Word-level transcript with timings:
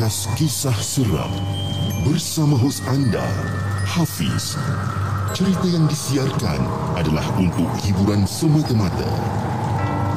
podcast 0.00 0.32
kisah 0.40 0.78
seram 0.80 1.28
bersama 2.08 2.56
hos 2.56 2.80
anda 2.88 3.20
Hafiz. 3.84 4.56
Cerita 5.36 5.68
yang 5.68 5.84
disiarkan 5.92 6.56
adalah 6.96 7.28
untuk 7.36 7.68
hiburan 7.84 8.24
semata-mata. 8.24 9.12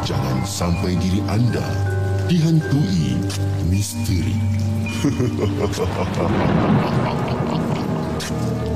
Jangan 0.07 0.39
sampai 0.47 0.95
diri 0.95 1.19
anda 1.27 1.67
dihantui 2.31 3.27
misteri. 3.67 4.39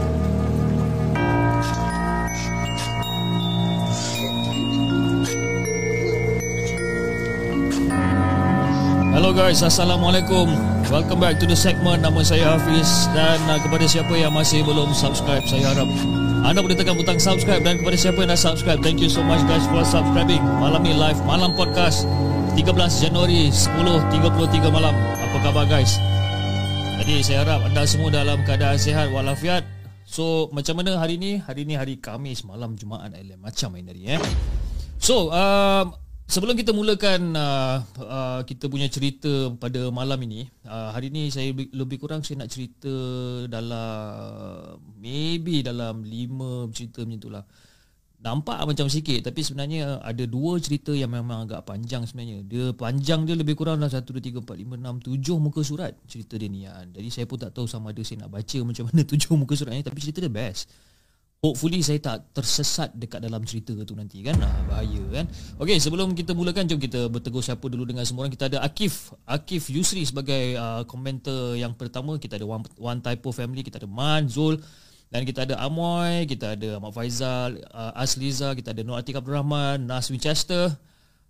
guys, 9.38 9.62
Assalamualaikum. 9.62 10.50
Welcome 10.90 11.22
back 11.22 11.38
to 11.38 11.46
the 11.46 11.54
segment. 11.54 12.02
Nama 12.02 12.26
saya 12.26 12.58
Hafiz 12.58 13.06
Dan 13.14 13.38
uh, 13.46 13.62
kepada 13.62 13.86
siapa 13.86 14.10
yang 14.18 14.34
masih 14.34 14.66
belum 14.66 14.98
subscribe 14.98 15.46
Saya 15.46 15.78
harap 15.78 15.86
anda 16.42 16.64
boleh 16.64 16.74
tekan 16.74 16.98
butang 16.98 17.22
subscribe 17.22 17.62
Dan 17.62 17.78
kepada 17.78 17.94
siapa 17.94 18.18
yang 18.24 18.34
dah 18.34 18.40
subscribe 18.40 18.82
Thank 18.82 18.98
you 18.98 19.12
so 19.14 19.22
much 19.22 19.46
guys 19.46 19.62
for 19.70 19.86
subscribing. 19.86 20.42
Malam 20.42 20.82
ni 20.82 20.98
live 20.98 21.22
Malam 21.22 21.54
Podcast 21.54 22.10
13 22.58 22.66
Januari 22.98 23.54
10.33 23.54 24.74
malam. 24.74 24.98
Apa 24.98 25.38
khabar 25.46 25.70
guys? 25.70 26.02
Jadi 26.98 27.22
saya 27.22 27.46
harap 27.46 27.62
anda 27.70 27.86
semua 27.86 28.10
dalam 28.10 28.42
keadaan 28.42 28.82
sihat 28.82 29.14
walafiat. 29.14 29.62
So 30.02 30.50
macam 30.50 30.82
mana 30.82 30.98
hari 30.98 31.22
ni? 31.22 31.38
Hari 31.38 31.62
ni 31.62 31.78
hari 31.78 32.02
Kamis 32.02 32.42
Malam 32.42 32.74
Jumaat 32.74 33.14
Macam 33.38 33.70
main 33.70 33.86
hari 33.86 34.18
eh. 34.18 34.22
So 34.98 35.30
uh, 35.30 35.94
Sebelum 36.38 36.54
kita 36.54 36.70
mulakan 36.70 37.34
uh, 37.34 37.82
uh, 37.98 38.46
kita 38.46 38.70
punya 38.70 38.86
cerita 38.86 39.50
pada 39.58 39.90
malam 39.90 40.22
ini, 40.22 40.46
uh, 40.70 40.94
hari 40.94 41.10
ini 41.10 41.34
saya 41.34 41.50
lebih, 41.50 41.98
kurang 41.98 42.22
saya 42.22 42.46
nak 42.46 42.54
cerita 42.54 42.94
dalam 43.50 44.78
maybe 45.02 45.66
dalam 45.66 46.06
lima 46.06 46.70
cerita 46.70 47.02
macam 47.02 47.18
itulah. 47.18 47.44
Nampak 48.22 48.70
macam 48.70 48.86
sikit 48.86 49.26
tapi 49.26 49.42
sebenarnya 49.42 49.98
ada 49.98 50.30
dua 50.30 50.62
cerita 50.62 50.94
yang 50.94 51.10
memang 51.10 51.50
agak 51.50 51.66
panjang 51.66 52.06
sebenarnya. 52.06 52.46
Dia 52.46 52.70
panjang 52.70 53.26
dia 53.26 53.34
lebih 53.34 53.58
kurang 53.58 53.82
dalam 53.82 53.90
1 53.90 54.06
2 54.06 54.38
3 54.38 54.46
4 54.46 54.46
5 54.46 54.78
6 54.78 55.42
7 55.42 55.42
muka 55.42 55.66
surat 55.66 55.98
cerita 56.06 56.38
dia 56.38 56.54
ni. 56.54 56.70
Ya. 56.70 56.86
Jadi 56.86 57.10
saya 57.10 57.26
pun 57.26 57.42
tak 57.42 57.58
tahu 57.58 57.66
sama 57.66 57.90
ada 57.90 58.06
saya 58.06 58.30
nak 58.30 58.38
baca 58.38 58.58
macam 58.62 58.86
mana 58.86 59.02
7 59.10 59.34
muka 59.34 59.58
surat 59.58 59.74
ni 59.74 59.82
tapi 59.82 59.98
cerita 60.06 60.22
dia 60.22 60.30
best. 60.30 60.70
Hopefully 61.38 61.86
saya 61.86 62.02
tak 62.02 62.34
tersesat 62.34 62.98
dekat 62.98 63.22
dalam 63.22 63.46
cerita 63.46 63.70
tu 63.86 63.94
nanti 63.94 64.26
kan? 64.26 64.34
Ah, 64.42 64.58
Bahaya 64.66 65.06
kan? 65.14 65.30
Okay 65.62 65.78
sebelum 65.78 66.18
kita 66.18 66.34
mulakan 66.34 66.66
Jom 66.66 66.82
kita 66.82 67.14
bertegur 67.14 67.46
siapa 67.46 67.62
dulu 67.70 67.86
dengan 67.86 68.02
semua 68.10 68.26
orang. 68.26 68.34
Kita 68.34 68.50
ada 68.50 68.66
Akif 68.66 69.14
Akif 69.22 69.70
Yusri 69.70 70.02
sebagai 70.02 70.58
uh, 70.58 70.82
komentar 70.90 71.54
yang 71.54 71.78
pertama. 71.78 72.18
Kita 72.18 72.42
ada 72.42 72.46
One, 72.50 72.66
One 72.82 73.06
Typo 73.06 73.30
Family 73.30 73.62
Kita 73.62 73.78
ada 73.78 73.86
Man, 73.86 74.26
Zul 74.26 74.58
Dan 75.14 75.30
kita 75.30 75.46
ada 75.46 75.62
Amoy 75.62 76.26
Kita 76.26 76.58
ada 76.58 76.82
Ahmad 76.82 76.98
Faizal 76.98 77.62
uh, 77.70 77.94
Asliza 77.94 78.58
Kita 78.58 78.74
ada 78.74 78.82
Nur 78.82 78.98
Atik 78.98 79.22
Abdul 79.22 79.38
Rahman 79.38 79.86
Nas 79.86 80.10
Winchester. 80.10 80.74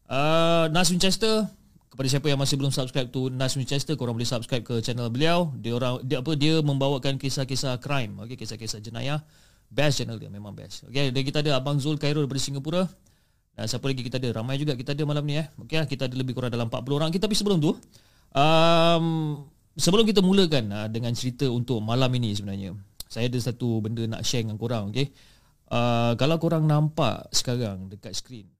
Uh, 0.07 0.72
Nas 0.72 0.88
Winchester 0.88 1.51
kepada 1.88 2.13
siapa 2.13 2.29
yang 2.29 2.38
masih 2.38 2.62
belum 2.62 2.69
subscribe 2.69 3.09
tu 3.09 3.28
Nas 3.34 3.57
Winchester 3.57 3.97
korang 3.97 4.13
boleh 4.13 4.28
subscribe 4.28 4.62
ke 4.62 4.85
channel 4.85 5.09
beliau. 5.09 5.50
Dia 5.57 5.74
orang 5.74 6.00
dia 6.06 6.22
apa 6.22 6.31
dia 6.38 6.62
membawakan 6.62 7.18
kisah-kisah 7.18 7.81
crime 7.81 8.13
okey 8.22 8.38
kisah-kisah 8.38 8.79
jenayah 8.85 9.25
Best 9.67 10.01
channel 10.01 10.17
dia 10.17 10.31
Memang 10.31 10.55
best. 10.55 10.88
Okay 10.88 11.11
Dan 11.11 11.22
kita 11.22 11.44
ada 11.44 11.59
Abang 11.59 11.78
Zul 11.78 12.00
Cairo 12.01 12.23
Daripada 12.23 12.41
Singapura. 12.41 12.83
Dan 13.53 13.66
siapa 13.67 13.85
lagi 13.85 14.01
kita 14.01 14.17
ada? 14.17 14.41
Ramai 14.41 14.57
juga 14.57 14.73
kita 14.73 14.95
ada 14.95 15.03
malam 15.05 15.23
ni 15.28 15.38
eh. 15.38 15.47
Okay 15.67 15.83
Kita 15.85 16.07
ada 16.09 16.16
lebih 16.16 16.33
kurang 16.33 16.50
dalam 16.50 16.72
40 16.72 16.97
orang. 16.97 17.09
Tapi 17.13 17.35
sebelum 17.35 17.57
tu 17.61 17.72
um, 18.33 19.06
Sebelum 19.77 20.03
kita 20.07 20.25
mulakan 20.25 20.73
uh, 20.73 20.88
Dengan 20.89 21.13
cerita 21.13 21.45
untuk 21.51 21.83
malam 21.83 22.09
ini 22.17 22.33
sebenarnya 22.33 22.73
Saya 23.06 23.29
ada 23.29 23.39
satu 23.39 23.83
benda 23.83 24.03
nak 24.09 24.25
share 24.25 24.47
dengan 24.47 24.57
korang 24.57 24.89
Okay? 24.89 25.13
Uh, 25.69 26.17
Kalau 26.17 26.39
korang 26.41 26.66
nampak 26.66 27.29
sekarang 27.29 27.91
Dekat 27.91 28.16
skrin 28.17 28.56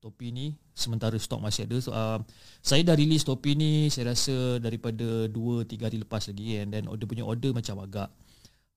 topi 0.00 0.32
ni 0.32 0.56
sementara 0.72 1.12
stok 1.20 1.44
masih 1.44 1.68
ada. 1.68 1.76
So, 1.76 1.92
uh, 1.92 2.24
saya 2.64 2.80
dah 2.80 2.96
release 2.96 3.22
topi 3.22 3.52
ni 3.52 3.92
saya 3.92 4.16
rasa 4.16 4.56
daripada 4.56 5.28
2 5.28 5.68
3 5.68 5.86
hari 5.86 6.00
lepas 6.00 6.24
lagi 6.32 6.56
and 6.56 6.72
then 6.72 6.88
order 6.88 7.04
punya 7.04 7.22
order 7.22 7.52
macam 7.52 7.84
agak 7.84 8.08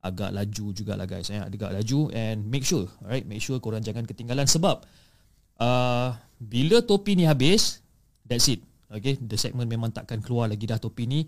agak 0.03 0.35
laju 0.35 0.65
jugalah 0.75 1.07
guys 1.07 1.31
eh. 1.31 1.39
Agak 1.39 1.71
laju 1.71 2.11
and 2.11 2.43
make 2.43 2.67
sure 2.67 2.91
alright 2.99 3.23
make 3.23 3.39
sure 3.39 3.55
korang 3.63 3.79
jangan 3.79 4.03
ketinggalan. 4.03 4.43
Sebab 4.43 4.83
uh, 5.63 6.09
bila 6.43 6.83
topi 6.83 7.15
ni 7.15 7.23
habis 7.23 7.79
that's 8.27 8.51
it. 8.51 8.59
Okay 8.91 9.15
the 9.15 9.39
segment 9.39 9.71
memang 9.71 9.95
takkan 9.95 10.19
keluar 10.19 10.51
lagi 10.51 10.67
dah 10.67 10.77
topi 10.77 11.07
ni 11.07 11.23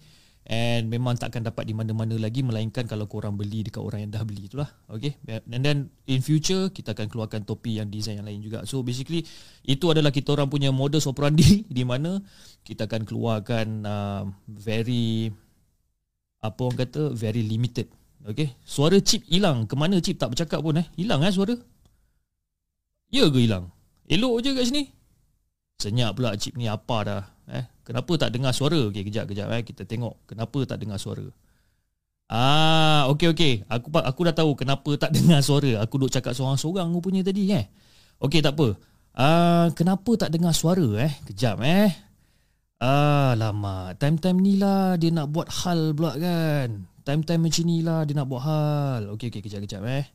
And 0.45 0.93
memang 0.93 1.17
takkan 1.17 1.41
dapat 1.41 1.65
di 1.65 1.73
mana-mana 1.73 2.13
lagi 2.21 2.45
Melainkan 2.45 2.85
kalau 2.85 3.09
korang 3.09 3.33
beli 3.33 3.65
dekat 3.65 3.81
orang 3.81 4.05
yang 4.05 4.11
dah 4.13 4.21
beli 4.21 4.45
itulah 4.45 4.69
Okay? 4.93 5.17
And 5.25 5.65
then 5.65 5.89
in 6.05 6.21
future 6.21 6.69
Kita 6.69 6.93
akan 6.93 7.09
keluarkan 7.09 7.49
topi 7.49 7.81
yang 7.81 7.89
design 7.89 8.21
yang 8.21 8.29
lain 8.29 8.45
juga. 8.45 8.61
So 8.69 8.85
basically 8.85 9.25
Itu 9.65 9.89
adalah 9.89 10.13
kita 10.13 10.37
orang 10.37 10.53
punya 10.53 10.69
modus 10.69 11.09
operandi 11.09 11.65
Di 11.77 11.81
mana 11.81 12.21
Kita 12.61 12.85
akan 12.85 13.01
keluarkan 13.09 13.67
uh, 13.89 14.23
Very 14.45 15.33
Apa 16.45 16.59
orang 16.61 16.77
kata 16.85 17.09
Very 17.17 17.41
limited. 17.41 17.89
Okay? 18.21 18.53
Suara 18.61 19.01
chip 19.01 19.25
hilang. 19.25 19.65
Kemana 19.65 19.97
chip? 19.97 20.21
Tak 20.21 20.37
bercakap 20.37 20.61
pun 20.61 20.77
eh. 20.77 20.85
Hilang 20.93 21.25
eh 21.25 21.33
suara? 21.33 21.57
Ya 23.09 23.25
ke 23.33 23.41
hilang? 23.41 23.73
Elok 24.05 24.45
je 24.45 24.53
kat 24.53 24.65
sini? 24.69 24.83
Senyap 25.81 26.17
pula 26.17 26.37
chip 26.37 26.53
ni 26.53 26.69
apa 26.69 26.97
dah 27.01 27.23
eh 27.49 27.74
Kenapa 27.85 28.11
tak 28.17 28.33
dengar 28.33 28.49
suara? 28.49 28.89
Okey, 28.89 29.05
kejap 29.05 29.29
kejap 29.29 29.47
eh 29.53 29.61
kita 29.61 29.85
tengok 29.85 30.17
kenapa 30.25 30.65
tak 30.65 30.81
dengar 30.81 30.97
suara. 30.97 31.29
Ah, 32.25 33.05
okey 33.13 33.29
okey. 33.37 33.53
Aku 33.69 33.93
aku 33.93 34.21
dah 34.25 34.33
tahu 34.33 34.57
kenapa 34.57 34.89
tak 34.97 35.13
dengar 35.15 35.45
suara. 35.45 35.77
Aku 35.85 36.01
duk 36.01 36.09
cakap 36.09 36.33
seorang-seorang 36.33 36.89
rupanya 36.89 37.21
tadi 37.21 37.53
eh. 37.53 37.69
Okey, 38.17 38.41
tak 38.41 38.57
apa. 38.57 38.73
Ah, 39.13 39.69
kenapa 39.77 40.17
tak 40.17 40.33
dengar 40.33 40.51
suara 40.57 41.05
eh? 41.05 41.13
Kejap 41.29 41.61
eh. 41.61 41.93
Ah, 42.81 43.37
lama. 43.37 43.93
Time-time 44.01 44.37
ni 44.41 44.57
lah 44.57 44.97
dia 44.97 45.13
nak 45.13 45.29
buat 45.29 45.45
hal 45.47 45.93
pula 45.93 46.17
kan. 46.17 46.89
Time-time 47.05 47.41
macam 47.45 47.63
ni 47.69 47.77
lah 47.85 48.01
dia 48.09 48.17
nak 48.17 48.27
buat 48.27 48.41
hal. 48.41 49.01
Okey 49.13 49.29
okey 49.29 49.45
kejap 49.45 49.61
kejap 49.61 49.85
eh. 49.85 50.09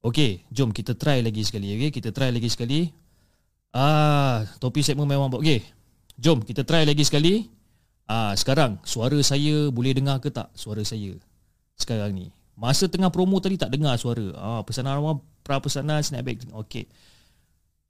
Okey, 0.00 0.48
jom 0.48 0.72
kita 0.72 0.96
try 0.96 1.20
lagi 1.20 1.44
sekali 1.44 1.76
okey. 1.76 1.92
Kita 1.92 2.08
try 2.08 2.32
lagi 2.32 2.48
sekali. 2.48 2.88
Ah, 3.76 4.48
topi 4.56 4.80
segmen 4.80 5.04
memang 5.04 5.28
buat 5.28 5.44
okey. 5.44 5.79
Jom 6.20 6.44
kita 6.44 6.68
try 6.68 6.84
lagi 6.84 7.00
sekali. 7.00 7.48
Ah 8.04 8.36
sekarang 8.36 8.76
suara 8.84 9.16
saya 9.24 9.72
boleh 9.72 9.96
dengar 9.96 10.20
ke 10.20 10.28
tak 10.28 10.52
suara 10.52 10.84
saya 10.84 11.16
sekarang 11.80 12.12
ni? 12.12 12.28
Masa 12.60 12.92
tengah 12.92 13.08
promo 13.08 13.40
tadi 13.40 13.56
tak 13.56 13.72
dengar 13.72 13.96
suara. 13.96 14.36
Ah, 14.36 14.60
pesanan 14.60 15.00
awal 15.00 15.24
pra 15.40 15.64
pesanan 15.64 16.04
snapback. 16.04 16.44
Okey. 16.52 16.84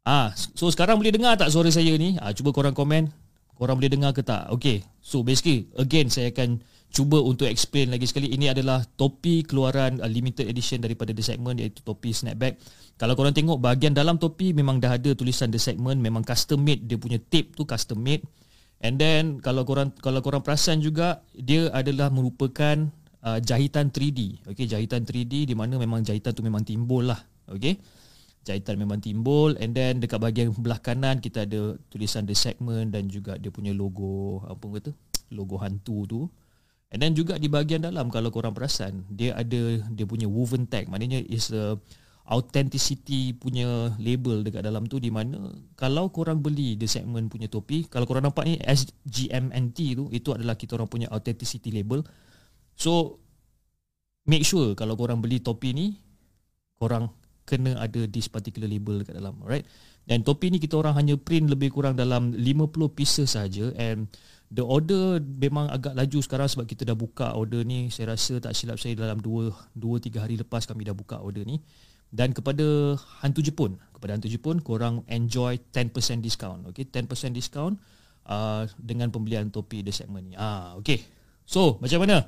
Ah, 0.06 0.31
so 0.55 0.71
sekarang 0.71 0.94
boleh 0.94 1.11
dengar 1.11 1.35
tak 1.35 1.50
suara 1.50 1.67
saya 1.75 1.91
ni? 1.99 2.15
Ah, 2.23 2.31
cuba 2.31 2.55
korang 2.55 2.71
komen. 2.71 3.11
Korang 3.60 3.76
boleh 3.76 3.92
dengar 3.92 4.16
ke 4.16 4.24
tak? 4.24 4.48
Okey. 4.56 4.80
So 5.04 5.20
basically 5.20 5.68
again 5.76 6.08
saya 6.08 6.32
akan 6.32 6.64
cuba 6.88 7.20
untuk 7.20 7.44
explain 7.44 7.92
lagi 7.92 8.08
sekali 8.08 8.32
ini 8.32 8.48
adalah 8.48 8.80
topi 8.96 9.44
keluaran 9.44 10.00
uh, 10.00 10.08
limited 10.08 10.48
edition 10.48 10.80
daripada 10.80 11.12
The 11.12 11.20
Segment 11.20 11.60
iaitu 11.60 11.84
topi 11.84 12.16
snapback. 12.16 12.56
Kalau 12.96 13.12
korang 13.12 13.36
tengok 13.36 13.60
bahagian 13.60 13.92
dalam 13.92 14.16
topi 14.16 14.56
memang 14.56 14.80
dah 14.80 14.96
ada 14.96 15.12
tulisan 15.12 15.52
The 15.52 15.60
Segment, 15.60 16.00
memang 16.00 16.24
custom 16.24 16.64
made, 16.64 16.88
dia 16.88 16.96
punya 16.96 17.20
tape 17.20 17.52
tu 17.52 17.68
custom 17.68 18.00
made. 18.00 18.24
And 18.80 18.96
then 18.96 19.44
kalau 19.44 19.68
korang 19.68 19.92
kalau 20.00 20.24
korang 20.24 20.40
perasan 20.40 20.80
juga 20.80 21.20
dia 21.36 21.68
adalah 21.68 22.08
merupakan 22.08 22.88
uh, 23.20 23.38
jahitan 23.44 23.92
3D. 23.92 24.48
Okey, 24.48 24.64
jahitan 24.64 25.04
3D 25.04 25.52
di 25.52 25.52
mana 25.52 25.76
memang 25.76 26.00
jahitan 26.00 26.32
tu 26.32 26.40
memang 26.40 26.64
timbul 26.64 27.12
lah. 27.12 27.20
Okey. 27.52 27.76
Jahitan 28.40 28.81
memang 28.81 29.04
timbul 29.04 29.52
and 29.60 29.76
then 29.76 30.00
dekat 30.00 30.16
bahagian 30.16 30.48
belah 30.56 30.81
kanan 30.81 31.20
kita 31.20 31.44
ada 31.44 31.76
tulisan 31.92 32.25
The 32.25 32.32
Segment 32.32 32.96
dan 32.96 33.12
juga 33.12 33.37
dia 33.37 33.52
punya 33.52 33.76
logo 33.76 34.40
apa 34.48 34.64
kata? 34.81 34.90
Logo 35.32 35.60
hantu 35.60 35.98
tu. 36.08 36.20
And 36.90 36.98
then 36.98 37.14
juga 37.14 37.38
di 37.38 37.46
bahagian 37.46 37.87
dalam 37.87 38.10
kalau 38.10 38.34
korang 38.34 38.50
perasan 38.50 39.06
dia 39.06 39.37
ada 39.38 39.78
dia 39.94 40.06
punya 40.08 40.26
woven 40.26 40.66
tag 40.66 40.90
maknanya 40.90 41.22
is 41.22 41.54
a 41.54 41.78
authenticity 42.31 43.34
punya 43.34 43.94
label 43.98 44.46
dekat 44.46 44.62
dalam 44.62 44.86
tu 44.86 45.02
di 45.02 45.10
mana 45.10 45.50
kalau 45.75 46.14
korang 46.14 46.38
beli 46.38 46.78
the 46.78 46.86
segment 46.86 47.26
punya 47.26 47.50
topi 47.50 47.90
kalau 47.90 48.06
korang 48.06 48.26
nampak 48.26 48.46
ni 48.46 48.54
SGMNT 48.62 49.78
tu 49.98 50.04
itu 50.14 50.31
adalah 50.31 50.54
kita 50.54 50.78
orang 50.78 50.86
punya 50.86 51.10
authenticity 51.10 51.75
label 51.75 52.06
so 52.78 53.19
make 54.31 54.46
sure 54.46 54.78
kalau 54.78 54.94
korang 54.94 55.19
beli 55.19 55.43
topi 55.43 55.75
ni 55.75 55.86
korang 56.78 57.10
kena 57.50 57.75
ada 57.82 58.06
this 58.06 58.31
particular 58.31 58.70
label 58.70 59.02
dekat 59.02 59.19
dalam 59.19 59.35
alright 59.43 59.67
dan 60.06 60.23
topi 60.23 60.55
ni 60.55 60.62
kita 60.62 60.79
orang 60.79 60.94
hanya 60.94 61.19
print 61.19 61.50
lebih 61.50 61.75
kurang 61.75 61.99
dalam 61.99 62.31
50 62.31 62.70
pieces 62.94 63.35
saja 63.35 63.75
and 63.75 64.06
The 64.50 64.67
order 64.67 65.23
memang 65.23 65.70
agak 65.70 65.94
laju 65.94 66.19
sekarang 66.26 66.50
sebab 66.50 66.67
kita 66.67 66.82
dah 66.82 66.99
buka 66.99 67.38
order 67.38 67.62
ni. 67.62 67.87
Saya 67.87 68.19
rasa 68.19 68.43
tak 68.43 68.58
silap 68.58 68.82
saya 68.82 68.99
dalam 68.99 69.23
2 69.23 69.79
2 69.79 70.11
3 70.11 70.19
hari 70.19 70.35
lepas 70.43 70.67
kami 70.67 70.82
dah 70.82 70.91
buka 70.91 71.23
order 71.23 71.47
ni. 71.47 71.62
Dan 72.11 72.35
kepada 72.35 72.99
hantu 73.23 73.47
Jepun, 73.47 73.79
kepada 73.94 74.19
hantu 74.19 74.26
Jepun 74.26 74.58
korang 74.58 75.06
enjoy 75.06 75.55
10% 75.70 75.94
discount. 76.19 76.67
Okay, 76.75 76.82
10% 76.82 77.06
discount 77.31 77.79
uh, 78.26 78.67
dengan 78.75 79.14
pembelian 79.14 79.55
topi 79.55 79.87
the 79.87 79.94
segment 79.94 80.26
ni. 80.26 80.35
Ah, 80.35 80.75
okay. 80.75 80.99
So, 81.46 81.79
macam 81.79 82.03
mana? 82.03 82.26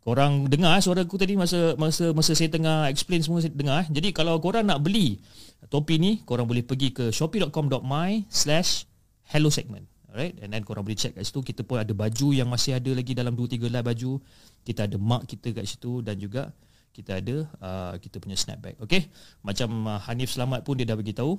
Korang 0.00 0.48
dengar 0.48 0.80
suara 0.80 1.04
aku 1.04 1.20
tadi 1.20 1.36
masa 1.36 1.76
masa 1.76 2.16
masa 2.16 2.32
saya 2.32 2.48
tengah 2.48 2.88
explain 2.88 3.20
semua 3.20 3.44
saya 3.44 3.52
dengar. 3.52 3.84
Jadi 3.92 4.16
kalau 4.16 4.40
korang 4.40 4.64
nak 4.64 4.80
beli 4.80 5.20
topi 5.68 6.00
ni, 6.00 6.24
korang 6.24 6.48
boleh 6.48 6.64
pergi 6.64 6.88
ke 6.88 7.12
shopee.com.my/hello 7.12 9.50
segment. 9.52 9.84
Alright? 10.10 10.34
And 10.42 10.50
then 10.50 10.66
korang 10.66 10.82
boleh 10.82 10.98
check 10.98 11.14
kat 11.14 11.22
situ. 11.22 11.38
Kita 11.44 11.62
pun 11.62 11.78
ada 11.78 11.94
baju 11.94 12.34
yang 12.34 12.50
masih 12.50 12.74
ada 12.74 12.90
lagi 12.90 13.14
Dalam 13.14 13.38
2-3 13.38 13.70
lah 13.70 13.86
baju. 13.86 14.18
Kita 14.66 14.90
ada 14.90 14.98
mark 14.98 15.30
kita 15.30 15.54
kat 15.54 15.64
situ 15.64 16.02
Dan 16.02 16.18
juga 16.18 16.50
Kita 16.90 17.22
ada 17.22 17.46
uh, 17.62 17.94
Kita 17.96 18.18
punya 18.18 18.36
snapback. 18.36 18.76
Okay? 18.82 19.08
Macam 19.40 19.86
uh, 19.86 20.02
Hanif 20.04 20.34
Selamat 20.34 20.66
pun 20.66 20.76
Dia 20.76 20.84
dah 20.84 20.98
beritahu 20.98 21.38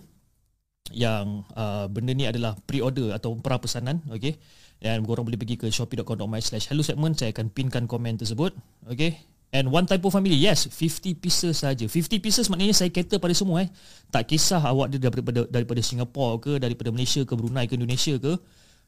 Yang 0.89 1.45
uh, 1.53 1.85
Benda 1.91 2.15
ni 2.15 2.25
adalah 2.25 2.57
Pre-order 2.65 3.13
Atau 3.13 3.37
pra 3.43 3.61
pesanan 3.61 4.01
Okay 4.07 4.39
Dan 4.81 5.05
korang 5.05 5.23
boleh 5.23 5.37
pergi 5.37 5.61
ke 5.61 5.69
Shopee.com.my 5.69 6.41
Slash 6.41 6.73
hello 6.73 6.81
segment 6.81 7.13
Saya 7.13 7.29
akan 7.31 7.53
pinkan 7.53 7.85
komen 7.85 8.17
tersebut 8.17 8.51
Okay 8.89 9.21
And 9.53 9.69
one 9.69 9.85
type 9.85 10.01
of 10.01 10.11
family 10.11 10.33
Yes 10.33 10.65
50 10.65 11.21
pieces 11.21 11.61
saja 11.61 11.85
50 11.85 12.17
pieces 12.17 12.49
maknanya 12.49 12.73
Saya 12.73 12.89
cater 12.89 13.21
pada 13.21 13.37
semua 13.37 13.63
eh 13.63 13.69
Tak 14.09 14.25
kisah 14.33 14.57
awak 14.57 14.89
dia 14.89 14.97
daripada, 14.97 15.45
daripada 15.45 15.85
Singapore 15.85 16.41
ke 16.41 16.51
Daripada 16.57 16.89
Malaysia 16.89 17.21
ke 17.21 17.33
Brunei 17.37 17.69
ke 17.69 17.77
Indonesia 17.77 18.17
ke 18.17 18.41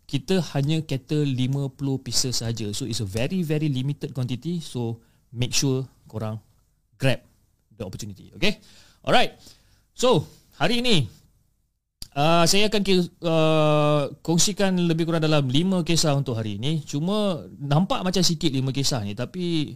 kita 0.04 0.44
hanya 0.56 0.84
cater 0.84 1.24
50 1.24 1.80
pieces 2.04 2.44
saja. 2.44 2.68
So 2.76 2.84
it's 2.84 3.00
a 3.00 3.08
very 3.08 3.42
very 3.44 3.72
limited 3.72 4.12
quantity. 4.12 4.60
So 4.60 5.00
make 5.32 5.56
sure 5.56 5.88
korang 6.12 6.40
grab 7.00 7.24
the 7.74 7.84
opportunity. 7.88 8.32
Okay? 8.36 8.60
Alright. 9.04 9.40
So 9.96 10.28
hari 10.60 10.84
ini 10.84 11.08
uh, 12.18 12.44
saya 12.46 12.70
akan 12.70 12.82
uh, 13.22 14.04
kongsikan 14.26 14.74
lebih 14.90 15.10
kurang 15.10 15.26
dalam 15.26 15.46
5 15.46 15.86
kisah 15.86 16.14
untuk 16.18 16.38
hari 16.38 16.58
ini. 16.62 16.82
Cuma 16.86 17.46
nampak 17.60 18.02
macam 18.02 18.22
sikit 18.22 18.50
5 18.50 18.74
kisah 18.74 19.02
ni 19.06 19.14
tapi 19.14 19.76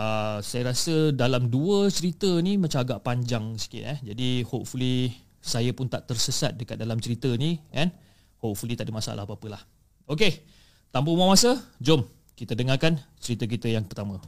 uh, 0.00 0.38
saya 0.40 0.72
rasa 0.72 1.12
dalam 1.12 1.48
dua 1.52 1.90
cerita 1.92 2.28
ni 2.40 2.56
macam 2.56 2.82
agak 2.84 3.00
panjang 3.04 3.56
sikit 3.56 3.82
eh. 3.84 3.98
Jadi 4.02 4.42
hopefully 4.46 5.12
saya 5.38 5.70
pun 5.72 5.86
tak 5.86 6.08
tersesat 6.08 6.56
dekat 6.56 6.76
dalam 6.80 6.98
cerita 6.98 7.28
ni 7.36 7.60
kan. 7.72 7.92
Hopefully 8.38 8.78
tak 8.78 8.86
ada 8.86 8.94
masalah 8.94 9.22
apa-apalah. 9.26 9.62
Okey, 10.08 10.40
tanpa 10.94 11.10
buang 11.10 11.34
masa, 11.34 11.58
jom 11.82 12.06
kita 12.38 12.54
dengarkan 12.54 13.02
cerita 13.18 13.50
kita 13.50 13.66
yang 13.66 13.82
pertama. 13.82 14.22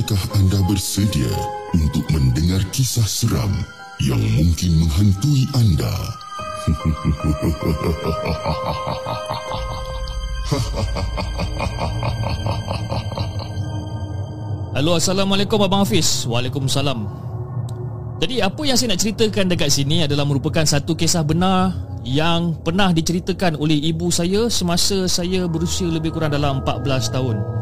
Adakah 0.00 0.40
anda 0.40 0.56
bersedia 0.64 1.28
untuk 1.76 2.08
mendengar 2.08 2.64
kisah 2.72 3.04
seram 3.04 3.52
yang 4.00 4.16
mungkin 4.32 4.80
menghantui 4.80 5.44
anda. 5.52 5.92
Halo, 14.72 14.96
Assalamualaikum 14.96 15.60
Abang 15.60 15.84
Hafiz. 15.84 16.24
Waalaikumsalam. 16.24 17.04
Jadi 18.24 18.40
apa 18.40 18.62
yang 18.64 18.80
saya 18.80 18.96
nak 18.96 19.04
ceritakan 19.04 19.52
dekat 19.52 19.68
sini 19.68 20.08
adalah 20.08 20.24
merupakan 20.24 20.64
satu 20.64 20.96
kisah 20.96 21.28
benar 21.28 21.76
yang 22.08 22.56
pernah 22.64 22.88
diceritakan 22.96 23.60
oleh 23.60 23.76
ibu 23.92 24.08
saya 24.08 24.48
semasa 24.48 25.04
saya 25.12 25.44
berusia 25.44 25.92
lebih 25.92 26.16
kurang 26.16 26.32
dalam 26.32 26.64
14 26.64 26.88
tahun. 27.12 27.60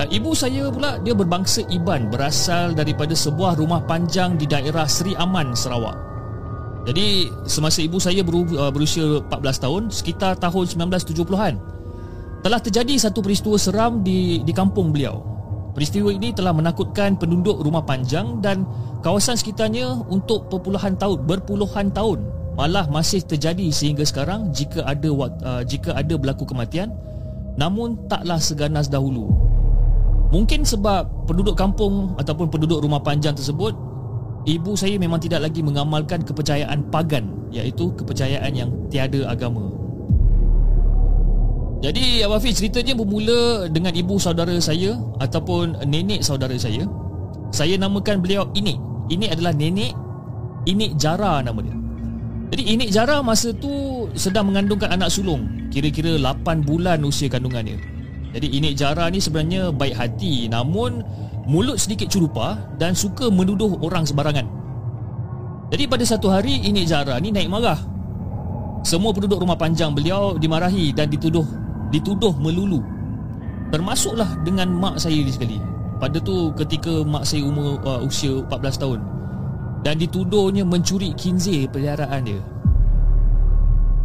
Uh, 0.00 0.08
ibu 0.08 0.32
saya 0.32 0.72
pula 0.72 0.96
dia 1.04 1.12
berbangsa 1.12 1.60
Iban 1.68 2.08
berasal 2.08 2.72
daripada 2.72 3.12
sebuah 3.12 3.60
rumah 3.60 3.84
panjang 3.84 4.32
di 4.40 4.48
daerah 4.48 4.88
Seri 4.88 5.12
Aman, 5.20 5.52
Sarawak. 5.52 5.92
Jadi 6.88 7.28
semasa 7.44 7.84
ibu 7.84 8.00
saya 8.00 8.24
uh, 8.24 8.72
berusia 8.72 9.20
14 9.20 9.28
tahun, 9.60 9.82
sekitar 9.92 10.40
tahun 10.40 10.64
1970-an, 10.88 11.54
telah 12.40 12.60
terjadi 12.64 12.96
satu 12.96 13.20
peristiwa 13.20 13.60
seram 13.60 14.00
di 14.00 14.40
di 14.40 14.52
kampung 14.56 14.88
beliau. 14.88 15.20
Peristiwa 15.76 16.08
ini 16.08 16.32
telah 16.32 16.56
menakutkan 16.56 17.20
penduduk 17.20 17.60
rumah 17.60 17.84
panjang 17.84 18.40
dan 18.40 18.64
kawasan 19.04 19.36
sekitarnya 19.36 20.00
untuk 20.08 20.48
perpuluhan 20.48 20.96
tahun, 20.96 21.28
berpuluhan 21.28 21.92
tahun. 21.92 22.24
Malah 22.56 22.88
masih 22.88 23.20
terjadi 23.20 23.68
sehingga 23.68 24.08
sekarang 24.08 24.48
jika 24.56 24.80
ada 24.80 25.12
uh, 25.12 25.62
jika 25.68 25.92
ada 25.92 26.16
berlaku 26.16 26.48
kematian 26.48 26.88
namun 27.60 28.08
taklah 28.08 28.40
seganas 28.40 28.88
dahulu 28.88 29.49
Mungkin 30.30 30.62
sebab 30.62 31.26
penduduk 31.26 31.58
kampung 31.58 32.14
ataupun 32.14 32.46
penduduk 32.46 32.86
rumah 32.86 33.02
panjang 33.02 33.34
tersebut 33.34 33.74
Ibu 34.46 34.72
saya 34.72 34.96
memang 34.96 35.20
tidak 35.20 35.44
lagi 35.50 35.60
mengamalkan 35.60 36.22
kepercayaan 36.24 36.88
pagan 36.88 37.50
Iaitu 37.50 37.92
kepercayaan 37.98 38.54
yang 38.54 38.70
tiada 38.86 39.26
agama. 39.26 39.66
Jadi 41.82 42.22
Abang 42.22 42.38
Hafiz 42.38 42.62
ceritanya 42.62 42.94
bermula 42.94 43.66
dengan 43.66 43.90
ibu 43.90 44.22
saudara 44.22 44.54
saya 44.62 44.94
Ataupun 45.18 45.82
nenek 45.82 46.22
saudara 46.22 46.54
saya. 46.54 46.86
Saya 47.50 47.74
namakan 47.74 48.22
beliau 48.22 48.46
Inik. 48.54 48.78
Ini 49.10 49.34
adalah 49.34 49.50
nenek 49.50 49.90
Inik 50.70 50.94
Jara 50.94 51.42
nama 51.42 51.58
dia. 51.58 51.74
Jadi 52.54 52.62
Inik 52.70 52.90
Jara 52.94 53.18
masa 53.26 53.50
tu 53.50 54.06
sedang 54.14 54.50
mengandungkan 54.50 54.94
anak 54.94 55.10
sulung 55.10 55.70
Kira-kira 55.70 56.18
8 56.18 56.66
bulan 56.66 57.02
usia 57.02 57.30
kandungannya 57.30 57.99
jadi 58.30 58.46
Inik 58.46 58.74
Jara 58.78 59.10
ni 59.10 59.18
sebenarnya 59.18 59.74
baik 59.74 59.94
hati 59.98 60.46
namun 60.46 61.02
mulut 61.50 61.82
sedikit 61.82 62.06
curupa 62.06 62.54
dan 62.78 62.94
suka 62.94 63.26
menuduh 63.26 63.74
orang 63.82 64.06
sembarangan. 64.06 64.46
Jadi 65.70 65.86
pada 65.86 66.04
satu 66.06 66.30
hari 66.30 66.62
Inik 66.62 66.86
Jara 66.86 67.18
ni 67.18 67.34
naik 67.34 67.50
marah. 67.50 67.78
Semua 68.86 69.12
penduduk 69.12 69.42
rumah 69.42 69.58
panjang 69.58 69.92
beliau 69.92 70.38
dimarahi 70.38 70.94
dan 70.94 71.10
dituduh 71.10 71.46
dituduh 71.90 72.32
melulu. 72.38 72.80
Termasuklah 73.70 74.40
dengan 74.46 74.70
mak 74.70 74.98
saya 75.02 75.18
ni 75.18 75.30
sekali. 75.30 75.58
Pada 75.98 76.16
tu 76.22 76.54
ketika 76.56 77.02
mak 77.04 77.26
saya 77.26 77.44
umur 77.44 77.76
uh, 77.82 78.00
usia 78.02 78.40
14 78.46 78.82
tahun 78.82 79.00
dan 79.82 79.98
dituduhnya 79.98 80.62
mencuri 80.62 81.12
kinzir 81.18 81.66
peliharaan 81.68 82.24
dia. 82.24 82.40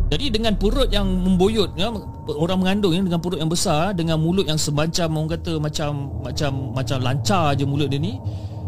Jadi 0.05 0.29
dengan 0.29 0.53
perut 0.53 0.93
yang 0.93 1.09
memboyot 1.09 1.73
ya, 1.73 1.89
orang 2.29 2.61
mengandung 2.61 2.93
ya, 2.93 3.01
dengan 3.01 3.17
perut 3.17 3.41
yang 3.41 3.49
besar 3.49 3.97
dengan 3.97 4.21
mulut 4.21 4.45
yang 4.45 4.57
semacam 4.57 5.07
orang 5.17 5.29
kata 5.33 5.53
macam 5.57 5.89
macam 6.21 6.51
macam 6.77 6.97
lancar 7.01 7.57
je 7.57 7.65
mulut 7.65 7.89
dia 7.89 7.97
ni 7.97 8.21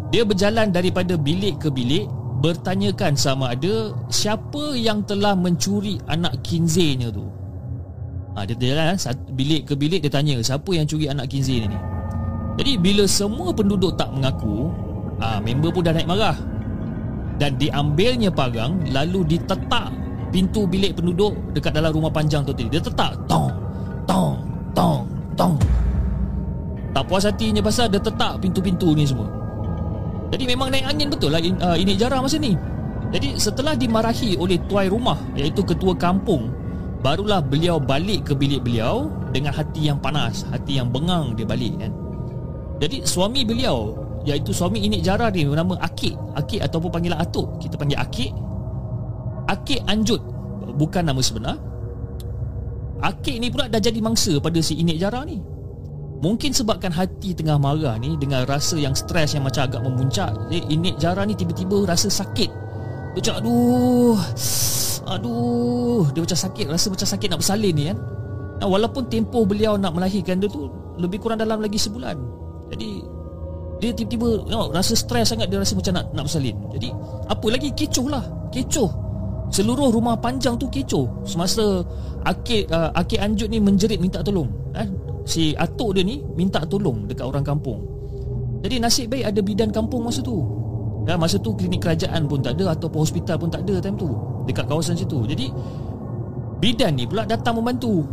dia 0.09 0.25
berjalan 0.25 0.73
daripada 0.73 1.13
bilik 1.13 1.61
ke 1.61 1.69
bilik 1.69 2.09
bertanyakan 2.41 3.13
sama 3.13 3.53
ada 3.53 3.93
siapa 4.09 4.73
yang 4.73 5.05
telah 5.05 5.37
mencuri 5.37 6.01
anak 6.09 6.41
kinzenya 6.41 7.13
tu. 7.13 7.29
Ha, 8.37 8.45
dia 8.45 8.53
jalan 8.53 8.93
bilik 9.33 9.65
ke 9.65 9.73
bilik 9.73 10.05
dia 10.05 10.13
tanya 10.13 10.37
siapa 10.45 10.69
yang 10.69 10.85
curi 10.85 11.09
anak 11.09 11.25
kinze 11.25 11.57
ni. 11.57 11.79
Jadi 12.61 12.77
bila 12.77 13.09
semua 13.09 13.49
penduduk 13.49 13.97
tak 13.97 14.13
mengaku, 14.13 14.69
ha, 15.17 15.41
member 15.41 15.73
pun 15.73 15.81
dah 15.81 15.93
naik 15.93 16.05
marah. 16.05 16.37
Dan 17.41 17.57
diambilnya 17.57 18.29
parang 18.29 18.81
lalu 18.93 19.25
ditetak 19.25 19.89
pintu 20.29 20.67
bilik 20.67 20.97
penduduk 20.97 21.33
dekat 21.55 21.71
dalam 21.75 21.91
rumah 21.95 22.11
panjang 22.11 22.43
tu 22.43 22.51
tadi. 22.51 22.67
Dia 22.71 22.81
tetak 22.83 23.15
tong 23.25 23.51
tong 24.07 24.39
tong 24.75 25.03
tong. 25.35 25.55
Tak 26.91 27.03
puas 27.05 27.25
hatinya 27.29 27.61
pasal 27.61 27.91
dia 27.91 28.01
tetak 28.01 28.41
pintu-pintu 28.41 28.93
ni 28.97 29.05
semua. 29.05 29.29
Jadi 30.27 30.43
memang 30.43 30.67
naik 30.73 30.85
angin 30.87 31.07
betul 31.07 31.31
lah 31.31 31.39
uh, 31.39 31.77
ini 31.77 31.95
jarang 31.95 32.25
masa 32.25 32.35
ni. 32.41 32.57
Jadi 33.07 33.39
setelah 33.39 33.77
dimarahi 33.77 34.35
oleh 34.35 34.59
tuai 34.67 34.91
rumah 34.91 35.15
iaitu 35.39 35.63
ketua 35.63 35.95
kampung 35.95 36.51
barulah 36.99 37.39
beliau 37.39 37.79
balik 37.79 38.27
ke 38.27 38.33
bilik 38.35 38.65
beliau 38.67 39.07
dengan 39.31 39.55
hati 39.55 39.87
yang 39.87 40.01
panas, 40.01 40.43
hati 40.51 40.81
yang 40.81 40.91
bengang 40.91 41.31
dia 41.37 41.47
balik 41.47 41.79
kan. 41.79 41.91
Jadi 42.83 43.07
suami 43.07 43.47
beliau 43.47 43.95
iaitu 44.27 44.51
suami 44.51 44.83
Inik 44.83 45.07
Jara 45.07 45.31
ni 45.31 45.47
bernama 45.47 45.79
Akik, 45.79 46.13
Akik 46.35 46.59
ataupun 46.59 46.91
panggilan 46.91 47.15
Atuk, 47.23 47.47
kita 47.63 47.79
panggil 47.79 47.95
Akik 47.95 48.35
Akik 49.47 49.81
Anjut. 49.87 50.19
Bukan 50.77 51.07
nama 51.07 51.19
sebenar. 51.23 51.57
Akik 53.01 53.37
ni 53.37 53.47
pula 53.53 53.69
dah 53.69 53.77
jadi 53.77 54.01
mangsa 54.01 54.41
pada 54.41 54.57
si 54.59 54.77
Inik 54.81 54.97
Jara 54.99 55.23
ni. 55.23 55.39
Mungkin 56.17 56.49
sebabkan 56.49 56.89
hati 56.89 57.37
tengah 57.37 57.61
marah 57.61 57.93
ni 58.01 58.17
Dengan 58.17 58.41
rasa 58.49 58.73
yang 58.73 58.97
stres 58.97 59.37
yang 59.37 59.45
macam 59.45 59.69
agak 59.69 59.85
memuncak 59.85 60.33
Jadi 60.49 60.73
Inik 60.73 60.97
Jara 60.97 61.21
ni 61.29 61.37
tiba-tiba 61.37 61.85
rasa 61.85 62.09
sakit. 62.09 62.49
Dia 63.13 63.19
macam 63.21 63.35
aduh 63.37 64.17
Aduh. 65.13 66.09
Dia 66.09 66.21
macam 66.25 66.39
sakit 66.41 66.65
Rasa 66.73 66.89
macam 66.89 67.07
sakit 67.07 67.27
nak 67.29 67.39
bersalin 67.45 67.73
ni 67.77 67.83
kan? 67.93 67.97
Nah, 68.57 68.67
Walaupun 68.67 69.05
tempoh 69.13 69.45
beliau 69.45 69.77
nak 69.77 69.93
melahirkan 69.93 70.41
dia 70.41 70.49
tu 70.49 70.65
Lebih 70.97 71.21
kurang 71.21 71.37
dalam 71.37 71.61
lagi 71.61 71.77
sebulan. 71.77 72.17
Jadi 72.73 72.89
Dia 73.77 73.93
tiba-tiba 73.93 74.41
you 74.49 74.57
know, 74.57 74.73
Rasa 74.73 74.97
stres 74.97 75.29
sangat 75.29 75.53
Dia 75.53 75.61
rasa 75.61 75.77
macam 75.77 76.01
nak, 76.01 76.05
nak 76.17 76.25
bersalin. 76.25 76.57
Jadi 76.73 76.89
Apa 77.29 77.45
lagi? 77.53 77.69
Kecoh 77.77 78.09
lah. 78.09 78.25
Kecoh 78.49 79.06
Seluruh 79.47 79.95
rumah 79.95 80.19
panjang 80.19 80.59
tu 80.59 80.67
kecoh. 80.67 81.23
Semasa 81.23 81.79
Akid 82.27 82.67
uh, 82.67 82.91
Akid 82.91 83.23
Anjut 83.23 83.47
ni 83.47 83.63
menjerit 83.63 83.99
minta 83.99 84.19
tolong 84.19 84.51
eh? 84.75 84.87
Si 85.27 85.55
atuk 85.55 85.95
dia 85.95 86.03
ni 86.03 86.19
Minta 86.35 86.63
tolong 86.67 87.07
dekat 87.07 87.27
orang 87.27 87.43
kampung. 87.43 87.79
Jadi 88.63 88.75
nasib 88.83 89.07
baik 89.13 89.31
ada 89.31 89.39
bidan 89.39 89.69
kampung 89.71 90.03
masa 90.03 90.19
tu. 90.19 90.43
Ya, 91.07 91.15
Masa 91.15 91.39
tu 91.39 91.55
klinik 91.55 91.79
kerajaan 91.79 92.27
pun 92.27 92.43
tak 92.43 92.59
ada 92.59 92.75
Ataupun 92.75 92.99
hospital 92.99 93.39
pun 93.39 93.47
tak 93.47 93.63
ada 93.63 93.79
time 93.79 93.95
tu 93.95 94.11
Dekat 94.43 94.67
kawasan 94.67 94.99
situ. 94.99 95.23
Jadi 95.23 95.47
Bidan 96.57 96.97
ni 96.99 97.07
pula 97.07 97.23
datang 97.23 97.61
membantu. 97.61 98.03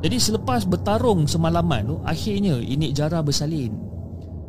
Jadi 0.00 0.16
selepas 0.18 0.66
bertarung 0.66 1.30
semalaman 1.30 1.86
tu 1.86 1.96
Akhirnya 2.02 2.58
Inik 2.58 2.98
Jara 2.98 3.22
bersalin. 3.22 3.70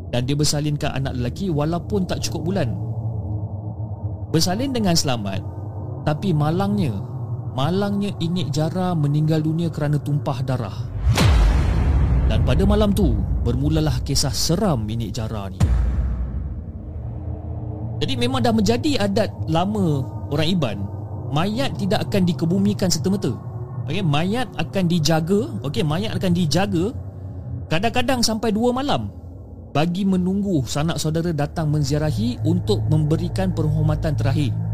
Dan 0.10 0.26
dia 0.26 0.34
bersalinkan 0.34 0.98
anak 0.98 1.14
lelaki 1.22 1.54
Walaupun 1.54 2.10
tak 2.10 2.26
cukup 2.26 2.50
bulan. 2.50 2.74
Bersalin 4.34 4.74
dengan 4.74 4.98
selamat 4.98 5.61
tapi 6.02 6.34
malangnya 6.34 7.12
Malangnya 7.52 8.16
Inik 8.24 8.48
Jara 8.56 8.96
meninggal 8.96 9.44
dunia 9.44 9.68
kerana 9.68 10.00
tumpah 10.00 10.40
darah. 10.40 10.78
Dan 12.32 12.48
pada 12.48 12.64
malam 12.64 12.96
tu 12.96 13.12
Bermulalah 13.44 14.00
kisah 14.08 14.32
seram 14.32 14.88
Inik 14.88 15.12
Jara 15.12 15.52
ni. 15.52 15.60
Jadi 18.02 18.14
memang 18.16 18.40
dah 18.40 18.56
menjadi 18.56 19.04
adat 19.04 19.30
lama 19.52 20.02
orang 20.32 20.48
Iban 20.48 20.78
Mayat 21.32 21.76
tidak 21.78 22.08
akan 22.10 22.28
dikebumikan 22.28 22.90
serta-merta. 22.92 23.32
Okay, 23.86 24.04
Mayat 24.04 24.48
akan 24.56 24.84
dijaga 24.88 25.52
okay, 25.62 25.84
Mayat 25.84 26.16
akan 26.16 26.32
dijaga 26.32 26.96
Kadang-kadang 27.68 28.24
sampai 28.24 28.56
dua 28.56 28.72
malam 28.72 29.12
Bagi 29.76 30.08
menunggu 30.08 30.64
sanak 30.64 30.98
saudara 31.04 31.36
datang 31.36 31.68
menziarahi 31.68 32.42
Untuk 32.48 32.80
memberikan 32.88 33.52
penghormatan 33.52 34.16
terakhir 34.16 34.71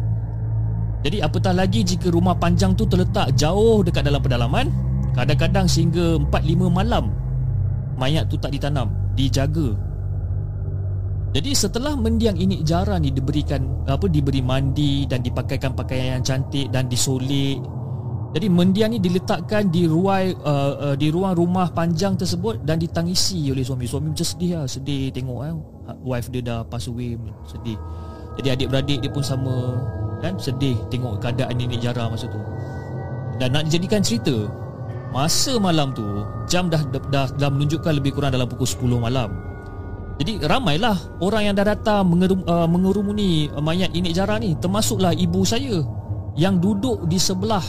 jadi 1.05 1.29
apatah 1.29 1.53
lagi 1.53 1.85
jika 1.85 2.09
rumah 2.09 2.33
panjang 2.33 2.73
tu 2.73 2.89
terletak 2.89 3.37
jauh 3.37 3.85
dekat 3.85 4.01
dalam 4.01 4.21
pedalaman 4.21 4.67
Kadang-kadang 5.13 5.69
sehingga 5.69 6.17
4-5 6.29 6.69
malam 6.69 7.13
Mayat 7.97 8.29
tu 8.29 8.37
tak 8.37 8.53
ditanam 8.53 8.89
Dijaga. 9.17 9.73
Jadi 11.33 11.51
setelah 11.57 11.97
mendiang 11.97 12.37
ini 12.37 12.61
jara 12.61 13.01
ni 13.01 13.09
diberikan 13.09 13.85
apa 13.89 14.05
Diberi 14.09 14.41
mandi 14.41 15.09
dan 15.09 15.25
dipakaikan 15.25 15.73
pakaian 15.73 16.17
yang 16.17 16.23
cantik 16.25 16.69
dan 16.69 16.85
disolik. 16.85 17.57
Jadi 18.37 18.47
mendiang 18.49 18.93
ni 18.93 19.01
diletakkan 19.01 19.73
di 19.73 19.89
ruang 19.89 20.37
uh, 20.45 20.93
uh, 20.93 20.95
Di 20.99 21.09
ruang 21.09 21.33
rumah 21.33 21.71
panjang 21.71 22.19
tersebut 22.19 22.61
Dan 22.61 22.77
ditangisi 22.77 23.49
oleh 23.49 23.65
suami. 23.65 23.87
Suami 23.87 24.11
macam 24.11 24.27
sedih 24.27 24.59
lah 24.59 24.67
Sedih 24.67 25.09
tengok 25.15 25.39
eh. 25.47 25.55
Wife 26.03 26.29
dia 26.29 26.43
dah 26.43 26.59
pass 26.67 26.91
away 26.91 27.17
Sedih. 27.47 27.79
Jadi 28.37 28.47
adik-beradik 28.53 28.99
dia 29.01 29.09
pun 29.09 29.25
sama 29.25 29.79
kan? 30.23 30.37
Sedih 30.37 30.77
tengok 30.91 31.21
keadaan 31.21 31.57
nenek 31.57 31.81
Jara 31.81 32.07
masa 32.07 32.29
tu. 32.29 32.39
Dan 33.37 33.53
nak 33.53 33.69
dijadikan 33.69 34.01
cerita 34.01 34.49
masa 35.13 35.55
malam 35.61 35.93
tu 35.95 36.03
jam 36.49 36.67
dah 36.67 36.81
dah, 37.09 37.29
dah, 37.31 37.49
menunjukkan 37.49 37.95
lebih 38.01 38.17
kurang 38.17 38.33
dalam 38.33 38.49
pukul 38.49 38.67
10 38.67 38.97
malam. 39.01 39.29
Jadi 40.17 40.41
ramailah 40.41 41.21
orang 41.21 41.41
yang 41.45 41.53
dah 41.53 41.77
datang 41.77 42.09
mengerum, 42.09 42.41
uh, 42.49 42.65
mengerumuni 42.65 43.53
mayat 43.61 43.93
Inik 43.93 44.17
Jara 44.17 44.41
ni. 44.41 44.57
Termasuklah 44.57 45.13
ibu 45.13 45.45
saya 45.45 45.85
yang 46.33 46.57
duduk 46.57 47.05
di 47.05 47.21
sebelah 47.21 47.61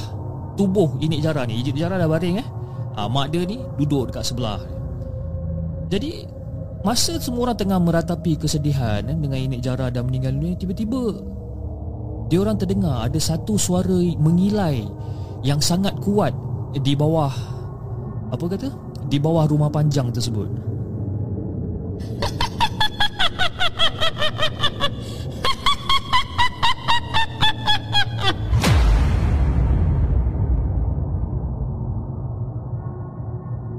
tubuh 0.56 0.96
Inik 1.04 1.20
Jara 1.20 1.44
ni. 1.44 1.60
Inik 1.60 1.76
Jara 1.76 2.00
dah 2.00 2.08
baring 2.08 2.40
eh? 2.40 2.48
Ha, 2.96 3.04
mak 3.06 3.30
dia 3.30 3.44
ni 3.44 3.60
duduk 3.76 4.08
dekat 4.08 4.24
sebelah. 4.24 4.64
Jadi 5.92 6.24
masa 6.82 7.20
semua 7.20 7.52
orang 7.52 7.58
tengah 7.60 7.78
meratapi 7.80 8.40
kesedihan 8.40 9.04
eh, 9.04 9.16
dengan 9.16 9.36
Inik 9.36 9.60
Jara 9.60 9.92
dah 9.92 10.00
meninggal 10.00 10.32
dunia 10.32 10.56
tiba-tiba 10.56 11.20
dia 12.28 12.38
orang 12.44 12.60
terdengar 12.60 13.08
ada 13.08 13.16
satu 13.16 13.56
suara 13.56 13.96
mengilai 14.20 14.84
yang 15.40 15.64
sangat 15.64 15.96
kuat 16.04 16.36
di 16.76 16.92
bawah 16.92 17.32
apa 18.28 18.44
kata? 18.44 18.68
Di 19.08 19.16
bawah 19.16 19.48
rumah 19.48 19.72
panjang 19.72 20.12
tersebut. 20.12 20.48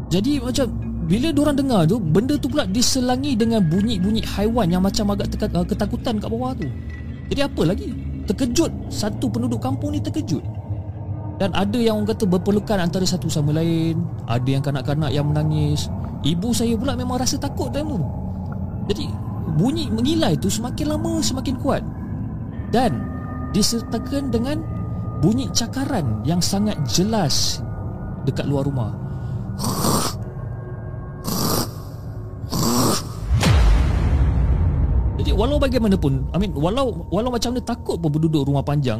Jadi 0.10 0.41
macam 0.41 0.68
bila 1.06 1.29
diorang 1.29 1.53
dengar 1.53 1.86
tu 1.86 2.01
Benda 2.01 2.34
tu 2.41 2.50
pula 2.50 2.65
diselangi 2.65 3.38
dengan 3.38 3.62
bunyi-bunyi 3.62 4.25
haiwan 4.25 4.65
Yang 4.70 4.84
macam 4.89 5.13
agak 5.13 5.38
ketakutan 5.70 6.18
kat 6.18 6.29
bawah 6.29 6.53
tu 6.58 6.65
Jadi 7.29 7.41
apa 7.46 7.62
lagi 7.62 7.94
terkejut. 8.29 8.69
Satu 8.93 9.27
penduduk 9.33 9.57
kampung 9.57 9.98
ni 9.98 10.00
terkejut. 10.00 10.45
Dan 11.41 11.55
ada 11.55 11.79
yang 11.79 12.03
orang 12.03 12.13
kata 12.13 12.29
berpelukan 12.29 12.77
antara 12.77 13.07
satu 13.07 13.25
sama 13.25 13.57
lain. 13.57 14.05
Ada 14.29 14.50
yang 14.50 14.63
kanak-kanak 14.63 15.09
yang 15.09 15.25
menangis. 15.25 15.89
Ibu 16.21 16.53
saya 16.53 16.75
pula 16.75 16.93
memang 16.93 17.17
rasa 17.17 17.39
takut 17.39 17.71
time 17.71 17.95
tu 17.95 18.00
jadi 18.89 19.05
bunyi 19.53 19.86
mengilai 19.93 20.33
tu 20.41 20.50
semakin 20.50 20.98
lama 20.98 21.21
semakin 21.21 21.55
kuat. 21.62 21.86
Dan 22.74 23.05
disertakan 23.53 24.33
dengan 24.33 24.57
bunyi 25.21 25.45
cakaran 25.53 26.25
yang 26.25 26.41
sangat 26.41 26.75
jelas 26.89 27.62
dekat 28.25 28.45
luar 28.50 28.65
rumah 28.65 28.93
walau 35.39 35.55
bagaimanapun 35.55 36.27
I 36.36 36.38
mean 36.43 36.51
walau 36.51 37.08
walau 37.08 37.31
macam 37.31 37.55
dia 37.55 37.63
takut 37.63 37.96
pun 37.96 38.12
berduduk 38.12 38.43
rumah 38.43 38.62
panjang 38.62 39.00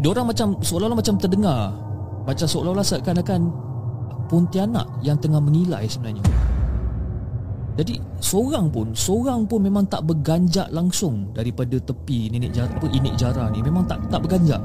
dia 0.00 0.08
orang 0.08 0.32
macam 0.32 0.56
seolah-olah 0.64 0.96
macam 0.96 1.14
terdengar 1.20 1.76
macam 2.24 2.46
seolah-olah 2.48 2.84
seakan-akan 2.84 3.40
pontianak 4.26 4.86
yang 5.00 5.16
tengah 5.16 5.38
mengilai 5.38 5.86
sebenarnya. 5.86 6.26
Jadi 7.76 8.00
seorang 8.18 8.72
pun 8.72 8.96
seorang 8.96 9.44
pun 9.44 9.60
memang 9.62 9.84
tak 9.86 10.02
berganjak 10.08 10.66
langsung 10.72 11.30
daripada 11.36 11.76
tepi 11.76 12.32
nenek 12.32 12.56
jara 12.56 12.72
apa 12.72 12.86
inik 12.88 13.14
jara 13.20 13.44
ni 13.52 13.60
memang 13.60 13.84
tak 13.84 14.00
tak 14.08 14.24
berganjak. 14.24 14.60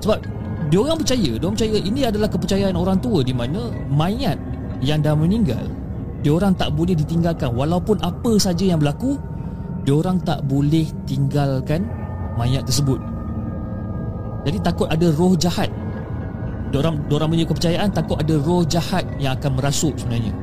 Sebab 0.00 0.18
dia 0.70 0.78
orang 0.82 0.98
percaya, 0.98 1.30
dia 1.34 1.42
orang 1.42 1.56
percaya 1.58 1.78
ini 1.78 2.00
adalah 2.06 2.28
kepercayaan 2.30 2.74
orang 2.78 2.98
tua 3.02 3.20
di 3.22 3.34
mana 3.34 3.70
mayat 3.90 4.38
yang 4.78 5.02
dah 5.02 5.14
meninggal 5.18 5.66
Diorang 6.26 6.58
tak 6.58 6.74
boleh 6.74 6.98
ditinggalkan. 6.98 7.54
Walaupun 7.54 8.02
apa 8.02 8.34
saja 8.42 8.74
yang 8.74 8.82
berlaku 8.82 9.14
Diorang 9.86 10.18
tak 10.26 10.42
boleh 10.50 10.82
tinggalkan 11.06 11.86
Mayat 12.34 12.66
tersebut. 12.66 12.98
Jadi 14.42 14.58
takut 14.58 14.90
ada 14.90 15.06
roh 15.14 15.38
jahat. 15.38 15.70
Diorang, 16.74 17.06
diorang 17.06 17.30
punya 17.30 17.46
kepercayaan 17.46 17.94
Takut 17.94 18.18
ada 18.18 18.34
roh 18.42 18.66
jahat 18.66 19.06
Yang 19.22 19.38
akan 19.38 19.50
merasuk 19.54 19.94
sebenarnya. 19.94 20.34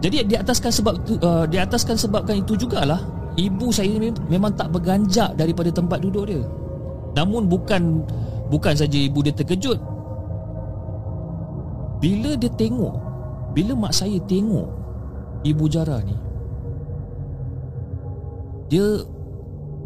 Jadi 0.00 0.24
di 0.24 0.34
ataskan 0.40 0.72
sebab 0.72 0.94
itu, 1.04 1.20
uh, 1.20 1.44
Di 1.52 1.60
ataskan 1.60 2.00
sebabkan 2.00 2.40
itu 2.40 2.56
jugalah 2.56 3.04
Ibu 3.36 3.68
saya 3.76 3.92
ni 4.00 4.08
memang 4.32 4.56
tak 4.56 4.72
berganjak 4.72 5.36
Daripada 5.36 5.68
tempat 5.68 6.00
duduk 6.00 6.32
dia. 6.32 6.40
Namun 7.12 7.44
bukan 7.44 8.08
Bukan 8.48 8.72
saja 8.72 8.96
ibu 8.96 9.20
dia 9.20 9.36
terkejut. 9.36 9.76
Bila 12.00 12.40
dia 12.40 12.48
tengok 12.56 12.96
Bila 13.52 13.76
mak 13.76 13.92
saya 13.92 14.16
tengok 14.24 14.83
Ibu 15.44 15.64
Jara 15.68 16.00
ni 16.00 16.16
Dia 18.72 19.04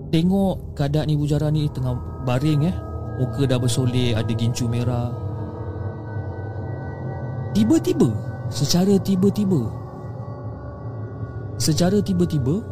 Tengok 0.09 0.73
keadaan 0.79 1.11
ibu 1.11 1.27
Jara 1.29 1.51
ni 1.51 1.67
Tengah 1.69 2.25
baring 2.25 2.71
eh. 2.71 2.77
Muka 3.19 3.45
dah 3.45 3.59
bersolek 3.59 4.15
Ada 4.15 4.33
gincu 4.39 4.71
merah. 4.71 5.11
Tiba-tiba 7.53 8.09
Secara 8.49 8.95
tiba-tiba 9.03 9.67
Secara 11.59 11.99
tiba-tiba 12.01 12.63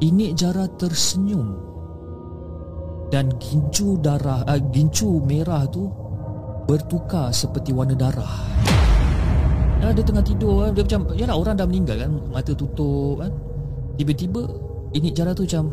Inik 0.00 0.32
Jara 0.32 0.64
tersenyum. 0.80 1.60
Dan 3.12 3.36
gincu 3.36 3.98
darah 4.00 4.46
uh, 4.46 4.60
Gincu 4.70 5.20
merah 5.26 5.66
tu 5.66 5.90
Bertukar 6.70 7.34
seperti 7.34 7.74
warna 7.74 7.98
darah 7.98 8.69
ya, 9.80 9.88
Dia 9.96 10.04
tengah 10.04 10.24
tidur 10.24 10.68
kan 10.68 10.72
Dia 10.76 10.82
macam 10.84 11.00
Yalah 11.16 11.36
orang 11.36 11.54
dah 11.56 11.66
meninggal 11.66 11.96
kan 11.96 12.12
Mata 12.30 12.52
tutup 12.52 13.20
kan 13.20 13.32
Tiba-tiba 13.96 14.42
Inik 14.94 15.12
Jara 15.16 15.32
tu 15.32 15.44
macam 15.44 15.64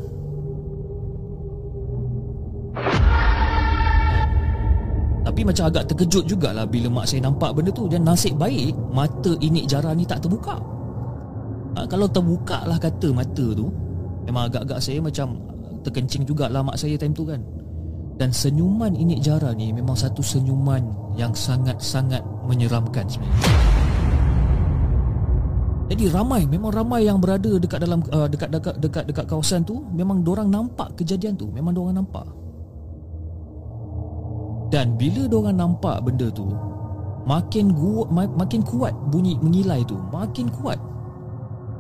Tapi 5.28 5.44
macam 5.54 5.70
agak 5.70 5.86
terkejut 5.92 6.24
jugalah 6.26 6.66
bila 6.66 6.90
mak 6.90 7.06
saya 7.06 7.30
nampak 7.30 7.54
benda 7.54 7.70
tu 7.70 7.86
dan 7.86 8.02
nasib 8.02 8.40
baik 8.42 8.74
mata 8.90 9.38
inik 9.38 9.70
jara 9.70 9.94
ni 9.94 10.02
tak 10.02 10.26
terbuka. 10.26 10.58
Ha, 11.78 11.86
kalau 11.86 12.10
terbuka 12.10 12.66
lah 12.66 12.80
kata 12.82 13.14
mata 13.14 13.46
tu 13.54 13.70
memang 14.26 14.50
agak-agak 14.50 14.82
saya 14.82 14.98
macam 14.98 15.38
terkencing 15.86 16.26
jugalah 16.26 16.66
mak 16.66 16.80
saya 16.80 16.98
time 16.98 17.14
tu 17.14 17.22
kan. 17.22 17.38
Dan 18.18 18.34
senyuman 18.34 18.98
inik 18.98 19.22
jara 19.22 19.54
ni 19.54 19.70
memang 19.70 19.94
satu 19.94 20.26
senyuman 20.26 20.82
yang 21.22 21.36
sangat-sangat 21.38 22.26
menyeramkan 22.50 23.06
sebenarnya. 23.06 23.87
Jadi 25.88 26.12
ramai 26.12 26.44
memang 26.44 26.76
ramai 26.76 27.08
yang 27.08 27.24
berada 27.24 27.56
dekat 27.56 27.80
dalam 27.80 28.04
uh, 28.12 28.28
dekat 28.28 28.52
dekat 28.52 28.76
dekat 28.84 29.04
dekat 29.08 29.26
kawasan 29.26 29.64
tu 29.64 29.88
memang 29.96 30.20
orang 30.28 30.52
nampak 30.52 30.92
kejadian 31.00 31.40
tu. 31.40 31.48
Memang 31.48 31.72
orang 31.80 32.04
nampak. 32.04 32.28
Dan 34.68 35.00
bila 35.00 35.32
diorang 35.32 35.56
nampak 35.56 36.04
benda 36.04 36.28
tu 36.28 36.52
Makin 37.28 37.76
kuat, 37.76 38.08
makin 38.12 38.62
kuat 38.64 38.92
bunyi 39.12 39.36
mengilai 39.40 39.84
tu 39.84 40.00
Makin 40.12 40.48
kuat. 40.52 40.80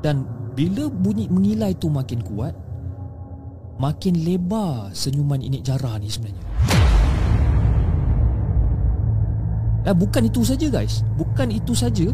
Dan 0.03 0.27
bila 0.55 0.87
bunyi 0.91 1.27
mengilai 1.31 1.75
tu 1.75 1.87
makin 1.91 2.19
kuat 2.23 2.55
Makin 3.79 4.23
lebar 4.23 4.91
senyuman 4.91 5.39
Inik 5.39 5.61
Jara 5.61 6.01
ni 6.01 6.09
sebenarnya. 6.09 6.43
Dan 9.85 9.95
bukan 9.95 10.27
itu 10.27 10.41
saja 10.43 10.67
guys. 10.67 11.05
Bukan 11.15 11.53
itu 11.53 11.71
saja 11.77 12.09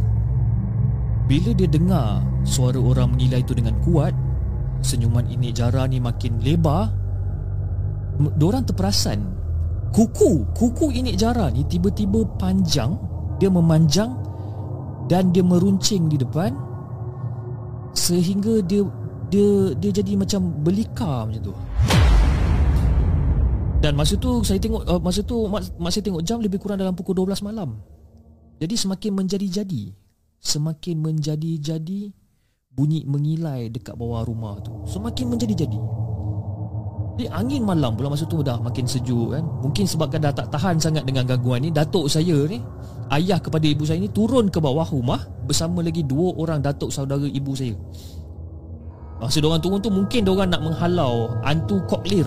Bila 1.24 1.56
dia 1.56 1.68
dengar 1.72 2.20
suara 2.44 2.78
orang 2.78 3.16
mengilai 3.16 3.42
tu 3.48 3.56
dengan 3.56 3.80
kuat 3.82 4.12
Senyuman 4.84 5.24
Inik 5.32 5.56
Jara 5.56 5.88
ni 5.88 6.04
makin 6.04 6.44
lebar 6.44 7.04
Diorang 8.38 8.64
terperasan. 8.66 9.20
Kuku 9.94 10.46
kuku 10.58 10.90
inik 10.90 11.22
jara 11.22 11.54
ni 11.54 11.66
tiba-tiba 11.70 12.26
panjang 12.42 12.98
dia 13.38 13.50
memanjang 13.50 14.10
dan 15.06 15.30
dia 15.30 15.46
meruncing 15.46 16.10
di 16.10 16.18
depan 16.18 16.54
sehingga 17.94 18.62
dia 18.66 18.82
dia 19.30 19.74
dia 19.78 19.92
jadi 19.94 20.18
macam 20.18 20.50
belika 20.66 21.30
macam 21.30 21.42
tu. 21.42 21.54
Dan 23.86 23.94
masa 24.00 24.16
tu 24.18 24.42
saya 24.42 24.58
tengok 24.58 24.82
uh, 24.82 25.02
masa 25.02 25.22
tu 25.22 25.46
masa 25.78 26.00
tengok 26.02 26.26
jam 26.26 26.42
lebih 26.42 26.58
kurang 26.58 26.82
dalam 26.82 26.98
pukul 26.98 27.14
12 27.14 27.46
malam. 27.46 27.78
Jadi 28.58 28.74
semakin 28.74 29.12
menjadi-jadi 29.14 29.84
semakin 30.44 31.00
menjadi-jadi 31.00 32.12
bunyi 32.76 33.08
mengilai 33.08 33.72
dekat 33.72 33.96
bawah 33.96 34.28
rumah 34.28 34.60
tu. 34.60 34.76
Semakin 34.84 35.32
menjadi-jadi. 35.32 35.80
Di 37.14 37.30
angin 37.30 37.62
malam 37.62 37.94
pula 37.94 38.10
masa 38.10 38.26
tu 38.26 38.42
dah 38.42 38.58
makin 38.60 38.84
sejuk 38.90 39.38
kan. 39.38 39.46
Mungkin 39.64 39.86
sebabkan 39.88 40.20
dah 40.20 40.34
tak 40.34 40.50
tahan 40.52 40.82
sangat 40.82 41.06
dengan 41.06 41.30
gangguan 41.30 41.62
ni 41.62 41.70
Datuk 41.70 42.10
saya 42.10 42.50
ni 42.50 42.58
Ayah 43.14 43.38
kepada 43.38 43.70
ibu 43.70 43.86
saya 43.86 44.02
ni 44.02 44.10
turun 44.10 44.50
ke 44.50 44.58
bawah 44.58 44.90
rumah 44.90 45.22
Bersama 45.46 45.86
lagi 45.86 46.02
dua 46.02 46.34
orang 46.34 46.66
datuk 46.66 46.90
saudara 46.90 47.30
ibu 47.30 47.54
saya. 47.54 47.78
Masa 49.22 49.40
diorang 49.40 49.62
turun 49.62 49.80
tu 49.80 49.94
mungkin 49.94 50.26
diorang 50.26 50.50
nak 50.50 50.66
menghalau 50.66 51.32
Antu 51.46 51.80
Koklir. 51.86 52.26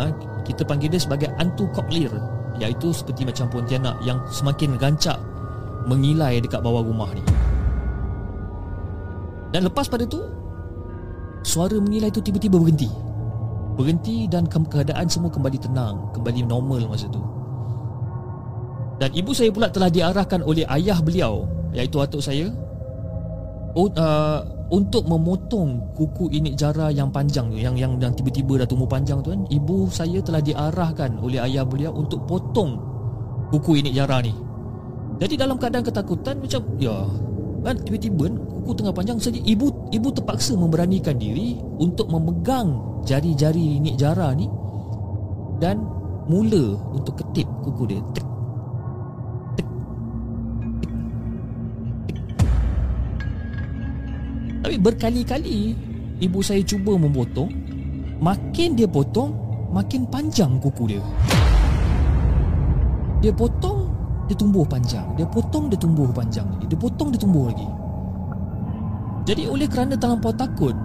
Ha? 0.00 0.10
Kita 0.42 0.64
panggil 0.64 0.88
dia 0.88 0.98
sebagai 0.98 1.28
Antu 1.36 1.68
Koklir 1.70 2.10
Iaitu 2.58 2.90
seperti 2.90 3.22
macam 3.26 3.46
Pontianak 3.50 3.98
Yang 4.02 4.42
semakin 4.42 4.74
rancak 4.80 5.18
Mengilai 5.84 6.40
dekat 6.40 6.64
bawah 6.64 6.80
rumah 6.80 7.12
ni. 7.12 7.24
Dan 9.54 9.70
lepas 9.70 9.86
pada 9.86 10.02
tu 10.08 10.18
Suara 11.44 11.76
mengilai 11.78 12.10
tu 12.10 12.24
tiba-tiba 12.24 12.58
berhenti. 12.58 12.90
Berhenti 13.76 14.26
dan 14.26 14.48
keadaan 14.48 15.06
semua 15.06 15.30
kembali 15.30 15.58
tenang 15.60 16.10
Kembali 16.16 16.40
normal 16.42 16.88
masa 16.88 17.06
tu. 17.06 17.22
Dan 18.98 19.10
ibu 19.12 19.34
saya 19.34 19.50
pula 19.50 19.68
telah 19.68 19.90
diarahkan 19.90 20.40
oleh 20.46 20.64
ayah 20.70 20.98
beliau 21.02 21.44
Iaitu 21.74 21.98
atuk 21.98 22.22
saya 22.22 22.46
uh, 23.74 24.40
Untuk 24.70 25.04
memotong 25.04 25.92
kuku 25.98 26.30
inik 26.30 26.54
jara 26.54 26.94
yang 26.94 27.10
panjang 27.10 27.50
tu 27.50 27.58
Yang 27.58 27.74
yang, 27.82 27.92
yang 27.98 28.14
tiba-tiba 28.14 28.62
dah 28.62 28.66
tumbuh 28.70 28.86
panjang 28.86 29.18
tu 29.20 29.34
kan. 29.34 29.42
Ibu 29.50 29.90
saya 29.90 30.22
telah 30.22 30.40
diarahkan 30.40 31.18
oleh 31.18 31.42
ayah 31.42 31.66
beliau 31.66 31.92
Untuk 31.92 32.22
potong 32.24 32.78
kuku 33.50 33.82
inik 33.82 33.94
jara 33.98 34.22
ni 34.22 34.32
Jadi 35.22 35.34
dalam 35.38 35.56
keadaan 35.56 35.86
ketakutan 35.86 36.42
macam 36.42 36.62
Ya 36.78 36.98
kan 37.64 37.80
tiba-tiba 37.80 38.28
kuku 38.28 38.76
tengah 38.76 38.92
panjang 38.92 39.16
saja 39.16 39.40
ibu 39.40 39.72
ibu 39.88 40.12
terpaksa 40.12 40.52
memberanikan 40.52 41.16
diri 41.16 41.56
untuk 41.80 42.12
memegang 42.12 43.00
jari-jari 43.08 43.80
Nik 43.80 43.96
Jara 43.96 44.36
ni 44.36 44.44
dan 45.64 45.80
mula 46.28 46.76
untuk 46.92 47.16
ketip 47.20 47.48
kuku 47.64 47.88
dia. 47.88 48.00
Tek, 48.12 48.26
Tapi 54.64 54.76
berkali-kali 54.80 55.76
ibu 56.24 56.40
saya 56.40 56.64
cuba 56.64 56.96
memotong, 56.96 57.52
makin 58.20 58.76
dia 58.76 58.88
potong, 58.88 59.36
makin 59.72 60.08
panjang 60.08 60.56
kuku 60.56 60.96
dia. 60.96 61.04
Dia 63.20 63.32
potong 63.32 63.83
dia 64.24 64.36
tumbuh 64.36 64.64
panjang. 64.64 65.04
Dia 65.16 65.26
potong 65.28 65.68
dia 65.68 65.76
tumbuh 65.76 66.08
panjang 66.10 66.48
lagi. 66.48 66.64
Dia 66.68 66.78
potong 66.78 67.08
dia 67.12 67.20
tumbuh 67.20 67.52
lagi. 67.52 67.68
Jadi 69.24 69.48
oleh 69.48 69.64
kerana 69.64 69.96
terlampau 69.96 70.36
takut 70.36 70.76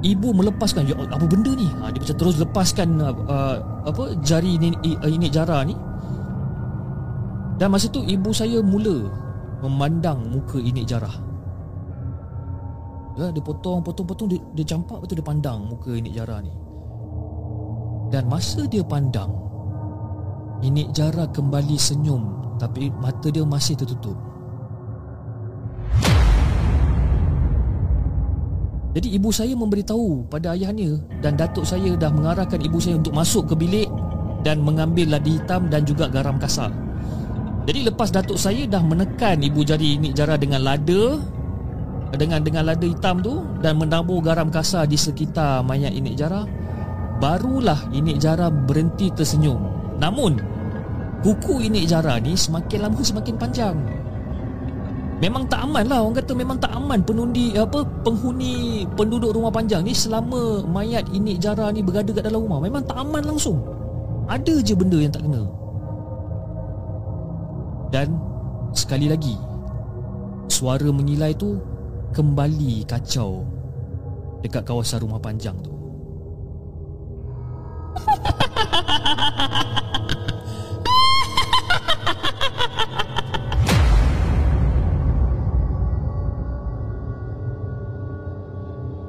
Ibu 0.00 0.32
melepaskan 0.34 0.88
ya, 0.90 0.96
Apa 0.98 1.24
benda 1.30 1.54
ni? 1.54 1.68
Ha, 1.78 1.94
Dia 1.94 2.00
macam 2.02 2.16
terus 2.18 2.36
lepaskan 2.42 2.88
uh, 2.98 3.56
apa 3.86 4.18
Jari 4.24 4.58
ini, 4.58 4.74
ini 5.06 5.28
jara 5.30 5.62
ni. 5.62 5.76
Dan 7.60 7.68
masa 7.70 7.86
tu 7.92 8.02
ibu 8.02 8.32
saya 8.32 8.64
mula 8.64 9.06
Memandang 9.60 10.32
muka 10.32 10.56
ini 10.56 10.82
jarah 10.88 11.12
ya, 13.20 13.28
Dia 13.28 13.42
potong 13.44 13.84
Potong 13.84 14.08
potong 14.08 14.28
dia, 14.32 14.40
dia 14.56 14.64
campak 14.64 15.04
tu 15.04 15.12
dia 15.12 15.22
pandang 15.22 15.68
Muka 15.68 15.92
ini 15.92 16.10
jarah 16.10 16.40
ni. 16.40 16.52
Dan 18.10 18.26
masa 18.26 18.66
dia 18.66 18.82
pandang 18.82 19.30
Inik 20.60 20.92
Jara 20.92 21.24
kembali 21.24 21.76
senyum 21.80 22.22
Tapi 22.60 22.92
mata 23.00 23.32
dia 23.32 23.40
masih 23.48 23.80
tertutup. 23.80 24.16
Jadi 28.92 29.08
ibu 29.16 29.32
saya 29.32 29.56
memberitahu 29.56 30.28
pada 30.28 30.52
ayahnya 30.52 31.00
Dan 31.24 31.40
datuk 31.40 31.64
saya 31.64 31.96
dah 31.96 32.12
mengarahkan 32.12 32.60
ibu 32.60 32.76
saya 32.76 33.00
untuk 33.00 33.16
masuk 33.16 33.48
ke 33.48 33.54
bilik 33.56 33.88
Dan 34.44 34.60
mengambil 34.60 35.16
ladi 35.16 35.40
hitam 35.40 35.72
dan 35.72 35.88
juga 35.88 36.12
garam 36.12 36.36
kasar. 36.36 36.68
Jadi 37.64 37.88
lepas 37.88 38.12
datuk 38.12 38.36
saya 38.36 38.68
dah 38.68 38.84
menekan 38.84 39.40
ibu 39.40 39.64
jari 39.64 39.96
Inik 39.96 40.16
Jara 40.16 40.40
dengan 40.40 40.64
lada 40.64 41.20
dengan 42.10 42.42
dengan 42.42 42.66
lada 42.66 42.82
hitam 42.82 43.22
tu 43.22 43.46
dan 43.62 43.78
menabur 43.78 44.18
garam 44.18 44.50
kasar 44.50 44.88
di 44.90 44.98
sekitar 44.98 45.62
mayat 45.62 45.94
Inik 45.94 46.18
Jara 46.18 46.42
barulah 47.22 47.78
Inik 47.94 48.18
Jara 48.18 48.50
berhenti 48.50 49.12
tersenyum 49.14 49.79
Namun 50.00 50.40
Kuku 51.20 51.60
ini 51.68 51.84
jara 51.84 52.16
ni 52.16 52.32
semakin 52.32 52.88
lama 52.88 53.00
semakin 53.04 53.36
panjang. 53.36 53.76
Memang 55.20 55.44
tak 55.52 55.68
aman 55.68 55.84
lah 55.84 56.00
Orang 56.00 56.16
kata 56.16 56.32
memang 56.32 56.56
tak 56.56 56.72
aman 56.72 57.04
Penundi 57.04 57.52
apa 57.52 57.84
Penghuni 57.84 58.88
Penduduk 58.96 59.36
rumah 59.36 59.52
panjang 59.52 59.84
ni 59.84 59.92
Selama 59.92 60.64
mayat 60.64 61.04
ini 61.12 61.36
jara 61.36 61.68
ni 61.68 61.84
Berada 61.84 62.08
kat 62.08 62.24
dalam 62.24 62.48
rumah. 62.48 62.56
Memang 62.64 62.80
tak 62.88 62.96
aman 62.96 63.20
langsung. 63.28 63.60
Ada 64.32 64.64
je 64.64 64.72
benda 64.72 64.96
yang 64.96 65.12
tak 65.12 65.28
kena. 65.28 65.44
Dan 67.92 68.16
Sekali 68.72 69.12
lagi 69.12 69.36
Suara 70.48 70.88
mengilai 70.88 71.36
tu 71.36 71.60
Kembali 72.16 72.88
kacau 72.88 73.44
Dekat 74.40 74.64
kawasan 74.64 75.04
rumah 75.04 75.20
panjang 75.20 75.54
tu 75.60 75.70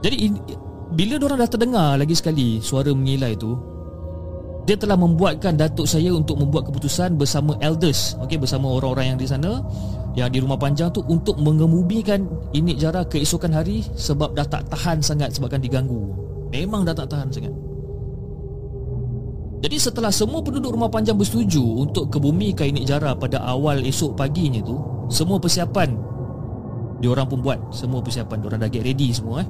Jadi 0.01 0.33
bila 0.91 1.21
orang 1.21 1.39
dah 1.45 1.49
terdengar 1.49 1.89
lagi 1.95 2.17
sekali 2.17 2.59
suara 2.59 2.91
mengilai 2.91 3.37
tu 3.37 3.55
dia 4.61 4.77
telah 4.77 4.93
membuatkan 4.93 5.57
datuk 5.57 5.89
saya 5.89 6.13
untuk 6.13 6.37
membuat 6.37 6.69
keputusan 6.69 7.17
bersama 7.17 7.57
elders 7.63 8.13
okey 8.21 8.37
bersama 8.37 8.69
orang-orang 8.69 9.15
yang 9.15 9.19
di 9.19 9.25
sana 9.25 9.63
yang 10.13 10.27
di 10.27 10.43
rumah 10.43 10.59
panjang 10.59 10.91
tu 10.91 11.01
untuk 11.07 11.39
mengemubikan 11.39 12.27
ini 12.51 12.75
jara 12.75 13.07
keesokan 13.07 13.55
hari 13.55 13.81
sebab 13.95 14.35
dah 14.35 14.43
tak 14.43 14.67
tahan 14.67 14.99
sangat 14.99 15.31
sebabkan 15.31 15.63
diganggu. 15.63 16.11
Memang 16.51 16.83
dah 16.83 16.91
tak 16.91 17.07
tahan 17.07 17.31
sangat. 17.31 17.53
Jadi 19.63 19.77
setelah 19.79 20.11
semua 20.11 20.43
penduduk 20.43 20.75
rumah 20.75 20.91
panjang 20.91 21.15
bersetuju 21.15 21.63
untuk 21.87 22.11
kebumikan 22.11 22.67
ini 22.67 22.83
jara 22.83 23.15
pada 23.15 23.39
awal 23.47 23.79
esok 23.87 24.19
paginya 24.19 24.59
tu 24.59 24.75
semua 25.07 25.39
persiapan 25.39 25.95
diorang 26.99 27.23
pun 27.31 27.39
buat. 27.39 27.71
Semua 27.71 28.03
persiapan 28.03 28.43
diorang 28.43 28.59
dah 28.59 28.67
get 28.67 28.83
ready 28.83 29.15
semua 29.15 29.47
eh 29.47 29.49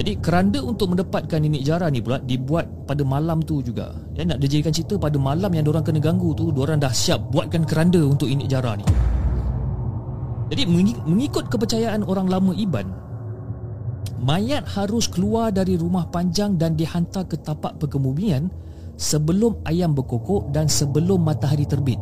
jadi 0.00 0.16
keranda 0.16 0.64
untuk 0.64 0.96
mendapatkan 0.96 1.44
ini 1.44 1.60
jara 1.60 1.92
ni 1.92 2.00
pula 2.00 2.16
dibuat 2.24 2.88
pada 2.88 3.04
malam 3.04 3.44
tu 3.44 3.60
juga. 3.60 3.92
Ya 4.16 4.24
nak 4.24 4.40
dijadikan 4.40 4.72
cerita 4.72 4.96
pada 4.96 5.20
malam 5.20 5.52
yang 5.52 5.68
orang 5.68 5.84
kena 5.84 6.00
ganggu 6.00 6.32
tu, 6.32 6.48
orang 6.56 6.80
dah 6.80 6.88
siap 6.88 7.28
buatkan 7.28 7.68
keranda 7.68 8.00
untuk 8.00 8.24
ini 8.24 8.48
jara 8.48 8.80
ni. 8.80 8.86
Jadi 10.48 10.64
mengikut 11.04 11.52
kepercayaan 11.52 12.00
orang 12.08 12.32
lama 12.32 12.56
Iban, 12.56 12.88
mayat 14.24 14.64
harus 14.72 15.04
keluar 15.04 15.52
dari 15.52 15.76
rumah 15.76 16.08
panjang 16.08 16.56
dan 16.56 16.80
dihantar 16.80 17.28
ke 17.28 17.36
tapak 17.36 17.76
perkebumian 17.76 18.48
sebelum 18.96 19.60
ayam 19.68 19.92
berkokok 19.92 20.48
dan 20.48 20.64
sebelum 20.64 21.28
matahari 21.28 21.68
terbit. 21.68 22.00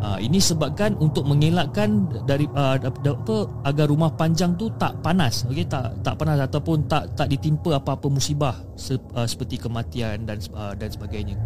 Ha, 0.00 0.16
ini 0.16 0.40
sebabkan 0.40 0.96
untuk 0.96 1.28
mengelakkan 1.28 2.08
dari 2.24 2.48
uh, 2.56 2.80
apa 2.80 3.36
agar 3.68 3.84
rumah 3.84 4.08
panjang 4.16 4.56
tu 4.56 4.72
tak 4.80 4.96
panas, 5.04 5.44
okey 5.44 5.68
tak 5.68 5.92
tak 6.00 6.16
panas 6.16 6.40
ataupun 6.40 6.88
tak 6.88 7.12
tak 7.12 7.28
ditimpa 7.28 7.76
apa-apa 7.76 8.08
musibah 8.08 8.56
se, 8.80 8.96
uh, 8.96 9.28
seperti 9.28 9.60
kematian 9.60 10.24
dan 10.24 10.40
uh, 10.56 10.72
dan 10.72 10.88
sebagainya. 10.88 11.36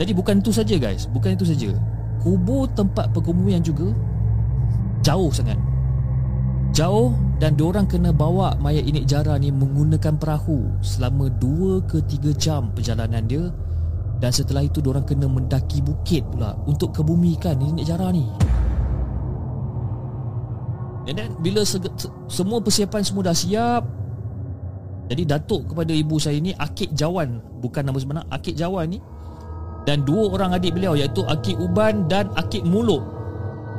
Jadi 0.00 0.16
bukan 0.16 0.40
itu 0.40 0.48
saja 0.48 0.80
guys, 0.80 1.04
bukan 1.12 1.36
itu 1.36 1.44
saja. 1.44 1.68
Kubur 2.24 2.72
tempat 2.72 3.12
perkebumian 3.12 3.60
juga 3.60 3.92
jauh 5.04 5.28
sangat. 5.28 5.60
Jauh 6.72 7.12
dan 7.36 7.52
diorang 7.52 7.84
kena 7.84 8.16
bawa 8.16 8.56
mayat 8.64 8.88
Inik 8.88 9.04
Jara 9.04 9.36
ni 9.36 9.52
menggunakan 9.52 10.16
perahu 10.16 10.72
selama 10.80 11.28
2 11.36 11.84
ke 11.84 12.00
3 12.00 12.32
jam 12.32 12.72
perjalanan 12.72 13.28
dia 13.28 13.52
dan 14.18 14.34
setelah 14.34 14.66
itu 14.66 14.82
orang 14.82 15.06
kena 15.06 15.30
mendaki 15.30 15.78
bukit 15.78 16.26
pula 16.26 16.58
Untuk 16.66 16.90
kebumikan 16.90 17.54
nenek 17.54 17.86
jara 17.86 18.10
ni. 18.10 18.26
Dan 21.06 21.14
then 21.14 21.30
bila 21.40 21.62
se- 21.62 21.80
semua 22.28 22.58
persiapan 22.60 23.00
semua 23.00 23.24
dah 23.24 23.32
siap 23.32 23.86
Jadi 25.08 25.22
Datuk 25.24 25.72
kepada 25.72 25.94
ibu 25.94 26.20
saya 26.20 26.36
ni 26.42 26.52
Akik 26.52 26.92
Jawan 26.92 27.40
Bukan 27.64 27.80
nama 27.86 27.96
sebenar 27.96 28.24
Akik 28.28 28.58
Jawan 28.58 28.92
ni 28.92 28.98
Dan 29.88 30.04
dua 30.04 30.34
orang 30.34 30.52
adik 30.52 30.76
beliau 30.76 30.92
Iaitu 30.98 31.24
Akik 31.24 31.56
Uban 31.56 32.10
dan 32.12 32.28
Akik 32.36 32.60
Muluk 32.66 33.00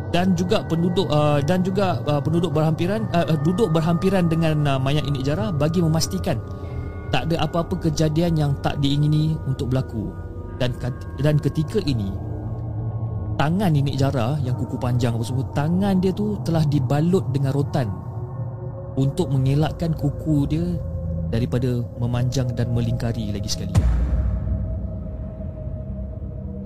Dan 0.10 0.34
juga 0.34 0.66
penduduk 0.66 1.06
uh, 1.12 1.38
Dan 1.44 1.62
juga 1.62 2.02
uh, 2.10 2.18
penduduk 2.18 2.50
berhampiran 2.50 3.06
uh, 3.14 3.38
Duduk 3.46 3.70
berhampiran 3.70 4.26
dengan 4.26 4.66
uh, 4.66 4.80
mayat 4.82 5.06
ini 5.06 5.22
jara 5.22 5.54
Bagi 5.54 5.86
memastikan 5.86 6.40
tak 7.10 7.26
ada 7.26 7.42
apa-apa 7.42 7.90
kejadian 7.90 8.38
yang 8.38 8.52
tak 8.62 8.78
diingini 8.78 9.34
untuk 9.50 9.74
berlaku 9.74 10.14
dan 10.60 10.76
dan 11.18 11.36
ketika 11.40 11.80
ini 11.88 12.12
tangan 13.40 13.72
nenek 13.72 13.96
Jara 13.96 14.36
yang 14.44 14.60
kuku 14.60 14.76
panjang 14.76 15.16
apa 15.16 15.24
semua 15.24 15.48
tangan 15.56 16.04
dia 16.04 16.12
tu 16.12 16.36
telah 16.44 16.68
dibalut 16.68 17.24
dengan 17.32 17.56
rotan 17.56 17.88
untuk 19.00 19.32
mengelakkan 19.32 19.96
kuku 19.96 20.44
dia 20.52 20.76
daripada 21.32 21.80
memanjang 22.04 22.52
dan 22.52 22.76
melingkari 22.76 23.32
lagi 23.32 23.48
sekali. 23.48 23.72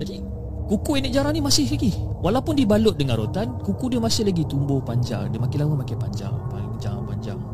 Jadi 0.02 0.18
kuku 0.66 0.90
nenek 0.98 1.14
Jara 1.14 1.30
ni 1.30 1.38
masih 1.38 1.70
lagi 1.70 1.94
walaupun 2.18 2.58
dibalut 2.58 2.98
dengan 2.98 3.22
rotan 3.22 3.54
kuku 3.62 3.94
dia 3.94 4.02
masih 4.02 4.26
lagi 4.26 4.42
tumbuh 4.50 4.82
panjang 4.82 5.30
dia 5.30 5.38
makin 5.38 5.58
lama 5.62 5.86
makin 5.86 5.96
panjang 6.02 6.34
panjang 6.50 6.98
panjang. 7.06 7.53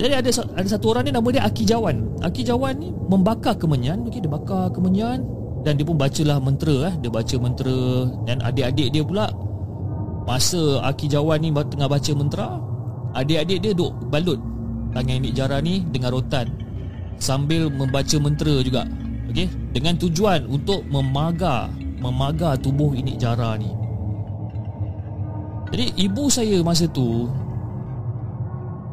Jadi 0.00 0.16
ada 0.16 0.30
ada 0.56 0.64
satu 0.64 0.96
orang 0.96 1.04
ni 1.04 1.12
nama 1.12 1.28
dia 1.28 1.44
Aki 1.44 1.68
Jawan. 1.68 2.24
Aki 2.24 2.48
Jawan 2.48 2.80
ni 2.80 2.88
membakar 2.88 3.52
kemenyan, 3.60 4.00
okey 4.08 4.24
dia 4.24 4.32
bakar 4.32 4.72
kemenyan 4.72 5.20
dan 5.60 5.76
dia 5.76 5.84
pun 5.84 6.00
bacalah 6.00 6.40
mentera 6.40 6.88
eh. 6.88 6.94
Dia 7.04 7.12
baca 7.12 7.36
mentera 7.36 8.08
dan 8.24 8.40
adik-adik 8.40 8.96
dia 8.96 9.04
pula 9.04 9.28
masa 10.24 10.80
Aki 10.88 11.04
Jawan 11.12 11.44
ni 11.44 11.52
tengah 11.52 11.84
baca 11.84 12.12
mentera, 12.16 12.48
adik-adik 13.12 13.60
dia 13.60 13.72
duk 13.76 13.92
balut 14.08 14.40
tangan 14.96 15.20
Nik 15.20 15.36
Jara 15.36 15.60
ni 15.60 15.84
dengan 15.92 16.16
rotan 16.16 16.48
sambil 17.20 17.68
membaca 17.68 18.16
mentera 18.16 18.56
juga. 18.64 18.88
Okey, 19.28 19.52
dengan 19.76 20.00
tujuan 20.00 20.48
untuk 20.48 20.80
memagar 20.88 21.68
memagar 22.00 22.56
tubuh 22.56 22.96
Nik 22.96 23.20
Jara 23.20 23.60
ni. 23.60 23.68
Jadi 25.76 25.92
ibu 26.08 26.32
saya 26.32 26.64
masa 26.64 26.88
tu 26.88 27.28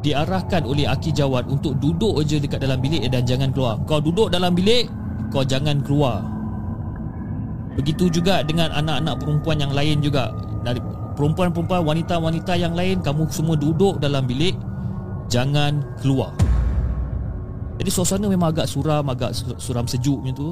diarahkan 0.02 0.62
oleh 0.62 0.86
Aki 0.86 1.10
Jawad 1.10 1.50
untuk 1.50 1.74
duduk 1.82 2.22
aja 2.22 2.38
dekat 2.38 2.62
dalam 2.62 2.78
bilik 2.78 3.06
dan 3.10 3.26
jangan 3.26 3.50
keluar. 3.50 3.76
Kau 3.84 3.98
duduk 3.98 4.30
dalam 4.30 4.54
bilik, 4.54 4.86
kau 5.34 5.42
jangan 5.42 5.82
keluar. 5.82 6.22
Begitu 7.78 8.10
juga 8.10 8.42
dengan 8.42 8.74
anak-anak 8.74 9.22
perempuan 9.22 9.58
yang 9.62 9.70
lain 9.70 10.02
juga. 10.02 10.34
Dari 10.66 10.82
perempuan-perempuan, 11.14 11.86
wanita-wanita 11.86 12.58
yang 12.58 12.74
lain, 12.74 12.98
kamu 13.02 13.30
semua 13.30 13.54
duduk 13.54 14.02
dalam 14.02 14.26
bilik, 14.26 14.58
jangan 15.30 15.82
keluar. 16.02 16.34
Jadi 17.78 17.90
suasana 17.94 18.26
memang 18.26 18.50
agak 18.50 18.66
suram, 18.66 19.06
agak 19.06 19.30
suram 19.62 19.86
sejuk 19.86 20.18
macam 20.18 20.34
tu. 20.34 20.50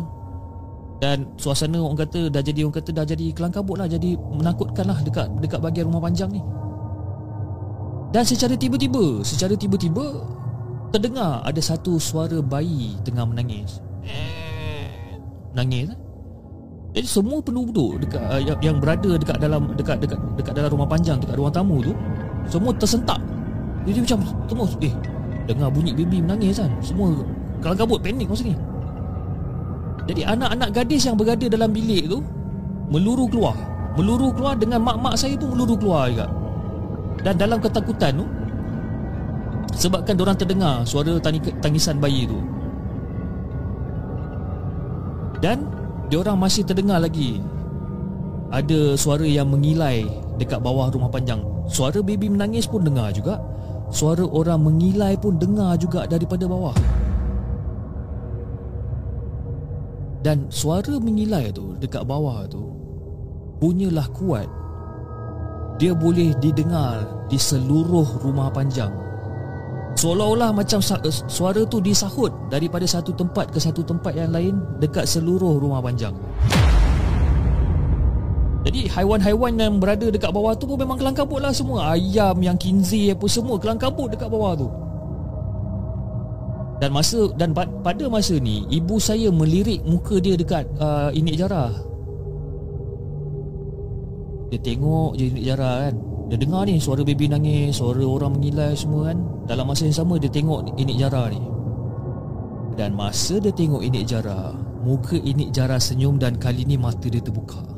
Dan 0.97 1.29
suasana 1.37 1.77
orang 1.77 2.07
kata 2.07 2.33
dah 2.33 2.41
jadi 2.41 2.65
orang 2.65 2.79
kata 2.81 2.91
dah 2.95 3.05
jadi 3.05 3.35
kabut 3.37 3.77
lah 3.77 3.85
jadi 3.85 4.17
menakutkan 4.17 4.89
lah 4.89 4.97
dekat 5.05 5.29
dekat 5.45 5.59
bahagian 5.61 5.91
rumah 5.91 6.01
panjang 6.01 6.31
ni. 6.33 6.41
Dan 8.14 8.23
secara 8.23 8.55
tiba-tiba 8.55 9.23
Secara 9.27 9.55
tiba-tiba 9.59 10.23
Terdengar 10.95 11.42
ada 11.42 11.59
satu 11.59 11.99
suara 11.99 12.38
bayi 12.38 12.95
Tengah 13.03 13.27
menangis. 13.27 13.83
Nangis 15.57 15.90
Jadi 16.95 17.09
semua 17.09 17.42
penduduk 17.42 18.01
dekat, 18.01 18.23
uh, 18.23 18.40
yang, 18.40 18.59
yang 18.62 18.77
berada 18.79 19.19
dekat 19.19 19.37
dalam 19.42 19.75
dekat, 19.75 19.99
dekat 20.01 20.21
dekat 20.38 20.53
dalam 20.55 20.71
rumah 20.71 20.88
panjang 20.88 21.19
Dekat 21.19 21.37
ruang 21.37 21.53
tamu 21.53 21.83
tu 21.83 21.92
Semua 22.47 22.71
tersentak. 22.77 23.19
Jadi 23.88 23.99
macam 24.07 24.19
Tengok 24.47 24.69
Eh 24.85 24.95
Dengar 25.47 25.71
bunyi 25.71 25.95
baby 25.95 26.23
menangis 26.23 26.59
kan? 26.62 26.71
Semua 26.83 27.11
Kalang 27.62 27.79
kabut 27.79 27.99
panik 28.05 28.31
masa 28.31 28.47
ni 28.47 28.55
Jadi 30.07 30.23
anak-anak 30.23 30.71
gadis 30.71 31.03
yang 31.09 31.19
berada 31.19 31.47
dalam 31.51 31.75
bilik 31.75 32.07
tu 32.07 32.23
Meluru 32.87 33.27
keluar. 33.27 33.59
Meluru 33.99 34.31
keluar 34.31 34.55
dengan 34.55 34.79
mak-mak 34.79 35.19
saya 35.19 35.35
pun 35.35 35.57
meluru 35.57 35.75
keluar 35.75 36.07
juga 36.07 36.46
dan 37.27 37.35
dalam 37.35 37.59
ketakutan 37.59 38.23
tu 38.23 38.27
Sebabkan 39.75 40.15
orang 40.23 40.39
terdengar 40.39 40.87
Suara 40.87 41.19
tangisan 41.59 41.99
bayi 41.99 42.23
tu. 42.31 42.39
Dan 45.43 45.67
Diorang 46.07 46.39
masih 46.39 46.62
terdengar 46.62 47.03
lagi 47.03 47.43
Ada 48.55 48.95
suara 48.95 49.27
yang 49.27 49.51
mengilai 49.51 50.07
Dekat 50.39 50.62
bawah 50.62 50.87
rumah 50.95 51.11
panjang. 51.11 51.43
Suara 51.67 51.99
baby 51.99 52.31
menangis 52.31 52.71
pun 52.71 52.87
dengar 52.87 53.11
juga. 53.11 53.43
Suara 53.91 54.23
orang 54.23 54.62
mengilai 54.62 55.19
pun 55.19 55.35
dengar 55.35 55.75
juga 55.83 56.07
Daripada 56.07 56.47
bawah. 56.47 56.77
Dan 60.23 60.47
suara 60.47 60.95
mengilai 61.03 61.51
tu 61.51 61.75
Dekat 61.83 62.07
bawah 62.07 62.47
tu 62.47 62.71
Punyalah 63.59 64.07
kuat 64.15 64.47
dia 65.77 65.93
boleh 65.93 66.33
didengar 66.41 67.05
di 67.29 67.37
seluruh 67.37 68.21
rumah 68.25 68.49
panjang. 68.49 68.93
Seolah-olah 69.97 70.53
macam 70.53 70.81
eh, 70.85 71.15
suara 71.25 71.65
tu 71.65 71.81
disahut 71.81 72.29
daripada 72.53 72.85
satu 72.85 73.17
tempat 73.17 73.49
ke 73.49 73.57
satu 73.57 73.81
tempat 73.81 74.12
yang 74.12 74.29
lain 74.29 74.61
dekat 74.77 75.09
seluruh 75.09 75.57
rumah 75.57 75.81
panjang. 75.81 76.12
Jadi 78.67 78.91
haiwan-haiwan 78.91 79.57
yang 79.57 79.79
berada 79.79 80.11
dekat 80.11 80.35
bawah 80.35 80.53
tu 80.59 80.67
pun 80.67 80.75
memang 80.77 80.99
kelang 80.99 81.15
kabut 81.15 81.39
lah 81.39 81.55
semua. 81.55 81.95
Ayam 81.95 82.35
yang 82.43 82.59
kinzi 82.59 83.15
apa 83.15 83.25
semua 83.31 83.57
kelang 83.62 83.79
kabut 83.79 84.11
dekat 84.11 84.27
bawah 84.27 84.53
tu. 84.59 84.69
Dan 86.77 86.93
masa 86.93 87.33
dan 87.41 87.57
pada 87.57 88.05
masa 88.12 88.37
ni 88.37 88.69
ibu 88.69 89.01
saya 89.01 89.33
melirik 89.33 89.81
muka 89.87 90.21
dia 90.21 90.37
dekat 90.37 90.69
uh, 90.77 91.09
Inik 91.15 91.41
Jara. 91.41 91.86
Dia 94.47 94.59
tengok 94.63 95.19
je 95.19 95.27
Inik 95.27 95.45
Jara 95.45 95.89
kan. 95.89 95.95
Dia 96.27 96.37
dengar 96.39 96.67
ni 96.67 96.79
suara 96.79 97.07
baby 97.07 97.31
nangis, 97.31 97.79
suara 97.79 98.03
orang 98.03 98.39
mengilai 98.39 98.75
semua 98.75 99.11
kan. 99.11 99.19
Dalam 99.47 99.67
masa 99.67 99.87
yang 99.87 99.97
sama 99.97 100.19
dia 100.19 100.31
tengok 100.31 100.75
Inik 100.79 100.99
Jara 100.99 101.31
ni. 101.31 101.41
Dan 102.77 102.95
masa 102.95 103.39
dia 103.43 103.51
tengok 103.51 103.83
Inik 103.83 104.05
Jara, 104.07 104.55
muka 104.83 105.19
Inik 105.19 105.51
Jara 105.51 105.79
senyum 105.81 106.19
dan 106.21 106.39
kali 106.39 106.63
ni 106.63 106.79
mata 106.79 107.07
dia 107.11 107.23
terbuka. 107.23 107.77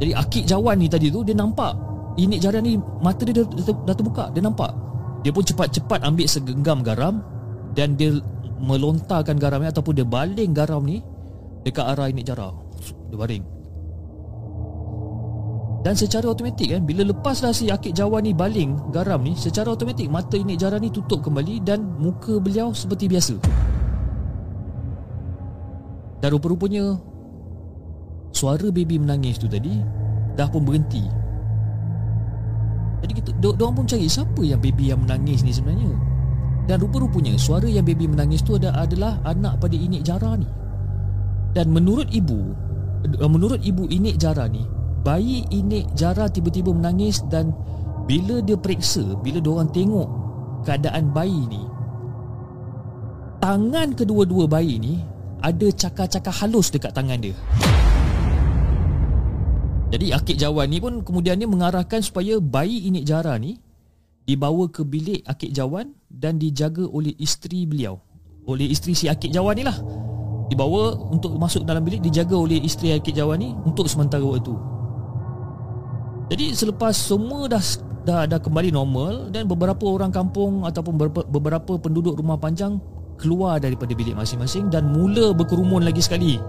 Jadi 0.00 0.16
akik 0.16 0.44
jawan 0.48 0.80
ni 0.80 0.88
tadi 0.88 1.12
tu 1.12 1.20
dia 1.20 1.36
nampak 1.36 1.76
Inik 2.16 2.40
Jara 2.40 2.56
ni 2.64 2.80
mata 3.04 3.20
dia 3.20 3.44
dah, 3.44 3.44
dah 3.84 3.92
terbuka 3.92 4.32
Dia 4.32 4.40
nampak 4.40 4.72
Dia 5.20 5.28
pun 5.28 5.44
cepat-cepat 5.44 6.00
ambil 6.00 6.24
segenggam 6.24 6.80
garam 6.80 7.20
Dan 7.76 8.00
dia 8.00 8.16
melontarkan 8.64 9.36
garam 9.36 9.60
ni 9.60 9.68
Ataupun 9.68 9.92
dia 9.92 10.08
baling 10.08 10.56
garam 10.56 10.88
ni 10.88 11.04
Dekat 11.60 11.92
arah 11.92 12.08
Inik 12.08 12.24
Jara 12.24 12.48
Dia 13.12 13.16
baring 13.20 13.44
Dan 15.84 15.94
secara 15.96 16.32
automatik 16.32 16.72
kan 16.72 16.82
Bila 16.88 17.04
lepaslah 17.04 17.52
si 17.52 17.68
akik 17.68 17.92
jawan 17.92 18.24
ni 18.24 18.32
baling 18.32 18.76
garam 18.88 19.20
ni 19.20 19.36
Secara 19.36 19.76
automatik 19.76 20.08
mata 20.08 20.40
Inik 20.40 20.56
Jara 20.56 20.80
ni 20.80 20.88
tutup 20.88 21.20
kembali 21.20 21.60
Dan 21.60 21.84
muka 22.00 22.40
beliau 22.40 22.72
seperti 22.72 23.12
biasa. 23.12 23.36
Dan 26.24 26.28
rupa-rupanya 26.32 26.96
Suara 28.32 28.72
baby 28.72 28.96
menangis 28.96 29.36
tu 29.36 29.44
tadi 29.44 29.76
Dah 30.38 30.48
pun 30.48 30.64
berhenti. 30.64 31.04
Jadi 33.04 33.12
kita 33.20 33.30
Diorang 33.36 33.76
pun 33.76 33.84
cari 33.84 34.08
Siapa 34.08 34.40
yang 34.40 34.62
baby 34.64 34.94
yang 34.94 35.04
menangis 35.04 35.44
ni 35.44 35.52
sebenarnya. 35.52 35.92
Dan 36.64 36.80
rupa-rupanya 36.80 37.36
Suara 37.36 37.68
yang 37.68 37.84
baby 37.84 38.08
menangis 38.08 38.40
tu 38.40 38.56
ada, 38.56 38.72
adalah 38.80 39.20
Anak 39.28 39.60
pada 39.60 39.76
Inik 39.76 40.08
Jara 40.08 40.40
ni 40.40 40.59
Dan 41.54 41.74
menurut 41.74 42.06
ibu 42.10 42.54
eh, 43.06 43.30
Menurut 43.30 43.60
ibu 43.62 43.86
Inik 43.90 44.20
Jara 44.20 44.46
ni 44.46 44.62
Bayi 45.00 45.46
Inik 45.50 45.96
Jara 45.96 46.30
tiba-tiba 46.30 46.70
menangis 46.70 47.24
Dan 47.26 47.50
Bila 48.06 48.42
dia 48.44 48.58
periksa 48.58 49.18
Bila 49.20 49.42
diorang 49.42 49.70
tengok 49.70 50.08
Keadaan 50.66 51.10
bayi 51.10 51.42
ni 51.50 51.62
Tangan 53.40 53.96
kedua-dua 53.96 54.44
bayi 54.44 54.76
ni 54.76 55.00
Ada 55.40 55.72
cakar-cakar 55.72 56.44
halus 56.44 56.68
dekat 56.68 56.92
tangan 56.92 57.18
dia 57.18 57.36
jadi 59.90 60.14
Akik 60.14 60.38
Jawan 60.38 60.70
ni 60.70 60.78
pun 60.78 61.02
kemudian 61.02 61.34
dia 61.34 61.50
mengarahkan 61.50 61.98
supaya 61.98 62.38
bayi 62.38 62.86
Inik 62.86 63.10
Jara 63.10 63.34
ni 63.42 63.58
dibawa 64.22 64.70
ke 64.70 64.86
bilik 64.86 65.26
Akik 65.26 65.50
Jawan 65.50 65.90
dan 66.06 66.38
dijaga 66.38 66.86
oleh 66.86 67.10
isteri 67.18 67.66
beliau. 67.66 67.98
Oleh 68.46 68.70
isteri 68.70 68.94
si 68.94 69.10
Akik 69.10 69.34
Jawan 69.34 69.58
ni 69.58 69.66
lah. 69.66 69.74
Dibawa 70.50 70.98
untuk 71.14 71.38
masuk 71.38 71.62
dalam 71.62 71.86
bilik 71.86 72.02
dijaga 72.02 72.34
oleh 72.34 72.58
isteri 72.58 72.98
Akik 72.98 73.14
Jawan 73.14 73.38
ni 73.38 73.54
untuk 73.62 73.86
sementara 73.86 74.26
waktu. 74.26 74.50
Jadi 76.34 76.54
selepas 76.54 76.94
semua 76.94 77.46
dah 77.46 77.62
dah 78.02 78.26
dah 78.26 78.40
kembali 78.42 78.74
normal 78.74 79.30
dan 79.30 79.46
beberapa 79.46 79.86
orang 79.86 80.10
kampung 80.10 80.66
ataupun 80.66 80.98
beberapa, 80.98 81.22
beberapa 81.30 81.72
penduduk 81.78 82.18
rumah 82.18 82.38
panjang 82.38 82.82
keluar 83.14 83.62
daripada 83.62 83.94
bilik 83.94 84.18
masing-masing 84.18 84.72
dan 84.72 84.90
mula 84.90 85.30
berkerumun 85.30 85.86
lagi 85.86 86.02
sekali 86.02 86.42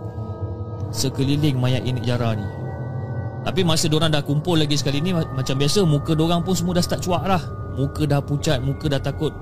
sekeliling 0.89 1.61
mayat 1.61 1.85
Inik 1.85 2.05
Jara 2.05 2.33
ni. 2.33 2.45
Tapi 3.41 3.65
masa 3.65 3.89
diorang 3.89 4.13
dah 4.13 4.21
kumpul 4.21 4.53
lagi 4.53 4.77
sekali 4.77 5.01
ni 5.01 5.17
Macam 5.17 5.57
biasa 5.57 5.81
muka 5.81 6.13
diorang 6.13 6.45
pun 6.45 6.53
semua 6.53 6.77
dah 6.77 6.85
start 6.85 7.01
cuak 7.01 7.25
lah 7.25 7.41
Muka 7.73 8.05
dah 8.05 8.21
pucat, 8.21 8.61
muka 8.61 8.85
dah 8.85 9.01
takut 9.01 9.33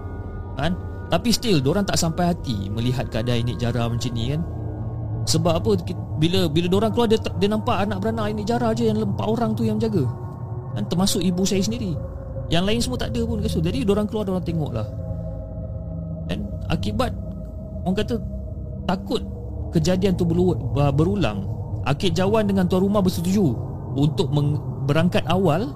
kan? 0.56 0.76
Tapi 1.10 1.30
still 1.34 1.58
diorang 1.58 1.90
tak 1.90 1.98
sampai 1.98 2.30
hati 2.30 2.70
Melihat 2.70 3.10
keadaan 3.10 3.42
ini 3.42 3.58
Jara 3.58 3.90
macam 3.90 4.14
ni 4.14 4.30
kan? 4.34 4.42
Sebab 5.26 5.54
apa? 5.62 5.70
Bila 6.22 6.50
bila 6.50 6.68
diorang 6.70 6.94
keluar 6.94 7.10
dia, 7.10 7.18
dia 7.18 7.50
nampak 7.50 7.86
anak 7.86 8.02
beranak 8.02 8.34
ini 8.34 8.46
Jara 8.46 8.74
je 8.78 8.90
Yang 8.90 9.10
empat 9.10 9.26
orang 9.26 9.52
tu 9.58 9.66
yang 9.66 9.82
jaga. 9.82 10.06
Kan? 10.78 10.86
Termasuk 10.86 11.22
ibu 11.26 11.42
saya 11.46 11.66
sendiri. 11.66 11.98
Yang 12.50 12.64
lain 12.66 12.80
semua 12.82 12.98
tak 12.98 13.10
ada 13.14 13.22
pun 13.26 13.42
kat 13.42 13.52
Jadi 13.54 13.86
diorang 13.86 14.08
keluar 14.10 14.26
diorang 14.26 14.46
tengok 14.46 14.72
lah. 14.74 14.88
Dan 16.30 16.46
akibat 16.70 17.10
Orang 17.86 17.98
kata 17.98 18.16
Takut 18.90 19.22
kejadian 19.70 20.18
tu 20.18 20.26
berulang. 20.26 21.46
Akid 21.86 22.18
Jawan 22.18 22.50
dengan 22.50 22.66
tuan 22.66 22.90
rumah 22.90 23.06
bersetuju 23.06 23.54
untuk 23.94 24.34
berangkat 24.90 25.22
awal 25.30 25.70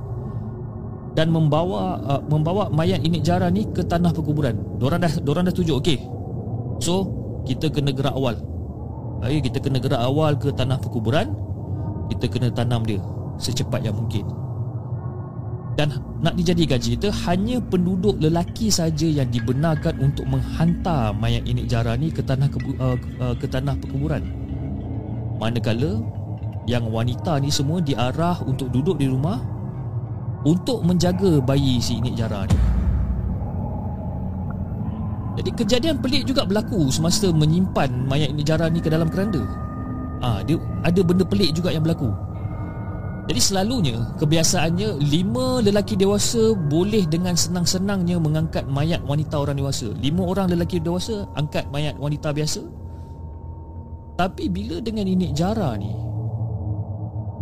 dan 1.14 1.30
membawa 1.30 2.02
uh, 2.02 2.22
membawa 2.26 2.70
mayat 2.74 3.02
Inik 3.06 3.22
Jara 3.22 3.50
ni 3.54 3.70
ke 3.70 3.86
tanah 3.86 4.10
perkuburan. 4.14 4.58
Diorang 4.82 5.02
dah 5.02 5.14
diorang 5.22 5.46
dah 5.46 5.54
setuju. 5.54 5.78
Okey. 5.78 5.98
So, 6.82 7.10
kita 7.46 7.70
kena 7.70 7.94
gerak 7.94 8.18
awal. 8.18 8.42
Okey, 9.22 9.46
kita 9.46 9.62
kena 9.62 9.78
gerak 9.78 10.02
awal 10.02 10.36
ke 10.36 10.50
tanah 10.50 10.82
perkuburan. 10.82 11.32
Kita 12.10 12.26
kena 12.28 12.50
tanam 12.50 12.82
dia 12.84 13.00
secepat 13.38 13.86
yang 13.86 13.96
mungkin. 13.96 14.26
Dan 15.74 15.90
nak 16.22 16.38
dijadikan 16.38 16.78
cerita 16.78 17.10
hanya 17.26 17.58
penduduk 17.58 18.22
lelaki 18.22 18.70
saja 18.70 19.10
yang 19.10 19.26
dibenarkan 19.34 19.98
untuk 19.98 20.30
menghantar 20.30 21.18
mayat 21.18 21.42
Inik 21.50 21.66
Jara 21.66 21.98
ni 21.98 22.14
ke 22.14 22.22
tanah 22.22 22.46
ke, 22.50 22.58
uh, 22.78 22.98
uh, 23.22 23.34
ke 23.38 23.50
tanah 23.50 23.74
perkuburan. 23.82 24.22
Manakala 25.42 25.98
yang 26.70 26.90
wanita 26.90 27.42
ni 27.42 27.50
semua 27.50 27.82
diarah 27.82 28.38
untuk 28.46 28.70
duduk 28.70 29.02
di 29.02 29.10
rumah 29.10 29.53
untuk 30.44 30.84
menjaga 30.84 31.40
bayi 31.44 31.80
si 31.80 32.00
Inik 32.00 32.16
Jara 32.20 32.44
ni. 32.48 32.58
Jadi 35.34 35.50
kejadian 35.58 35.98
pelik 35.98 36.30
juga 36.30 36.46
berlaku 36.46 36.94
semasa 36.94 37.34
menyimpan 37.34 38.06
mayat 38.06 38.30
Inik 38.32 38.46
Jara 38.46 38.70
ni 38.70 38.80
ke 38.84 38.92
dalam 38.92 39.10
keranda. 39.10 39.42
Ah, 40.24 40.40
ha, 40.40 40.42
dia 40.46 40.56
ada 40.86 41.02
benda 41.04 41.26
pelik 41.26 41.58
juga 41.58 41.74
yang 41.74 41.84
berlaku. 41.84 42.14
Jadi 43.24 43.40
selalunya 43.40 43.98
kebiasaannya 44.20 45.00
lima 45.00 45.64
lelaki 45.64 45.96
dewasa 45.96 46.52
boleh 46.52 47.08
dengan 47.08 47.40
senang-senangnya 47.40 48.20
mengangkat 48.20 48.68
mayat 48.68 49.00
wanita 49.08 49.40
orang 49.40 49.56
dewasa. 49.56 49.96
Lima 49.96 50.28
orang 50.28 50.52
lelaki 50.52 50.84
dewasa 50.84 51.24
angkat 51.40 51.64
mayat 51.72 51.96
wanita 51.96 52.36
biasa. 52.36 52.60
Tapi 54.20 54.52
bila 54.52 54.84
dengan 54.84 55.08
Inik 55.08 55.34
Jara 55.34 55.74
ni, 55.80 55.90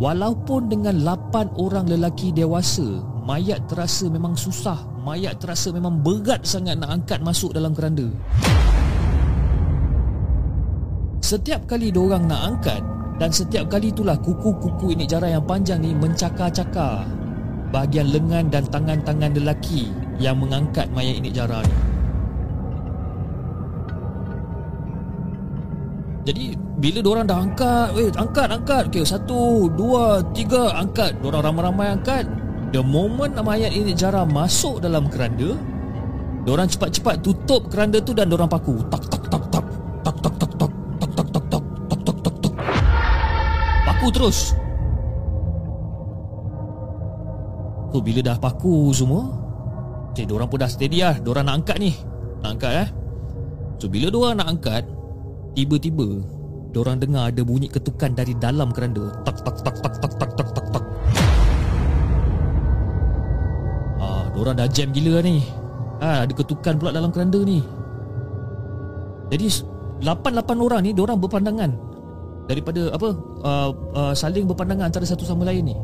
Walaupun 0.02 0.66
dengan 0.66 0.98
8 0.98 1.62
orang 1.62 1.86
lelaki 1.86 2.34
dewasa 2.34 3.06
Mayat 3.22 3.70
terasa 3.70 4.10
memang 4.10 4.34
susah 4.34 4.82
Mayat 5.06 5.38
terasa 5.38 5.70
memang 5.70 6.02
berat 6.02 6.42
sangat 6.42 6.82
nak 6.82 6.90
angkat 6.90 7.22
masuk 7.22 7.54
dalam 7.54 7.70
keranda. 7.78 8.10
Setiap 11.22 11.70
kali 11.70 11.94
diorang 11.94 12.26
nak 12.26 12.42
angkat 12.42 12.82
Dan 13.22 13.30
setiap 13.30 13.70
kali 13.70 13.94
itulah 13.94 14.18
kuku-kuku 14.18 14.98
ini 14.98 15.06
jara 15.06 15.38
yang 15.38 15.46
panjang 15.46 15.78
ni 15.86 15.94
mencakar-cakar 15.94 17.06
Bahagian 17.70 18.10
lengan 18.10 18.50
dan 18.50 18.66
tangan-tangan 18.74 19.38
lelaki 19.38 19.94
Yang 20.18 20.36
mengangkat 20.42 20.90
mayat 20.98 21.22
ini 21.22 21.30
jara 21.30 21.62
ni 21.62 22.01
Jadi 26.22 26.54
bila 26.78 27.02
orang 27.02 27.26
dah 27.26 27.40
angkat 27.42 27.88
Eh 27.98 28.10
angkat 28.14 28.48
angkat. 28.54 28.84
Okay 28.94 29.06
satu 29.06 29.70
Dua 29.74 30.22
Tiga 30.38 30.70
Angkat. 30.78 31.18
Diorang 31.22 31.42
ramai-ramai 31.42 31.98
angkat. 31.98 32.30
The 32.72 32.82
moment 32.86 33.34
mayat 33.42 33.74
ini 33.74 33.92
Jara 33.98 34.24
masuk 34.24 34.80
dalam 34.86 35.10
keranda 35.10 35.58
Diorang 36.46 36.70
cepat-cepat 36.70 37.26
tutup 37.26 37.70
keranda 37.74 37.98
tu 38.02 38.14
Dan 38.14 38.30
diorang 38.30 38.50
paku. 38.50 38.78
Tak 38.94 39.02
tak 39.10 39.24
tak 39.34 39.44
tak. 39.50 39.66
Tak 40.06 40.16
tak 40.22 40.34
tak 40.38 40.52
tak. 40.58 40.72
Tak 41.02 41.10
tak 41.18 41.28
tak 41.34 41.44
tak. 41.50 41.64
Tak 41.90 42.00
tak 42.06 42.18
tak 42.22 42.36
tak. 42.38 42.54
Paku 43.90 44.08
terus. 44.14 44.40
So 47.92 48.00
bila 48.00 48.20
dah 48.24 48.38
paku 48.38 48.94
semua 48.94 49.26
Okay 50.14 50.30
diorang 50.30 50.46
pun 50.46 50.62
dah 50.62 50.70
steady 50.70 51.02
lah. 51.02 51.18
Diorang 51.18 51.50
nak 51.50 51.66
angkat 51.66 51.78
ni. 51.82 51.98
Nak 52.46 52.50
angkat 52.58 52.74
eh. 52.86 52.90
So 53.82 53.90
bila 53.90 54.14
diorang 54.14 54.38
nak 54.38 54.54
angkat 54.54 55.01
Tiba-tiba 55.52 56.24
Diorang 56.72 57.04
dengar 57.04 57.28
ada 57.28 57.44
bunyi 57.44 57.68
ketukan 57.68 58.16
dari 58.16 58.32
dalam 58.40 58.72
keranda. 58.72 59.12
Tak 59.28 59.44
tak 59.44 59.56
tak 59.60 59.76
tak 59.84 59.94
tak 60.00 60.14
tak 60.16 60.32
tak 60.40 60.50
tak 60.56 60.66
tak. 60.72 60.86
Ah, 64.00 64.24
Diorang 64.32 64.56
dah 64.56 64.72
jam 64.72 64.88
gila 64.96 65.20
ni. 65.20 65.44
Ah, 66.00 66.24
Ada 66.24 66.32
ketukan 66.32 66.80
pula 66.80 66.96
dalam 66.96 67.12
keranda 67.12 67.44
ni. 67.44 67.60
Jadi 69.28 69.48
8-8 70.00 70.60
orang 70.60 70.82
ni 70.84 70.92
Diorang 70.92 71.16
berpandangan 71.16 71.72
Daripada 72.52 72.92
apa 72.92 73.16
uh, 73.48 73.70
uh, 73.96 74.12
Saling 74.12 74.44
berpandangan 74.44 74.92
antara 74.92 75.04
satu 75.04 75.28
sama 75.28 75.44
lain 75.44 75.72
ni. 75.72 75.76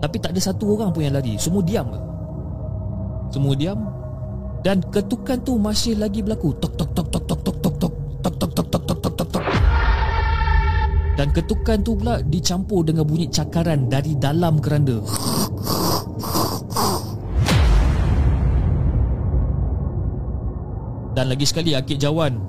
Tapi 0.00 0.16
tak 0.24 0.32
ada 0.32 0.40
satu 0.40 0.72
orang 0.72 0.88
pun 0.88 1.04
yang 1.04 1.12
lari. 1.12 1.36
Semua 1.36 1.60
diam. 1.60 1.84
Semua 3.28 3.52
diam. 3.52 3.76
Dan 4.64 4.80
ketukan 4.88 5.36
tu 5.44 5.60
masih 5.60 6.00
lagi 6.00 6.24
berlaku. 6.24 6.56
Tok 6.56 6.72
tok 6.80 6.90
tok 6.96 7.08
tok 7.12 7.17
dan 11.28 11.44
ketukan 11.44 11.84
tu 11.84 11.92
pula 11.92 12.24
dicampur 12.24 12.88
dengan 12.88 13.04
bunyi 13.04 13.28
cakaran 13.28 13.84
dari 13.92 14.16
dalam 14.16 14.56
keranda. 14.64 14.96
Dan 21.12 21.28
lagi 21.28 21.44
sekali 21.44 21.76
Akik 21.76 22.00
Jawan 22.00 22.40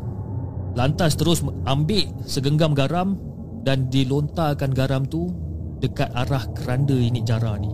Lantas 0.79 1.17
terus 1.17 1.41
ambil 1.65 2.05
segenggam 2.21 2.77
garam 2.77 3.17
Dan 3.65 3.89
dilontarkan 3.89 4.69
garam 4.77 5.09
tu 5.09 5.33
Dekat 5.81 6.13
arah 6.13 6.45
keranda 6.53 6.93
ini 6.93 7.25
jara 7.25 7.57
ni. 7.57 7.73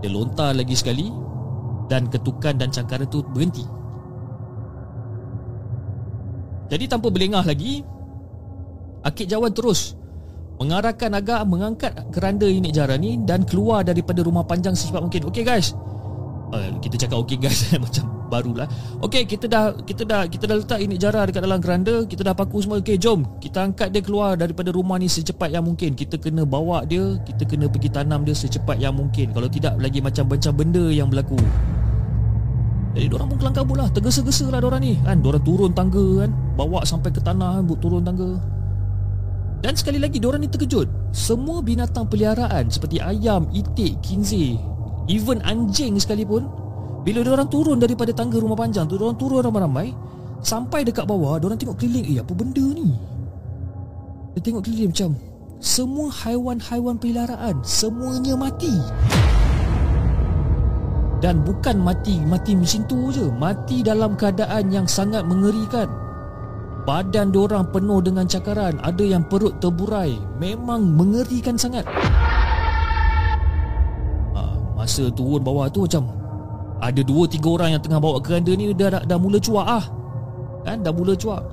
Dia 0.00 0.10
lontar 0.10 0.56
lagi 0.56 0.74
sekali 0.74 1.12
Dan 1.86 2.10
ketukan 2.10 2.58
dan 2.58 2.74
cangkara 2.74 3.06
tu 3.06 3.22
berhenti. 3.22 3.62
Jadi 6.72 6.84
tanpa 6.90 7.12
berlengah 7.12 7.44
lagi 7.46 7.86
Akik 9.04 9.30
Jawan 9.30 9.54
terus 9.54 9.94
Mengarahkan 10.58 11.14
agak 11.14 11.46
mengangkat 11.46 11.92
keranda 12.10 12.46
ini 12.50 12.74
jara 12.74 12.98
ni 12.98 13.18
Dan 13.22 13.46
keluar 13.46 13.86
daripada 13.86 14.26
rumah 14.26 14.42
panjang 14.42 14.74
secepat 14.74 15.02
mungkin 15.04 15.30
Okay 15.30 15.46
guys 15.46 15.74
uh, 16.50 16.70
Kita 16.82 17.06
cakap 17.06 17.22
okay 17.22 17.38
guys 17.38 17.70
Macam 17.84 18.18
barulah. 18.28 18.68
Okey, 19.00 19.24
kita 19.24 19.48
dah 19.48 19.72
kita 19.80 20.04
dah 20.04 20.28
kita 20.28 20.44
dah 20.44 20.56
letak 20.60 20.78
ini 20.84 21.00
jara 21.00 21.24
dekat 21.24 21.42
dalam 21.42 21.58
keranda, 21.58 22.04
kita 22.04 22.22
dah 22.22 22.36
paku 22.36 22.60
semua. 22.60 22.78
Okey, 22.84 23.00
jom 23.00 23.24
kita 23.40 23.64
angkat 23.64 23.88
dia 23.90 24.04
keluar 24.04 24.36
daripada 24.36 24.70
rumah 24.70 25.00
ni 25.00 25.08
secepat 25.08 25.48
yang 25.48 25.64
mungkin. 25.64 25.96
Kita 25.96 26.20
kena 26.20 26.44
bawa 26.44 26.84
dia, 26.84 27.16
kita 27.24 27.48
kena 27.48 27.66
pergi 27.66 27.88
tanam 27.88 28.22
dia 28.22 28.36
secepat 28.36 28.76
yang 28.78 28.94
mungkin. 28.94 29.32
Kalau 29.32 29.48
tidak 29.48 29.80
lagi 29.80 30.04
macam 30.04 30.28
macam 30.28 30.52
benda 30.54 30.84
yang 30.92 31.08
berlaku. 31.08 31.40
Jadi 32.98 33.14
orang 33.14 33.28
pun 33.30 33.38
kelang 33.38 33.54
kabut 33.54 33.76
lah 33.78 33.86
Tergesa-gesa 33.94 34.48
lah 34.50 34.58
ni 34.80 34.98
kan 35.04 35.22
Diorang 35.22 35.44
turun 35.44 35.70
tangga 35.70 36.24
kan 36.24 36.34
Bawa 36.58 36.82
sampai 36.82 37.14
ke 37.14 37.20
tanah 37.22 37.60
kan 37.60 37.64
Turun 37.78 38.02
tangga 38.02 38.40
Dan 39.58 39.74
sekali 39.74 39.98
lagi 39.98 40.22
Diorang 40.22 40.42
ni 40.42 40.50
terkejut 40.50 40.86
Semua 41.10 41.58
binatang 41.62 42.06
peliharaan 42.06 42.70
Seperti 42.70 43.02
ayam, 43.02 43.50
itik, 43.50 43.98
kinzi 44.00 44.54
Even 45.10 45.42
anjing 45.42 45.98
sekalipun 45.98 46.46
bila 47.08 47.24
dia 47.24 47.32
orang 47.32 47.48
turun 47.48 47.80
daripada 47.80 48.12
tangga 48.12 48.36
rumah 48.36 48.58
panjang 48.58 48.84
tu, 48.84 49.00
dia 49.00 49.08
orang 49.08 49.16
turun 49.16 49.40
ramai-ramai 49.40 49.96
sampai 50.44 50.84
dekat 50.84 51.08
bawah, 51.08 51.40
dia 51.40 51.48
orang 51.48 51.56
tengok 51.56 51.80
keliling, 51.80 52.04
eh 52.04 52.20
apa 52.20 52.32
benda 52.36 52.60
ni? 52.60 52.92
Dia 54.36 54.40
tengok 54.44 54.62
keliling 54.68 54.92
macam 54.92 55.10
semua 55.56 56.12
haiwan-haiwan 56.12 57.00
peliharaan 57.00 57.64
semuanya 57.64 58.36
mati. 58.36 58.76
Dan 61.18 61.42
bukan 61.42 61.82
mati 61.82 62.20
mati 62.22 62.54
mesin 62.54 62.86
tu 62.86 63.10
je, 63.10 63.26
mati 63.26 63.82
dalam 63.82 64.14
keadaan 64.14 64.70
yang 64.70 64.86
sangat 64.86 65.24
mengerikan. 65.24 65.88
Badan 66.88 67.36
orang 67.36 67.68
penuh 67.68 68.00
dengan 68.00 68.24
cakaran, 68.24 68.80
ada 68.80 69.04
yang 69.04 69.20
perut 69.28 69.60
terburai, 69.60 70.16
memang 70.40 70.88
mengerikan 70.96 71.52
sangat. 71.52 71.84
Ha, 74.32 74.40
masa 74.72 75.12
turun 75.12 75.44
bawah 75.44 75.68
tu 75.68 75.84
macam 75.84 76.08
ada 76.80 77.04
dua 77.04 77.28
tiga 77.28 77.60
orang 77.60 77.76
yang 77.76 77.82
tengah 77.84 78.00
bawa 78.00 78.24
keranda 78.24 78.56
ni 78.56 78.72
dah, 78.72 78.88
dah, 78.88 79.02
dah 79.04 79.18
mula 79.20 79.36
cuak 79.36 79.68
ah. 79.68 79.84
Kan? 80.64 80.80
Dah 80.80 80.88
mula 80.96 81.12
cuak. 81.12 81.44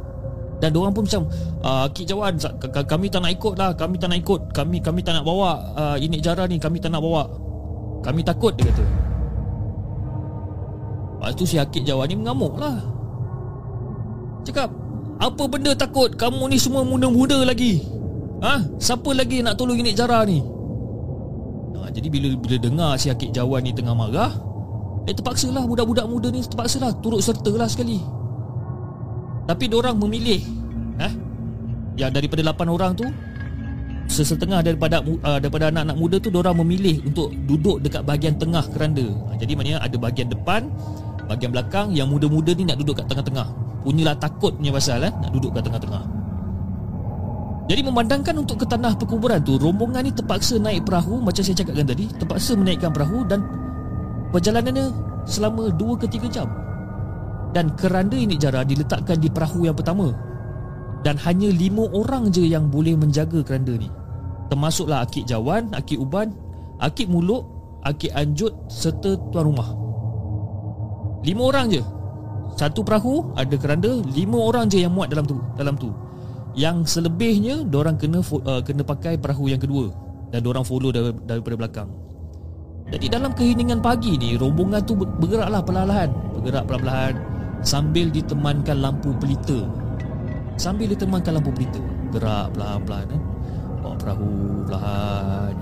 Dan 0.64 0.72
dia 0.72 0.80
orang 0.80 0.96
pun 0.96 1.04
macam 1.04 1.28
uh, 1.68 1.86
Kik 1.92 2.08
Jawan 2.08 2.40
kami 2.88 3.12
tak 3.12 3.20
nak 3.20 3.32
ikut 3.36 3.54
lah. 3.60 3.76
Kami 3.76 4.00
tak 4.00 4.08
nak 4.16 4.20
ikut. 4.24 4.42
Kami 4.56 4.80
kami 4.80 5.04
tak 5.04 5.20
nak 5.20 5.28
bawa 5.28 5.50
uh, 5.76 5.96
Inik 6.00 6.24
jara 6.24 6.48
ni. 6.48 6.56
Kami 6.56 6.80
tak 6.80 6.96
nak 6.96 7.04
bawa. 7.04 7.28
Kami 8.08 8.24
takut 8.24 8.56
dia 8.56 8.72
kata. 8.72 8.86
Lepas 11.20 11.32
tu 11.36 11.44
si 11.44 11.60
Akik 11.60 11.84
Jawan 11.84 12.08
ni 12.08 12.16
mengamuk 12.16 12.56
lah. 12.56 12.80
Cakap 14.48 14.85
Apa 15.16 15.48
benda 15.48 15.72
takut? 15.72 16.12
Kamu 16.12 16.52
ni 16.52 16.60
semua 16.60 16.84
muda-muda 16.84 17.40
lagi. 17.48 17.80
Ha? 18.44 18.60
Siapa 18.78 19.16
lagi 19.16 19.40
nak 19.40 19.56
tolong 19.56 19.80
inik 19.80 19.96
jara 19.96 20.28
ni? 20.28 20.44
Ha, 21.80 21.88
Jadi 21.90 22.08
bila 22.12 22.36
bila 22.36 22.58
dengar 22.60 22.92
si 23.00 23.08
Akik 23.08 23.32
Jawan 23.32 23.64
ni 23.64 23.72
tengah 23.72 23.96
marah 23.96 24.36
Eh 25.06 25.14
terpaksa 25.14 25.54
lah 25.54 25.64
budak-budak 25.64 26.06
muda 26.10 26.28
ni 26.34 26.44
terpaksa 26.44 26.82
lah 26.82 26.92
turut 27.00 27.24
serta 27.24 27.54
lah 27.56 27.70
sekali. 27.70 28.02
Tapi 29.46 29.70
orang 29.72 29.96
memilih 30.02 30.42
eh, 31.00 31.14
Yang 31.96 32.12
daripada 32.22 32.42
8 32.52 32.66
orang 32.76 32.92
tu 32.98 33.06
Sesetengah 34.06 34.62
daripada 34.62 35.02
uh, 35.02 35.40
daripada 35.42 35.74
anak-anak 35.74 35.98
muda 35.98 36.16
tu 36.22 36.30
orang 36.34 36.58
memilih 36.62 37.02
untuk 37.06 37.34
duduk 37.50 37.82
dekat 37.82 38.06
bahagian 38.06 38.38
tengah 38.38 38.62
keranda. 38.70 39.06
Ha, 39.06 39.40
Jadi 39.40 39.54
maknanya 39.56 39.80
ada 39.82 39.96
bahagian 39.96 40.28
depan 40.28 40.68
Bahagian 41.26 41.56
belakang 41.56 41.88
Yang 41.96 42.08
muda-muda 42.14 42.52
ni 42.54 42.68
nak 42.68 42.78
duduk 42.82 43.02
kat 43.02 43.10
tengah-tengah 43.10 43.65
Punyalah 43.86 44.18
takut 44.18 44.58
punya 44.58 44.74
pasal 44.74 45.06
eh, 45.06 45.14
Nak 45.14 45.30
duduk 45.30 45.54
kat 45.54 45.62
tengah-tengah. 45.70 46.04
Jadi 47.70 47.82
memandangkan 47.82 48.36
untuk 48.42 48.62
ke 48.62 48.66
tanah 48.66 48.98
perkuburan 48.98 49.42
tu 49.46 49.62
Rombongan 49.62 50.06
ni 50.06 50.14
terpaksa 50.14 50.62
naik 50.62 50.86
perahu 50.86 51.18
Macam 51.18 51.42
saya 51.42 51.58
cakapkan 51.58 51.86
tadi 51.86 52.06
Terpaksa 52.14 52.54
menaikkan 52.54 52.94
perahu 52.94 53.26
Dan 53.26 53.42
Perjalanannya 54.30 54.86
selama 55.24 55.74
2 55.74 56.02
ke 56.02 56.06
3 56.12 56.28
jam. 56.28 56.48
Dan 57.52 57.74
keranda 57.80 58.20
ini 58.20 58.36
jara 58.36 58.68
diletakkan 58.68 59.16
di 59.16 59.30
perahu 59.32 59.66
yang 59.66 59.76
pertama. 59.76 60.14
Dan 61.08 61.16
hanya 61.24 61.48
5 61.48 61.88
orang 61.94 62.34
je 62.34 62.44
yang 62.44 62.68
boleh 62.68 62.98
menjaga 62.98 63.40
keranda 63.46 63.78
ni. 63.78 63.90
Termasuklah 64.50 65.06
Akik 65.06 65.26
Jawan, 65.26 65.74
Akik 65.74 65.98
Uban, 65.98 66.34
Akik 66.82 67.10
Muluk, 67.10 67.46
Akik 67.86 68.14
Anjut 68.14 68.54
serta 68.68 69.18
tuan 69.32 69.56
rumah. 69.56 69.70
5 71.24 71.32
orang 71.42 71.72
je 71.74 71.82
Satu 72.56 72.88
perahu 72.88 73.36
ada 73.36 73.52
keranda 73.60 74.00
5 74.00 74.16
orang 74.32 74.72
je 74.72 74.88
yang 74.88 74.96
muat 74.96 75.12
dalam 75.12 75.28
tu 75.28 75.36
dalam 75.60 75.76
tu. 75.76 75.92
Yang 76.56 76.88
selebihnya 76.88 77.68
Diorang 77.68 78.00
kena 78.00 78.24
uh, 78.24 78.64
kena 78.64 78.88
pakai 78.88 79.20
perahu 79.20 79.52
yang 79.52 79.60
kedua. 79.60 79.92
Dan 80.32 80.40
diorang 80.40 80.64
follow 80.64 80.90
daripada 80.96 81.56
belakang. 81.60 81.90
Jadi 82.96 83.06
dalam 83.12 83.36
keheningan 83.36 83.84
pagi 83.84 84.16
ni 84.16 84.40
Rombongan 84.40 84.82
tu 84.88 84.96
bergeraklah 84.96 85.62
perlahan 85.66 86.10
Bergerak 86.38 86.64
perlahan 86.70 87.14
Sambil 87.60 88.08
ditemankan 88.08 88.80
lampu 88.80 89.12
pelita. 89.20 89.68
Sambil 90.56 90.96
ditemankan 90.96 91.42
lampu 91.42 91.52
pelita. 91.52 91.82
Gerak 92.16 92.56
perlahan-perlahan 92.56 93.08
eh? 93.12 93.22
Bawa 93.84 93.96
perahu 94.00 94.32
perlahan 94.64 95.56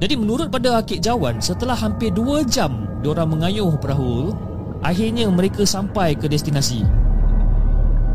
Jadi 0.00 0.14
menurut 0.16 0.48
pada 0.48 0.80
Akik 0.80 1.04
Jawan 1.04 1.44
Setelah 1.44 1.76
hampir 1.76 2.08
2 2.08 2.48
jam 2.48 2.88
Diorang 3.04 3.36
mengayuh 3.36 3.76
perahu 3.76 4.32
Akhirnya 4.84 5.28
mereka 5.32 5.64
sampai 5.64 6.12
ke 6.16 6.28
destinasi 6.28 6.84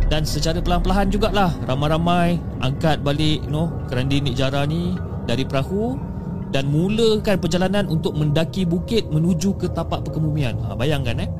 Dan 0.07 0.27
secara 0.27 0.61
perlahan-perlahan 0.61 1.09
jugalah 1.09 1.51
Ramai-ramai 1.65 2.37
Angkat 2.61 3.01
balik 3.01 3.41
you 3.45 3.51
know, 3.51 3.69
Kerandi 3.89 4.21
Nik 4.21 4.37
Jara 4.37 4.65
ni 4.65 4.93
Dari 5.25 5.45
perahu 5.45 6.11
dan 6.51 6.67
mulakan 6.67 7.39
perjalanan 7.39 7.87
untuk 7.87 8.11
mendaki 8.11 8.67
bukit 8.67 9.07
menuju 9.07 9.55
ke 9.55 9.71
tapak 9.71 10.03
perkebumian. 10.03 10.59
Ha, 10.67 10.75
bayangkan 10.75 11.23
eh. 11.23 11.31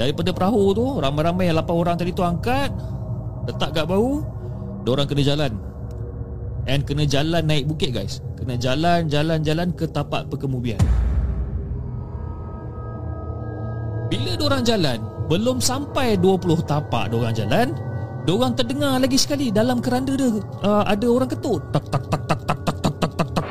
Daripada 0.00 0.32
perahu 0.32 0.72
tu, 0.72 0.86
ramai-ramai 0.96 1.52
yang 1.52 1.60
8 1.60 1.72
orang 1.76 1.96
tadi 2.00 2.16
tu 2.16 2.24
angkat, 2.24 2.72
letak 3.48 3.76
kat 3.76 3.84
bahu, 3.84 4.24
orang 4.88 5.08
kena 5.08 5.22
jalan. 5.24 5.52
And 6.66 6.82
kena 6.82 7.06
jalan 7.06 7.46
naik 7.46 7.70
bukit 7.70 7.94
guys. 7.94 8.24
Kena 8.34 8.58
jalan, 8.58 9.06
jalan, 9.06 9.44
jalan 9.44 9.70
ke 9.76 9.86
tapak 9.86 10.26
perkebumian. 10.26 10.80
Bila 14.06 14.38
orang 14.38 14.62
jalan, 14.62 14.98
belum 15.26 15.58
sampai 15.58 16.14
20 16.22 16.62
tapak 16.62 17.10
orang 17.10 17.34
jalan, 17.34 17.74
orang 18.22 18.54
terdengar 18.54 19.02
lagi 19.02 19.18
sekali 19.18 19.50
dalam 19.50 19.82
keranda 19.82 20.14
dia 20.14 20.30
uh, 20.62 20.86
ada 20.86 21.06
orang 21.10 21.26
ketut. 21.26 21.58
Tak 21.74 21.90
tak 21.90 22.06
tak 22.06 22.22
tak 22.30 22.40
tak 22.46 22.50
tak 22.62 23.46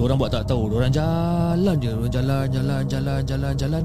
Orang 0.00 0.16
buat 0.16 0.32
tak 0.32 0.48
tahu 0.48 0.72
Orang 0.74 0.90
jalan 0.90 1.76
je 1.76 1.92
Orang 1.92 2.08
jalan 2.08 2.48
jalan 2.48 2.82
jalan 2.88 3.20
jalan 3.20 3.52
jalan 3.52 3.84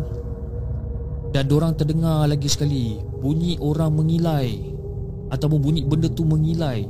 Dan 1.35 1.43
orang 1.51 1.75
terdengar 1.75 2.23
lagi 2.23 2.47
sekali 2.47 3.03
Bunyi 3.19 3.59
orang 3.59 3.93
mengilai 3.93 4.57
Ataupun 5.27 5.59
bunyi 5.59 5.83
benda 5.83 6.07
tu 6.07 6.23
mengilai 6.23 6.87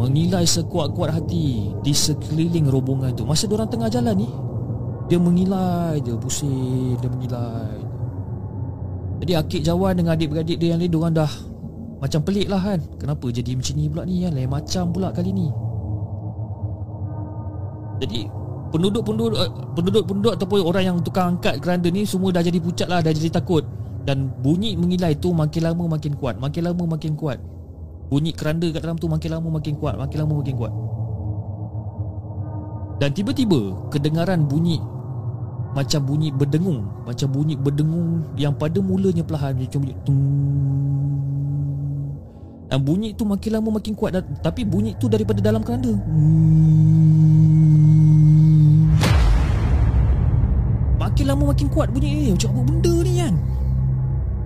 Mengilai 0.00 0.44
sekuat-kuat 0.48 1.10
hati 1.12 1.72
Di 1.84 1.92
sekeliling 1.92 2.68
rombongan 2.68 3.12
tu. 3.12 3.28
Masa 3.28 3.48
orang 3.50 3.68
tengah 3.68 3.92
jalan 3.92 4.16
ni 4.16 4.28
Dia 5.10 5.18
mengilai 5.20 6.00
je 6.00 6.16
Pusing 6.16 6.96
Dia 6.98 7.08
mengilai. 7.12 7.76
Jadi 9.22 9.32
Akik 9.38 9.62
Jawan 9.62 9.94
dengan 9.94 10.18
adik-beradik 10.18 10.58
dia 10.58 10.74
yang 10.74 10.80
lain 10.82 10.90
Diorang 10.90 11.14
dah 11.14 11.32
Macam 12.02 12.20
pelik 12.26 12.50
lah 12.50 12.58
kan. 12.58 12.82
Kenapa 12.98 13.30
jadi 13.30 13.54
macam 13.54 13.74
ni 13.78 13.86
pula 13.86 14.02
ni 14.02 14.26
kan? 14.26 14.32
Lain 14.34 14.50
macam 14.50 14.84
pula 14.90 15.08
kali 15.14 15.30
ni. 15.30 15.46
Jadi 18.02 18.26
penduduk-penduduk 18.74 19.38
eh, 19.38 19.50
penduduk-penduduk 19.78 20.32
ataupun 20.34 20.58
orang 20.66 20.84
yang 20.90 20.96
tukang 20.98 21.38
angkat 21.38 21.62
keranda 21.62 21.86
ni 21.86 22.02
semua 22.02 22.34
dah 22.34 22.42
jadi 22.42 22.58
pucat 22.58 22.90
lah, 22.90 22.98
dah 22.98 23.14
jadi 23.14 23.30
takut. 23.30 23.62
Dan 24.02 24.34
bunyi 24.42 24.74
mengilai 24.74 25.14
tu 25.14 25.30
makin 25.30 25.70
lama 25.70 25.94
makin 25.94 26.18
kuat, 26.18 26.42
makin 26.42 26.66
lama 26.66 26.82
makin 26.98 27.14
kuat. 27.14 27.38
Bunyi 28.12 28.36
keranda 28.36 28.68
kat 28.68 28.84
dalam 28.84 29.00
tu 29.00 29.08
makin 29.08 29.40
lama 29.40 29.48
makin 29.56 29.72
kuat, 29.80 29.96
makin 29.96 30.20
lama 30.20 30.44
makin 30.44 30.52
kuat. 30.60 30.68
Dan 33.00 33.08
tiba-tiba 33.16 33.88
kedengaran 33.88 34.44
bunyi 34.44 34.76
macam 35.72 36.04
bunyi 36.04 36.28
berdengung, 36.28 36.84
macam 37.08 37.32
bunyi 37.32 37.56
berdengung 37.56 38.20
yang 38.36 38.52
pada 38.52 38.84
mulanya 38.84 39.24
perlahan 39.24 39.56
macam 39.56 39.80
bunyi. 39.80 39.96
Dan 42.68 42.84
bunyi 42.84 43.16
tu 43.16 43.24
makin 43.24 43.50
lama 43.56 43.80
makin 43.80 43.96
kuat 43.96 44.16
Tapi 44.44 44.64
bunyi 44.64 44.92
tu 45.00 45.08
daripada 45.08 45.40
dalam 45.40 45.64
keranda. 45.64 45.92
Makin 51.00 51.24
lama 51.28 51.52
makin 51.52 51.68
kuat 51.68 51.92
bunyi 51.92 52.08
ni 52.12 52.28
Macam 52.32 52.48
apa 52.56 52.60
benda 52.64 52.94
ni 53.04 53.12
kan 53.20 53.34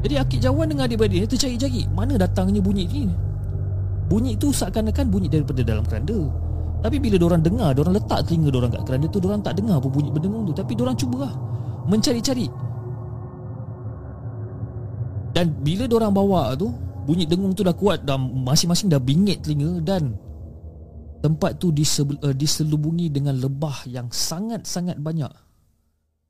Jadi 0.02 0.14
Akik 0.18 0.38
Jawan 0.42 0.66
dengan 0.66 0.90
adik-beradik 0.90 1.22
ni 1.22 1.28
tercari-cari 1.30 1.82
Mana 1.94 2.18
datangnya 2.18 2.58
bunyi 2.58 2.90
ni 2.90 3.06
Bunyi 4.06 4.38
tu 4.38 4.54
seakan-akan 4.54 5.06
bunyi 5.10 5.26
daripada 5.26 5.60
dalam 5.66 5.82
keranda 5.82 6.18
Tapi 6.82 6.96
bila 7.02 7.18
orang 7.26 7.42
dengar 7.42 7.74
orang 7.74 7.94
letak 7.98 8.22
telinga 8.26 8.54
orang 8.54 8.70
kat 8.70 8.82
keranda 8.86 9.06
tu 9.10 9.18
orang 9.26 9.42
tak 9.42 9.54
dengar 9.58 9.82
apa 9.82 9.88
bunyi 9.90 10.10
berdengung 10.14 10.46
tu 10.46 10.54
Tapi 10.54 10.72
orang 10.78 10.96
cubalah 10.98 11.32
Mencari-cari 11.86 12.46
Dan 15.34 15.52
bila 15.60 15.84
orang 15.90 16.12
bawa 16.14 16.42
tu 16.54 16.70
Bunyi 17.06 17.22
dengung 17.22 17.54
tu 17.54 17.62
dah 17.62 17.70
kuat 17.70 18.02
dah 18.02 18.18
masing-masing 18.18 18.90
dah 18.90 18.98
bingit 18.98 19.46
telinga 19.46 19.78
dan 19.78 20.18
tempat 21.22 21.54
tu 21.62 21.70
uh, 21.70 22.34
diselubungi 22.34 23.10
dengan 23.14 23.38
lebah 23.38 23.86
yang 23.86 24.10
sangat-sangat 24.10 24.98
banyak. 24.98 25.30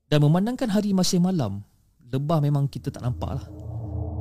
Dan 0.07 0.23
memandangkan 0.23 0.71
hari 0.71 0.93
masih 0.95 1.19
malam, 1.19 1.65
lebah 2.13 2.39
memang 2.39 2.69
kita 2.69 2.93
tak 2.93 3.03
nampak 3.03 3.41
lah. 3.41 3.47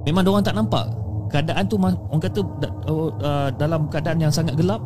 Memang 0.08 0.26
orang 0.26 0.46
tak 0.48 0.58
nampak. 0.58 0.88
Keadaan 1.32 1.66
tu 1.66 1.76
orang 1.82 2.22
kata 2.22 2.40
uh, 2.86 3.10
uh, 3.22 3.50
dalam 3.56 3.90
keadaan 3.90 4.22
yang 4.22 4.34
sangat 4.34 4.56
gelap. 4.56 4.80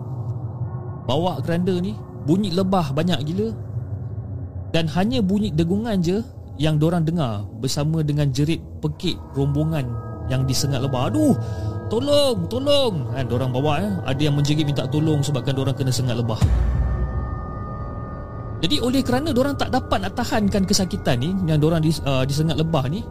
Bawa 1.09 1.41
keranda 1.41 1.73
ni, 1.81 1.97
bunyi 2.23 2.53
lebah 2.53 2.93
banyak 2.93 3.19
gila. 3.25 3.49
Dan 4.69 4.85
hanya 4.93 5.19
bunyi 5.25 5.49
dengungan 5.49 5.97
je 6.05 6.21
yang 6.61 6.77
orang 6.83 7.07
dengar 7.07 7.47
bersama 7.57 8.05
dengan 8.05 8.29
jerit 8.29 8.61
pekik 8.83 9.17
rombongan 9.33 9.89
yang 10.29 10.45
disengat 10.45 10.83
lebah. 10.85 11.09
Aduh, 11.09 11.33
tolong, 11.89 12.45
tolong. 12.45 13.09
Kan 13.15 13.25
orang 13.33 13.49
bawa 13.49 13.73
ya, 13.81 13.89
ada 14.05 14.21
yang 14.21 14.37
menjerit 14.37 14.63
minta 14.67 14.85
tolong 14.85 15.25
sebabkan 15.25 15.57
orang 15.57 15.73
kena 15.73 15.89
sengat 15.89 16.19
lebah. 16.19 16.37
Jadi 18.59 18.75
oleh 18.83 19.01
kerana 19.01 19.31
orang 19.31 19.55
tak 19.55 19.71
dapat 19.71 20.03
nak 20.03 20.13
tahankan 20.19 20.67
kesakitan 20.67 21.15
ni 21.23 21.31
yang 21.47 21.63
orang 21.63 21.79
dis, 21.79 22.03
uh, 22.03 22.27
disengat 22.27 22.59
lebah 22.59 22.91
ni, 22.91 23.01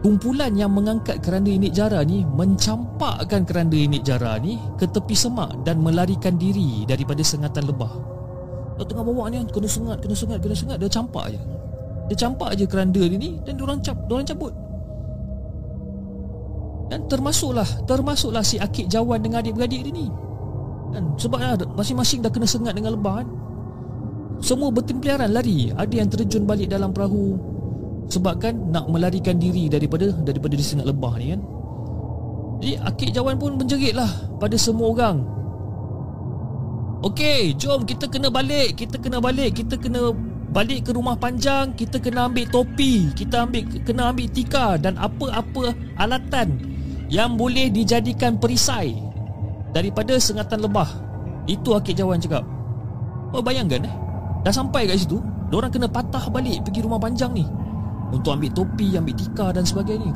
kumpulan 0.00 0.56
yang 0.56 0.72
mengangkat 0.72 1.20
keranda 1.20 1.52
inik 1.52 1.76
jara 1.76 2.00
ni 2.00 2.24
mencampakkan 2.24 3.44
keranda 3.44 3.76
inik 3.76 4.00
jara 4.00 4.40
ni 4.40 4.56
ke 4.80 4.88
tepi 4.88 5.12
semak 5.12 5.52
dan 5.64 5.80
melarikan 5.84 6.40
diri 6.40 6.88
daripada 6.88 7.20
sengatan 7.20 7.68
lebah. 7.68 7.92
Dia 8.80 8.88
tengah 8.88 9.04
bawa 9.04 9.28
ni 9.28 9.44
kena 9.44 9.68
sengat, 9.68 10.00
kena 10.00 10.16
sengat, 10.16 10.40
kena 10.40 10.56
sengat, 10.56 10.76
dia 10.80 10.88
campak 10.88 11.36
je. 11.36 11.40
Dia 12.08 12.16
campak 12.16 12.56
je 12.56 12.64
keranda 12.64 13.02
ni 13.04 13.36
dan 13.44 13.60
orang 13.60 13.84
cap, 13.84 13.96
orang 14.08 14.24
cabut. 14.24 14.56
Dan 16.90 17.06
termasuklah 17.06 17.86
Termasuklah 17.86 18.42
si 18.42 18.58
Akik 18.58 18.90
Jawan 18.90 19.22
dengan 19.22 19.46
adik-beradik 19.46 19.86
dia 19.86 19.94
ni 19.94 20.10
kan? 20.90 21.14
Sebab 21.14 21.38
masing-masing 21.78 22.18
dah 22.18 22.34
kena 22.34 22.50
sengat 22.50 22.74
dengan 22.74 22.98
lebah 22.98 23.22
kan? 23.22 23.28
Semua 24.42 24.74
bertempiaran 24.74 25.30
lari 25.30 25.70
Ada 25.70 25.94
yang 26.02 26.10
terjun 26.10 26.50
balik 26.50 26.66
dalam 26.66 26.90
perahu 26.90 27.38
Sebabkan 28.08 28.72
nak 28.72 28.88
melarikan 28.88 29.36
diri 29.36 29.68
daripada 29.68 30.08
Daripada 30.14 30.54
disengat 30.56 30.88
lebah 30.88 31.14
ni 31.20 31.36
kan 31.36 31.40
Jadi 32.62 32.72
Akik 32.80 33.10
Jawan 33.12 33.36
pun 33.36 33.58
menjerit 33.60 33.92
lah 33.92 34.08
Pada 34.40 34.56
semua 34.56 34.94
orang 34.94 35.18
Okey, 37.00 37.56
jom 37.56 37.84
kita 37.88 38.08
kena 38.08 38.28
balik 38.28 38.76
Kita 38.76 39.00
kena 39.00 39.20
balik 39.20 39.56
Kita 39.56 39.80
kena 39.80 40.12
balik 40.52 40.88
ke 40.88 40.90
rumah 40.92 41.16
panjang 41.16 41.72
Kita 41.72 41.96
kena 41.96 42.28
ambil 42.28 42.44
topi 42.52 43.08
Kita 43.16 43.48
ambil 43.48 43.64
kena 43.84 44.12
ambil 44.12 44.28
tika 44.28 44.76
Dan 44.76 45.00
apa-apa 45.00 45.72
alatan 45.96 46.70
yang 47.10 47.34
boleh 47.34 47.66
dijadikan 47.74 48.38
perisai 48.38 48.94
daripada 49.74 50.14
sengatan 50.16 50.62
lebah. 50.62 50.86
Itu 51.50 51.74
Akik 51.74 51.98
Jawan 51.98 52.22
cakap. 52.22 52.46
Oh 53.34 53.42
bayangkan 53.42 53.82
eh. 53.82 53.94
Dah 54.46 54.54
sampai 54.54 54.86
kat 54.86 55.02
situ, 55.02 55.18
orang 55.50 55.74
kena 55.74 55.90
patah 55.90 56.30
balik 56.30 56.62
pergi 56.62 56.86
rumah 56.86 57.02
panjang 57.02 57.34
ni 57.34 57.44
untuk 58.10 58.36
ambil 58.36 58.50
topi, 58.52 58.98
ambil 58.98 59.14
tikar 59.14 59.50
dan 59.54 59.64
sebagainya. 59.64 60.12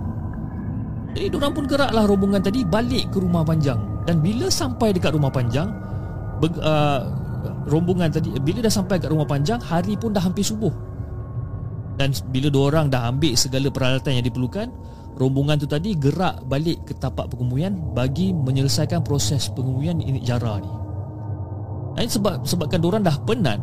Jadi 1.14 1.30
orang 1.30 1.55
pun 1.55 1.64
geraklah 1.70 2.05
rombongan 2.11 2.42
tadi 2.42 2.66
balik 2.66 3.14
ke 3.14 3.22
rumah 3.22 3.47
panjang. 3.47 3.78
Dan 4.05 4.18
bila 4.20 4.51
sampai 4.51 4.90
dekat 4.90 5.14
rumah 5.14 5.30
panjang, 5.30 5.70
be, 6.42 6.51
uh, 6.59 7.07
rombongan 7.70 8.11
tadi 8.11 8.34
bila 8.42 8.61
dah 8.61 8.72
sampai 8.72 8.99
kat 8.99 9.09
rumah 9.09 9.24
panjang, 9.24 9.62
hari 9.62 9.95
pun 9.95 10.11
dah 10.11 10.20
hampir 10.20 10.42
subuh. 10.42 10.74
Dan 11.95 12.11
bila 12.34 12.51
dua 12.51 12.74
orang 12.74 12.90
dah 12.90 13.07
ambil 13.07 13.38
segala 13.38 13.70
peralatan 13.70 14.18
yang 14.18 14.26
diperlukan, 14.26 14.66
rombongan 15.14 15.62
tu 15.62 15.70
tadi 15.70 15.95
gerak 15.95 16.42
balik 16.51 16.82
ke 16.82 16.92
tapak 16.99 17.30
pengemudian 17.30 17.78
bagi 17.95 18.34
menyelesaikan 18.34 19.07
proses 19.07 19.47
pengemudian 19.55 20.03
ini 20.03 20.18
jara 20.18 20.59
ni. 20.59 20.70
Ini 21.95 22.11
sebab 22.11 22.42
sebabkan 22.42 22.82
orang 22.82 23.07
dah 23.07 23.14
penat 23.22 23.62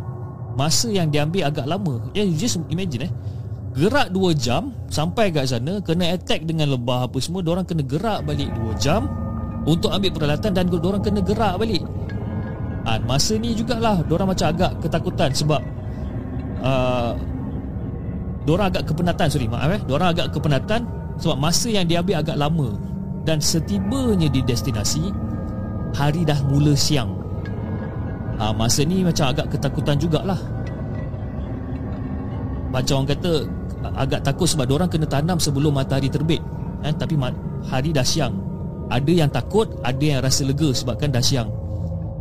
masa 0.56 0.88
yang 0.88 1.12
diambil 1.12 1.52
agak 1.52 1.68
lama. 1.68 2.00
Ya 2.16 2.24
yeah, 2.24 2.32
just 2.32 2.64
imagine 2.72 3.12
eh. 3.12 3.14
Gerak 3.72 4.12
2 4.12 4.36
jam 4.36 4.76
sampai 4.92 5.32
kat 5.32 5.48
sana 5.48 5.80
kena 5.80 6.12
attack 6.12 6.44
dengan 6.44 6.76
lebah 6.76 7.08
apa 7.08 7.18
semua, 7.24 7.40
orang 7.48 7.64
kena 7.64 7.88
gerak 7.88 8.28
balik 8.28 8.52
2 8.52 8.76
jam 8.76 9.08
untuk 9.64 9.96
ambil 9.96 10.12
peralatan 10.12 10.52
dan 10.52 10.68
orang 10.68 11.00
kena 11.00 11.24
gerak 11.24 11.56
balik. 11.56 11.84
Ha, 12.82 12.98
masa 13.06 13.38
ni 13.38 13.54
jugalah 13.54 14.02
orang 14.10 14.34
macam 14.34 14.50
agak 14.50 14.74
ketakutan 14.82 15.30
sebab 15.38 15.62
uh, 16.66 17.14
Diorang 18.42 18.74
agak 18.74 18.90
kepenatan 18.90 19.28
Sorry 19.30 19.46
maaf 19.46 19.70
eh. 19.70 19.82
Diorang 19.86 20.18
agak 20.18 20.34
kepenatan 20.34 20.82
sebab 21.22 21.38
masa 21.38 21.70
yang 21.70 21.86
diambil 21.86 22.26
agak 22.26 22.42
lama 22.42 22.74
Dan 23.22 23.38
setibanya 23.38 24.26
di 24.34 24.42
destinasi 24.42 25.14
Hari 25.94 26.26
dah 26.26 26.40
mula 26.50 26.74
siang. 26.74 27.14
Ha, 28.42 28.50
Masa 28.50 28.82
ni 28.82 29.06
macam 29.06 29.30
agak 29.30 29.54
ketakutan 29.54 30.00
jugalah. 30.02 30.40
Macam 32.72 33.04
orang 33.04 33.12
kata 33.12 33.34
Agak 33.82 34.22
takut 34.22 34.46
sebab 34.46 34.70
orang 34.70 34.90
kena 34.90 35.10
tanam 35.10 35.42
sebelum 35.42 35.74
matahari 35.74 36.08
terbit 36.08 36.42
eh, 36.86 36.94
Tapi 36.94 37.18
hari 37.66 37.90
dah 37.90 38.06
siang 38.06 38.38
Ada 38.94 39.12
yang 39.12 39.30
takut 39.34 39.68
Ada 39.82 40.04
yang 40.04 40.20
rasa 40.22 40.46
lega 40.46 40.70
sebabkan 40.70 41.10
dah 41.10 41.24
siang 41.24 41.50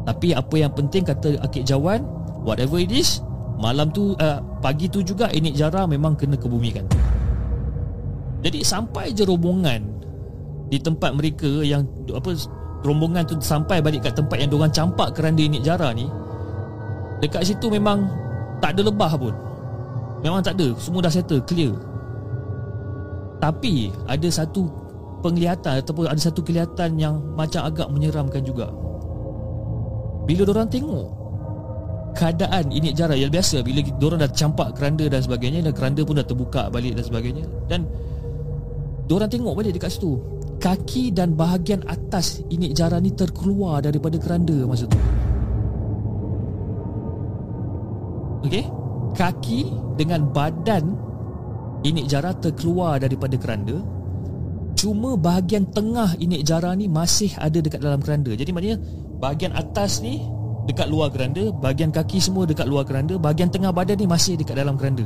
Tapi 0.09 0.33
apa 0.33 0.55
yang 0.57 0.73
penting 0.73 1.05
kata 1.05 1.37
Akik 1.45 1.69
Jawan 1.69 2.05
Whatever 2.43 2.81
it 2.81 2.89
is 2.89 3.21
Malam 3.61 3.93
tu 3.93 4.17
uh, 4.17 4.41
Pagi 4.65 4.89
tu 4.89 5.05
juga 5.05 5.29
Inik 5.29 5.53
Jara 5.53 5.85
memang 5.85 6.17
kena 6.17 6.41
kebumikan 6.41 6.89
jadi 8.41 8.65
sampai 8.65 9.13
je 9.13 9.29
rombongan 9.29 9.85
di 10.73 10.81
tempat 10.81 11.13
mereka 11.13 11.61
yang 11.61 11.85
apa 12.09 12.33
rombongan 12.81 13.29
tu 13.29 13.37
sampai 13.37 13.85
balik 13.85 14.09
kat 14.09 14.17
tempat 14.17 14.41
yang 14.41 14.49
diorang 14.49 14.73
campak 14.73 15.13
keranda 15.13 15.45
ini 15.45 15.61
jara 15.61 15.93
ni. 15.93 16.09
Dekat 17.21 17.45
situ 17.45 17.69
memang 17.69 18.09
tak 18.65 18.77
ada 18.77 18.89
lebah 18.89 19.13
pun. 19.21 19.35
Memang 20.21 20.45
tak 20.45 20.61
ada, 20.61 20.77
semua 20.77 21.01
dah 21.01 21.13
settle, 21.13 21.41
clear. 21.49 21.73
Tapi 23.41 23.89
ada 24.05 24.29
satu 24.29 24.69
penglihatan 25.25 25.81
ataupun 25.81 26.09
ada 26.09 26.21
satu 26.21 26.45
kelihatan 26.45 27.01
yang 27.01 27.17
macam 27.33 27.65
agak 27.65 27.89
menyeramkan 27.89 28.45
juga. 28.45 28.69
Bila 30.29 30.45
orang 30.45 30.69
tengok 30.69 31.21
keadaan 32.15 32.69
ini 32.75 32.91
jara 32.91 33.15
yang 33.15 33.31
biasa 33.31 33.63
bila 33.63 33.81
orang 34.03 34.21
dah 34.27 34.33
campak 34.35 34.75
keranda 34.75 35.07
dan 35.07 35.23
sebagainya 35.23 35.63
dan 35.63 35.73
keranda 35.73 36.03
pun 36.03 36.19
dah 36.19 36.27
terbuka 36.27 36.67
balik 36.67 36.99
dan 36.99 37.05
sebagainya 37.07 37.45
dan 37.71 37.87
Diorang 39.11 39.27
tengok 39.27 39.59
balik 39.59 39.75
dekat 39.75 39.99
situ 39.99 40.23
Kaki 40.63 41.11
dan 41.11 41.35
bahagian 41.35 41.83
atas 41.91 42.47
Inik 42.47 42.79
jara 42.79 43.03
ni 43.03 43.11
terkeluar 43.11 43.83
daripada 43.83 44.15
keranda 44.23 44.55
masa 44.71 44.87
tu 44.87 44.99
Okey 48.47 48.80
Kaki 49.15 49.61
dengan 49.99 50.31
badan 50.31 50.97
Inik 51.81 52.13
jara 52.13 52.37
terkeluar 52.37 53.01
daripada 53.01 53.41
keranda. 53.41 53.81
Cuma 54.77 55.17
bahagian 55.17 55.65
tengah 55.73 56.13
inik 56.21 56.45
jara 56.45 56.73
ni 56.77 56.89
Masih 56.89 57.33
ada 57.37 57.61
dekat 57.61 57.81
dalam 57.81 58.01
keranda. 58.01 58.33
Jadi 58.33 58.51
maknanya 58.53 58.79
Bahagian 59.21 59.53
atas 59.53 60.01
ni 60.01 60.25
Dekat 60.69 60.89
luar 60.89 61.13
keranda 61.13 61.53
Bahagian 61.53 61.93
kaki 61.93 62.21
semua 62.21 62.45
dekat 62.49 62.69
luar 62.69 62.85
keranda 62.85 63.17
Bahagian 63.17 63.53
tengah 63.53 63.73
badan 63.73 63.97
ni 64.01 64.07
Masih 64.09 64.41
dekat 64.41 64.57
dalam 64.57 64.77
keranda. 64.81 65.05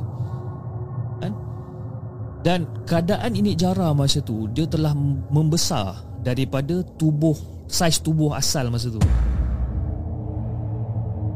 Dan 2.44 2.68
keadaan 2.84 3.32
ini 3.32 3.56
jara 3.56 3.96
masa 3.96 4.20
tu 4.20 4.46
Dia 4.52 4.68
telah 4.68 4.92
membesar 5.32 5.96
Daripada 6.20 6.84
tubuh 7.00 7.34
Saiz 7.64 7.98
tubuh 8.04 8.36
asal 8.36 8.68
masa 8.68 8.92
tu 8.92 9.00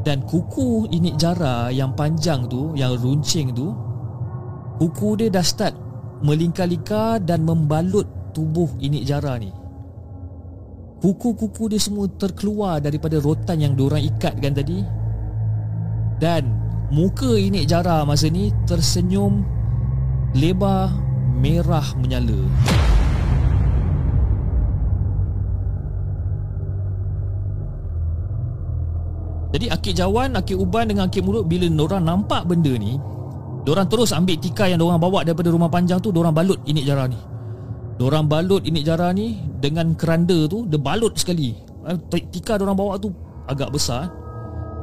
Dan 0.03 0.23
kuku 0.23 0.87
ini 0.91 1.15
jara 1.19 1.67
Yang 1.69 1.91
panjang 1.95 2.41
tu 2.47 2.71
Yang 2.75 2.93
runcing 3.03 3.47
tu 3.51 3.75
Kuku 4.79 5.19
dia 5.19 5.29
dah 5.31 5.43
start 5.43 5.75
Melingkar-lingkar 6.23 7.23
Dan 7.23 7.43
membalut 7.43 8.07
tubuh 8.31 8.71
ini 8.79 9.03
jara 9.03 9.35
ni 9.35 9.51
Kuku-kuku 10.99 11.71
dia 11.71 11.79
semua 11.79 12.07
terkeluar 12.11 12.83
Daripada 12.83 13.19
rotan 13.19 13.59
yang 13.59 13.73
diorang 13.75 14.03
ikatkan 14.03 14.55
tadi 14.55 14.79
Dan 16.19 16.43
Muka 16.89 17.37
ini 17.37 17.69
jara 17.69 18.01
masa 18.01 18.33
ni 18.33 18.49
Tersenyum 18.65 19.59
lebar 20.33 20.93
merah 21.39 21.85
menyala. 21.97 22.45
Jadi 29.49 29.65
akik 29.65 29.93
jawan, 29.97 30.37
akik 30.37 30.53
uban 30.53 30.85
dengan 30.85 31.09
akik 31.09 31.25
mulut 31.25 31.49
Bila 31.49 31.65
orang 31.65 32.05
nampak 32.05 32.45
benda 32.45 32.69
ni 32.77 33.01
Diorang 33.65 33.89
terus 33.89 34.13
ambil 34.13 34.37
tikar 34.37 34.69
yang 34.69 34.79
diorang 34.79 35.01
bawa 35.01 35.25
daripada 35.25 35.49
rumah 35.49 35.69
panjang 35.69 35.97
tu 35.97 36.13
Diorang 36.13 36.33
balut 36.33 36.61
inik 36.69 36.85
jara 36.85 37.09
ni. 37.09 37.17
Diorang 37.97 38.29
balut 38.29 38.61
inik 38.61 38.85
jara 38.85 39.09
ni 39.09 39.41
Dengan 39.57 39.97
keranda 39.97 40.45
tu 40.45 40.69
Dia 40.69 40.77
balut 40.77 41.17
sekali. 41.17 41.57
Eh, 41.89 41.97
Tikar 42.29 42.61
diorang 42.61 42.77
bawa 42.77 43.01
tu 43.01 43.09
agak 43.49 43.73
besar 43.73 44.13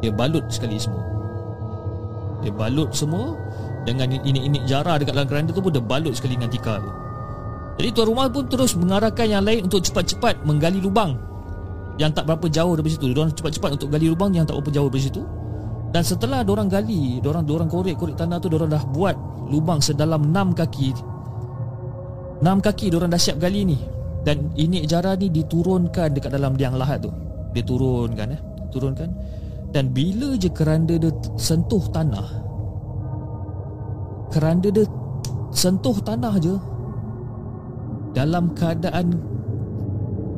Dia 0.02 0.10
balut 0.10 0.42
sekali 0.50 0.74
semua. 0.82 1.02
Dia 2.42 2.50
balut 2.50 2.90
semua 2.90 3.38
Dengan 3.86 4.10
inik-inik 4.10 4.66
jara 4.66 4.98
dekat 4.98 5.14
dalam 5.14 5.30
keranda 5.30 5.54
tu 5.54 5.62
pun 5.62 5.70
Dia 5.70 5.82
balut 5.82 6.18
sekali 6.18 6.34
dengan 6.34 6.50
tikar 6.50 6.82
tu. 6.82 6.90
Jadi 7.76 7.88
tuan 7.94 8.06
rumah 8.10 8.26
pun 8.26 8.50
terus 8.50 8.74
mengarahkan 8.74 9.30
yang 9.30 9.46
lain 9.46 9.70
Untuk 9.70 9.86
cepat-cepat 9.86 10.42
menggali 10.42 10.82
lubang 10.82 11.35
Yang 11.96 12.10
tak 12.20 12.24
berapa 12.28 12.46
jauh 12.52 12.74
dari 12.76 12.92
situ 12.92 13.08
Diorang 13.08 13.32
cepat-cepat 13.32 13.70
untuk 13.80 13.88
gali 13.88 14.12
lubang 14.12 14.32
Yang 14.36 14.52
tak 14.52 14.54
berapa 14.60 14.72
jauh 14.76 14.90
dari 14.92 15.04
situ 15.04 15.22
dan 15.96 16.02
setelah 16.04 16.44
orang 16.44 16.68
gali, 16.68 17.24
orang 17.24 17.48
orang 17.48 17.72
korek-korek 17.72 18.20
tanah 18.20 18.36
tu 18.36 18.52
orang 18.52 18.68
dah 18.68 18.84
buat 18.90 19.16
lubang 19.48 19.80
sedalam 19.80 20.28
6 20.28 20.52
kaki. 20.52 20.92
6 22.44 22.44
kaki 22.44 22.92
orang 22.92 23.08
dah 23.08 23.16
siap 23.16 23.40
gali 23.40 23.64
ni. 23.64 23.78
Dan 24.20 24.52
ini 24.60 24.84
jara 24.84 25.16
ni 25.16 25.32
diturunkan 25.32 26.12
dekat 26.12 26.36
dalam 26.36 26.52
liang 26.58 26.76
lahat 26.76 27.06
tu. 27.06 27.10
Dia 27.56 27.64
turunkan 27.64 28.28
eh, 28.28 28.40
turunkan. 28.68 29.08
Dan 29.72 29.88
bila 29.96 30.36
je 30.36 30.52
keranda 30.52 30.94
dia 31.00 31.10
sentuh 31.36 31.82
tanah 31.90 32.28
Keranda 34.30 34.70
dia 34.70 34.86
sentuh 35.50 35.98
tanah 36.00 36.38
je 36.38 36.54
Dalam 38.14 38.54
keadaan 38.54 39.20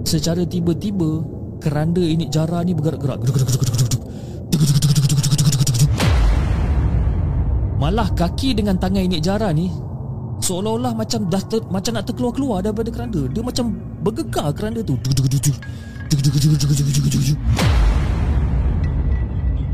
Secara 0.02 0.48
tiba-tiba 0.48 1.22
Keranda 1.58 1.98
ini 1.98 2.30
jara 2.30 2.62
ni 2.62 2.70
bergerak-gerak 2.70 3.18
Malah 7.78 8.08
kaki 8.14 8.58
dengan 8.58 8.78
tangan 8.78 9.02
ini 9.02 9.18
jara 9.18 9.50
ni 9.50 9.66
Seolah-olah 10.38 10.94
macam 10.94 11.26
dah 11.26 11.42
ter, 11.42 11.58
macam 11.66 11.98
nak 11.98 12.06
terkeluar-keluar 12.06 12.62
daripada 12.62 12.94
keranda 12.94 13.26
Dia 13.26 13.42
macam 13.42 13.74
bergegar 14.06 14.54
keranda 14.54 14.86
tu 14.86 14.94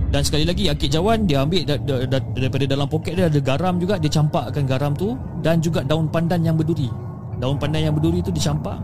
Dan 0.08 0.20
sekali 0.24 0.44
lagi 0.48 0.72
Akik 0.72 0.88
Jawan 0.88 1.28
dia 1.28 1.44
ambil 1.44 1.68
da, 1.68 1.76
da, 1.76 2.08
da, 2.08 2.18
daripada 2.32 2.64
dalam 2.64 2.88
poket 2.88 3.12
dia 3.12 3.28
ada 3.28 3.40
garam 3.44 3.76
juga 3.76 4.00
Dia 4.00 4.08
campakkan 4.08 4.64
garam 4.64 4.96
tu 4.96 5.12
Dan 5.44 5.60
juga 5.60 5.84
daun 5.84 6.08
pandan 6.08 6.40
yang 6.40 6.56
berduri 6.56 6.88
Daun 7.36 7.60
pandan 7.60 7.92
yang 7.92 7.94
berduri 7.96 8.24
tu 8.24 8.32
dicampak 8.32 8.80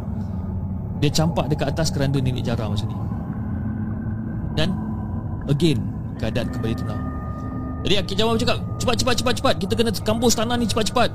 Dia 1.01 1.09
campak 1.09 1.49
dekat 1.49 1.73
atas 1.73 1.89
keranda 1.89 2.21
nenek 2.21 2.45
jara 2.45 2.69
macam 2.69 2.87
ni. 2.87 2.97
Dan 4.55 4.69
Again 5.49 5.81
Keadaan 6.21 6.53
kembali 6.53 6.75
tenang. 6.77 7.03
Jadi 7.89 7.95
Akid 7.97 8.17
Jawab 8.21 8.37
cakap 8.37 8.59
Cepat 8.77 8.97
cepat 9.01 9.15
cepat 9.17 9.35
cepat. 9.41 9.55
Kita 9.57 9.73
kena 9.73 9.91
kambus 10.05 10.37
tanah 10.37 10.57
ni 10.61 10.69
cepat 10.69 10.93
cepat 10.93 11.11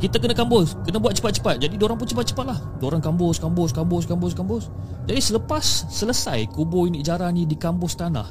Kita 0.00 0.16
kena 0.16 0.32
kambus 0.32 0.72
Kena 0.88 0.96
buat 0.96 1.12
cepat 1.12 1.32
cepat 1.36 1.54
Jadi 1.60 1.76
orang 1.84 2.00
pun 2.00 2.08
cepat 2.08 2.24
cepat 2.32 2.44
lah 2.48 2.58
Diorang 2.80 3.04
kambus 3.04 3.36
kambus 3.36 3.70
kambus 3.76 4.08
kambus 4.08 4.32
kambus 4.32 4.64
Jadi 5.04 5.20
selepas 5.20 5.64
selesai 5.92 6.48
Kubur 6.48 6.88
ini 6.88 7.04
jarah 7.04 7.28
ni 7.28 7.44
dikambus 7.44 8.00
tanah 8.00 8.26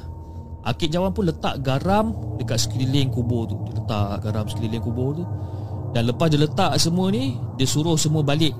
Akid 0.66 0.90
Jawab 0.90 1.14
pun 1.14 1.30
letak 1.30 1.62
garam 1.62 2.10
Dekat 2.40 2.66
sekeliling 2.66 3.14
kubur 3.14 3.46
tu. 3.46 3.54
Dia 3.70 3.78
letak 3.78 4.18
garam 4.24 4.44
sekeliling 4.50 4.82
kubur 4.82 5.14
tu. 5.14 5.24
Dan 5.94 6.10
lepas 6.10 6.26
dia 6.26 6.42
letak 6.42 6.74
semua 6.82 7.12
ni 7.14 7.38
Dia 7.54 7.68
suruh 7.68 7.94
semua 7.94 8.26
balik. 8.26 8.56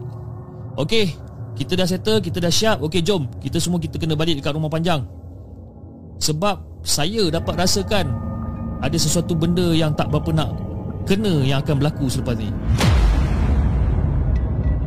Okey 0.79 1.24
Kita 1.55 1.79
dah 1.79 1.87
settle 1.87 2.19
Kita 2.19 2.43
dah 2.43 2.51
siap 2.51 2.83
Okey 2.83 3.03
jom 3.03 3.31
Kita 3.39 3.63
semua 3.63 3.79
kita 3.79 3.95
kena 3.95 4.19
balik 4.19 4.43
dekat 4.43 4.55
rumah 4.59 4.71
panjang 4.71 5.07
Sebab 6.19 6.83
saya 6.85 7.31
dapat 7.33 7.55
rasakan 7.57 8.25
ada 8.85 8.97
sesuatu 9.01 9.33
benda 9.33 9.73
yang 9.73 9.97
tak 9.97 10.13
berapa 10.13 10.29
nak 10.29 10.51
kena 11.09 11.41
yang 11.41 11.65
akan 11.65 11.81
berlaku 11.81 12.05
selepas 12.13 12.37
ni. 12.37 12.53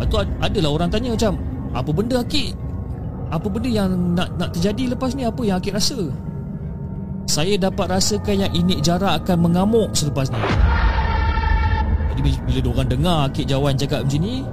Tu 0.08 0.16
adalah 0.40 0.70
orang 0.72 0.88
tanya 0.94 1.12
macam 1.12 1.36
apa 1.74 1.90
benda 1.92 2.24
Akik? 2.24 2.56
Apa 3.28 3.50
benda 3.52 3.68
yang 3.68 3.90
nak 4.16 4.30
nak 4.40 4.56
terjadi 4.56 4.96
lepas 4.96 5.12
ni 5.18 5.28
apa 5.28 5.42
yang 5.44 5.60
Akik 5.60 5.76
rasa? 5.76 6.00
Saya 7.28 7.60
dapat 7.60 7.92
rasakan 7.92 8.48
yang 8.48 8.52
Inik 8.56 8.80
Jarak 8.86 9.26
akan 9.26 9.52
mengamuk 9.52 9.92
selepas 9.92 10.32
ni. 10.32 10.40
Jadi 12.16 12.22
bila 12.48 12.60
diorang 12.64 12.88
dengar 12.88 13.18
Akik 13.28 13.50
Jawan 13.50 13.76
cakap 13.76 14.08
macam 14.08 14.22
ni, 14.22 14.48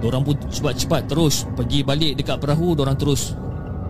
diorang 0.00 0.22
pun 0.22 0.36
cepat-cepat 0.36 1.08
terus 1.08 1.48
pergi 1.56 1.80
balik 1.82 2.20
dekat 2.20 2.36
perahu, 2.40 2.76
diorang 2.76 2.96
terus 2.96 3.32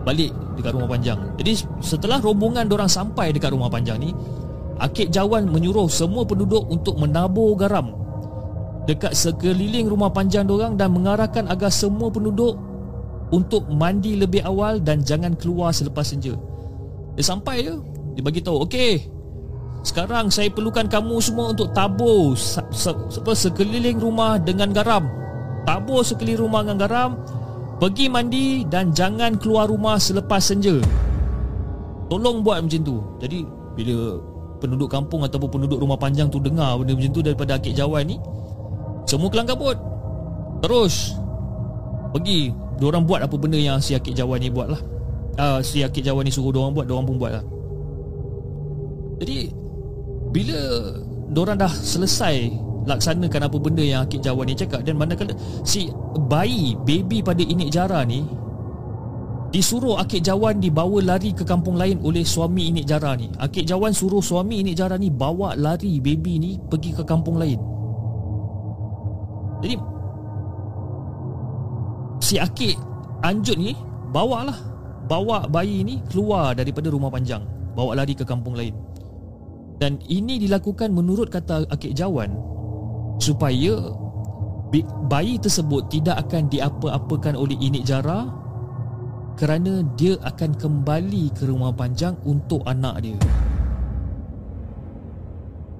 balik 0.07 0.31
dekat 0.55 0.71
rumah 0.73 0.89
panjang. 0.89 1.19
Jadi 1.35 1.53
setelah 1.83 2.23
rombongan 2.23 2.67
orang 2.71 2.87
sampai 2.87 3.35
dekat 3.35 3.51
rumah 3.51 3.67
panjang 3.67 3.99
ni, 3.99 4.15
Akik 4.77 5.09
Jawan 5.09 5.49
menyuruh 5.49 5.89
semua 5.89 6.23
penduduk 6.23 6.69
untuk 6.69 7.01
menabur 7.01 7.57
garam 7.57 7.97
dekat 8.87 9.11
sekeliling 9.13 9.91
rumah 9.91 10.07
panjang 10.07 10.47
orang 10.47 10.79
dan 10.79 10.95
mengarahkan 10.95 11.43
agar 11.51 11.67
semua 11.67 12.07
penduduk 12.07 12.55
untuk 13.35 13.67
mandi 13.67 14.15
lebih 14.15 14.39
awal 14.47 14.79
dan 14.79 15.03
jangan 15.03 15.35
keluar 15.35 15.75
selepas 15.75 16.07
senja. 16.07 16.31
Dia 17.19 17.25
sampai 17.27 17.67
je, 17.67 17.75
dia 18.15 18.23
bagi 18.23 18.39
tahu, 18.39 18.63
"Okey. 18.63 19.11
Sekarang 19.83 20.31
saya 20.31 20.47
perlukan 20.47 20.87
kamu 20.87 21.19
semua 21.19 21.51
untuk 21.51 21.71
tabur 21.75 22.33
se- 22.39 22.63
se- 22.71 22.95
sekeliling 23.35 23.99
rumah 23.99 24.39
dengan 24.39 24.71
garam. 24.71 25.05
Tabur 25.67 25.99
sekeliling 25.99 26.47
rumah 26.47 26.63
dengan 26.63 26.79
garam 26.79 27.11
Pergi 27.77 28.09
mandi 28.09 28.65
dan 28.65 28.89
jangan 28.89 29.37
keluar 29.37 29.69
rumah 29.69 30.01
selepas 30.01 30.41
senja. 30.41 30.81
Tolong 32.09 32.41
buat 32.41 32.65
macam 32.65 32.81
tu. 32.81 32.97
Jadi 33.21 33.45
bila 33.77 34.17
penduduk 34.57 34.89
kampung 34.89 35.21
ataupun 35.21 35.61
penduduk 35.61 35.77
rumah 35.85 35.93
panjang 35.93 36.25
tu 36.33 36.41
dengar 36.41 36.73
benda 36.81 36.97
macam 36.97 37.13
tu 37.13 37.21
daripada 37.21 37.61
Akik 37.61 37.77
Jawan 37.77 38.09
ni 38.09 38.17
Semua 39.05 39.29
kelang 39.29 39.45
kabut. 39.45 39.77
Terus 40.65 41.13
Pergi. 42.17 42.49
Diorang 42.81 43.05
buat 43.05 43.21
apa 43.21 43.35
benda 43.37 43.61
yang 43.61 43.77
si 43.77 43.93
Akik 43.93 44.17
Jawan 44.17 44.41
ni 44.41 44.49
buat 44.49 44.69
lah 44.69 44.81
uh, 45.41 45.57
Si 45.65 45.81
Akik 45.81 46.05
Jawan 46.05 46.25
ni 46.25 46.33
suruh 46.33 46.53
diorang 46.53 46.77
buat 46.77 46.85
Diorang 46.85 47.09
pun 47.09 47.17
buat 47.17 47.41
lah 47.41 47.43
Jadi 49.17 49.49
Bila 50.29 50.61
Diorang 51.33 51.57
dah 51.57 51.73
selesai 51.73 52.53
laksanakan 52.87 53.51
apa 53.51 53.57
benda 53.59 53.83
yang 53.83 54.07
Akik 54.07 54.23
Jawan 54.23 54.47
ni 54.47 54.55
cakap. 54.55 54.81
Dan 54.87 54.95
manakala 54.95 55.35
si 55.67 55.91
bayi 56.31 56.79
baby 56.87 57.19
pada 57.19 57.43
Inik 57.43 57.69
Jara 57.69 58.07
ni 58.07 58.23
disuruh 59.51 59.99
Akik 59.99 60.23
Jawan 60.23 60.59
dibawa 60.63 61.03
lari 61.03 61.31
ke 61.35 61.43
kampung 61.43 61.75
lain 61.75 61.99
oleh 62.01 62.23
suami 62.23 62.71
Inik 62.71 62.87
Jara 62.87 63.13
ni. 63.19 63.27
Akik 63.37 63.67
Jawan 63.67 63.91
suruh 63.91 64.23
suami 64.23 64.63
Inik 64.63 64.79
Jara 64.79 64.95
ni 64.95 65.11
bawa 65.11 65.53
lari 65.59 65.99
baby 65.99 66.39
ni 66.39 66.51
pergi 66.57 66.95
ke 66.95 67.03
kampung 67.03 67.35
lain. 67.35 67.59
Jadi 69.61 69.75
si 72.23 72.39
Akik 72.39 72.79
Anjut 73.25 73.57
ni 73.57 73.73
bawa 74.13 74.47
lah 74.47 74.57
bawa 75.09 75.49
bayi 75.49 75.81
ni 75.81 75.99
keluar 76.07 76.55
daripada 76.55 76.87
rumah 76.87 77.11
panjang. 77.11 77.43
Bawa 77.77 77.93
lari 77.93 78.17
ke 78.17 78.25
kampung 78.25 78.57
lain. 78.57 78.73
Dan 79.77 80.01
ini 80.09 80.41
dilakukan 80.41 80.89
menurut 80.89 81.29
kata 81.29 81.69
Akik 81.69 81.93
Jawan 81.93 82.56
supaya 83.17 83.73
bayi 85.07 85.39
tersebut 85.39 85.87
tidak 85.89 86.27
akan 86.27 86.51
diapa-apakan 86.51 87.35
oleh 87.39 87.55
inik 87.57 87.87
jara 87.87 88.27
kerana 89.37 89.85
dia 89.95 90.17
akan 90.25 90.57
kembali 90.57 91.29
ke 91.31 91.45
rumah 91.45 91.69
panjang 91.71 92.17
untuk 92.25 92.65
anak 92.65 93.05
dia. 93.05 93.19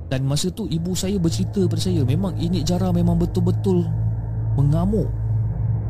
Dan 0.07 0.23
masa 0.23 0.47
tu 0.53 0.71
ibu 0.71 0.95
saya 0.95 1.19
bercerita 1.19 1.67
kepada 1.67 1.83
saya 1.83 1.99
memang 2.07 2.31
inik 2.39 2.63
jara 2.63 2.95
memang 2.95 3.19
betul-betul 3.19 3.83
mengamuk. 4.55 5.09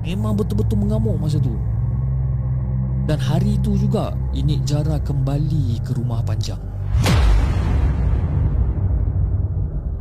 Memang 0.01 0.33
betul-betul 0.33 0.79
mengamuk 0.81 1.21
masa 1.21 1.37
tu. 1.37 1.53
Dan 3.05 3.21
hari 3.21 3.61
tu 3.61 3.77
juga 3.77 4.17
inik 4.33 4.65
jara 4.65 4.97
kembali 4.99 5.79
ke 5.85 5.93
rumah 5.93 6.25
panjang. 6.25 6.59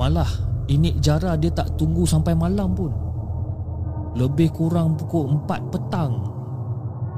Malah 0.00 0.28
Inik 0.66 0.98
Jara 0.98 1.38
dia 1.38 1.54
tak 1.54 1.78
tunggu 1.78 2.02
sampai 2.02 2.34
malam 2.34 2.74
pun. 2.74 2.90
Lebih 4.16 4.50
kurang 4.50 4.96
pukul 4.96 5.28
4 5.44 5.72
petang 5.72 6.12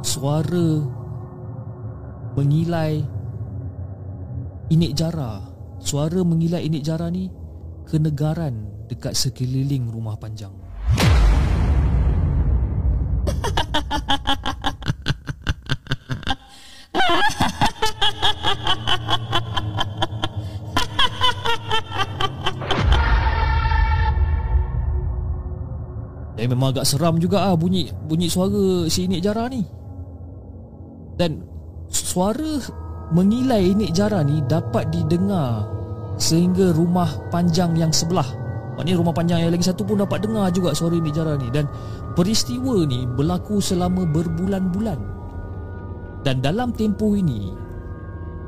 Suara 0.02 0.82
Mengilai 2.34 3.02
Inik 4.68 4.92
Jara. 4.98 5.40
Suara 5.78 6.20
mengilai 6.26 6.66
Inik 6.66 6.82
Jara 6.82 7.06
ni 7.06 7.30
Kenegaran 7.86 8.78
dekat 8.88 9.12
sekeliling 9.12 9.92
rumah 9.92 10.16
panjang 10.16 10.50
Dan 26.38 26.54
memang 26.54 26.70
agak 26.70 26.86
seram 26.86 27.18
juga 27.18 27.50
ah 27.50 27.58
bunyi 27.58 27.90
bunyi 28.06 28.30
suara 28.30 28.86
si 28.86 29.10
Inik 29.10 29.26
Jara 29.26 29.50
ni. 29.50 29.66
Dan 31.18 31.42
suara 31.90 32.62
mengilai 33.10 33.74
Nik 33.74 33.90
Jara 33.90 34.22
ni 34.22 34.38
dapat 34.46 34.94
didengar 34.94 35.66
sehingga 36.14 36.70
rumah 36.70 37.10
panjang 37.34 37.74
yang 37.74 37.90
sebelah. 37.90 38.26
Maknanya 38.78 39.02
rumah 39.02 39.10
panjang 39.10 39.42
yang 39.42 39.50
lagi 39.50 39.66
satu 39.66 39.82
pun 39.82 39.98
dapat 39.98 40.22
dengar 40.22 40.46
juga 40.54 40.70
suara 40.70 40.94
Nik 40.94 41.10
Jara 41.10 41.34
ni 41.34 41.50
dan 41.50 41.66
peristiwa 42.14 42.86
ni 42.86 43.02
berlaku 43.18 43.58
selama 43.58 44.06
berbulan-bulan. 44.06 45.18
Dan 46.22 46.38
dalam 46.38 46.70
tempoh 46.70 47.18
ini 47.18 47.50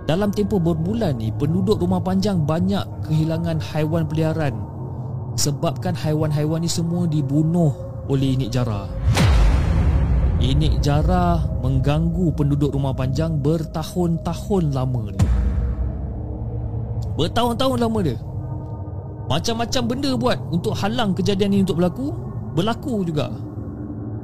dalam 0.07 0.31
tempoh 0.35 0.59
berbulan 0.59 1.19
ni 1.19 1.31
penduduk 1.35 1.79
rumah 1.83 2.03
panjang 2.03 2.43
banyak 2.43 2.83
kehilangan 3.07 3.63
haiwan 3.63 4.07
peliharaan 4.07 4.59
sebabkan 5.39 5.95
haiwan-haiwan 5.95 6.63
ni 6.63 6.71
semua 6.71 7.07
dibunuh 7.07 7.75
oleh 8.11 8.35
Nik 8.35 8.51
Jara. 8.51 8.91
Inik 10.41 10.81
Jara 10.81 11.37
mengganggu 11.61 12.33
penduduk 12.33 12.73
rumah 12.73 12.97
panjang 12.97 13.37
bertahun-tahun 13.45 14.73
lama 14.73 15.13
ni. 15.13 15.21
Bertahun-tahun 17.21 17.77
lama 17.77 17.99
dia. 18.01 18.17
Macam-macam 19.29 19.83
benda 19.87 20.11
buat 20.17 20.39
untuk 20.51 20.75
halang 20.75 21.15
kejadian 21.15 21.55
ini 21.55 21.63
untuk 21.63 21.79
berlaku, 21.79 22.11
berlaku 22.57 22.95
juga. 23.05 23.31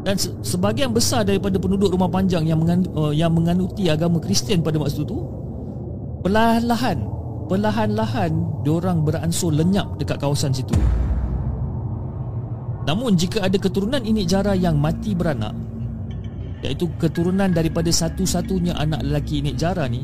Dan 0.02 0.16
sebahagian 0.18 0.90
besar 0.90 1.22
daripada 1.22 1.60
penduduk 1.60 1.92
rumah 1.92 2.10
panjang 2.10 2.48
yang 2.48 2.58
mengan, 2.64 2.86
uh, 2.96 3.12
yang 3.12 3.30
menganuti 3.30 3.86
agama 3.92 4.18
Kristian 4.18 4.64
pada 4.64 4.80
masa 4.80 5.02
itu 5.04 5.18
perlahan-lahan, 6.24 7.02
perlahan-lahan 7.46 8.62
diorang 8.66 9.02
beransur 9.06 9.54
lenyap 9.54 9.98
dekat 9.98 10.18
kawasan 10.18 10.50
situ. 10.50 10.74
Namun 12.86 13.18
jika 13.18 13.42
ada 13.42 13.58
keturunan 13.58 14.02
Inik 14.02 14.30
Jara 14.30 14.54
yang 14.54 14.78
mati 14.78 15.10
beranak, 15.10 15.54
iaitu 16.66 16.90
keturunan 16.98 17.50
daripada 17.50 17.90
satu-satunya 17.90 18.74
anak 18.74 19.06
lelaki 19.06 19.38
Nik 19.42 19.54
Jara 19.54 19.86
ni 19.86 20.02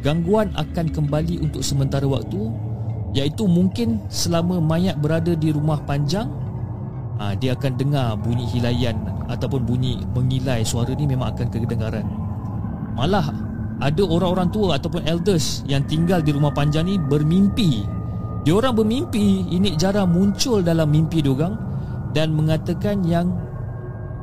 gangguan 0.00 0.54
akan 0.56 0.88
kembali 0.88 1.42
untuk 1.42 1.60
sementara 1.60 2.06
waktu 2.06 2.48
iaitu 3.12 3.44
mungkin 3.44 4.00
selama 4.06 4.62
mayat 4.62 5.00
berada 5.00 5.34
di 5.34 5.50
rumah 5.50 5.80
panjang 5.82 6.28
aa, 7.18 7.34
dia 7.34 7.56
akan 7.56 7.72
dengar 7.74 8.14
bunyi 8.20 8.46
hilayan 8.46 8.96
ataupun 9.26 9.64
bunyi 9.66 9.98
mengilai 10.14 10.62
suara 10.62 10.92
ni 10.94 11.04
memang 11.04 11.34
akan 11.34 11.46
kedengaran 11.50 12.06
malah 12.94 13.28
ada 13.78 14.02
orang-orang 14.02 14.50
tua 14.50 14.78
ataupun 14.78 15.06
elders 15.06 15.62
yang 15.70 15.86
tinggal 15.86 16.18
di 16.18 16.34
rumah 16.34 16.50
panjang 16.50 16.86
ni 16.86 16.98
bermimpi 16.98 17.98
dia 18.48 18.56
orang 18.56 18.80
bermimpi 18.80 19.44
Inik 19.50 19.76
Jara 19.76 20.08
muncul 20.08 20.64
dalam 20.64 20.88
mimpi 20.88 21.20
diorang 21.20 21.52
dan 22.16 22.32
mengatakan 22.32 23.04
yang 23.04 23.28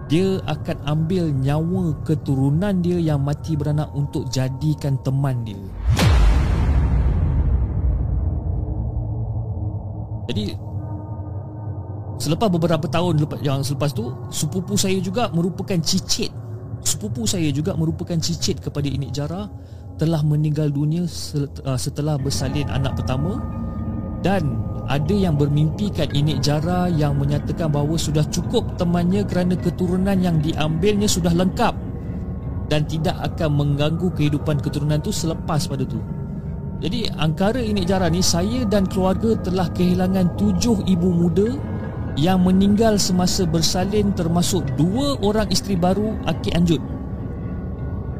dia 0.09 0.37
akan 0.45 0.77
ambil 0.85 1.33
nyawa 1.33 1.93
keturunan 2.05 2.81
dia 2.81 3.01
yang 3.01 3.25
mati 3.25 3.57
beranak 3.57 3.89
untuk 3.97 4.29
jadikan 4.29 4.97
teman 5.01 5.41
dia. 5.45 5.61
Jadi 10.25 10.57
selepas 12.17 12.49
beberapa 12.49 12.85
tahun 12.89 13.29
yang 13.41 13.61
selepas 13.61 13.93
tu, 13.93 14.09
sepupu 14.33 14.77
saya 14.77 14.97
juga 15.01 15.29
merupakan 15.33 15.77
cicit. 15.81 16.33
Sepupu 16.85 17.25
saya 17.25 17.49
juga 17.49 17.73
merupakan 17.73 18.15
cicit 18.21 18.61
kepada 18.61 18.85
Inik 18.85 19.09
Jara 19.09 19.49
telah 19.97 20.21
meninggal 20.21 20.69
dunia 20.69 21.09
uh, 21.09 21.79
setelah 21.79 22.21
bersalin 22.21 22.69
anak 22.69 22.99
pertama 23.01 23.41
dan 24.21 24.61
ada 24.85 25.15
yang 25.17 25.33
bermimpikan 25.33 26.13
Inik 26.13 26.45
Jara 26.45 26.85
yang 26.93 27.17
menyatakan 27.17 27.73
bahawa 27.73 27.97
sudah 27.97 28.21
cukup 28.29 28.77
temannya 28.77 29.25
kerana 29.25 29.57
keturunan 29.57 30.13
yang 30.21 30.37
diambilnya 30.37 31.09
sudah 31.09 31.33
lengkap 31.33 31.73
dan 32.69 32.85
tidak 32.85 33.17
akan 33.33 33.49
mengganggu 33.65 34.13
kehidupan 34.13 34.61
keturunan 34.61 35.01
itu 35.01 35.09
selepas 35.09 35.65
pada 35.65 35.85
tu. 35.89 35.97
Jadi 36.85 37.09
angkara 37.17 37.65
Inik 37.65 37.89
Jara 37.89 38.13
ni 38.13 38.21
saya 38.21 38.61
dan 38.67 38.85
keluarga 38.85 39.33
telah 39.41 39.71
kehilangan 39.73 40.37
tujuh 40.37 40.85
ibu 40.85 41.09
muda 41.09 41.49
yang 42.15 42.43
meninggal 42.43 42.95
semasa 42.95 43.43
bersalin 43.43 44.15
termasuk 44.15 44.63
dua 44.79 45.19
orang 45.19 45.51
isteri 45.51 45.75
baru 45.75 46.15
Aki 46.23 46.49
Anjut. 46.55 46.81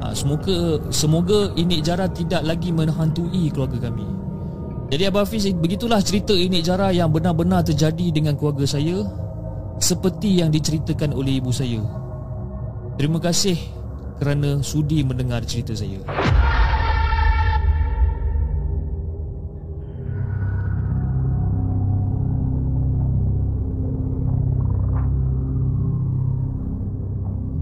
Ha, 0.03 0.11
semoga 0.11 0.83
semoga 0.91 1.39
Inik 1.55 1.81
Jara 1.81 2.11
tidak 2.11 2.43
lagi 2.43 2.75
menghantui 2.75 3.47
keluarga 3.49 3.87
kami. 3.87 4.05
Jadi 4.91 5.03
Abah 5.09 5.25
Hafiz 5.25 5.49
begitulah 5.49 5.97
cerita 6.03 6.35
ini 6.35 6.61
Jara 6.61 6.93
yang 6.93 7.09
benar-benar 7.09 7.65
terjadi 7.65 8.13
dengan 8.13 8.37
keluarga 8.37 8.67
saya 8.69 9.01
seperti 9.81 10.43
yang 10.43 10.53
diceritakan 10.53 11.15
oleh 11.15 11.41
ibu 11.41 11.49
saya. 11.49 11.81
Terima 12.95 13.17
kasih 13.17 13.57
kerana 14.21 14.61
sudi 14.61 15.01
mendengar 15.03 15.43
cerita 15.43 15.73
saya. 15.75 15.99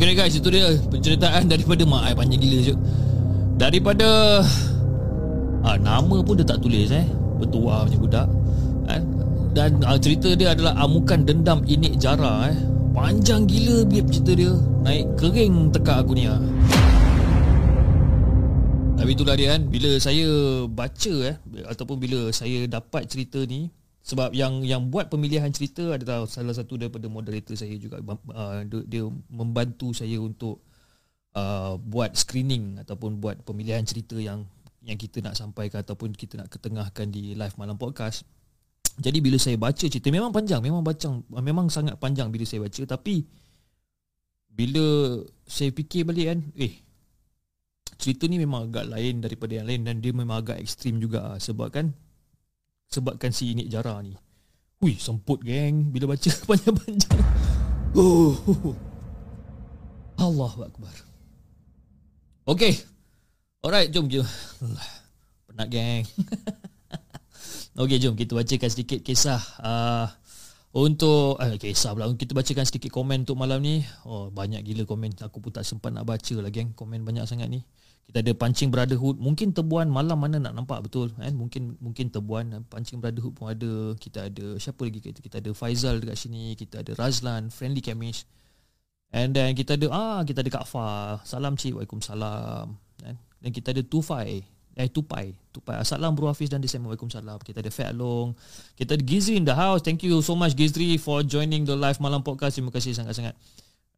Okay 0.00 0.16
guys 0.16 0.32
itu 0.32 0.48
dia 0.48 0.64
penceritaan 0.88 1.44
daripada 1.44 1.84
mak 1.84 2.08
ai 2.08 2.16
panjang 2.16 2.40
gila 2.40 2.58
je. 2.64 2.74
Daripada 3.60 4.40
ah 5.60 5.76
nama 5.76 6.24
pun 6.24 6.40
dia 6.40 6.46
tak 6.48 6.64
tulis 6.64 6.88
eh. 6.88 7.04
Bertua 7.36 7.84
punya 7.84 8.00
budak. 8.00 8.28
Eh? 8.88 9.02
Dan 9.52 9.84
ah, 9.84 10.00
cerita 10.00 10.32
dia 10.32 10.56
adalah 10.56 10.72
amukan 10.80 11.20
dendam 11.20 11.60
inik 11.68 12.00
jara 12.00 12.48
eh. 12.48 12.56
Panjang 12.96 13.44
gila 13.44 13.84
biar 13.84 14.08
cerita 14.08 14.32
dia. 14.32 14.56
Naik 14.88 15.04
kering 15.20 15.68
tekak 15.68 16.00
aku 16.00 16.16
ni 16.16 16.24
ah. 16.32 16.40
Tapi 18.96 19.10
itulah 19.12 19.36
dia 19.36 19.56
kan 19.56 19.68
Bila 19.68 19.96
saya 19.96 20.28
baca 20.68 21.14
eh 21.24 21.36
Ataupun 21.68 21.96
bila 21.96 22.28
saya 22.36 22.68
dapat 22.68 23.04
cerita 23.08 23.40
ni 23.48 23.68
sebab 24.00 24.32
yang 24.32 24.64
yang 24.64 24.88
buat 24.88 25.12
pemilihan 25.12 25.52
cerita 25.52 25.92
adalah 25.92 26.24
salah 26.24 26.56
satu 26.56 26.80
daripada 26.80 27.04
moderator 27.06 27.52
saya 27.52 27.76
juga. 27.76 28.00
Uh, 28.32 28.64
dia 28.88 29.04
membantu 29.28 29.92
saya 29.92 30.16
untuk 30.16 30.64
uh, 31.36 31.76
buat 31.76 32.16
screening 32.16 32.80
ataupun 32.80 33.20
buat 33.20 33.44
pemilihan 33.44 33.84
cerita 33.84 34.16
yang 34.16 34.48
yang 34.80 34.96
kita 34.96 35.20
nak 35.20 35.36
sampaikan 35.36 35.84
ataupun 35.84 36.16
kita 36.16 36.40
nak 36.40 36.48
ketengahkan 36.48 37.12
di 37.12 37.36
live 37.36 37.56
malam 37.60 37.76
podcast. 37.76 38.24
Jadi 38.96 39.20
bila 39.20 39.36
saya 39.36 39.60
baca 39.60 39.84
cerita 39.84 40.08
memang 40.08 40.32
panjang, 40.32 40.64
memang 40.64 40.80
baca 40.80 41.20
memang 41.40 41.68
sangat 41.68 42.00
panjang 42.00 42.32
bila 42.32 42.44
saya 42.48 42.64
baca. 42.64 42.82
Tapi 42.96 43.24
bila 44.50 45.20
saya 45.44 45.70
fikir 45.70 46.08
balik 46.08 46.26
kan, 46.32 46.40
eh 46.56 46.72
cerita 48.00 48.24
ni 48.24 48.40
memang 48.40 48.72
agak 48.72 48.88
lain 48.88 49.20
daripada 49.20 49.60
yang 49.60 49.68
lain 49.68 49.84
dan 49.84 50.00
dia 50.00 50.12
memang 50.16 50.40
agak 50.40 50.56
ekstrim 50.56 50.96
juga. 50.96 51.36
Sebab 51.36 51.68
kan 51.68 51.92
sebabkan 52.90 53.30
si 53.30 53.54
Inik 53.54 53.70
Jara 53.70 54.02
ni. 54.02 54.18
Hui, 54.82 54.98
semput 54.98 55.38
geng 55.46 55.94
bila 55.94 56.12
baca 56.12 56.30
panjang-panjang. 56.48 57.20
Oh. 57.94 58.34
Allah 60.18 60.52
Akbar. 60.66 60.94
Okay. 62.50 62.74
Alright, 63.62 63.94
jom 63.94 64.10
je. 64.10 64.24
Penat 65.46 65.68
geng. 65.70 66.04
okay, 67.80 67.96
jom 68.02 68.18
kita 68.18 68.34
bacakan 68.34 68.70
sedikit 68.72 69.00
kisah. 69.06 69.40
Uh, 69.62 70.08
untuk 70.70 71.34
eh, 71.42 71.58
kisah 71.58 71.90
pula 71.98 72.06
Kita 72.14 72.30
bacakan 72.30 72.62
sedikit 72.62 72.94
komen 72.94 73.26
untuk 73.26 73.34
malam 73.34 73.58
ni 73.58 73.82
Oh 74.06 74.30
banyak 74.30 74.62
gila 74.62 74.86
komen 74.86 75.18
Aku 75.18 75.42
pun 75.42 75.50
tak 75.50 75.66
sempat 75.66 75.90
nak 75.90 76.06
baca 76.06 76.34
lah 76.38 76.46
geng 76.46 76.78
Komen 76.78 77.02
banyak 77.02 77.26
sangat 77.26 77.50
ni 77.50 77.66
kita 78.10 78.26
ada 78.26 78.34
pancing 78.34 78.74
brotherhood. 78.74 79.22
Mungkin 79.22 79.54
tebuan 79.54 79.86
malam 79.86 80.18
mana 80.18 80.42
nak 80.42 80.58
nampak 80.58 80.82
betul 80.82 81.14
kan? 81.14 81.30
Mungkin 81.30 81.78
mungkin 81.78 82.10
tebuan 82.10 82.66
pancing 82.66 82.98
brotherhood 82.98 83.38
pun 83.38 83.54
ada. 83.54 83.94
Kita 83.94 84.26
ada 84.26 84.58
siapa 84.58 84.82
lagi 84.82 84.98
kita? 84.98 85.22
Kita 85.22 85.38
ada 85.38 85.54
Faizal 85.54 86.02
dekat 86.02 86.18
sini. 86.18 86.58
Kita 86.58 86.82
ada 86.82 86.90
Razlan 86.98 87.54
friendly 87.54 87.78
chemist. 87.78 88.26
And 89.14 89.30
then 89.30 89.54
kita 89.54 89.78
ada 89.78 89.86
ah 89.94 90.20
kita 90.26 90.42
ada 90.42 90.50
Kak 90.50 90.66
Fa 90.66 91.22
salam 91.22 91.54
cik. 91.54 91.78
Waalaikumsalam. 91.78 92.66
Kan? 92.98 93.14
Dan 93.14 93.50
kita 93.54 93.70
ada 93.70 93.82
Tufai 93.86 94.42
eh 94.74 94.90
Tupai. 94.90 95.30
Tupai. 95.54 95.78
Assalam 95.78 96.18
bro 96.18 96.34
Hafiz 96.34 96.50
dan 96.50 96.58
Desem. 96.58 96.82
Waalaikumsalam. 96.82 97.38
Kita 97.46 97.62
ada 97.62 97.70
Fat 97.70 97.94
Long. 97.94 98.34
Kita 98.74 98.98
ada 98.98 99.04
Gizri 99.06 99.38
in 99.38 99.46
the 99.46 99.54
house. 99.54 99.86
Thank 99.86 100.02
you 100.02 100.18
so 100.18 100.34
much 100.34 100.58
Gizri 100.58 100.98
for 100.98 101.22
joining 101.22 101.62
the 101.62 101.78
live 101.78 102.02
malam 102.02 102.26
podcast. 102.26 102.58
Terima 102.58 102.74
kasih 102.74 102.90
sangat-sangat. 102.90 103.38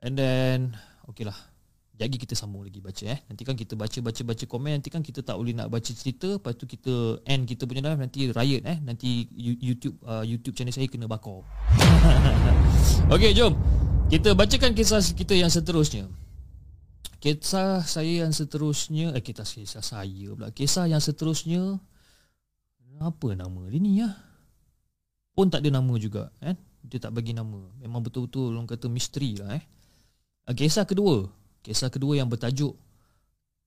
And 0.05 0.21
then 0.21 0.77
okay 1.09 1.25
lah 1.25 1.52
Jadi 1.93 2.17
kita 2.17 2.33
sambung 2.33 2.65
lagi 2.65 2.81
baca 2.81 3.05
eh. 3.05 3.21
Nanti 3.29 3.45
kan 3.45 3.53
kita 3.53 3.77
baca 3.77 3.99
baca 4.01 4.23
baca 4.25 4.45
komen 4.49 4.81
nanti 4.81 4.89
kan 4.89 5.05
kita 5.05 5.21
tak 5.21 5.37
boleh 5.37 5.53
nak 5.53 5.69
baca 5.69 5.91
cerita 5.93 6.41
lepas 6.41 6.57
tu 6.57 6.65
kita 6.65 7.21
end 7.29 7.45
kita 7.45 7.69
punya 7.69 7.85
live 7.85 8.01
nanti 8.01 8.33
riot 8.33 8.65
eh. 8.65 8.79
Nanti 8.81 9.29
YouTube 9.37 10.01
uh, 10.09 10.25
YouTube 10.25 10.57
channel 10.57 10.73
saya 10.73 10.89
kena 10.89 11.05
bakar. 11.05 11.45
Okey, 13.15 13.37
jom. 13.37 13.53
Kita 14.09 14.33
bacakan 14.33 14.73
kisah 14.73 15.05
kita 15.13 15.37
yang 15.37 15.53
seterusnya. 15.53 16.09
Kisah 17.21 17.85
saya 17.85 18.25
yang 18.25 18.33
seterusnya 18.33 19.13
eh 19.13 19.23
kita 19.23 19.45
kisah 19.45 19.85
saya 19.85 20.33
pula. 20.33 20.49
Kisah 20.49 20.89
yang 20.89 20.99
seterusnya 20.99 21.77
apa 23.05 23.29
nama 23.37 23.69
dia 23.69 23.79
ni 23.79 24.01
ya? 24.01 24.17
Pun 25.37 25.53
tak 25.53 25.61
ada 25.61 25.77
nama 25.77 25.93
juga 26.01 26.33
eh. 26.41 26.57
Dia 26.89 27.05
tak 27.05 27.13
bagi 27.21 27.37
nama. 27.37 27.69
Memang 27.85 28.01
betul-betul 28.01 28.57
orang 28.57 28.65
kata 28.65 28.89
misteri 28.89 29.37
lah 29.37 29.61
eh. 29.61 29.65
Kisah 30.57 30.89
kedua 30.89 31.42
Kisah 31.63 31.95
kedua 31.95 32.19
yang 32.19 32.27
bertajuk 32.27 32.75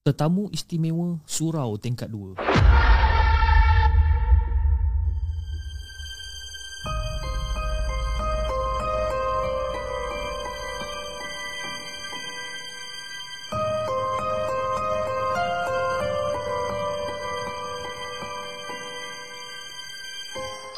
Tetamu 0.04 0.52
Istimewa 0.52 1.16
Surau 1.24 1.80
Tingkat 1.80 2.12
2 2.12 2.36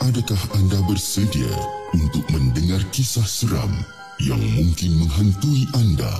Adakah 0.05 0.41
anda 0.53 0.77
bersedia 0.85 1.49
untuk 1.97 2.29
mendengar 2.29 2.85
kisah 2.93 3.25
seram 3.25 3.73
yang 4.21 4.39
mungkin 4.53 5.01
menghantui 5.01 5.65
anda? 5.73 6.13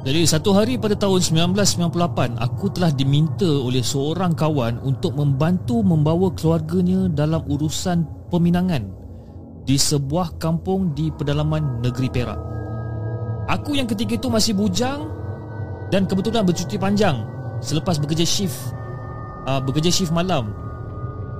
Jadi 0.00 0.24
satu 0.24 0.56
hari 0.56 0.80
pada 0.80 0.96
tahun 0.96 1.20
1998 1.52 2.40
aku 2.40 2.72
telah 2.72 2.88
diminta 2.88 3.44
oleh 3.44 3.84
seorang 3.84 4.32
kawan 4.32 4.80
untuk 4.80 5.12
membantu 5.12 5.84
membawa 5.84 6.32
keluarganya 6.32 7.04
dalam 7.12 7.44
urusan 7.44 8.08
peminangan 8.32 8.88
di 9.68 9.76
sebuah 9.76 10.40
kampung 10.40 10.96
di 10.96 11.12
pedalaman 11.12 11.84
negeri 11.84 12.08
Perak. 12.08 12.40
Aku 13.52 13.76
yang 13.76 13.84
ketika 13.84 14.16
itu 14.16 14.32
masih 14.32 14.56
bujang 14.56 15.04
dan 15.92 16.08
kebetulan 16.08 16.48
bercuti 16.48 16.80
panjang 16.80 17.28
selepas 17.60 18.00
bekerja 18.00 18.24
shift 18.24 18.72
uh, 19.44 19.60
bekerja 19.60 19.92
shift 19.92 20.16
malam 20.16 20.54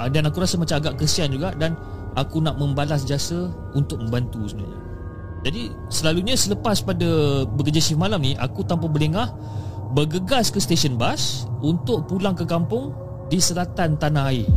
uh, 0.00 0.08
dan 0.08 0.24
aku 0.24 0.40
rasa 0.40 0.56
macam 0.56 0.80
agak 0.80 1.04
kesian 1.04 1.28
juga 1.28 1.52
dan 1.52 1.76
aku 2.16 2.40
nak 2.40 2.56
membalas 2.56 3.04
jasa 3.04 3.52
untuk 3.76 4.00
membantu 4.00 4.48
sebenarnya. 4.48 4.80
Jadi 5.40 5.62
selalunya 5.88 6.36
selepas 6.36 6.84
pada 6.84 7.08
bekerja 7.48 7.80
shift 7.80 8.00
malam 8.00 8.20
ni 8.20 8.36
aku 8.36 8.64
tanpa 8.64 8.88
berlengah 8.88 9.32
bergegas 9.92 10.52
ke 10.52 10.60
stesen 10.60 11.00
bas 11.00 11.48
untuk 11.64 12.04
pulang 12.08 12.36
ke 12.36 12.44
kampung 12.44 12.92
di 13.32 13.40
selatan 13.40 13.96
tanah 13.96 14.24
air. 14.32 14.48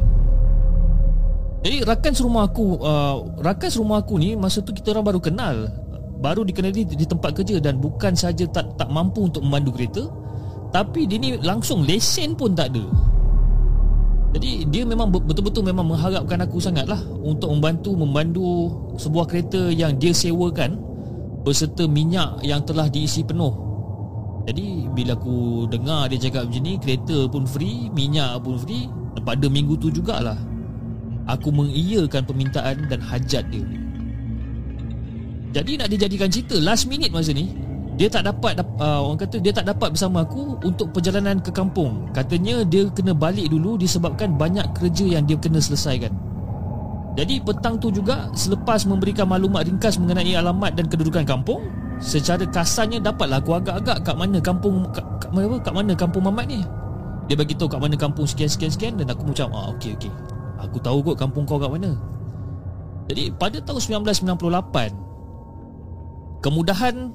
Jadi 1.64 1.88
rakan 1.88 2.12
serumah 2.12 2.44
aku 2.52 2.66
uh, 2.84 3.16
rakan 3.40 3.70
serumah 3.72 4.04
aku 4.04 4.20
ni 4.20 4.36
masa 4.36 4.60
tu 4.60 4.76
kita 4.76 4.92
orang 4.92 5.16
baru 5.16 5.20
kenal 5.24 5.56
baru 6.20 6.44
dikenali 6.44 6.84
di 6.84 7.08
tempat 7.08 7.32
kerja 7.36 7.64
dan 7.64 7.80
bukan 7.80 8.16
saja 8.16 8.44
tak 8.52 8.76
tak 8.76 8.92
mampu 8.92 9.32
untuk 9.32 9.40
memandu 9.44 9.72
kereta 9.72 10.04
tapi 10.76 11.08
dia 11.08 11.16
ni 11.22 11.40
langsung 11.40 11.88
lesen 11.88 12.36
pun 12.36 12.52
tak 12.52 12.76
ada. 12.76 12.84
Jadi 14.34 14.66
dia 14.74 14.82
memang 14.82 15.14
betul-betul 15.14 15.62
memang 15.62 15.94
mengharapkan 15.94 16.42
aku 16.42 16.58
sangatlah 16.58 16.98
untuk 17.22 17.54
membantu 17.54 17.94
memandu 17.94 18.74
sebuah 18.98 19.30
kereta 19.30 19.70
yang 19.70 19.94
dia 20.02 20.10
sewakan 20.10 20.82
berserta 21.46 21.86
minyak 21.86 22.42
yang 22.42 22.66
telah 22.66 22.90
diisi 22.90 23.22
penuh. 23.22 23.54
Jadi 24.50 24.90
bila 24.92 25.14
aku 25.14 25.70
dengar 25.70 26.10
dia 26.10 26.20
cakap 26.20 26.50
macam 26.50 26.64
ni, 26.66 26.74
kereta 26.82 27.30
pun 27.30 27.46
free, 27.46 27.94
minyak 27.94 28.42
pun 28.42 28.58
free, 28.58 28.90
pada 29.22 29.46
minggu 29.48 29.78
tu 29.78 29.94
jugalah 29.94 30.36
aku 31.30 31.54
mengiyakan 31.54 32.28
permintaan 32.28 32.90
dan 32.92 33.00
hajat 33.00 33.46
dia. 33.48 33.64
Jadi 35.54 35.78
nak 35.78 35.88
dijadikan 35.94 36.28
cerita 36.34 36.58
last 36.58 36.90
minute 36.90 37.14
masa 37.14 37.32
ni 37.32 37.54
dia 37.94 38.10
tak 38.10 38.26
dapat 38.26 38.58
uh, 38.82 39.06
orang 39.06 39.22
kata 39.22 39.38
dia 39.38 39.54
tak 39.54 39.70
dapat 39.70 39.94
bersama 39.94 40.26
aku 40.26 40.58
untuk 40.66 40.90
perjalanan 40.90 41.38
ke 41.38 41.54
kampung. 41.54 42.10
Katanya 42.10 42.66
dia 42.66 42.90
kena 42.90 43.14
balik 43.14 43.54
dulu 43.54 43.78
disebabkan 43.78 44.34
banyak 44.34 44.66
kerja 44.74 45.20
yang 45.20 45.30
dia 45.30 45.38
kena 45.38 45.62
selesaikan. 45.62 46.10
Jadi 47.14 47.38
petang 47.46 47.78
tu 47.78 47.94
juga 47.94 48.34
selepas 48.34 48.90
memberikan 48.90 49.30
maklumat 49.30 49.70
ringkas 49.70 50.02
mengenai 50.02 50.34
alamat 50.34 50.74
dan 50.74 50.90
kedudukan 50.90 51.22
kampung, 51.22 51.62
secara 52.02 52.42
kasarnya 52.50 52.98
dapatlah 52.98 53.38
aku 53.38 53.54
agak-agak 53.54 54.02
kat 54.02 54.16
mana 54.18 54.42
kampung 54.42 54.90
kat, 54.90 55.06
kat 55.22 55.30
apa 55.30 55.62
kat 55.62 55.74
mana 55.78 55.94
kampung 55.94 56.26
Mamat 56.26 56.50
ni. 56.50 56.66
Dia 57.30 57.38
bagi 57.38 57.54
tahu 57.54 57.70
kat 57.70 57.78
mana 57.78 57.94
kampung 57.94 58.26
sekian 58.26 58.50
sekian 58.50 58.74
sekian 58.74 58.94
dan 58.98 59.14
aku 59.14 59.30
macam 59.30 59.54
ah 59.54 59.70
okey 59.78 59.94
okey. 60.02 60.10
Aku 60.66 60.82
tahu 60.82 61.06
kot 61.06 61.22
kampung 61.22 61.46
kau 61.46 61.62
kat 61.62 61.70
mana. 61.70 61.94
Jadi 63.14 63.30
pada 63.38 63.62
tahun 63.62 64.10
1998 64.10 66.42
kemudahan 66.42 67.14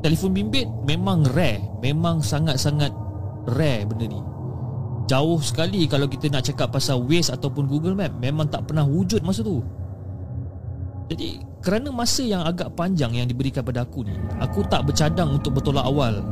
telefon 0.00 0.32
bimbit 0.32 0.66
memang 0.84 1.24
rare 1.36 1.60
Memang 1.80 2.20
sangat-sangat 2.24 2.92
rare 3.56 3.88
benda 3.88 4.06
ni. 4.08 4.20
Jauh 5.08 5.40
sekali 5.42 5.90
kalau 5.90 6.06
kita 6.06 6.30
nak 6.30 6.46
cakap 6.46 6.70
pasal 6.70 7.02
Waze 7.02 7.34
ataupun 7.34 7.66
Google 7.66 7.96
Map 7.96 8.14
Memang 8.20 8.46
tak 8.46 8.70
pernah 8.70 8.84
wujud 8.84 9.24
masa 9.24 9.42
tu. 9.42 9.60
Jadi 11.10 11.42
kerana 11.60 11.92
masa 11.92 12.22
yang 12.24 12.46
agak 12.46 12.72
panjang 12.72 13.12
yang 13.12 13.26
diberikan 13.26 13.60
pada 13.60 13.84
aku 13.84 14.06
ni 14.06 14.14
Aku 14.40 14.64
tak 14.70 14.86
bercadang 14.86 15.36
untuk 15.36 15.58
bertolak 15.58 15.84
awal. 15.84 16.22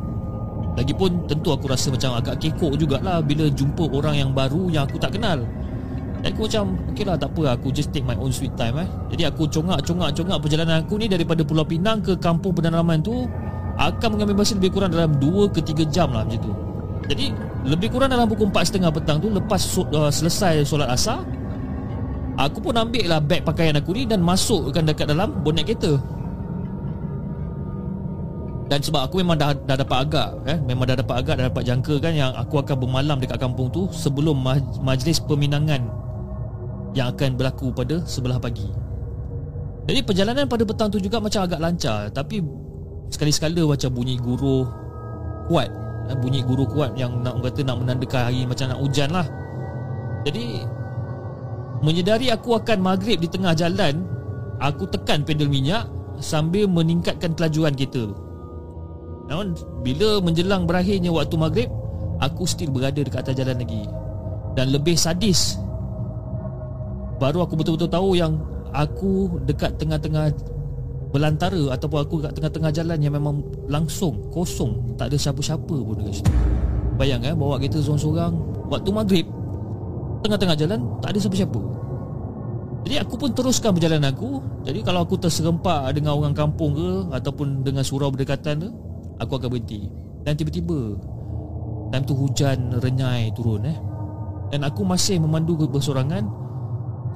Lagipun 0.79 1.27
tentu 1.27 1.51
aku 1.51 1.67
rasa 1.67 1.91
macam 1.91 2.15
agak 2.15 2.39
kekok 2.39 2.79
jugalah 2.79 3.19
Bila 3.19 3.51
jumpa 3.51 3.91
orang 3.91 4.15
yang 4.15 4.31
baru 4.31 4.71
yang 4.71 4.87
aku 4.87 4.95
tak 4.95 5.19
kenal. 5.19 5.43
Dan 6.23 6.31
aku 6.31 6.47
macam 6.47 6.79
Okay 6.95 7.03
lah 7.03 7.19
tak 7.19 7.35
apa 7.35 7.59
Aku 7.59 7.75
just 7.75 7.91
take 7.91 8.07
my 8.07 8.15
own 8.15 8.31
sweet 8.31 8.55
time 8.55 8.79
eh. 8.79 8.87
Jadi 9.11 9.27
aku 9.27 9.51
congak-congak-congak 9.51 10.39
Perjalanan 10.39 10.87
aku 10.87 10.95
ni 10.95 11.11
Daripada 11.11 11.43
Pulau 11.43 11.67
Pinang 11.67 11.99
ke 11.99 12.15
kampung 12.15 12.55
pedalaman 12.55 13.03
tu 13.03 13.27
akan 13.79 14.19
mengambil 14.19 14.43
masa 14.43 14.59
lebih 14.59 14.75
kurang 14.75 14.91
dalam 14.91 15.15
2 15.15 15.55
ke 15.55 15.63
3 15.63 15.87
jam 15.87 16.11
lah 16.11 16.27
macam 16.27 16.43
tu. 16.43 16.51
Jadi 17.07 17.31
lebih 17.63 17.87
kurang 17.95 18.11
dalam 18.11 18.27
pukul 18.27 18.51
4.30 18.51 18.91
petang 18.91 19.17
tu 19.23 19.31
lepas 19.31 19.61
uh, 19.95 20.11
selesai 20.11 20.67
solat 20.67 20.91
asar 20.91 21.23
aku 22.35 22.59
pun 22.59 22.75
ambil 22.75 23.07
lah 23.07 23.19
beg 23.23 23.43
pakaian 23.43 23.75
aku 23.75 23.95
ni 23.95 24.03
dan 24.03 24.19
masukkan 24.19 24.83
dekat 24.83 25.07
dalam 25.07 25.31
bonet 25.43 25.63
kereta. 25.63 25.95
Dan 28.69 28.85
sebab 28.85 29.09
aku 29.09 29.25
memang 29.25 29.33
dah, 29.33 29.57
dah 29.65 29.73
dapat 29.81 29.97
agak 30.05 30.29
eh, 30.45 30.61
Memang 30.61 30.85
dah 30.85 30.93
dapat 31.01 31.25
agak 31.25 31.41
Dah 31.41 31.49
dapat 31.49 31.65
jangka 31.65 31.97
kan 32.05 32.13
Yang 32.13 32.37
aku 32.37 32.61
akan 32.61 32.77
bermalam 32.77 33.17
dekat 33.17 33.41
kampung 33.41 33.73
tu 33.73 33.89
Sebelum 33.89 34.37
maj- 34.37 34.77
majlis 34.85 35.17
peminangan 35.25 35.89
Yang 36.93 37.17
akan 37.17 37.29
berlaku 37.33 37.73
pada 37.73 37.97
sebelah 38.05 38.37
pagi 38.37 38.69
Jadi 39.89 40.05
perjalanan 40.05 40.45
pada 40.45 40.69
petang 40.69 40.93
tu 40.93 41.01
juga 41.01 41.17
Macam 41.17 41.49
agak 41.49 41.57
lancar 41.57 42.13
Tapi 42.13 42.45
Sekali-sekala 43.09 43.65
macam 43.65 43.89
bunyi 43.93 44.15
guru 44.21 44.69
kuat 45.49 45.69
eh, 46.09 46.17
Bunyi 46.17 46.45
guru 46.45 46.65
kuat 46.69 46.93
yang 46.93 47.25
nak 47.25 47.41
kata 47.41 47.65
nak 47.65 47.81
menandakan 47.81 48.21
hari 48.29 48.45
macam 48.45 48.69
nak 48.69 48.79
hujan 48.79 49.09
lah. 49.09 49.25
Jadi 50.29 50.61
Menyedari 51.79 52.27
aku 52.27 52.59
akan 52.59 52.77
maghrib 52.83 53.23
di 53.23 53.29
tengah 53.31 53.55
jalan 53.55 54.03
Aku 54.59 54.83
tekan 54.91 55.23
pedal 55.23 55.47
minyak 55.47 55.87
Sambil 56.19 56.67
meningkatkan 56.67 57.31
kelajuan 57.33 57.71
kereta 57.71 58.11
Namun 59.31 59.55
bila 59.79 60.19
menjelang 60.19 60.67
berakhirnya 60.67 61.07
waktu 61.15 61.35
maghrib 61.39 61.69
Aku 62.19 62.43
still 62.43 62.75
berada 62.75 62.99
dekat 62.99 63.23
atas 63.23 63.39
jalan 63.39 63.63
lagi. 63.63 63.87
Dan 64.59 64.75
lebih 64.75 64.99
sadis 64.99 65.55
Baru 67.15 67.47
aku 67.47 67.55
betul-betul 67.55 67.87
tahu 67.87 68.19
yang 68.19 68.35
Aku 68.75 69.39
dekat 69.47 69.79
tengah-tengah 69.79 70.35
belantara 71.09 71.73
ataupun 71.73 71.99
aku 72.05 72.15
kat 72.21 72.31
tengah-tengah 72.37 72.71
jalan 72.73 72.97
yang 73.01 73.13
memang 73.17 73.41
langsung 73.65 74.29
kosong 74.29 74.93
tak 74.93 75.09
ada 75.09 75.17
siapa-siapa 75.17 75.73
pun 75.73 75.97
dekat 75.97 76.21
situ. 76.21 76.33
Bayang 77.01 77.25
eh 77.25 77.33
bawa 77.33 77.57
kereta 77.57 77.81
seorang-seorang 77.81 78.33
waktu 78.69 78.89
maghrib 78.93 79.27
tengah-tengah 80.21 80.57
jalan 80.59 80.79
tak 81.01 81.15
ada 81.15 81.19
siapa-siapa. 81.19 81.61
Jadi 82.85 82.95
aku 82.95 83.15
pun 83.19 83.29
teruskan 83.33 83.75
perjalanan 83.75 84.13
aku. 84.13 84.39
Jadi 84.63 84.79
kalau 84.85 85.03
aku 85.03 85.19
terserempak 85.19 85.91
dengan 85.97 86.15
orang 86.15 86.31
kampung 86.37 86.77
ke 86.77 86.89
ataupun 87.11 87.65
dengan 87.65 87.83
surau 87.83 88.13
berdekatan 88.13 88.61
tu 88.61 88.69
aku 89.17 89.35
akan 89.35 89.49
berhenti. 89.51 89.89
Dan 90.23 90.37
tiba-tiba 90.37 90.95
time 91.89 92.05
tu 92.05 92.13
hujan 92.13 92.77
renyai 92.79 93.33
turun 93.33 93.65
eh. 93.65 93.77
Dan 94.53 94.61
aku 94.65 94.85
masih 94.85 95.17
memandu 95.21 95.57
bersorangan. 95.57 96.25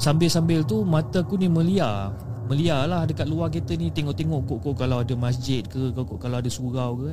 Sambil-sambil 0.01 0.65
tu 0.65 0.81
mata 0.81 1.21
aku 1.21 1.37
ni 1.37 1.45
meliar 1.45 2.17
Meliar 2.53 2.85
lah 2.85 3.09
dekat 3.09 3.25
luar 3.25 3.49
kereta 3.49 3.73
ni 3.73 3.89
Tengok-tengok 3.89 4.45
kok-kok 4.45 4.85
kalau 4.85 5.01
ada 5.01 5.17
masjid 5.17 5.65
ke 5.65 5.89
kok 5.89 6.05
Kalau 6.21 6.37
ada 6.37 6.45
surau 6.45 7.01
ke. 7.01 7.11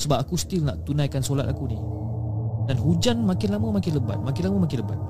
Sebab 0.00 0.16
aku 0.24 0.40
still 0.40 0.64
nak 0.64 0.80
tunaikan 0.88 1.20
solat 1.20 1.44
aku 1.44 1.68
ni. 1.68 1.76
Dan 2.64 2.80
hujan 2.80 3.28
makin 3.28 3.52
lama 3.52 3.76
makin 3.76 4.00
lebat 4.00 4.18
Makin 4.24 4.42
lama 4.48 4.56
makin 4.64 4.78
lebat. 4.80 5.00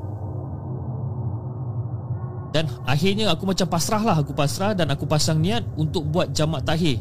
Dan 2.50 2.64
akhirnya 2.82 3.30
aku 3.30 3.44
macam 3.46 3.68
pasrah 3.70 4.02
lah 4.02 4.16
Aku 4.18 4.34
pasrah 4.34 4.72
dan 4.74 4.88
aku 4.90 5.04
pasang 5.04 5.38
niat 5.38 5.62
Untuk 5.78 6.02
buat 6.10 6.34
jamak 6.34 6.66
tahir. 6.66 6.98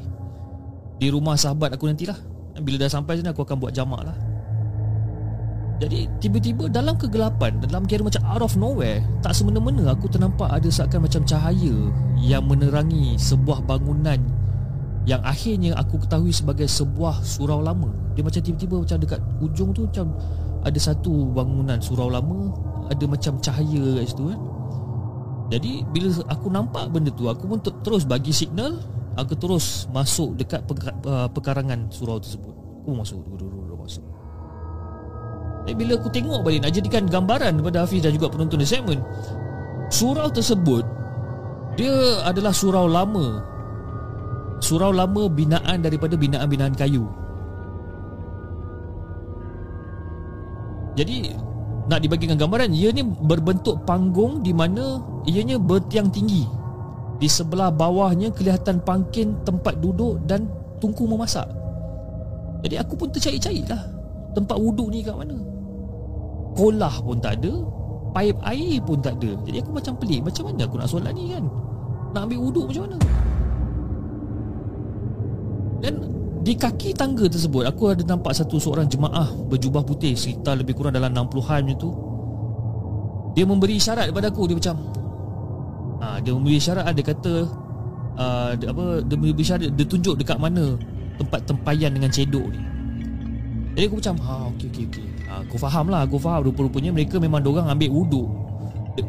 Di 1.01 1.09
rumah 1.09 1.33
sahabat 1.33 1.73
aku 1.73 1.89
nantilah. 1.89 2.19
Bila 2.61 2.85
dah 2.85 2.89
sampai 2.89 3.17
sini 3.17 3.33
aku 3.33 3.41
akan 3.41 3.57
buat 3.57 3.73
jamak 3.73 4.01
lah 4.01 4.26
jadi 5.77 6.09
tiba-tiba 6.17 6.73
dalam 6.73 6.97
kegelapan 6.97 7.61
Dalam 7.61 7.85
kira 7.85 8.01
macam 8.01 8.25
out 8.25 8.41
of 8.41 8.57
nowhere 8.57 9.05
Tak 9.21 9.37
semena-mena 9.37 9.93
aku 9.93 10.09
ternampak 10.09 10.49
ada 10.49 10.65
seakan 10.73 11.05
macam 11.05 11.21
cahaya 11.21 11.75
Yang 12.17 12.43
menerangi 12.49 13.13
sebuah 13.21 13.61
bangunan 13.61 14.17
Yang 15.05 15.21
akhirnya 15.21 15.71
aku 15.77 16.01
ketahui 16.01 16.33
sebagai 16.33 16.65
sebuah 16.65 17.21
surau 17.21 17.61
lama. 17.61 17.93
Dia 18.17 18.25
macam 18.25 18.41
tiba-tiba 18.41 18.81
macam 18.81 18.97
dekat 18.97 19.21
ujung 19.37 19.69
tu 19.77 19.85
Macam 19.85 20.17
ada 20.65 20.79
satu 20.81 21.29
bangunan 21.29 21.77
surau 21.77 22.09
lama 22.09 22.49
Ada 22.89 23.05
macam 23.05 23.37
cahaya 23.37 24.01
kat 24.01 24.05
situ 24.09 24.33
kan? 24.33 24.41
Jadi 25.47 25.85
bila 25.93 26.09
aku 26.25 26.47
nampak 26.49 26.89
benda 26.89 27.13
tu 27.13 27.29
Aku 27.29 27.45
pun 27.45 27.61
terus 27.61 28.01
bagi 28.01 28.33
signal 28.33 28.81
Aku 29.17 29.37
terus 29.37 29.85
masuk 29.93 30.37
dekat 30.37 30.61
uh, 31.09 31.25
pekarangan 31.33 31.89
surau 31.89 32.21
tersebut. 32.21 32.53
Aku 32.85 32.93
masuk 32.93 33.25
dulu-dulu 33.25 33.66
bila 35.75 35.99
aku 35.99 36.07
tengok 36.07 36.47
balik 36.47 36.63
Nak 36.63 36.71
jadikan 36.71 37.03
gambaran 37.03 37.59
kepada 37.59 37.83
Hafiz 37.83 37.99
dan 37.99 38.15
juga 38.15 38.31
penonton 38.31 38.63
di 38.63 38.67
segmen 38.67 39.03
Surau 39.91 40.31
tersebut 40.31 40.83
Dia 41.75 42.23
adalah 42.23 42.55
surau 42.55 42.87
lama. 42.87 43.43
Surau 44.63 44.95
lama 44.95 45.27
binaan 45.27 45.83
daripada 45.83 46.15
binaan-binaan 46.15 46.75
kayu. 46.75 47.07
Jadi 50.95 51.35
Nak 51.87 51.99
dibagikan 51.99 52.39
gambaran 52.39 52.71
Ia 52.71 52.91
ni 52.95 53.03
berbentuk 53.03 53.83
panggung 53.83 54.39
Di 54.43 54.55
mana 54.55 55.03
Ianya 55.27 55.59
bertiang 55.59 56.07
tinggi. 56.07 56.47
Di 57.19 57.27
sebelah 57.27 57.71
bawahnya 57.71 58.31
Kelihatan 58.31 58.83
pangkin 58.83 59.35
tempat 59.43 59.79
duduk 59.83 60.23
Dan 60.23 60.47
tungku 60.79 61.07
memasak. 61.07 61.47
Jadi 62.63 62.75
aku 62.75 62.97
pun 62.97 63.07
tercari-cari 63.11 63.63
lah 63.67 63.83
Tempat 64.33 64.57
wuduk 64.57 64.89
ni 64.89 65.05
kat 65.05 65.15
mana 65.15 65.56
kolah 66.55 66.95
pun 67.03 67.17
tak 67.19 67.41
ada 67.41 67.77
Paip 68.17 68.37
air 68.49 68.81
pun 68.81 68.97
tak 68.97 69.21
ada. 69.21 69.37
Jadi 69.45 69.61
aku 69.61 69.77
macam 69.77 69.93
pelik. 70.01 70.25
Macam 70.25 70.49
mana 70.49 70.65
aku 70.65 70.75
nak 70.81 70.89
solat 70.89 71.13
ni 71.13 71.37
kan? 71.37 71.45
Nak 72.17 72.21
ambil 72.25 72.39
wuduk 72.49 72.65
macam 72.65 72.89
mana? 72.89 72.97
Dan 75.77 75.93
di 76.41 76.57
kaki 76.57 76.97
tangga 76.97 77.29
tersebut 77.29 77.69
Aku 77.69 77.93
ada 77.93 78.01
nampak 78.01 78.33
satu 78.33 78.57
seorang 78.57 78.89
jemaah 78.89 79.29
Berjubah 79.45 79.85
putih. 79.85 80.17
Sekitar 80.17 80.57
lebih 80.57 80.73
kurang 80.73 80.97
dalam 80.97 81.13
60-an 81.13 81.61
macam 81.61 81.77
tu. 81.77 81.91
Dia 83.37 83.45
memberi 83.45 83.77
isyarat 83.77 84.09
kepada 84.09 84.33
aku. 84.33 84.49
Dia 84.49 84.55
macam 84.57 84.75
ha, 86.01 86.17
Dia 86.17 86.31
memberi 86.33 86.57
isyarat 86.57 86.89
Dia 86.97 87.05
kata 87.05 87.33
uh, 88.17 88.51
dia, 88.57 88.67
apa, 88.73 88.85
Dia 89.05 89.13
memberi 89.13 89.43
isyarat 89.45 89.69
Dia 89.77 89.85
tunjuk 89.85 90.15
dekat 90.17 90.41
mana 90.41 90.73
Tempat 91.21 91.45
tempayan 91.45 91.93
dengan 91.93 92.09
cedok 92.09 92.49
ni. 92.49 92.61
Jadi 93.77 93.85
aku 93.85 93.97
macam 94.01 94.15
ha, 94.25 94.33
Okey 94.57 94.73
okey 94.73 94.85
okey 94.89 95.16
aku 95.27 95.55
faham 95.59 95.91
lah 95.91 96.07
Aku 96.07 96.17
faham. 96.17 96.47
Rupa-rupanya 96.47 96.91
mereka 96.95 97.19
memang 97.19 97.43
Diorang 97.43 97.67
ambil 97.67 97.91
wuduk 97.91 98.27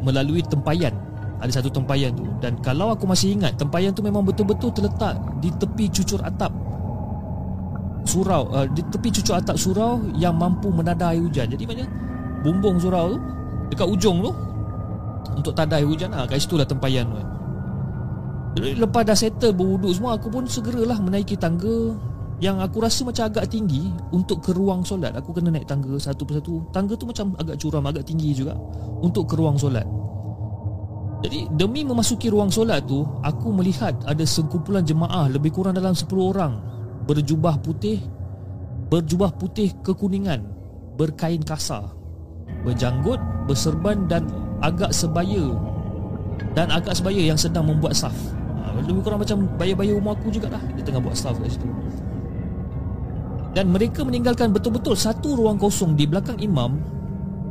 Melalui 0.05 0.45
tempayan. 0.45 0.93
Ada 1.39 1.63
satu 1.63 1.71
tempayan 1.71 2.13
tu. 2.13 2.27
Dan 2.43 2.59
kalau 2.59 2.91
aku 2.91 3.07
masih 3.07 3.39
ingat 3.39 3.55
Tempayan 3.55 3.95
tu 3.95 4.03
memang 4.03 4.21
betul-betul 4.21 4.69
terletak 4.75 5.17
Di 5.39 5.49
tepi 5.55 5.87
cucur 5.89 6.19
atap 6.21 6.51
Surau. 8.03 8.51
Uh, 8.51 8.67
Di 8.69 8.83
tepi 8.85 9.09
cucur 9.09 9.39
atap 9.39 9.55
surau 9.55 10.03
Yang 10.19 10.35
mampu 10.35 10.67
menada 10.69 11.15
air 11.15 11.23
hujan. 11.23 11.47
Jadi 11.47 11.63
maknanya 11.65 11.89
Bumbung 12.43 12.79
surau 12.79 13.15
tu 13.15 13.19
Dekat 13.71 13.87
ujung 13.87 14.23
tu 14.23 14.31
Untuk 15.35 15.55
tada 15.55 15.79
air 15.79 15.87
hujan 15.87 16.11
lah 16.11 16.27
Kat 16.27 16.39
situ 16.39 16.59
lah 16.59 16.67
tempayan 16.67 17.07
tu. 17.07 17.19
Lepas 18.59 19.05
dah 19.05 19.15
settle 19.15 19.55
berwuduk 19.55 19.93
semua 19.95 20.17
Aku 20.17 20.27
pun 20.27 20.43
segeralah 20.43 20.99
menaiki 20.99 21.37
tangga 21.39 21.95
yang 22.39 22.63
aku 22.63 22.79
rasa 22.79 23.03
macam 23.03 23.27
agak 23.27 23.51
tinggi 23.51 23.91
untuk 24.15 24.39
ke 24.39 24.55
ruang 24.55 24.87
solat. 24.87 25.11
Aku 25.19 25.35
kena 25.35 25.51
naik 25.51 25.67
tangga 25.67 25.91
satu 25.99 26.23
persatu. 26.23 26.63
Tangga 26.71 26.95
tu 26.95 27.03
macam 27.03 27.35
agak 27.35 27.59
curam, 27.59 27.83
agak 27.83 28.07
tinggi 28.07 28.31
juga 28.31 28.55
untuk 29.03 29.27
ke 29.27 29.35
ruang 29.35 29.59
solat. 29.59 29.83
Jadi 31.19 31.51
demi 31.51 31.83
memasuki 31.83 32.31
ruang 32.31 32.47
solat 32.47 32.87
tu, 32.87 33.03
aku 33.27 33.51
melihat 33.51 33.91
ada 34.07 34.23
sekumpulan 34.23 34.87
jemaah 34.87 35.27
lebih 35.27 35.51
kurang 35.51 35.75
dalam 35.75 35.91
10 35.91 36.07
orang 36.15 36.63
berjubah 37.03 37.59
putih, 37.59 37.99
berjubah 38.87 39.35
putih 39.35 39.75
kekuningan, 39.83 40.39
berkain 40.95 41.43
kasar, 41.43 41.91
berjanggut, 42.63 43.19
berserban 43.51 44.07
dan 44.07 44.31
agak 44.63 44.95
sebaya 44.95 45.59
dan 46.55 46.71
agak 46.71 46.95
sebaya 46.95 47.19
yang 47.19 47.35
sedang 47.35 47.67
membuat 47.67 47.99
saf. 47.99 48.15
Ha, 48.63 48.79
lebih 48.79 49.03
kurang 49.03 49.19
macam 49.19 49.43
bayar-bayar 49.59 49.99
rumah 49.99 50.15
aku 50.15 50.31
jugalah 50.31 50.59
Dia 50.75 50.83
tengah 50.83 50.99
buat 50.99 51.15
saf 51.15 51.35
kat 51.39 51.51
situ 51.51 51.67
dan 53.57 53.73
mereka 53.73 54.05
meninggalkan 54.05 54.53
betul-betul 54.53 54.93
satu 54.93 55.33
ruang 55.33 55.57
kosong 55.57 55.97
di 55.97 56.05
belakang 56.05 56.37
imam 56.37 56.77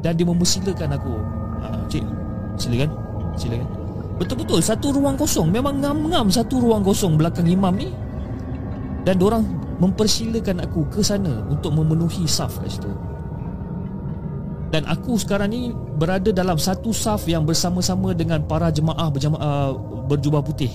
dan 0.03 0.15
dia 0.15 0.27
mempersilakan 0.27 0.95
aku. 0.95 1.15
Ha, 1.59 1.67
cik, 1.91 2.05
silakan. 2.55 2.91
Silakan. 3.35 3.69
Betul-betul 4.19 4.59
satu 4.59 4.91
ruang 4.95 5.15
kosong 5.15 5.51
memang 5.51 5.79
ngam-ngam 5.79 6.27
satu 6.27 6.59
ruang 6.59 6.83
kosong 6.83 7.15
belakang 7.19 7.47
imam 7.47 7.75
ni. 7.75 7.91
Dan 9.07 9.23
orang 9.23 9.47
mempersilakan 9.79 10.67
aku 10.67 10.85
ke 10.91 11.01
sana 11.01 11.47
untuk 11.47 11.71
memenuhi 11.75 12.27
saf 12.27 12.59
kat 12.59 12.79
situ. 12.79 12.91
Dan 14.69 14.85
aku 14.85 15.17
sekarang 15.17 15.49
ni 15.49 15.73
berada 15.73 16.29
dalam 16.29 16.61
satu 16.61 16.93
saf 16.93 17.25
yang 17.25 17.49
bersama-sama 17.49 18.13
dengan 18.13 18.45
para 18.45 18.69
jemaah 18.69 19.09
berjamaah 19.09 19.73
berjubah 20.11 20.45
putih. 20.45 20.69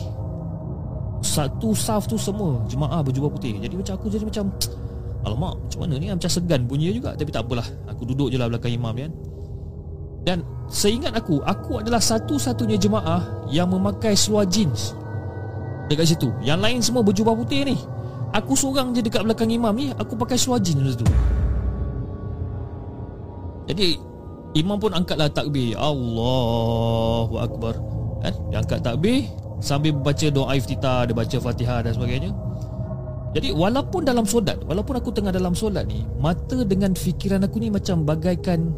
Satu 1.22 1.78
saf 1.78 2.10
tu 2.10 2.18
semua 2.18 2.64
jemaah 2.66 3.06
berjubah 3.06 3.30
putih. 3.30 3.62
Jadi 3.62 3.76
macam 3.78 3.94
aku 3.94 4.08
jadi 4.10 4.26
macam 4.26 4.50
Alamak 5.24 5.56
macam 5.56 5.80
mana 5.88 5.96
ni? 5.96 6.08
Macam 6.12 6.28
segan 6.28 6.68
bunyi 6.68 6.92
juga. 6.92 7.16
Tapi 7.16 7.32
tak 7.32 7.48
apalah. 7.48 7.66
Aku 7.88 8.04
duduk 8.04 8.28
je 8.28 8.36
lah 8.36 8.52
belakang 8.52 8.76
imam 8.76 8.92
kan? 8.92 9.12
Dan 10.24 10.40
seingat 10.72 11.12
aku 11.20 11.44
Aku 11.44 11.84
adalah 11.84 12.00
satu-satunya 12.00 12.80
jemaah 12.80 13.48
Yang 13.52 13.68
memakai 13.76 14.14
seluar 14.16 14.48
jeans. 14.48 14.96
Dekat 15.88 16.16
situ. 16.16 16.32
Yang 16.44 16.60
lain 16.60 16.80
semua 16.84 17.04
berjubah 17.04 17.36
putih 17.36 17.68
ni. 17.68 17.76
Aku 18.34 18.58
seorang 18.58 18.92
je 18.98 19.06
dekat 19.06 19.24
belakang 19.24 19.52
imam 19.52 19.72
ni 19.78 19.94
Aku 19.96 20.18
pakai 20.18 20.36
seluar 20.36 20.58
jeans 20.60 20.98
situ 20.98 21.06
Jadi 23.70 23.96
Imam 24.54 24.78
pun 24.78 24.94
angkatlah 24.94 25.34
takbir. 25.34 25.74
Allahu 25.78 27.42
Akbar. 27.42 27.74
Kan? 28.26 28.34
Dia 28.52 28.58
angkat 28.60 28.80
takbir 28.84 29.30
Sambil 29.64 29.96
baca 29.96 30.28
doa 30.34 30.52
iftitah 30.58 31.08
Dia 31.08 31.16
baca 31.16 31.38
fatihah 31.40 31.80
dan 31.86 31.94
sebagainya 31.96 32.34
jadi 33.34 33.50
walaupun 33.50 34.06
dalam 34.06 34.30
solat 34.30 34.62
Walaupun 34.62 35.02
aku 35.02 35.10
tengah 35.10 35.34
dalam 35.34 35.58
solat 35.58 35.90
ni 35.90 36.06
Mata 36.22 36.62
dengan 36.64 36.94
fikiran 36.94 37.42
aku 37.42 37.58
ni 37.58 37.74
macam 37.74 38.06
bagaikan 38.06 38.70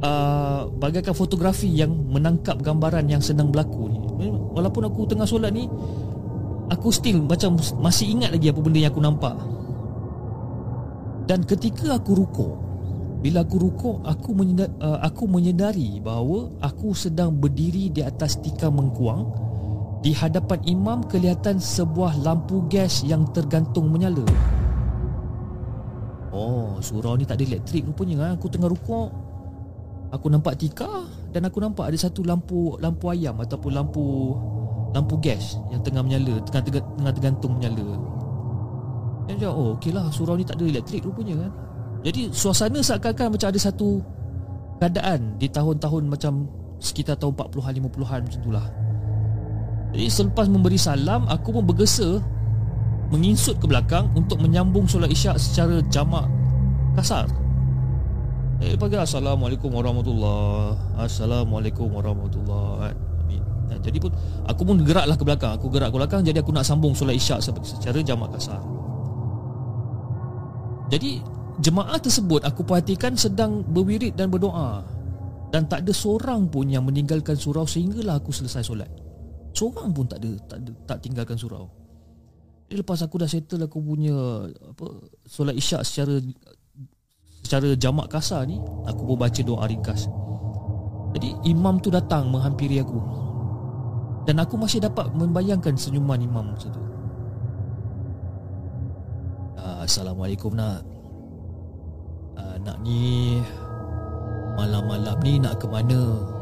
uh, 0.00 0.72
Bagaikan 0.80 1.12
fotografi 1.12 1.68
yang 1.68 1.92
menangkap 1.92 2.64
gambaran 2.64 3.04
yang 3.12 3.20
sedang 3.20 3.52
berlaku 3.52 3.92
ni. 3.92 4.00
Walaupun 4.56 4.88
aku 4.88 5.04
tengah 5.04 5.28
solat 5.28 5.52
ni 5.52 5.68
Aku 6.72 6.88
still 6.88 7.20
macam 7.28 7.60
masih 7.84 8.08
ingat 8.08 8.32
lagi 8.32 8.48
apa 8.48 8.60
benda 8.64 8.80
yang 8.80 8.88
aku 8.88 9.04
nampak. 9.04 9.36
Dan 11.28 11.44
ketika 11.44 12.00
aku 12.00 12.24
rukuk 12.24 12.56
Bila 13.20 13.44
aku 13.44 13.56
rukuk 13.60 14.00
aku 14.00 14.32
menyedari, 14.32 14.72
uh, 14.80 14.96
aku 15.04 15.28
menyedari 15.28 16.00
bahawa 16.00 16.56
Aku 16.64 16.96
sedang 16.96 17.36
berdiri 17.36 17.92
di 17.92 18.00
atas 18.00 18.40
tikar 18.40 18.72
mengkuang 18.72 19.52
di 20.04 20.12
hadapan 20.12 20.60
imam 20.68 21.00
kelihatan 21.08 21.56
sebuah 21.56 22.20
lampu 22.20 22.60
gas 22.68 23.00
yang 23.08 23.24
tergantung 23.32 23.88
menyala. 23.88 24.20
Oh, 26.28 26.76
surau 26.84 27.16
ni 27.16 27.24
tak 27.24 27.40
ada 27.40 27.56
elektrik 27.56 27.88
rupanya. 27.88 28.16
Ha? 28.20 28.28
Aku 28.36 28.52
tengah 28.52 28.68
rukuk. 28.68 29.08
Aku 30.12 30.28
nampak 30.28 30.60
tika 30.60 31.08
dan 31.32 31.48
aku 31.48 31.58
nampak 31.58 31.88
ada 31.88 31.96
satu 31.98 32.20
lampu 32.20 32.76
lampu 32.78 33.10
ayam 33.10 33.40
ataupun 33.40 33.72
lampu 33.72 34.36
lampu 34.94 35.18
gas 35.18 35.58
yang 35.74 35.82
tengah 35.82 36.04
menyala, 36.04 36.38
tengah 36.46 36.62
tengah, 36.62 36.82
tengah 37.00 37.12
tergantung 37.16 37.52
menyala. 37.58 37.88
Dan 39.24 39.40
dia, 39.40 39.50
oh 39.50 39.74
okeylah 39.74 40.12
surau 40.12 40.36
ni 40.36 40.44
tak 40.44 40.60
ada 40.60 40.68
elektrik 40.68 41.00
rupanya 41.00 41.48
kan. 41.48 41.52
Jadi 42.04 42.28
suasana 42.28 42.78
seakan-akan 42.84 43.40
macam 43.40 43.48
ada 43.48 43.58
satu 43.58 44.04
keadaan 44.78 45.40
di 45.40 45.48
tahun-tahun 45.48 46.02
macam 46.06 46.44
sekitar 46.76 47.16
tahun 47.16 47.32
40-an 47.40 47.72
50-an 47.88 48.20
macam 48.28 48.40
itulah. 48.44 48.83
Jadi 49.94 50.10
selepas 50.10 50.50
memberi 50.50 50.74
salam 50.74 51.22
Aku 51.30 51.54
pun 51.54 51.62
bergesa 51.62 52.18
Menginsut 53.14 53.62
ke 53.62 53.70
belakang 53.70 54.10
Untuk 54.18 54.42
menyambung 54.42 54.90
solat 54.90 55.08
isyak 55.14 55.38
secara 55.38 55.78
jamak 55.86 56.26
kasar. 56.98 57.30
Eh 58.58 58.74
pagi 58.74 58.98
Assalamualaikum 58.98 59.70
warahmatullahi 59.70 60.98
Assalamualaikum 60.98 61.90
warahmatullahi 61.94 62.90
nah, 63.70 63.78
Jadi 63.78 63.98
pun 64.02 64.10
Aku 64.50 64.66
pun 64.66 64.82
geraklah 64.82 65.14
ke 65.14 65.24
belakang. 65.26 65.52
Aku 65.58 65.70
gerak 65.70 65.94
ke 65.94 65.96
belakang 66.02 66.26
Jadi 66.26 66.42
aku 66.42 66.50
nak 66.50 66.66
sambung 66.66 66.94
solat 66.94 67.14
isyak 67.14 67.38
secara 67.42 67.98
jamak 68.02 68.34
kasar. 68.34 68.58
Jadi 70.90 71.22
Jemaah 71.54 72.02
tersebut 72.02 72.42
aku 72.42 72.66
perhatikan 72.66 73.14
sedang 73.14 73.62
berwirid 73.62 74.18
dan 74.18 74.26
berdoa. 74.26 74.82
Dan 75.54 75.70
tak 75.70 75.86
ada 75.86 75.94
seorang 75.94 76.50
pun 76.50 76.66
yang 76.66 76.82
meninggalkan 76.82 77.38
surau 77.38 77.62
Sehinggalah 77.62 78.18
aku 78.18 78.34
selesai 78.34 78.66
solat 78.66 79.03
Seorang 79.54 79.94
pun 79.94 80.04
tak 80.10 80.18
ada 80.20 80.30
Tak, 80.50 80.58
ada, 80.60 80.70
tak 80.84 80.98
tinggalkan 81.00 81.38
surau. 81.38 81.70
Jadi 82.66 82.82
lepas 82.82 82.98
aku 83.06 83.22
dah 83.22 83.30
settle 83.30 83.64
Aku 83.70 83.78
punya 83.78 84.14
apa 84.50 84.86
Solat 85.24 85.54
isyak 85.54 85.86
secara 85.86 86.18
Secara 87.46 87.78
jamak 87.78 88.10
kasar 88.10 88.44
ni 88.50 88.58
Aku 88.90 89.06
pun 89.06 89.16
baca 89.16 89.40
doa 89.46 89.64
ringkas. 89.70 90.10
Jadi 91.14 91.30
imam 91.46 91.78
tu 91.78 91.88
datang 91.88 92.28
Menghampiri 92.34 92.82
aku. 92.82 92.98
Dan 94.26 94.42
aku 94.42 94.58
masih 94.58 94.82
dapat 94.82 95.06
Membayangkan 95.14 95.78
senyuman 95.78 96.18
imam 96.18 96.50
masa 96.50 96.68
tu. 96.74 96.82
Ah, 99.54 99.86
Assalamualaikum 99.86 100.50
nak. 100.58 100.82
Uh, 102.34 102.58
Nak 102.66 102.82
ni 102.82 103.38
Malam-malam 104.58 105.18
ni 105.22 105.38
nak 105.38 105.62
ke 105.62 105.66
mana 105.70 106.33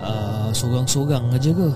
uh, 0.00 0.48
Sorang-sorang 0.52 1.30
aja 1.32 1.50
ke? 1.52 1.70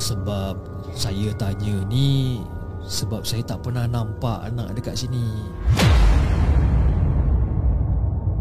Sebab 0.00 0.54
Saya 0.96 1.28
tanya 1.36 1.76
ni 1.88 2.40
Sebab 2.84 3.24
saya 3.24 3.44
tak 3.44 3.60
pernah 3.60 3.84
nampak 3.84 4.40
anak 4.48 4.72
dekat 4.72 4.96
sini. 4.96 5.24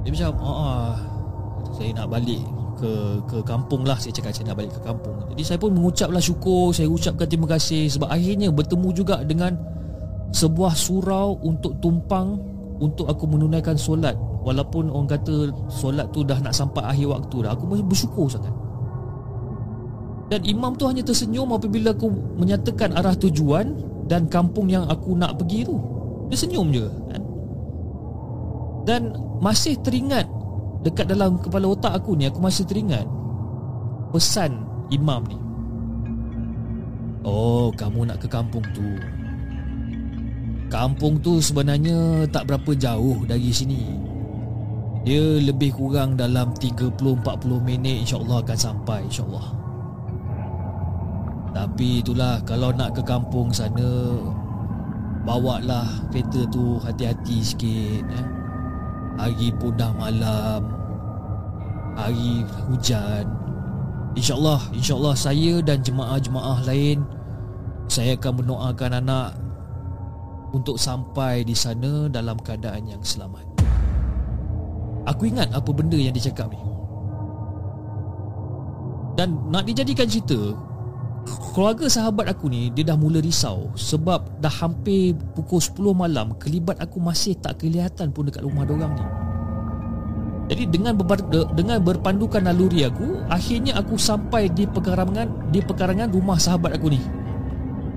Dia 0.07 0.11
macam 0.15 0.31
ah, 0.39 0.47
ah, 0.47 0.91
Saya 1.75 1.91
nak 1.91 2.07
balik 2.07 2.43
ke 2.79 3.19
ke 3.27 3.37
kampung 3.43 3.83
lah. 3.83 3.99
Saya 3.99 4.15
cakap 4.15 4.31
saya 4.31 4.55
nak 4.55 4.63
balik 4.63 4.71
ke 4.71 4.81
kampung. 4.87 5.17
Jadi 5.35 5.43
saya 5.43 5.59
pun 5.59 5.75
mengucaplah 5.75 6.23
syukur 6.23 6.71
Saya 6.71 6.87
ucapkan 6.87 7.27
terima 7.27 7.47
kasih 7.51 7.91
Sebab 7.91 8.07
akhirnya 8.07 8.47
bertemu 8.49 8.89
juga 8.95 9.19
dengan 9.27 9.59
Sebuah 10.31 10.77
surau 10.77 11.41
untuk 11.43 11.75
tumpang 11.83 12.39
untuk 12.79 13.11
aku 13.11 13.27
menunaikan 13.27 13.75
solat 13.75 14.15
walaupun 14.43 14.87
orang 14.87 15.09
kata 15.19 15.51
solat 15.67 16.07
tu 16.15 16.23
dah 16.23 16.39
nak 16.39 16.55
sampai 16.55 16.83
akhir 16.87 17.11
waktu 17.11 17.35
dah 17.43 17.51
aku 17.53 17.63
masih 17.67 17.85
bersyukur 17.85 18.27
sangat. 18.31 18.53
Dan 20.29 20.45
imam 20.45 20.77
tu 20.77 20.85
hanya 20.85 21.01
tersenyum 21.01 21.49
apabila 21.57 21.89
aku 21.89 22.07
menyatakan 22.37 22.93
arah 22.93 23.17
tujuan 23.17 23.73
dan 24.05 24.29
kampung 24.29 24.69
yang 24.69 24.85
aku 24.85 25.17
nak 25.17 25.41
pergi 25.41 25.65
tu. 25.65 25.75
Dia 26.29 26.37
senyum 26.37 26.69
je 26.69 26.85
kan? 26.85 27.21
Dan 28.85 29.01
masih 29.41 29.73
teringat 29.81 30.29
dekat 30.85 31.09
dalam 31.09 31.41
kepala 31.41 31.73
otak 31.73 31.97
aku 31.97 32.15
ni 32.15 32.29
aku 32.29 32.39
masih 32.39 32.63
teringat 32.69 33.03
pesan 34.13 34.63
imam 34.93 35.25
ni. 35.25 35.37
Oh 37.25 37.73
kamu 37.75 38.07
nak 38.13 38.21
ke 38.23 38.27
kampung 38.29 38.63
tu? 38.71 38.85
Kampung 40.69 41.17
tu 41.19 41.41
sebenarnya 41.41 42.29
tak 42.29 42.45
berapa 42.45 42.77
jauh 42.77 43.25
dari 43.25 43.49
sini 43.49 44.08
Dia 45.07 45.39
lebih 45.39 45.79
kurang 45.79 46.19
dalam 46.19 46.51
30-40 46.51 47.23
minit 47.63 48.03
insyaAllah 48.03 48.43
akan 48.43 48.59
sampai 48.59 48.99
insyaAllah 49.07 49.47
Tapi 51.55 52.03
itulah 52.03 52.43
kalau 52.43 52.75
nak 52.75 52.99
ke 52.99 53.01
kampung 53.07 53.47
sana 53.55 54.19
Bawa 55.23 55.63
lah 55.63 55.87
kereta 56.11 56.43
tu 56.51 56.79
hati-hati 56.83 57.37
sikit 57.43 58.03
eh. 58.03 58.25
Hari 59.19 59.51
pun 59.55 59.75
dah 59.79 59.91
malam 59.95 60.67
Hari 61.95 62.43
hujan 62.67 63.23
InsyaAllah 64.19 64.59
InsyaAllah 64.75 65.15
saya 65.15 65.63
dan 65.63 65.79
jemaah-jemaah 65.79 66.67
lain 66.67 67.07
Saya 67.87 68.19
akan 68.19 68.43
mendoakan 68.43 68.99
anak 68.99 69.31
untuk 70.53 70.81
sampai 70.81 71.45
di 71.45 71.53
sana 71.53 72.09
dalam 72.09 72.37
keadaan 72.41 72.89
yang 72.89 73.03
selamat. 73.05 73.48
Aku 75.09 75.25
ingat 75.25 75.49
apa 75.49 75.69
benda 75.73 75.97
yang 75.97 76.13
dia 76.13 76.29
cakap 76.29 76.53
ni. 76.53 76.61
Dan 79.17 79.35
nak 79.49 79.65
dijadikan 79.65 80.05
cerita, 80.05 80.53
keluarga 81.51 81.89
sahabat 81.89 82.29
aku 82.31 82.47
ni 82.47 82.69
dia 82.71 82.87
dah 82.87 82.95
mula 82.95 83.19
risau 83.19 83.73
sebab 83.73 84.39
dah 84.39 84.53
hampir 84.53 85.17
pukul 85.35 85.59
10 85.59 85.75
malam 85.91 86.37
kelibat 86.39 86.79
aku 86.79 87.01
masih 87.01 87.35
tak 87.35 87.59
kelihatan 87.59 88.13
pun 88.13 88.29
dekat 88.29 88.45
rumah 88.45 88.63
dorang 88.63 88.93
ni. 88.95 89.05
Jadi 90.49 90.63
dengan 90.65 90.97
ber, 90.97 91.21
dengan 91.53 91.77
berpandukan 91.77 92.41
naluri 92.41 92.81
aku, 92.81 93.21
akhirnya 93.29 93.77
aku 93.77 94.01
sampai 94.01 94.49
di 94.49 94.65
pekarangan 94.65 95.53
di 95.53 95.61
pekarangan 95.61 96.09
rumah 96.09 96.41
sahabat 96.41 96.73
aku 96.73 96.89
ni 96.89 97.01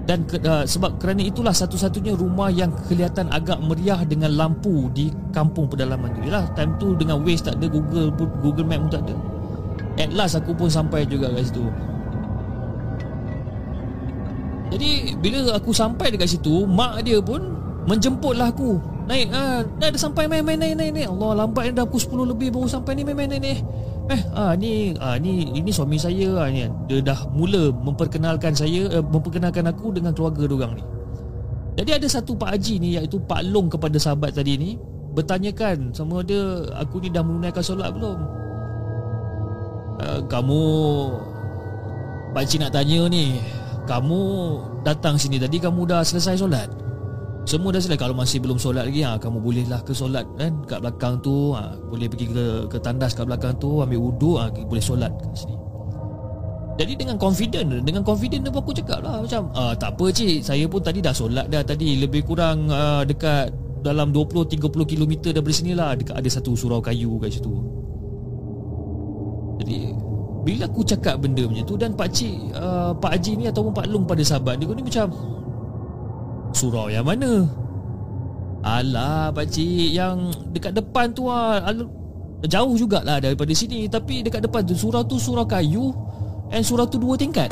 dan 0.03 0.27
ke, 0.27 0.43
uh, 0.43 0.67
sebab 0.67 0.99
kerana 0.99 1.23
itulah 1.23 1.55
satu-satunya 1.55 2.19
rumah 2.19 2.51
yang 2.51 2.75
kelihatan 2.91 3.31
agak 3.31 3.63
meriah 3.63 4.03
dengan 4.03 4.35
lampu 4.35 4.91
di 4.91 5.15
kampung 5.31 5.71
pedalaman 5.71 6.11
tu. 6.19 6.27
Yalah, 6.27 6.51
time 6.59 6.75
tu 6.83 6.99
dengan 6.99 7.23
Waze 7.23 7.47
tak 7.47 7.63
ada 7.63 7.71
Google 7.71 8.11
Google 8.43 8.67
Map 8.67 8.83
pun 8.83 8.91
tak 8.91 9.03
ada. 9.07 9.15
At 10.03 10.11
last 10.11 10.35
aku 10.35 10.59
pun 10.59 10.67
sampai 10.67 11.07
juga 11.07 11.31
kat 11.31 11.47
situ. 11.47 11.65
Jadi 14.73 14.91
bila 15.21 15.55
aku 15.55 15.71
sampai 15.71 16.09
dekat 16.11 16.33
situ, 16.33 16.65
mak 16.65 17.05
dia 17.05 17.21
pun 17.21 17.45
menjemputlah 17.85 18.51
aku. 18.51 18.81
Naik 19.05 19.29
ah, 19.35 19.61
dah 19.79 19.87
ada 19.93 19.99
sampai 20.01 20.25
main 20.27 20.41
main 20.41 20.57
naik 20.57 20.75
naik 20.81 20.91
naik. 20.97 21.09
Allah 21.13 21.45
lambat 21.45 21.77
dah 21.77 21.85
pukul 21.85 22.27
10 22.27 22.33
lebih 22.33 22.49
baru 22.55 22.67
sampai 22.67 22.97
ni 22.97 23.03
main 23.05 23.15
main 23.15 23.29
naik 23.29 23.43
naik. 23.43 23.61
Eh, 24.11 24.23
ah 24.35 24.53
ni 24.59 24.99
ah 24.99 25.15
ni 25.15 25.47
ini 25.55 25.71
suami 25.71 25.95
saya 25.95 26.43
ah 26.43 26.49
ni. 26.51 26.67
Dia 26.91 26.99
dah 26.99 27.31
mula 27.31 27.71
memperkenalkan 27.71 28.51
saya 28.51 28.91
eh, 28.91 29.05
memperkenalkan 29.05 29.69
aku 29.71 29.95
dengan 29.95 30.11
keluarga 30.11 30.43
dia 30.49 30.57
orang 30.59 30.73
ni. 30.81 30.85
Jadi 31.73 31.91
ada 31.97 32.07
satu 32.11 32.37
Pak 32.37 32.53
Haji 32.53 32.75
ni 32.83 32.89
iaitu 33.01 33.17
Pak 33.23 33.49
Long 33.49 33.71
kepada 33.71 33.97
sahabat 33.97 34.37
tadi 34.37 34.61
ni 34.61 34.71
bertanyakan 35.13 35.93
sama 35.93 36.21
dia 36.25 36.41
aku 36.77 37.01
ni 37.01 37.09
dah 37.09 37.25
menunaikan 37.25 37.65
solat 37.65 37.93
belum? 37.97 38.19
Uh, 40.03 40.21
kamu 40.29 40.63
Pak 42.33 42.45
Cik 42.49 42.65
nak 42.65 42.73
tanya 42.73 43.13
ni 43.13 43.37
Kamu 43.85 44.21
datang 44.81 45.21
sini 45.21 45.37
tadi 45.37 45.61
kamu 45.61 45.85
dah 45.85 46.01
selesai 46.01 46.41
solat? 46.41 46.69
Semua 47.43 47.75
dah 47.75 47.83
selesai. 47.83 47.99
Kalau 47.99 48.15
masih 48.15 48.39
belum 48.39 48.59
solat 48.59 48.87
lagi 48.87 49.03
ha, 49.03 49.19
Kamu 49.19 49.43
bolehlah 49.43 49.83
ke 49.83 49.91
solat 49.91 50.23
kan? 50.39 50.63
Kat 50.67 50.79
belakang 50.79 51.19
tu 51.19 51.51
ha, 51.59 51.75
Boleh 51.91 52.07
pergi 52.07 52.31
ke, 52.31 52.71
ke 52.71 52.79
tandas 52.79 53.19
kat 53.19 53.27
belakang 53.27 53.59
tu 53.59 53.83
Ambil 53.83 53.99
wuduk 53.99 54.39
ha, 54.39 54.47
Boleh 54.51 54.83
solat 54.83 55.11
kat 55.19 55.31
sini. 55.35 55.57
Jadi 56.79 56.93
dengan 56.97 57.19
confident 57.19 57.83
Dengan 57.83 58.03
confident 58.07 58.47
tu 58.47 58.55
aku 58.55 58.71
cakap 58.71 59.03
lah 59.03 59.27
Macam 59.27 59.51
ah, 59.59 59.75
Tak 59.75 59.99
apa 59.99 60.07
cik. 60.15 60.47
Saya 60.47 60.65
pun 60.71 60.81
tadi 60.87 61.03
dah 61.03 61.11
solat 61.11 61.51
dah. 61.51 61.67
Tadi 61.67 61.99
Lebih 61.99 62.23
kurang 62.23 62.71
ah, 62.71 63.03
dekat 63.03 63.51
Dalam 63.83 64.15
20-30 64.15 64.63
km 64.63 65.13
daripada 65.35 65.55
sini 65.55 65.75
lah. 65.75 65.99
Dekat 65.99 66.15
ada 66.15 66.29
satu 66.31 66.55
surau 66.55 66.79
kayu 66.79 67.19
kat 67.19 67.35
situ. 67.35 67.51
Jadi 69.59 69.91
Bila 70.47 70.71
aku 70.71 70.87
cakap 70.87 71.19
benda 71.19 71.43
macam 71.43 71.67
tu 71.67 71.75
Dan 71.75 71.99
Pak 71.99 72.09
Cik 72.15 72.55
uh, 72.55 72.95
Pak 72.95 73.19
Haji 73.19 73.33
ni 73.35 73.45
ataupun 73.51 73.75
Pak 73.75 73.91
Long 73.91 74.07
pada 74.07 74.23
sahabat 74.23 74.63
dia 74.63 74.71
ni 74.71 74.87
macam 74.87 75.11
Surau 76.53 76.93
yang 76.93 77.05
mana? 77.05 77.49
Alah 78.63 79.35
pakcik 79.35 79.91
yang 79.91 80.31
dekat 80.55 80.71
depan 80.79 81.11
tu 81.11 81.27
lah 81.27 81.59
Jauh 82.47 82.75
jugalah 82.79 83.19
daripada 83.19 83.51
sini. 83.55 83.91
Tapi 83.91 84.23
dekat 84.23 84.47
depan 84.47 84.63
tu 84.63 84.75
surau 84.79 85.03
tu 85.03 85.19
surau 85.19 85.47
kayu 85.47 85.91
And 86.53 86.63
surau 86.63 86.87
tu 86.87 87.01
dua 87.01 87.17
tingkat. 87.17 87.51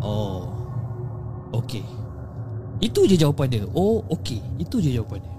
Oh 0.00 0.48
Okay 1.52 1.84
Itu 2.80 3.04
je 3.04 3.20
jawapan 3.20 3.46
dia. 3.52 3.64
Oh 3.76 4.00
okay 4.08 4.40
Itu 4.56 4.80
je 4.80 4.94
jawapan 4.96 5.20
dia. 5.20 5.34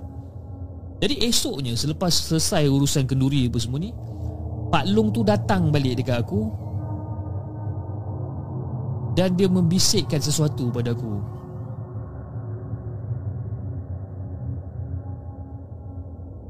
Jadi 1.02 1.26
esoknya 1.26 1.74
selepas 1.74 2.14
selesai 2.14 2.70
urusan 2.70 3.10
kenduri 3.10 3.50
apa 3.50 3.58
semua 3.58 3.82
ni 3.82 3.90
Pak 4.70 4.86
Long 4.94 5.10
tu 5.10 5.26
datang 5.26 5.74
balik 5.74 5.98
dekat 5.98 6.22
aku 6.22 6.48
dan 9.12 9.36
dia 9.36 9.48
membisikkan 9.52 10.20
sesuatu 10.24 10.72
pada 10.72 10.96
aku. 10.96 11.20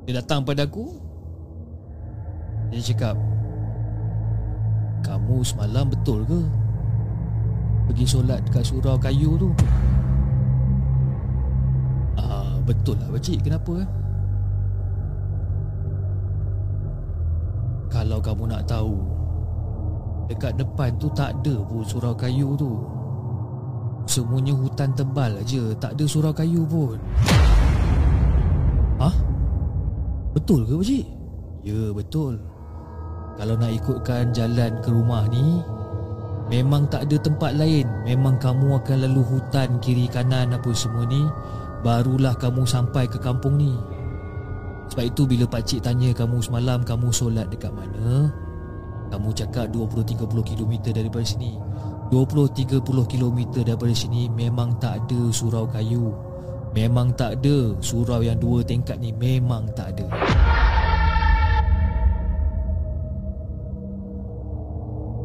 Dia 0.06 0.22
datang 0.22 0.46
pada 0.46 0.66
aku. 0.66 0.86
Dia 2.70 2.82
cakap, 2.84 3.16
"Kamu 5.06 5.42
semalam 5.42 5.90
betul 5.90 6.22
ke? 6.26 6.42
Pergi 7.90 8.06
solat 8.06 8.40
dekat 8.46 8.64
surau 8.66 8.96
kayu 9.02 9.36
tu?" 9.42 9.50
Ah, 12.22 12.62
betul 12.64 12.96
lah 13.02 13.10
pakcik. 13.10 13.42
Kenapa? 13.42 13.82
Eh? 13.82 13.90
Kalau 17.92 18.24
kamu 18.24 18.44
nak 18.48 18.64
tahu, 18.72 19.21
Dekat 20.32 20.56
depan 20.56 20.96
tu 20.96 21.12
tak 21.12 21.36
ada 21.36 21.60
pun 21.68 21.84
surau 21.84 22.16
kayu 22.16 22.56
tu. 22.56 22.80
Semuanya 24.08 24.56
hutan 24.56 24.96
tebal 24.96 25.36
aja, 25.36 25.76
Tak 25.76 26.00
ada 26.00 26.08
surau 26.08 26.32
kayu 26.32 26.64
pun. 26.64 26.96
Hah? 28.96 29.12
Betul 30.32 30.64
ke 30.64 30.74
pakcik? 30.80 31.06
Ya 31.68 31.92
betul. 31.92 32.40
Kalau 33.36 33.60
nak 33.60 33.76
ikutkan 33.76 34.32
jalan 34.32 34.72
ke 34.80 34.90
rumah 34.92 35.28
ni 35.28 35.60
Memang 36.48 36.88
tak 36.88 37.12
ada 37.12 37.20
tempat 37.20 37.52
lain. 37.60 37.88
Memang 38.08 38.40
kamu 38.40 38.80
akan 38.80 38.98
lalu 39.04 39.24
hutan 39.28 39.84
kiri 39.84 40.08
kanan 40.08 40.56
apa 40.56 40.72
semua 40.72 41.04
ni 41.08 41.28
Barulah 41.84 42.40
kamu 42.40 42.64
sampai 42.64 43.04
ke 43.04 43.20
kampung 43.20 43.60
ni. 43.60 43.76
Sebab 44.96 45.12
itu 45.12 45.28
bila 45.28 45.44
pakcik 45.44 45.84
tanya 45.84 46.16
kamu 46.16 46.40
semalam 46.40 46.84
kamu 46.88 47.12
solat 47.12 47.52
dekat 47.52 47.72
mana 47.76 48.32
Kamu 49.12 49.36
cakap 49.36 49.76
20-30 49.76 50.24
km 50.48 50.74
daripada 50.96 51.26
sini. 51.28 51.60
20-30 52.16 52.80
km 52.88 53.40
daripada 53.60 53.92
sini 53.92 54.32
memang 54.32 54.80
tak 54.80 55.04
ada 55.04 55.20
surau 55.36 55.68
kayu. 55.68 56.16
Memang 56.72 57.12
tak 57.20 57.44
ada 57.44 57.76
surau 57.84 58.24
yang 58.24 58.40
dua 58.40 58.64
tingkat 58.64 58.96
ni 59.04 59.12
memang 59.12 59.68
tak 59.76 60.00
ada. 60.00 60.08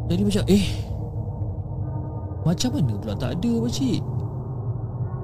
Jadi 0.07 0.22
macam 0.22 0.45
eh 0.47 0.66
Macam 2.47 2.70
mana 2.78 2.95
pula? 2.95 3.14
Tak 3.18 3.30
ada 3.39 3.53
pakcik 3.66 4.01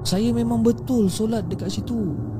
Saya 0.03 0.29
memang 0.35 0.59
betul 0.59 1.07
solat 1.07 1.47
dekat 1.47 1.71
situ 1.71 2.32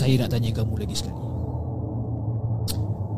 Saya 0.00 0.16
nak 0.24 0.32
tanya 0.32 0.48
kamu 0.48 0.80
lagi 0.80 0.96
sekali. 0.96 1.20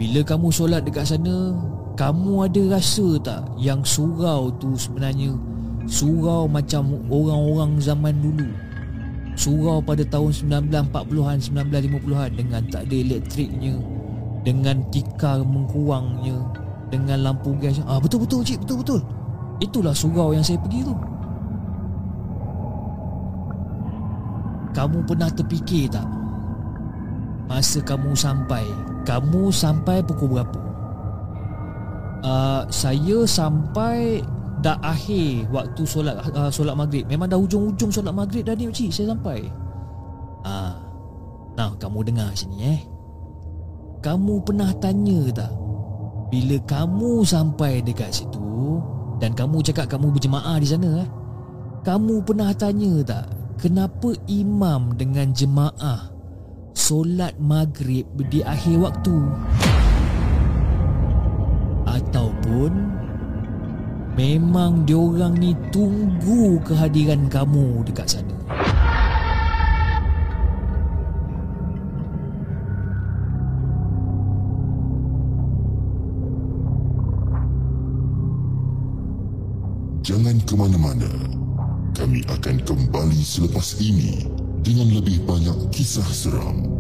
Bila 0.03 0.21
kamu 0.27 0.51
solat 0.51 0.83
dekat 0.83 1.15
sana 1.15 1.55
Kamu 1.95 2.43
ada 2.43 2.75
rasa 2.75 3.23
tak 3.23 3.55
Yang 3.55 3.87
surau 3.87 4.51
tu 4.59 4.75
sebenarnya? 4.75 5.31
Surau 5.87 6.51
macam 6.51 6.99
orang-orang 7.07 7.79
zaman 7.79 8.19
dulu. 8.19 8.51
Surau 9.39 9.79
pada 9.79 10.03
tahun 10.03 10.35
1940-an 10.35 11.39
1950-an 11.39 12.31
Dengan 12.35 12.63
tak 12.67 12.91
ada 12.91 12.97
elektriknya 12.99 13.79
Dengan 14.43 14.83
tikar 14.91 15.47
mengkuangnya 15.47 16.35
Dengan 16.91 17.31
lampu 17.31 17.55
gas. 17.63 17.79
Ah 17.87 18.03
Betul-betul 18.03 18.43
cik 18.43 18.67
Betul-betul. 18.67 19.07
Itulah 19.63 19.95
surau 19.95 20.35
yang 20.35 20.43
saya 20.43 20.59
pergi 20.59 20.83
tu. 20.83 20.95
Kamu 24.75 25.07
pernah 25.07 25.31
terfikir 25.31 25.87
tak 25.87 26.22
Masa 27.51 27.83
kamu 27.83 28.15
sampai 28.15 28.65
Kamu 29.03 29.51
sampai 29.51 29.99
pukul 30.07 30.39
berapa? 30.39 30.61
Uh, 32.23 32.63
saya 32.71 33.27
sampai 33.27 34.23
dah 34.63 34.79
akhir 34.79 35.51
waktu 35.51 35.83
solat 35.83 36.23
uh, 36.39 36.47
solat 36.47 36.79
maghrib. 36.79 37.03
Memang 37.11 37.27
dah 37.27 37.35
hujung-hujung 37.35 37.91
solat 37.91 38.15
maghrib 38.15 38.47
dah 38.47 38.55
ni 38.55 38.71
cik 38.71 38.95
saya 38.95 39.11
sampai. 39.11 39.51
Uh, 40.47 40.71
nah, 41.59 41.75
kamu 41.83 42.07
dengar 42.07 42.31
sini 42.39 42.79
eh. 42.79 42.81
Kamu 44.03 44.43
pernah 44.47 44.71
tanya 44.79 45.19
tak 45.35 45.53
bila 46.31 46.57
kamu 46.65 47.27
sampai 47.27 47.83
dekat 47.83 48.11
situ 48.23 48.79
dan 49.19 49.35
kamu 49.35 49.63
cakap 49.63 49.91
kamu 49.91 50.15
berjemaah 50.15 50.57
di 50.59 50.67
sana 50.67 51.03
eh? 51.03 51.09
Kamu 51.83 52.23
pernah 52.23 52.55
tanya 52.55 53.03
tak 53.03 53.27
kenapa 53.59 54.15
imam 54.31 54.95
dengan 54.95 55.35
jemaah 55.35 56.12
solat 56.73 57.37
maghrib 57.37 58.09
di 58.29 58.41
akhir 58.45 58.81
waktu. 58.81 59.17
Ataupun 61.89 62.73
memang 64.17 64.85
diorang 64.89 65.37
ni 65.37 65.53
tunggu 65.73 66.61
kehadiran 66.65 67.29
kamu 67.29 67.85
dekat 67.85 68.19
sana. 68.19 68.37
Jangan 80.03 80.35
ke 80.43 80.55
mana-mana. 80.59 81.09
Kami 81.93 82.25
akan 82.27 82.57
kembali 82.67 83.21
selepas 83.23 83.79
ini 83.79 84.42
dengan 84.63 84.87
lebih 84.95 85.27
banyak 85.27 85.75
kisah 85.75 86.07
seram. 86.07 86.73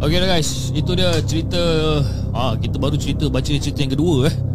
Okay 0.00 0.16
guys 0.26 0.74
Itu 0.74 0.98
dia 0.98 1.12
cerita 1.22 1.60
ah 2.34 2.58
Kita 2.58 2.82
baru 2.82 2.98
cerita 2.98 3.30
Baca 3.30 3.46
cerita 3.46 3.78
yang 3.78 3.94
kedua 3.94 4.26
eh 4.26 4.49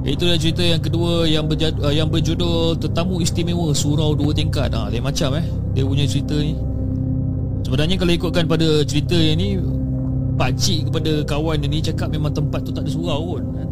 Itulah 0.00 0.40
cerita 0.40 0.64
yang 0.64 0.80
kedua 0.80 1.28
yang 1.28 1.44
berjad, 1.44 1.76
uh, 1.76 1.92
yang 1.92 2.08
berjudul 2.08 2.80
Tetamu 2.80 3.20
Istimewa 3.20 3.68
Surau 3.76 4.16
Dua 4.16 4.32
Tingkat. 4.32 4.72
Ah, 4.72 4.88
lain 4.88 5.04
macam 5.04 5.36
eh 5.36 5.44
dia 5.76 5.84
punya 5.84 6.08
cerita 6.08 6.40
ni. 6.40 6.56
Sebenarnya 7.60 8.00
kalau 8.00 8.12
ikutkan 8.16 8.48
pada 8.48 8.80
cerita 8.88 9.12
yang 9.12 9.36
ni 9.36 9.60
pak 10.40 10.56
cik 10.56 10.88
kepada 10.88 11.12
kawan 11.28 11.60
dia 11.60 11.68
ni 11.68 11.84
cakap 11.84 12.08
memang 12.08 12.32
tempat 12.32 12.64
tu 12.64 12.72
tak 12.72 12.88
ada 12.88 12.90
surau 12.90 13.36
pun. 13.36 13.44
Kan? 13.52 13.68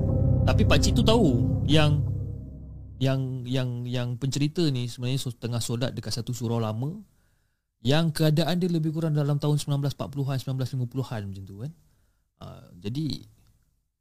Tapi 0.53 0.63
pak 0.69 0.79
cik 0.85 1.01
tu 1.01 1.03
tahu 1.03 1.29
yang 1.65 2.05
yang 3.01 3.49
yang 3.49 3.89
yang 3.89 4.09
pencerita 4.21 4.69
ni 4.69 4.85
sebenarnya 4.85 5.33
tengah 5.33 5.65
solat 5.65 5.97
dekat 5.97 6.13
satu 6.13 6.37
surau 6.37 6.61
lama 6.61 6.93
yang 7.81 8.13
keadaan 8.13 8.61
dia 8.61 8.69
lebih 8.69 8.93
kurang 8.93 9.17
dalam 9.17 9.41
tahun 9.41 9.57
1940-an 9.57 10.37
1950-an 10.45 11.21
macam 11.25 11.45
tu 11.49 11.57
kan. 11.65 11.73
Uh, 12.39 12.69
jadi 12.77 13.25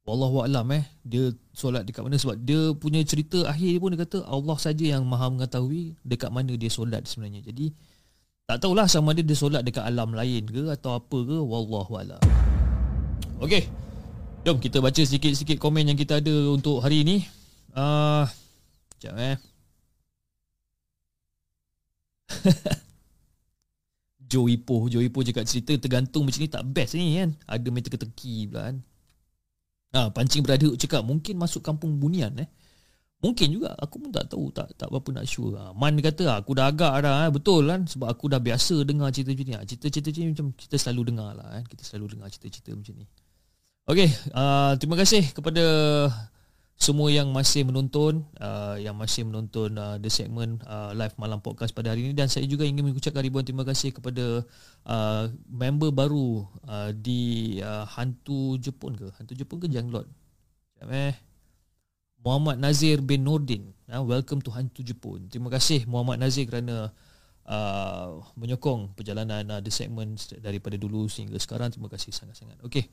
Wallahu 0.08 0.48
a'lam 0.48 0.72
eh 0.72 0.88
dia 1.04 1.36
solat 1.52 1.84
dekat 1.84 2.00
mana 2.00 2.16
sebab 2.16 2.40
dia 2.40 2.72
punya 2.80 3.04
cerita 3.04 3.44
akhir 3.44 3.84
pun 3.84 3.92
dia 3.92 4.08
kata 4.08 4.24
Allah 4.24 4.56
saja 4.56 4.96
yang 4.96 5.04
Maha 5.04 5.28
mengetahui 5.28 6.00
dekat 6.00 6.32
mana 6.32 6.56
dia 6.56 6.72
solat 6.72 7.04
sebenarnya. 7.04 7.44
Jadi 7.44 7.76
tak 8.48 8.64
tahulah 8.64 8.88
sama 8.88 9.12
ada 9.12 9.20
dia 9.20 9.36
solat 9.36 9.68
dekat 9.68 9.84
alam 9.84 10.16
lain 10.16 10.48
ke 10.48 10.72
atau 10.72 10.96
apa 10.96 11.18
ke 11.28 11.38
wallahu 11.44 12.00
a'lam. 12.00 12.24
Okey. 13.44 13.68
Jom 14.48 14.64
kita 14.64 14.80
baca 14.80 15.02
sikit-sikit 15.04 15.60
komen 15.60 15.92
yang 15.92 16.00
kita 16.00 16.24
ada 16.24 16.56
untuk 16.56 16.80
hari 16.80 17.04
ini. 17.04 17.28
Uh, 17.76 18.24
jap 19.04 19.12
eh. 19.20 19.36
Joey 24.32 24.56
Po, 24.64 24.88
Joey 24.88 25.12
Po 25.12 25.20
cakap 25.20 25.44
cerita 25.44 25.76
tergantung 25.76 26.24
macam 26.24 26.40
ni 26.40 26.48
tak 26.48 26.64
best 26.64 26.96
ni 26.96 27.20
kan. 27.20 27.36
Ada 27.44 27.68
main 27.68 27.84
teka-teki 27.84 28.48
pula 28.48 28.72
kan. 28.72 28.87
Ha, 29.96 30.12
pancing 30.12 30.44
berada 30.44 30.68
cakap 30.76 31.02
mungkin 31.06 31.40
masuk 31.40 31.64
kampung 31.64 31.96
bunian 32.02 32.34
eh. 32.44 32.50
Mungkin 33.18 33.50
juga 33.50 33.74
aku 33.74 33.98
pun 33.98 34.10
tak 34.14 34.30
tahu 34.30 34.54
tak 34.54 34.70
tak 34.78 34.92
apa 34.94 35.10
nak 35.10 35.26
sure. 35.26 35.58
Ha, 35.58 35.74
Man 35.74 35.98
kata 36.04 36.38
aku 36.38 36.54
dah 36.54 36.70
agak 36.70 37.02
dah 37.02 37.28
eh. 37.28 37.32
betul 37.34 37.66
kan 37.66 37.88
sebab 37.88 38.08
aku 38.12 38.30
dah 38.30 38.38
biasa 38.38 38.84
dengar 38.84 39.10
cerita-cerita 39.10 39.48
ni. 39.48 39.54
Ha, 39.56 39.64
cerita-cerita 39.66 40.18
ni 40.22 40.32
macam 40.36 40.48
kita 40.54 40.76
selalu 40.78 41.02
dengar 41.14 41.32
lah 41.34 41.48
kan. 41.58 41.64
Kita 41.66 41.82
selalu 41.88 42.06
dengar 42.18 42.28
cerita-cerita 42.30 42.72
macam 42.76 42.94
ni. 43.00 43.08
Okey, 43.88 44.10
uh, 44.36 44.76
terima 44.76 45.00
kasih 45.00 45.32
kepada 45.32 45.64
semua 46.78 47.10
yang 47.10 47.34
masih 47.34 47.66
menonton 47.66 48.22
uh, 48.38 48.78
yang 48.78 48.94
masih 48.94 49.26
menonton 49.26 49.74
uh, 49.82 49.98
the 49.98 50.14
segment 50.14 50.62
uh, 50.70 50.94
live 50.94 51.18
malam 51.18 51.42
podcast 51.42 51.74
pada 51.74 51.92
hari 51.92 52.06
ini. 52.06 52.14
Dan 52.14 52.30
saya 52.30 52.46
juga 52.46 52.70
ingin 52.70 52.86
mengucapkan 52.86 53.26
ribuan 53.26 53.42
terima 53.42 53.66
kasih 53.66 53.90
kepada 53.90 54.46
uh, 54.86 55.24
member 55.50 55.90
baru 55.90 56.46
uh, 56.70 56.94
di 56.94 57.58
uh, 57.66 57.84
hantu 57.98 58.62
Jepun 58.62 58.94
ke? 58.94 59.10
Hantu 59.18 59.34
Jepun 59.34 59.58
ke 59.58 59.68
Janglot 59.68 60.06
eh. 60.86 61.16
Muhammad 62.22 62.60
Nazir 62.60 63.00
bin 63.00 63.24
Nordin. 63.24 63.72
Uh, 63.88 64.04
welcome 64.04 64.44
to 64.44 64.52
hantu 64.52 64.84
Jepun. 64.84 65.32
Terima 65.32 65.48
kasih 65.48 65.88
Muhammad 65.88 66.20
Nazir 66.20 66.44
kerana 66.46 66.92
uh, 67.48 68.20
menyokong 68.36 68.94
perjalanan 68.94 69.48
uh, 69.48 69.62
the 69.64 69.72
segment 69.72 70.20
daripada 70.44 70.76
dulu 70.76 71.08
sehingga 71.08 71.40
sekarang. 71.40 71.72
Terima 71.72 71.88
kasih 71.88 72.12
sangat-sangat. 72.12 72.60
Okey. 72.68 72.92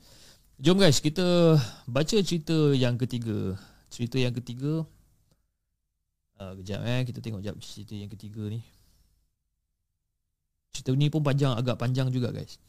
Jom 0.55 0.79
guys, 0.79 1.03
kita 1.03 1.59
baca 1.83 2.17
cerita 2.23 2.71
yang 2.71 2.95
ketiga 2.95 3.59
cerita 3.95 4.19
yang 4.19 4.35
ketiga. 4.35 4.83
Uh, 6.35 6.51
Kejap 6.59 6.83
eh. 6.83 7.01
Kita 7.07 7.23
tengok 7.23 7.39
jap 7.39 7.55
cerita 7.63 7.95
yang 7.95 8.11
ketiga 8.11 8.43
ni. 8.51 8.59
Cerita 10.75 10.91
ni 10.91 11.07
pun 11.07 11.23
panjang 11.23 11.55
Agak 11.55 11.79
panjang 11.79 12.11
juga 12.11 12.35
guys. 12.35 12.59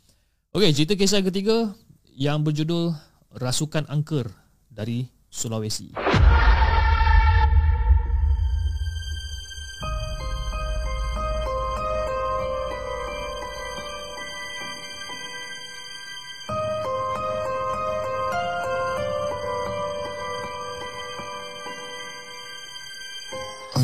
Okay 0.54 0.70
cerita 0.70 0.94
kisah 0.94 1.26
ketiga 1.26 1.74
Yang 2.14 2.38
berjudul 2.46 2.84
Rasukan 3.34 3.90
Angker 3.90 4.30
Dari 4.70 5.10
Sulawesi 5.26 6.05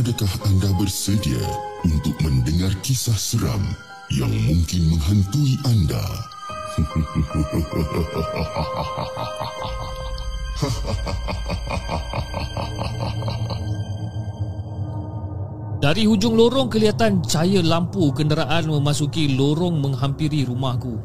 Adakah 0.03 0.35
anda 0.51 0.67
bersedia 0.83 1.39
untuk 1.87 2.19
mendengar 2.27 2.75
kisah 2.83 3.15
seram 3.15 3.63
yang 4.11 4.35
mungkin 4.51 4.91
menghantui 4.91 5.55
anda? 5.63 6.03
Dari 15.79 16.03
hujung 16.03 16.35
lorong 16.35 16.67
kelihatan 16.67 17.23
cahaya 17.23 17.63
lampu 17.63 18.11
kenderaan 18.11 18.75
memasuki 18.75 19.39
lorong 19.39 19.79
menghampiri 19.79 20.43
rumahku. 20.51 20.99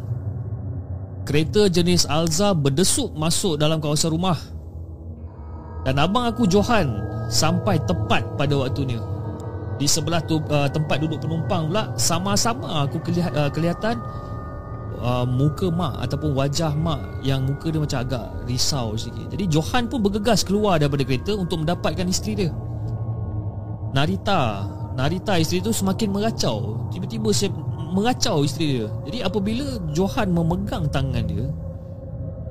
Kereta 1.22 1.70
jenis 1.70 2.10
Alza 2.10 2.58
berdesuk 2.58 3.14
masuk 3.14 3.62
dalam 3.62 3.78
kawasan 3.78 4.10
rumah. 4.10 4.57
Dan 5.86 6.02
abang 6.02 6.30
aku 6.30 6.50
Johan 6.50 7.02
sampai 7.28 7.78
tepat 7.86 8.24
pada 8.40 8.56
waktunya. 8.58 9.00
Di 9.78 9.86
sebelah 9.86 10.24
tu 10.26 10.42
uh, 10.50 10.66
tempat 10.66 10.98
duduk 11.04 11.22
penumpang 11.22 11.70
pula 11.70 11.94
sama-sama 12.02 12.90
aku 12.90 12.98
kelihat, 13.06 13.30
uh, 13.38 13.50
kelihatan 13.54 14.02
uh, 14.98 15.22
muka 15.22 15.70
mak 15.70 16.02
ataupun 16.10 16.34
wajah 16.34 16.74
mak 16.74 17.22
yang 17.22 17.46
muka 17.46 17.70
dia 17.70 17.78
macam 17.78 18.00
agak 18.02 18.26
risau 18.50 18.98
sikit. 18.98 19.30
Jadi 19.30 19.46
Johan 19.54 19.86
pun 19.86 20.02
bergegas 20.02 20.42
keluar 20.42 20.82
daripada 20.82 21.06
kereta 21.06 21.38
untuk 21.38 21.62
mendapatkan 21.62 22.10
isteri 22.10 22.46
dia. 22.46 22.52
Narita 23.98 24.68
Narita 24.98 25.40
isteri 25.40 25.64
tu 25.64 25.72
semakin 25.72 26.10
meracau 26.12 26.90
Tiba-tiba 26.92 27.30
saya 27.32 27.54
meracau 27.94 28.44
isteri 28.44 28.82
dia 28.82 28.88
Jadi 29.08 29.18
apabila 29.24 29.66
Johan 29.96 30.34
memegang 30.34 30.90
tangan 30.92 31.24
dia 31.24 31.48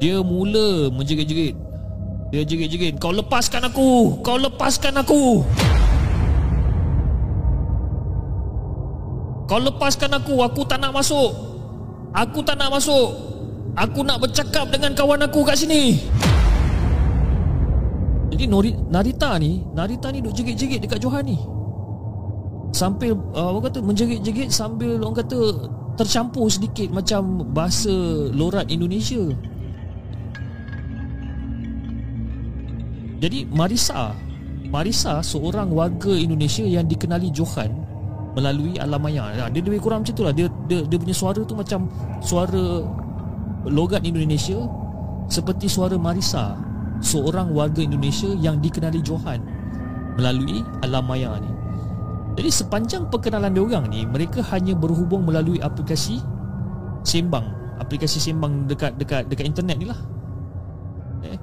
Dia 0.00 0.16
mula 0.24 0.88
menjerit-jerit 0.94 1.54
Dia 2.34 2.42
jerit-jerit 2.42 2.98
Kau 2.98 3.14
lepaskan 3.14 3.70
aku! 3.70 4.18
Kau 4.26 4.38
lepaskan 4.38 4.98
aku! 4.98 5.46
Kau 9.46 9.60
lepaskan 9.62 10.10
aku! 10.18 10.42
Aku 10.42 10.66
tak 10.66 10.82
nak 10.82 10.90
masuk! 10.90 11.30
Aku 12.10 12.42
tak 12.42 12.58
nak 12.58 12.74
masuk! 12.74 13.14
Aku 13.78 14.02
nak 14.02 14.18
bercakap 14.18 14.66
dengan 14.74 14.90
kawan 14.96 15.22
aku 15.22 15.46
kat 15.46 15.54
sini! 15.54 16.02
Jadi 18.34 18.50
Narita 18.90 19.38
ni 19.38 19.62
Narita 19.70 20.10
ni 20.10 20.18
duk 20.18 20.34
jerit-jerit 20.34 20.82
dekat 20.82 20.98
Johan 20.98 21.24
ni. 21.24 21.38
Sampai 22.74 23.14
uh, 23.14 23.48
Orang 23.54 23.70
kata 23.70 23.78
menjerit-jerit 23.80 24.50
Sambil 24.50 24.98
orang 24.98 25.22
kata 25.22 25.38
Tercampur 25.96 26.50
sedikit 26.52 26.92
Macam 26.92 27.40
bahasa 27.54 27.88
Lorat 28.34 28.68
Indonesia 28.68 29.22
Jadi 33.16 33.48
Marisa 33.48 34.12
Marisa 34.68 35.24
seorang 35.24 35.72
warga 35.72 36.12
Indonesia 36.12 36.66
Yang 36.66 36.96
dikenali 36.96 37.28
Johan 37.32 37.72
Melalui 38.36 38.76
alam 38.76 39.00
maya 39.00 39.32
ya, 39.32 39.44
Dia 39.48 39.62
lebih 39.64 39.80
kurang 39.80 40.04
macam 40.04 40.12
tu 40.12 40.24
lah 40.26 40.34
dia, 40.36 40.50
dia, 40.68 40.84
dia 40.84 40.98
punya 41.00 41.16
suara 41.16 41.40
tu 41.40 41.56
macam 41.56 41.88
Suara 42.20 42.84
Logat 43.64 44.04
Indonesia 44.04 44.60
Seperti 45.32 45.66
suara 45.70 45.96
Marisa 45.96 46.66
seorang 47.00 47.52
warga 47.52 47.84
Indonesia 47.84 48.30
yang 48.40 48.60
dikenali 48.60 49.00
Johan 49.04 49.40
melalui 50.16 50.64
alam 50.80 51.04
maya 51.04 51.36
ni. 51.40 51.50
Jadi 52.36 52.50
sepanjang 52.52 53.08
perkenalan 53.08 53.52
dia 53.52 53.64
orang 53.64 53.84
ni 53.88 54.04
mereka 54.04 54.44
hanya 54.52 54.76
berhubung 54.76 55.24
melalui 55.24 55.60
aplikasi 55.60 56.20
sembang, 57.04 57.78
aplikasi 57.80 58.20
sembang 58.20 58.68
dekat 58.68 58.96
dekat 59.00 59.28
dekat 59.28 59.44
internet 59.48 59.76
ni 59.80 59.86
lah. 59.88 60.00
Eh. 61.24 61.38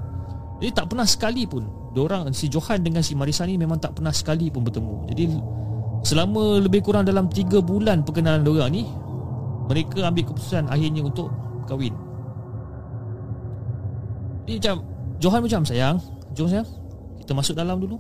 Jadi 0.64 0.72
tak 0.72 0.96
pernah 0.96 1.04
sekali 1.04 1.44
pun 1.44 1.68
orang 2.00 2.32
si 2.32 2.48
Johan 2.48 2.80
dengan 2.80 3.04
si 3.04 3.20
Marisa 3.20 3.44
ni 3.44 3.60
memang 3.60 3.84
tak 3.84 4.00
pernah 4.00 4.16
sekali 4.16 4.48
pun 4.48 4.64
bertemu. 4.64 5.12
Jadi 5.12 5.24
selama 6.08 6.64
lebih 6.64 6.80
kurang 6.80 7.04
dalam 7.04 7.28
3 7.28 7.60
bulan 7.60 8.08
perkenalan 8.08 8.48
dia 8.48 8.52
orang 8.64 8.72
ni 8.72 8.88
mereka 9.68 10.08
ambil 10.08 10.24
keputusan 10.32 10.72
akhirnya 10.72 11.04
untuk 11.04 11.28
kahwin. 11.68 11.92
Jadi 14.48 14.60
macam 14.60 14.76
Johan 15.24 15.40
macam 15.40 15.62
sayang 15.64 15.98
Jom 16.36 16.48
sayang 16.52 16.68
Kita 17.24 17.32
masuk 17.32 17.56
dalam 17.56 17.80
dulu 17.80 17.96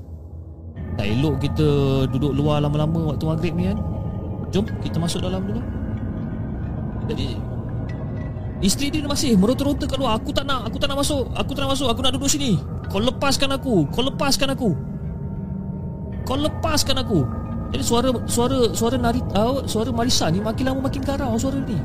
Tak 0.99 1.07
elok 1.07 1.39
kita 1.39 1.67
duduk 2.11 2.35
luar 2.35 2.59
lama-lama 2.59 3.15
waktu 3.15 3.23
maghrib 3.23 3.53
ni 3.55 3.71
kan 3.71 3.79
Jom 4.51 4.67
kita 4.83 4.99
masuk 4.99 5.23
dalam 5.23 5.39
dulu 5.47 5.63
Jadi 7.07 7.52
Isteri 8.63 8.95
dia 8.95 9.03
masih 9.03 9.35
meronta-ronta 9.35 9.83
kat 9.83 9.99
luar. 9.99 10.15
Aku 10.15 10.31
tak 10.31 10.47
nak, 10.47 10.71
aku 10.71 10.79
tak 10.79 10.87
nak 10.87 11.03
masuk. 11.03 11.27
Aku 11.35 11.51
tak 11.51 11.67
nak 11.67 11.75
masuk, 11.75 11.87
aku 11.91 11.99
nak 11.99 12.15
duduk 12.15 12.31
sini. 12.31 12.55
Kau 12.87 13.03
lepaskan 13.03 13.51
aku, 13.51 13.83
kau 13.91 13.99
lepaskan 14.07 14.55
aku. 14.55 14.71
Kau 16.23 16.39
lepaskan 16.39 17.03
aku. 17.03 17.27
Jadi 17.75 17.83
suara 17.83 18.09
suara 18.23 18.71
suara 18.71 18.95
Narita, 18.95 19.67
suara 19.67 19.91
Marisa 19.91 20.31
ni 20.31 20.39
makin 20.39 20.71
lama 20.71 20.87
makin 20.87 21.03
garau 21.03 21.35
suara 21.35 21.59
ni. 21.59 21.75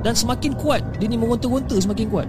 Dan 0.00 0.16
semakin 0.16 0.56
kuat. 0.56 0.80
Dia 0.96 1.04
ni 1.04 1.20
meronta-ronta 1.20 1.76
semakin 1.76 2.08
kuat. 2.08 2.28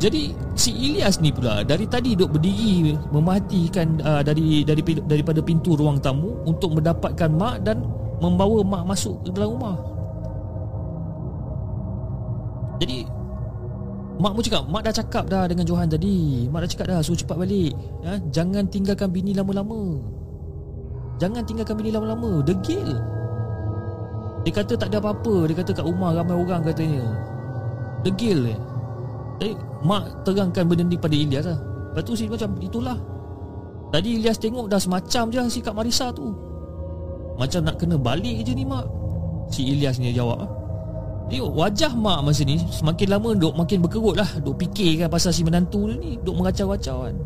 Jadi 0.00 0.32
si 0.56 0.72
Ilyas 0.72 1.22
ni 1.22 1.30
pula 1.30 1.62
dari 1.62 1.84
tadi 1.86 2.18
duk 2.18 2.34
berdiri 2.34 2.96
mematikan 3.12 4.00
uh, 4.02 4.22
dari 4.24 4.66
dari 4.66 4.82
daripada 4.82 5.38
pintu 5.44 5.78
ruang 5.78 6.00
tamu 6.02 6.40
untuk 6.48 6.80
mendapatkan 6.80 7.30
mak 7.30 7.62
dan 7.62 7.84
membawa 8.18 8.64
mak 8.64 8.96
masuk 8.96 9.20
ke 9.22 9.30
dalam 9.36 9.54
rumah. 9.54 9.93
Jadi 12.82 13.06
mak 14.14 14.32
mu 14.34 14.40
cakap, 14.42 14.64
mak 14.70 14.82
dah 14.86 14.94
cakap 14.94 15.24
dah 15.26 15.44
dengan 15.46 15.64
Johan 15.66 15.90
tadi. 15.90 16.46
Mak 16.48 16.60
dah 16.64 16.70
cakap 16.70 16.86
dah 16.90 16.98
suruh 17.02 17.18
cepat 17.18 17.36
balik. 17.38 17.74
Ya, 18.02 18.18
jangan 18.30 18.66
tinggalkan 18.70 19.10
bini 19.10 19.34
lama-lama. 19.34 19.98
Jangan 21.22 21.42
tinggalkan 21.46 21.74
bini 21.78 21.90
lama-lama. 21.94 22.42
Degil. 22.42 22.90
Dia 24.44 24.52
kata 24.52 24.76
tak 24.76 24.92
ada 24.92 24.98
apa-apa. 25.00 25.48
Dia 25.48 25.56
kata 25.62 25.70
kat 25.72 25.84
rumah 25.86 26.12
ramai 26.12 26.36
orang 26.36 26.62
katanya. 26.66 27.04
Degil. 28.04 28.54
Jadi 29.38 29.74
Mak 29.84 30.24
terangkan 30.24 30.64
benda 30.64 30.84
ni 30.86 30.96
pada 30.96 31.12
Ilyas 31.12 31.44
lah 31.44 31.60
Lepas 31.92 32.02
tu 32.08 32.16
si 32.16 32.24
macam 32.24 32.56
itulah 32.58 32.96
Tadi 33.92 34.18
Ilyas 34.18 34.40
tengok 34.40 34.66
dah 34.66 34.80
semacam 34.80 35.28
je 35.28 35.60
sikap 35.60 35.76
Marisa 35.76 36.08
tu 36.10 36.32
Macam 37.36 37.60
nak 37.68 37.76
kena 37.76 38.00
balik 38.00 38.42
je 38.48 38.56
ni 38.56 38.64
mak 38.64 38.88
Si 39.52 39.60
Ilyas 39.68 40.00
ni 40.00 40.16
jawab 40.16 40.40
lah 40.40 40.50
Jadi 41.24 41.40
wajah 41.40 41.92
mak 41.96 42.20
masa 42.20 42.44
ni 42.44 42.60
Semakin 42.60 43.08
lama 43.08 43.32
duk 43.32 43.56
makin 43.56 43.80
berkerut 43.80 44.14
lah 44.14 44.28
Duk 44.44 44.60
fikir 44.60 45.00
kan 45.00 45.08
pasal 45.08 45.32
si 45.32 45.40
menantu 45.40 45.88
ni 45.88 46.20
Duk 46.20 46.36
mengacau-acau 46.36 47.08
kan 47.08 47.16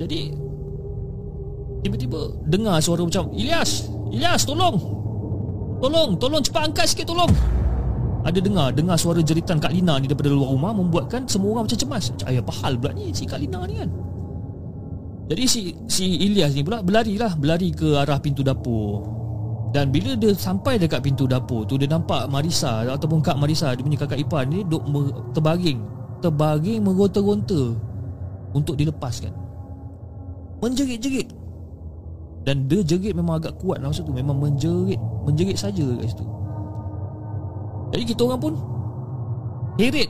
Jadi 0.00 0.32
Tiba-tiba 1.84 2.20
dengar 2.48 2.80
suara 2.80 3.04
macam 3.04 3.28
Ilyas 3.36 3.92
Ilyas 4.08 4.48
tolong 4.48 4.76
Tolong 5.84 6.16
Tolong 6.16 6.40
cepat 6.40 6.72
angkat 6.72 6.86
sikit 6.88 7.12
tolong 7.12 7.32
ada 8.24 8.40
dengar 8.40 8.72
dengar 8.72 8.96
suara 8.96 9.20
jeritan 9.20 9.60
Kak 9.60 9.68
Lina 9.68 10.00
ni 10.00 10.08
daripada 10.08 10.32
luar 10.32 10.48
rumah 10.56 10.72
membuatkan 10.72 11.28
semua 11.28 11.60
orang 11.60 11.68
macam 11.68 11.76
cemas. 11.76 12.08
Ayah 12.24 12.40
pahal 12.40 12.80
pula 12.80 12.96
ni 12.96 13.12
si 13.12 13.28
Kak 13.28 13.36
Lina 13.36 13.68
ni 13.68 13.84
kan. 13.84 13.92
Jadi 15.28 15.44
si 15.44 15.76
si 15.84 16.24
Ilyas 16.24 16.56
ni 16.56 16.64
pula 16.64 16.80
berlari 16.80 17.20
lah 17.20 17.36
berlari 17.36 17.68
ke 17.76 18.00
arah 18.00 18.16
pintu 18.24 18.40
dapur. 18.40 19.13
Dan 19.74 19.90
bila 19.90 20.14
dia 20.14 20.30
sampai 20.30 20.78
dekat 20.78 21.02
pintu 21.02 21.26
dapur 21.26 21.66
tu 21.66 21.74
dia 21.74 21.90
nampak 21.90 22.30
Marisa 22.30 22.86
ataupun 22.86 23.18
Kak 23.18 23.34
Marisa 23.42 23.74
dia 23.74 23.82
punya 23.82 23.98
kakak 23.98 24.22
ipar 24.22 24.46
ni 24.46 24.62
duk 24.62 24.86
terbaring, 25.34 25.82
terbaring 26.22 26.78
meronta-ronta 26.78 27.74
untuk 28.54 28.78
dilepaskan. 28.78 29.34
Menjerit-jerit. 30.62 31.26
Dan 32.46 32.70
dia 32.70 32.86
jerit 32.86 33.18
memang 33.18 33.42
agak 33.42 33.58
kuat 33.58 33.82
lah 33.82 33.90
masa 33.90 34.06
tu 34.06 34.14
memang 34.14 34.38
menjerit, 34.38 35.00
menjerit 35.26 35.58
saja 35.58 35.82
kat 35.82 36.06
situ. 36.06 36.24
Jadi 37.90 38.04
kita 38.14 38.20
orang 38.30 38.40
pun 38.40 38.54
heret 39.74 40.06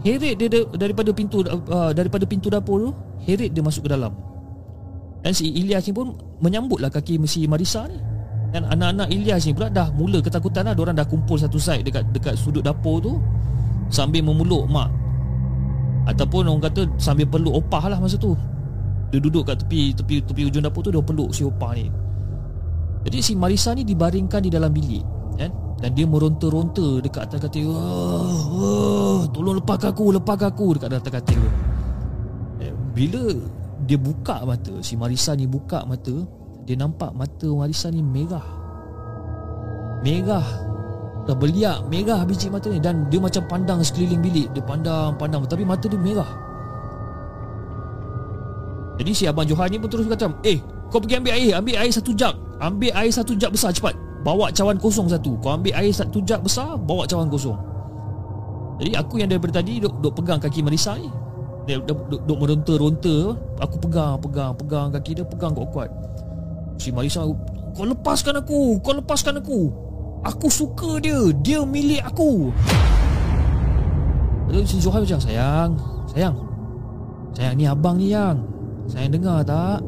heret 0.00 0.34
dia 0.40 0.48
daripada 0.80 1.12
pintu 1.12 1.44
uh, 1.44 1.92
daripada 1.92 2.24
pintu 2.24 2.48
dapur 2.48 2.88
tu, 2.88 2.90
heret 3.28 3.52
dia 3.52 3.60
masuk 3.60 3.84
ke 3.84 3.90
dalam. 3.92 4.16
Dan 5.20 5.36
si 5.36 5.52
Ilyas 5.52 5.84
ni 5.88 5.92
pun 5.92 6.16
menyambutlah 6.40 6.88
kaki 6.88 7.20
si 7.28 7.44
Marisa 7.44 7.84
ni. 7.84 8.13
Dan 8.54 8.70
anak-anak 8.70 9.10
Ilyas 9.10 9.50
ni 9.50 9.52
pula 9.52 9.66
dah 9.66 9.90
mula 9.90 10.22
ketakutan 10.22 10.62
lah. 10.70 10.78
Diorang 10.78 10.94
dah 10.94 11.02
kumpul 11.02 11.34
satu 11.34 11.58
side 11.58 11.82
dekat 11.82 12.06
dekat 12.14 12.38
sudut 12.38 12.62
dapur 12.62 13.02
tu. 13.02 13.18
Sambil 13.90 14.22
memeluk 14.22 14.70
mak. 14.70 14.94
Ataupun 16.06 16.46
orang 16.46 16.62
kata 16.62 16.86
sambil 16.94 17.26
peluk 17.26 17.58
opah 17.58 17.90
lah 17.90 17.98
masa 17.98 18.14
tu. 18.14 18.38
Dia 19.10 19.18
duduk 19.18 19.50
kat 19.50 19.66
tepi 19.66 19.90
tepi 19.90 20.22
tepi 20.22 20.46
ujung 20.46 20.62
dapur 20.62 20.86
tu 20.86 20.94
dia 20.94 21.02
peluk 21.02 21.34
si 21.34 21.42
opah 21.42 21.74
ni. 21.74 21.90
Jadi 23.02 23.18
si 23.18 23.34
Marisa 23.34 23.74
ni 23.74 23.82
dibaringkan 23.82 24.46
di 24.46 24.50
dalam 24.54 24.70
bilik. 24.70 25.02
Kan? 25.34 25.50
Dan 25.82 25.90
dia 25.98 26.06
meronta-ronta 26.06 27.02
dekat 27.02 27.26
atas 27.26 27.42
katil 27.42 27.66
oh, 27.66 28.40
oh, 28.54 29.20
Tolong 29.34 29.58
lepaskan 29.58 29.90
aku, 29.90 30.14
lepaskan 30.14 30.48
aku 30.54 30.66
dekat 30.78 30.88
atas 30.94 31.10
katil 31.10 31.42
eh, 32.62 32.70
Bila 32.94 33.34
dia 33.82 33.98
buka 33.98 34.46
mata, 34.46 34.78
si 34.80 34.94
Marisa 34.94 35.34
ni 35.34 35.50
buka 35.50 35.82
mata 35.82 36.22
Dia 36.64 36.80
nampak 36.80 37.12
mata 37.12 37.48
Marisa 37.52 37.92
ni 37.92 38.00
merah. 38.00 38.44
Merah. 40.00 40.44
Dah 41.24 41.36
beliak, 41.36 41.88
merah 41.88 42.24
biji 42.24 42.48
mata 42.48 42.72
ni. 42.72 42.80
Dan 42.80 43.08
dia 43.12 43.20
macam 43.20 43.44
pandang 43.48 43.80
sekeliling 43.84 44.20
bilik. 44.24 44.48
Dia 44.56 44.64
pandang-pandang, 44.64 45.44
tapi 45.44 45.64
mata 45.64 45.84
dia 45.88 46.00
merah. 46.00 46.28
Jadi 48.96 49.10
si 49.12 49.24
Abang 49.28 49.44
Johan 49.44 49.68
ni 49.74 49.76
pun 49.76 49.90
terus 49.90 50.06
kata 50.06 50.30
Eh, 50.46 50.62
kau 50.88 51.02
pergi 51.02 51.18
ambil 51.18 51.34
air, 51.34 51.52
ambil 51.58 51.82
air 51.82 51.90
satu 51.90 52.14
jug 52.14 52.30
Ambil 52.62 52.94
air 52.94 53.10
satu 53.10 53.34
jug 53.34 53.50
besar 53.50 53.74
cepat. 53.74 53.92
Bawa 54.22 54.48
cawan 54.54 54.78
kosong 54.80 55.10
satu. 55.10 55.36
Kau 55.42 55.52
ambil 55.58 55.74
air 55.76 55.92
satu 55.92 56.22
jug 56.22 56.40
besar 56.40 56.78
Bawa 56.80 57.04
cawan 57.04 57.28
kosong. 57.28 57.58
Jadi 58.80 58.94
aku 58.96 59.20
yang 59.20 59.28
daripada 59.28 59.60
tadi 59.60 59.82
duk, 59.82 60.00
duk 60.00 60.14
pegang 60.16 60.40
kaki 60.40 60.62
Marisa 60.62 60.96
ni. 60.96 61.10
Duk, 61.64 62.06
duk, 62.08 62.22
duk 62.22 62.38
meronta-ronta. 62.38 63.16
Aku 63.60 63.76
pegang, 63.82 64.20
pegang, 64.20 64.52
pegang 64.52 64.88
kaki 64.92 65.16
dia 65.16 65.24
Pegang 65.24 65.56
kuat-kuat 65.56 65.88
Si 66.78 66.90
Marisa 66.90 67.24
Kau 67.74 67.84
lepaskan 67.86 68.38
aku 68.38 68.78
Kau 68.82 68.94
lepaskan 68.94 69.40
aku. 69.40 69.72
Aku 70.24 70.46
suka 70.48 70.98
dia 70.98 71.18
Dia 71.44 71.60
milik 71.62 72.02
aku. 72.04 72.54
Lalu 74.50 74.64
si 74.64 74.78
Johan 74.80 75.02
macam 75.02 75.20
Sayang 75.20 75.70
Sayang. 76.14 76.36
Sayang 77.34 77.54
ni 77.58 77.66
abang 77.66 77.98
ni 77.98 78.14
yang. 78.14 78.38
Sayang 78.86 79.18
dengar 79.18 79.42
tak? 79.42 79.82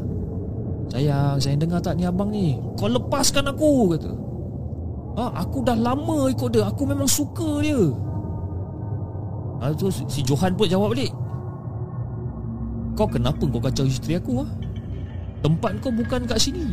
Sayang 0.91 1.39
Sayang 1.39 1.61
dengar 1.63 1.79
tak 1.79 1.95
ni 1.95 2.03
abang 2.03 2.35
ni? 2.35 2.59
Kau 2.75 2.91
lepaskan 2.91 3.53
aku 3.53 3.95
Kata. 3.95 4.13
Ha, 5.17 5.47
Aku 5.47 5.65
dah 5.65 5.73
lama 5.73 6.29
ikut 6.29 6.53
dia. 6.53 6.69
Aku 6.69 6.85
memang 6.85 7.09
suka 7.09 7.65
dia. 7.65 7.81
Ha, 9.63 9.73
tu 9.73 9.89
si 9.89 10.21
Johan 10.21 10.53
pun 10.53 10.69
jawab 10.69 10.93
balik. 10.93 11.09
Kau 12.97 13.09
kenapa 13.09 13.45
kau 13.45 13.61
kacau 13.61 13.85
isteri 13.85 14.17
aku 14.17 14.41
ha? 14.41 14.47
Tempat 15.45 15.73
kau 15.85 15.93
bukan 15.93 16.25
kat 16.25 16.41
sini 16.41 16.65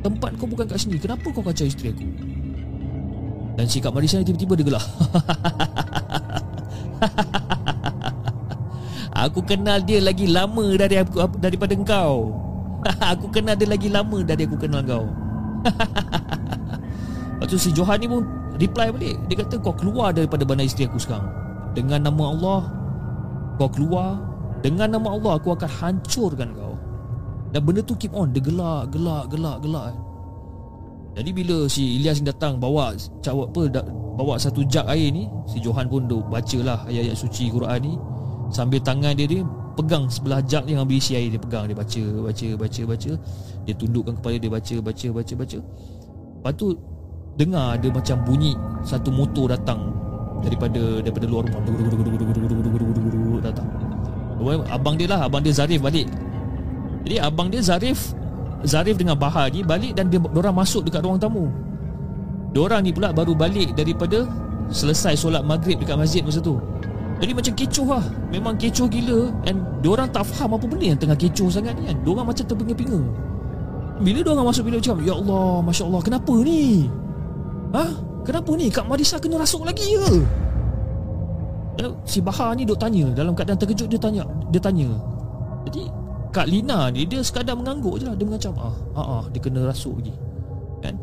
Tempat 0.00 0.32
kau 0.36 0.48
bukan 0.48 0.68
kat 0.68 0.80
sini 0.80 0.98
Kenapa 1.00 1.32
kau 1.32 1.44
kacau 1.44 1.66
isteri 1.68 1.92
aku 1.92 2.04
Dan 3.56 3.68
si 3.68 3.80
Kak 3.80 3.92
Marisa 3.92 4.18
ni 4.20 4.24
tiba-tiba 4.28 4.56
dia 4.60 4.66
gelak 4.68 4.84
Aku 9.20 9.44
kenal 9.44 9.84
dia 9.84 10.00
lagi 10.00 10.24
lama 10.24 10.64
dari 10.80 10.96
aku, 10.96 11.28
daripada 11.36 11.76
kau. 11.84 12.32
aku 13.12 13.28
kenal 13.28 13.52
dia 13.52 13.68
lagi 13.68 13.92
lama 13.92 14.24
dari 14.24 14.48
aku 14.48 14.56
kenal 14.56 14.80
kau. 14.80 15.04
Lepas 17.40 17.52
tu 17.52 17.60
si 17.60 17.68
Johan 17.76 18.00
ni 18.00 18.08
pun 18.08 18.24
reply 18.56 18.88
balik. 18.88 19.16
Dia 19.28 19.36
kata 19.44 19.60
kau 19.60 19.76
keluar 19.76 20.16
daripada 20.16 20.48
bandar 20.48 20.64
isteri 20.64 20.88
aku 20.88 20.96
sekarang. 20.96 21.28
Dengan 21.76 22.08
nama 22.08 22.32
Allah, 22.32 22.60
kau 23.60 23.68
keluar. 23.68 24.16
Dengan 24.64 24.96
nama 24.96 25.12
Allah, 25.12 25.36
aku 25.36 25.52
akan 25.52 25.68
hancurkan 25.68 26.56
kau. 26.56 26.69
Dan 27.50 27.60
benda 27.66 27.82
tu 27.82 27.98
keep 27.98 28.14
on. 28.14 28.30
Dia 28.30 28.42
gelak, 28.42 28.94
gelak, 28.94 29.30
gelak, 29.30 29.58
gelak. 29.62 29.94
Jadi 31.18 31.30
bila 31.34 31.66
si 31.66 31.98
Ilyas 31.98 32.22
ni 32.22 32.30
datang 32.30 32.62
bawa 32.62 32.94
cawak 33.18 33.50
apa 33.50 33.82
bawa 34.14 34.38
satu 34.38 34.62
jug 34.62 34.86
air 34.86 35.10
ni, 35.10 35.26
si 35.50 35.58
Johan 35.58 35.90
pun 35.90 36.06
duk 36.06 36.22
bacalah 36.30 36.86
ayat-ayat 36.86 37.18
suci 37.18 37.50
Quran 37.50 37.78
ni 37.82 37.94
Sambil 38.50 38.82
tangan 38.82 39.14
dia 39.14 39.26
dia 39.26 39.42
pegang 39.78 40.10
sebelah 40.10 40.42
jug 40.42 40.66
ni 40.66 40.74
yang 40.74 40.86
berisi 40.86 41.14
air 41.14 41.30
dia 41.30 41.40
pegang 41.40 41.70
dia 41.70 41.74
baca 41.78 42.02
baca 42.26 42.46
baca 42.58 42.82
baca 42.84 43.10
dia 43.64 43.74
tundukkan 43.78 44.12
kepala 44.18 44.36
dia 44.36 44.50
baca 44.50 44.74
baca 44.82 45.06
baca 45.14 45.34
baca 45.38 45.58
lepas 46.40 46.52
tu 46.58 46.66
dengar 47.38 47.78
ada 47.78 47.88
macam 47.94 48.16
bunyi 48.26 48.52
satu 48.82 49.08
motor 49.14 49.54
datang 49.54 49.94
daripada 50.42 51.00
daripada 51.00 51.26
luar 51.30 51.46
rumah 51.46 53.40
datang 53.40 53.68
abang 54.74 54.94
dia 54.98 55.06
lah 55.08 55.30
abang 55.30 55.40
dia 55.40 55.54
Zarif 55.54 55.80
balik 55.80 56.10
jadi 57.04 57.24
abang 57.24 57.48
dia 57.48 57.64
Zarif 57.64 58.12
Zarif 58.64 59.00
dengan 59.00 59.16
Bahar 59.16 59.48
ni 59.48 59.64
balik 59.64 59.96
dan 59.96 60.12
dia 60.12 60.20
orang 60.20 60.52
masuk 60.52 60.84
dekat 60.84 61.00
ruang 61.00 61.16
tamu. 61.16 61.48
Diorang 62.52 62.84
ni 62.84 62.92
pula 62.92 63.14
baru 63.14 63.32
balik 63.32 63.72
daripada 63.72 64.28
selesai 64.68 65.16
solat 65.16 65.40
maghrib 65.46 65.80
dekat 65.80 65.96
masjid 65.96 66.20
masa 66.20 66.44
tu. 66.44 66.60
Jadi 67.20 67.32
macam 67.36 67.52
kecoh 67.52 67.88
lah. 67.88 68.04
Memang 68.32 68.56
kecoh 68.56 68.88
gila. 68.88 69.32
And 69.48 69.64
diorang 69.80 70.08
tak 70.12 70.28
faham 70.28 70.56
apa 70.56 70.64
benda 70.64 70.92
yang 70.92 71.00
tengah 71.00 71.16
kecoh 71.16 71.48
sangat 71.48 71.76
ni 71.80 71.88
kan. 71.88 71.96
Diorang 72.04 72.26
macam 72.28 72.44
terpinga-pinga. 72.44 73.00
Bila 74.00 74.18
diorang 74.24 74.46
masuk 74.48 74.64
bila 74.64 74.76
macam 74.80 74.96
Ya 75.04 75.12
Allah 75.12 75.60
Masya 75.60 75.84
Allah 75.84 76.00
Kenapa 76.00 76.32
ni? 76.40 76.88
Ha? 77.76 77.84
Kenapa 78.24 78.50
ni? 78.56 78.66
Kak 78.72 78.88
Marisa 78.88 79.20
kena 79.20 79.36
rasuk 79.36 79.60
lagi 79.68 79.84
ke? 79.84 80.12
Si 82.08 82.20
Bahar 82.24 82.56
ni 82.56 82.64
duk 82.64 82.80
tanya. 82.80 83.08
Dalam 83.12 83.36
keadaan 83.36 83.60
terkejut 83.60 83.88
dia 83.88 84.00
tanya 84.00 84.24
Dia 84.48 84.60
tanya. 84.60 84.88
Jadi 85.68 85.84
Kak 86.30 86.46
Lina 86.46 86.88
ni 86.94 87.04
Dia 87.06 87.20
sekadar 87.20 87.58
mengangguk 87.58 87.98
je 88.00 88.04
lah. 88.06 88.14
Dia 88.14 88.26
macam 88.26 88.52
ah, 88.58 88.74
ah, 88.94 89.00
ah, 89.20 89.24
Dia 89.34 89.40
kena 89.42 89.66
rasuk 89.66 89.98
lagi. 89.98 90.14
Kan? 90.80 90.94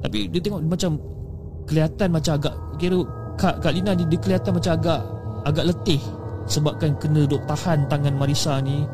Tapi 0.00 0.28
dia 0.32 0.40
tengok 0.40 0.60
macam 0.64 0.96
Kelihatan 1.64 2.08
macam 2.12 2.32
agak 2.36 2.54
Kira 2.80 2.98
Kak, 3.36 3.60
Kak 3.60 3.72
Lina 3.76 3.92
ni 3.92 4.04
Dia 4.08 4.18
kelihatan 4.20 4.52
macam 4.56 4.72
agak 4.76 5.00
agak 5.44 5.64
letih 5.68 6.00
sebabkan 6.48 6.96
kena 7.00 7.24
duk 7.24 7.44
tahan 7.48 7.88
tangan 7.88 8.14
Marisa 8.16 8.60
ni. 8.60 8.84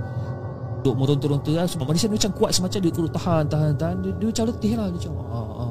Duk 0.80 0.96
meronta-ronta 0.96 1.52
lah. 1.52 1.66
Sebab 1.68 1.84
Marisa 1.86 2.08
ni 2.08 2.16
macam 2.16 2.32
kuat 2.34 2.50
semacam 2.56 2.78
dia 2.80 2.90
duk 2.90 3.12
tahan 3.12 3.44
tahan 3.46 3.72
tahan. 3.76 3.96
Dia, 4.02 4.10
dia 4.16 4.26
macam 4.32 4.44
letih 4.50 4.72
lah. 4.78 4.86
Dia 4.90 4.98
macam 4.98 5.12
ha, 5.30 5.40
ha. 5.42 5.66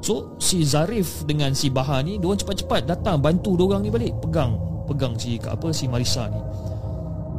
so 0.00 0.14
si 0.40 0.64
Zarif 0.64 1.22
dengan 1.28 1.52
si 1.52 1.68
Bahar 1.68 2.00
ni 2.00 2.16
diorang 2.16 2.40
cepat-cepat 2.40 2.88
datang 2.88 3.20
bantu 3.20 3.54
diorang 3.58 3.84
ni 3.84 3.90
balik. 3.92 4.14
Pegang 4.24 4.56
pegang 4.88 5.14
si 5.14 5.38
apa 5.46 5.70
si 5.70 5.86
Marisa 5.86 6.26
ni 6.26 6.40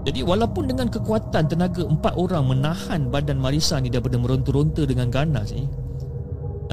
jadi 0.02 0.26
walaupun 0.26 0.66
dengan 0.66 0.90
kekuatan 0.90 1.46
tenaga 1.46 1.86
empat 1.86 2.18
orang 2.18 2.50
menahan 2.50 3.10
badan 3.14 3.38
Marisa 3.38 3.78
ni 3.78 3.94
daripada 3.94 4.18
meronta-ronta 4.18 4.82
dengan 4.90 5.14
ganas 5.14 5.54
ni 5.54 5.70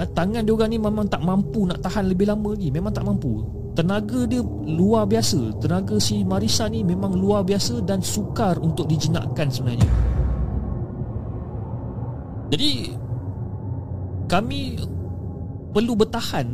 tangan 0.07 0.47
diorang 0.47 0.71
ni 0.71 0.79
memang 0.79 1.11
tak 1.11 1.25
mampu 1.27 1.67
nak 1.67 1.83
tahan 1.83 2.07
lebih 2.07 2.31
lama 2.31 2.55
ni 2.55 2.71
memang 2.71 2.95
tak 2.95 3.03
mampu. 3.03 3.43
Tenaga 3.75 4.27
dia 4.27 4.43
luar 4.43 5.07
biasa. 5.07 5.59
Tenaga 5.59 5.99
si 5.99 6.23
Marisa 6.23 6.71
ni 6.71 6.87
memang 6.87 7.15
luar 7.15 7.43
biasa 7.43 7.83
dan 7.83 8.03
sukar 8.03 8.59
untuk 8.59 8.87
dijinakkan 8.87 9.51
sebenarnya. 9.51 9.91
Jadi 12.55 12.71
kami 14.31 14.79
perlu 15.75 15.93
bertahan 15.99 16.47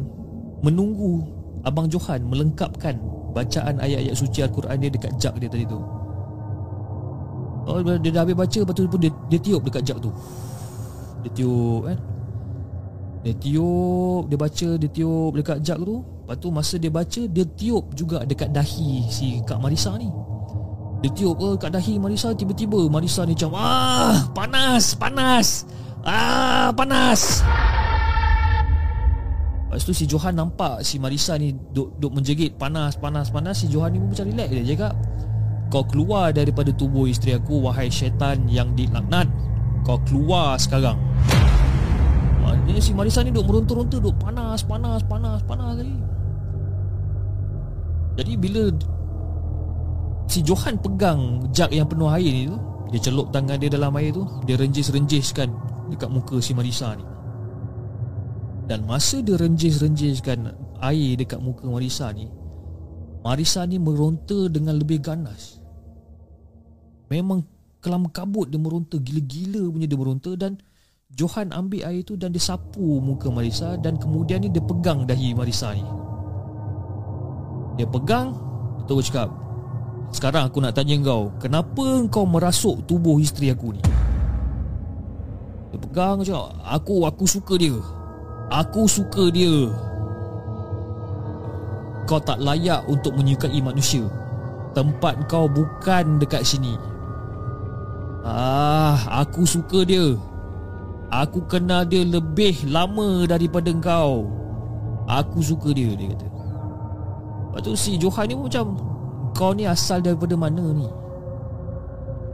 menunggu 0.65 1.25
Abang 1.65 1.89
Johan 1.89 2.29
melengkapkan 2.29 3.01
bacaan 3.33 3.81
ayat-ayat 3.81 4.15
suci 4.15 4.45
Al-Quran 4.45 4.85
dia 4.85 4.91
dekat 4.93 5.13
jak 5.17 5.35
dia 5.41 5.49
tadi 5.49 5.65
tu 5.65 5.81
Oh, 7.65 7.81
dia 7.81 8.11
dah 8.13 8.23
habis 8.23 8.37
baca 8.37 8.59
Lepas 8.61 8.75
tu 8.77 8.85
pun 8.85 9.01
dia, 9.01 9.13
dia 9.33 9.39
tiup 9.41 9.63
dekat 9.65 9.83
jak 9.85 9.99
tu. 10.01 10.11
Dia 11.25 11.31
tiup 11.33 11.81
kan 11.89 11.99
Dia 13.25 13.35
tiup 13.41 14.23
Dia 14.29 14.37
baca 14.37 14.69
Dia 14.77 14.89
tiup 14.93 15.33
dekat 15.33 15.59
jak 15.65 15.79
tu. 15.81 16.05
Lepas 16.05 16.37
tu 16.41 16.49
masa 16.53 16.75
dia 16.77 16.93
baca 16.93 17.23
Dia 17.25 17.45
tiup 17.57 17.85
juga 17.97 18.25
dekat 18.29 18.53
dahi 18.53 19.09
si 19.09 19.41
Kak 19.45 19.61
Marisa 19.61 19.97
ni. 19.97 20.09
Dia 21.05 21.13
tiup 21.13 21.37
ke 21.37 21.49
kat 21.61 21.69
dahi 21.69 22.01
Marisa 22.01 22.33
Tiba-tiba 22.33 22.89
Marisa 22.89 23.29
ni 23.29 23.37
macam 23.37 23.53
Ah 23.61 24.25
panas 24.33 24.97
panas. 24.97 25.69
Ah 26.01 26.73
panas. 26.73 27.45
Lepas 29.69 29.85
tu 29.85 29.93
si 29.93 30.09
Johan 30.09 30.33
nampak 30.33 30.81
si 30.81 30.97
Marisa 30.97 31.37
ni 31.37 31.53
duk, 31.53 32.01
duk 32.01 32.09
menjerit 32.09 32.57
panas 32.57 32.97
panas 32.97 33.29
panas. 33.29 33.61
Si 33.61 33.69
Johan 33.69 33.93
ni 33.93 34.01
pun 34.01 34.17
macam 34.17 34.33
relax 34.33 34.49
dia 34.49 34.65
cakap 34.65 34.95
Kau 35.75 35.83
keluar 35.83 36.31
daripada 36.31 36.71
tubuh 36.71 37.11
isteri 37.11 37.35
aku 37.35 37.67
Wahai 37.67 37.91
syaitan 37.91 38.47
yang 38.47 38.79
dilaknat 38.79 39.27
Kau 39.83 39.99
keluar 40.07 40.55
sekarang. 40.55 40.95
Maknanya 42.47 42.79
si 42.79 42.95
Marisa 42.95 43.27
ni 43.27 43.35
duk 43.35 43.43
meronta-ronta 43.43 43.99
Duk 43.99 44.15
panas 44.23 44.63
panas 44.63 45.03
panas 45.03 45.43
panas 45.43 45.75
lagi. 45.75 45.99
Jadi 48.23 48.33
bila 48.39 48.71
Si 50.31 50.47
Johan 50.47 50.79
pegang 50.79 51.51
jug 51.51 51.71
yang 51.75 51.91
penuh 51.91 52.07
air 52.07 52.31
ni 52.31 52.47
tu 52.47 52.55
Dia 52.95 53.11
celup 53.11 53.35
tangan 53.35 53.59
dia 53.59 53.67
dalam 53.67 53.99
air 53.99 54.15
tu 54.15 54.23
Dia 54.47 54.55
renjis-renjiskan 54.55 55.51
Dekat 55.91 56.07
muka 56.07 56.39
si 56.39 56.55
Marisa 56.55 56.95
ni. 56.95 57.03
Dan 58.71 58.87
masa 58.87 59.19
dia 59.27 59.35
renjis-renjiskan 59.35 60.55
Air 60.79 61.19
dekat 61.19 61.43
muka 61.43 61.67
Marisa 61.67 62.15
ni 62.15 62.31
Marisa 63.27 63.67
ni 63.67 63.83
meronta 63.83 64.47
dengan 64.47 64.79
lebih 64.79 65.03
ganas 65.03 65.64
Memang 67.13 67.45
kelam 67.85 68.09
kabut 68.09 68.49
dia 68.49 68.57
meronta 68.57 68.97
Gila-gila 68.97 69.69
punya 69.69 69.85
dia 69.85 69.99
meronta 70.01 70.33
Dan 70.33 70.57
Johan 71.13 71.53
ambil 71.53 71.85
air 71.85 72.03
tu 72.03 72.17
dan 72.17 72.33
dia 72.33 72.41
sapu 72.41 72.99
muka 72.99 73.29
Marisa 73.29 73.77
Dan 73.77 74.01
kemudian 74.01 74.41
ni 74.41 74.49
dia 74.49 74.65
pegang 74.65 75.05
dahi 75.05 75.37
Marisa 75.37 75.77
ni. 75.77 75.85
Dia 77.77 77.87
pegang 77.87 78.33
Betul 78.81 79.05
cakap 79.05 79.29
Sekarang 80.11 80.49
aku 80.49 80.65
nak 80.65 80.73
tanya 80.73 80.97
kau 81.05 81.29
Kenapa 81.37 82.09
kau 82.09 82.25
merasuk 82.25 82.89
tubuh 82.89 83.21
isteri 83.21 83.53
aku 83.53 83.77
ni? 83.77 83.83
Dia 85.71 85.79
pegang 85.79 86.25
cakap 86.25 86.57
Aku 86.65 87.05
aku 87.05 87.25
suka 87.29 87.55
dia. 87.61 87.77
Aku 88.53 88.85
suka 88.85 89.33
dia. 89.33 89.73
Kau 92.05 92.21
tak 92.21 92.45
layak 92.45 92.85
untuk 92.85 93.17
menyukai 93.17 93.57
manusia. 93.65 94.05
Tempat 94.77 95.25
kau 95.27 95.49
bukan 95.49 96.21
dekat 96.21 96.45
sini 96.45 96.77
Ah, 98.25 99.21
aku 99.21 99.45
suka 99.45 99.85
dia. 99.85 100.17
Aku 101.13 101.45
kenal 101.45 101.85
dia 101.85 102.03
lebih 102.03 102.65
lama 102.73 103.29
daripada 103.29 103.71
kau. 103.79 104.33
Aku 105.05 105.45
suka 105.45 105.77
dia, 105.77 105.93
dia 105.93 106.09
kata. 106.17 106.35
Lepas 107.55 107.71
tu 107.71 107.79
si 107.79 107.95
Johan 107.95 108.27
ni 108.27 108.35
macam 108.35 108.75
Kau 109.31 109.55
ni 109.55 109.63
asal 109.63 110.03
daripada 110.03 110.35
mana 110.35 110.75
ni 110.75 110.91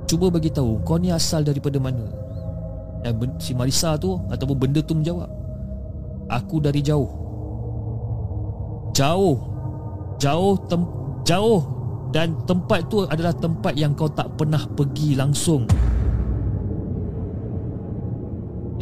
Cuba 0.08 0.32
bagi 0.32 0.48
tahu 0.48 0.80
Kau 0.80 0.96
ni 0.96 1.12
asal 1.12 1.44
daripada 1.44 1.76
mana 1.76 2.08
Dan 3.04 3.36
si 3.36 3.52
Marisa 3.52 4.00
tu 4.00 4.16
Ataupun 4.32 4.56
benda 4.56 4.80
tu 4.80 4.96
menjawab 4.96 5.28
Aku 6.24 6.56
dari 6.64 6.80
jauh 6.80 7.04
Jauh 8.96 9.36
Jauh 10.16 10.56
tem, 10.72 10.80
Jauh 11.28 11.60
Dan 12.10 12.42
tempat 12.42 12.90
tu 12.90 13.06
adalah 13.06 13.30
tempat 13.30 13.78
yang 13.78 13.94
kau 13.94 14.10
tak 14.10 14.34
pernah 14.34 14.58
pergi 14.66 15.14
langsung 15.14 15.62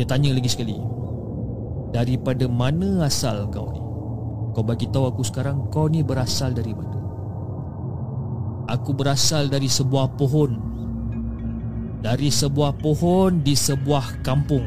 Dia 0.00 0.08
tanya 0.08 0.32
lagi 0.32 0.48
sekali 0.48 0.80
Daripada 1.92 2.48
mana 2.48 3.04
asal 3.04 3.52
kau 3.52 3.68
ni? 3.68 3.80
Kau 4.56 4.64
bagi 4.64 4.88
tahu 4.88 5.12
aku 5.12 5.22
sekarang 5.28 5.68
kau 5.68 5.92
ni 5.92 6.00
berasal 6.00 6.56
dari 6.56 6.72
mana? 6.72 6.96
Aku 8.72 8.96
berasal 8.96 9.52
dari 9.52 9.68
sebuah 9.68 10.16
pohon 10.16 10.56
Dari 12.00 12.32
sebuah 12.32 12.80
pohon 12.80 13.44
di 13.44 13.52
sebuah 13.52 14.24
kampung 14.24 14.64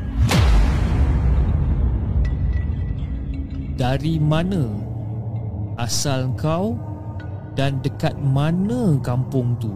Dari 3.73 4.21
mana 4.21 4.69
asal 5.81 6.37
kau 6.37 6.90
dan 7.55 7.79
dekat 7.83 8.15
mana 8.19 8.99
kampung 9.03 9.55
tu? 9.59 9.71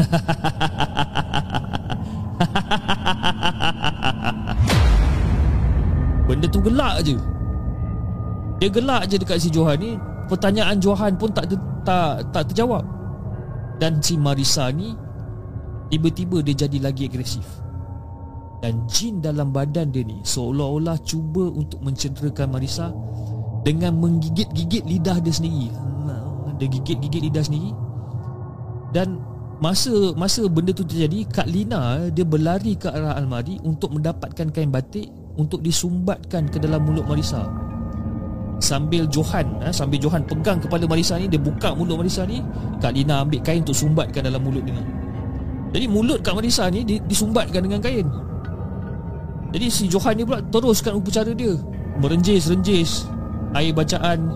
Benda 6.28 6.46
tu 6.46 6.60
gelak 6.62 7.02
je. 7.04 7.18
Dia 8.60 8.68
gelak 8.68 9.08
je 9.08 9.16
dekat 9.18 9.40
si 9.40 9.50
Johan 9.50 9.78
ni. 9.80 9.98
Pertanyaan 10.28 10.78
Johan 10.78 11.18
pun 11.18 11.32
tak 11.32 11.48
tak 11.82 12.22
tak 12.30 12.44
terjawab. 12.52 12.84
Dan 13.80 14.04
si 14.04 14.20
Marisa 14.20 14.68
ni 14.68 14.92
Tiba-tiba 15.90 16.38
dia 16.44 16.54
jadi 16.54 16.78
lagi 16.78 17.10
agresif. 17.10 17.42
Dan 18.60 18.86
jin 18.86 19.24
dalam 19.24 19.56
badan 19.56 19.88
dia 19.88 20.04
ni 20.04 20.20
Seolah-olah 20.20 21.00
cuba 21.00 21.48
untuk 21.48 21.80
mencederakan 21.80 22.52
Marisa 22.52 22.92
Dengan 23.60 23.92
menggigit-gigit 24.00 24.88
lidah 24.88 25.20
dia 25.20 25.34
sendiri. 25.34 25.68
Dia 26.60 26.68
gigit-gigit 26.68 27.28
lidah 27.28 27.44
sendiri. 27.44 27.72
Dan 28.90 29.20
masa 29.60 30.12
masa 30.18 30.44
benda 30.50 30.74
tu 30.74 30.82
terjadi 30.82 31.22
Kak 31.30 31.46
Lina 31.46 32.10
dia 32.10 32.26
berlari 32.26 32.74
ke 32.74 32.90
arah 32.90 33.14
almari 33.14 33.54
Untuk 33.62 33.94
mendapatkan 33.94 34.50
kain 34.50 34.66
batik 34.66 35.06
Untuk 35.38 35.62
disumbatkan 35.62 36.50
ke 36.50 36.58
dalam 36.58 36.82
mulut 36.82 37.06
Marisa. 37.06 37.46
Sambil 38.58 39.06
Johan 39.06 39.46
eh, 39.62 39.70
Sambil 39.70 40.02
Johan 40.02 40.26
pegang 40.26 40.58
kepala 40.58 40.90
Marisa 40.90 41.16
ni 41.16 41.30
Dia 41.30 41.38
buka 41.38 41.72
mulut 41.72 42.02
Marisa 42.02 42.26
ni 42.26 42.42
Kak 42.82 42.92
Lina 42.92 43.22
ambil 43.22 43.40
kain 43.40 43.62
untuk 43.62 43.78
sumbatkan 43.78 44.26
dalam 44.26 44.42
mulut 44.42 44.66
dia 44.66 44.74
Jadi 45.70 45.86
mulut 45.86 46.18
Kak 46.20 46.34
Marisa 46.34 46.66
ni 46.68 46.82
Disumbatkan 46.84 47.62
dengan 47.62 47.80
kain. 47.80 48.04
Jadi 49.50 49.66
si 49.66 49.90
Johan 49.90 50.14
ni 50.14 50.22
pula 50.22 50.38
teruskan 50.46 50.94
upacara 50.94 51.34
dia. 51.34 51.58
Merenjis-renjis 51.98 53.19
Air 53.54 53.74
bacaan 53.74 54.30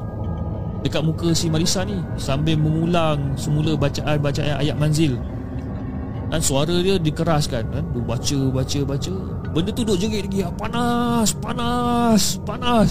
Dekat 0.84 1.00
muka 1.00 1.32
si 1.32 1.48
Marisa 1.48 1.80
ni 1.86 1.96
Sambil 2.20 2.60
mengulang 2.60 3.38
semula 3.40 3.72
bacaan-bacaan 3.72 4.60
ayat 4.60 4.76
manzil. 4.76 5.16
Dan 6.28 6.40
suara 6.44 6.76
dia 6.82 7.00
dikeraskan 7.00 7.64
kan? 7.72 7.84
Dia 7.94 8.02
baca, 8.04 8.38
baca, 8.52 8.80
baca. 8.84 9.14
Benda 9.54 9.70
tu 9.72 9.86
duduk 9.86 9.96
jerit 9.96 10.26
lagi. 10.28 10.44
Panas, 10.58 11.30
panas, 11.38 12.22
panas. 12.44 12.90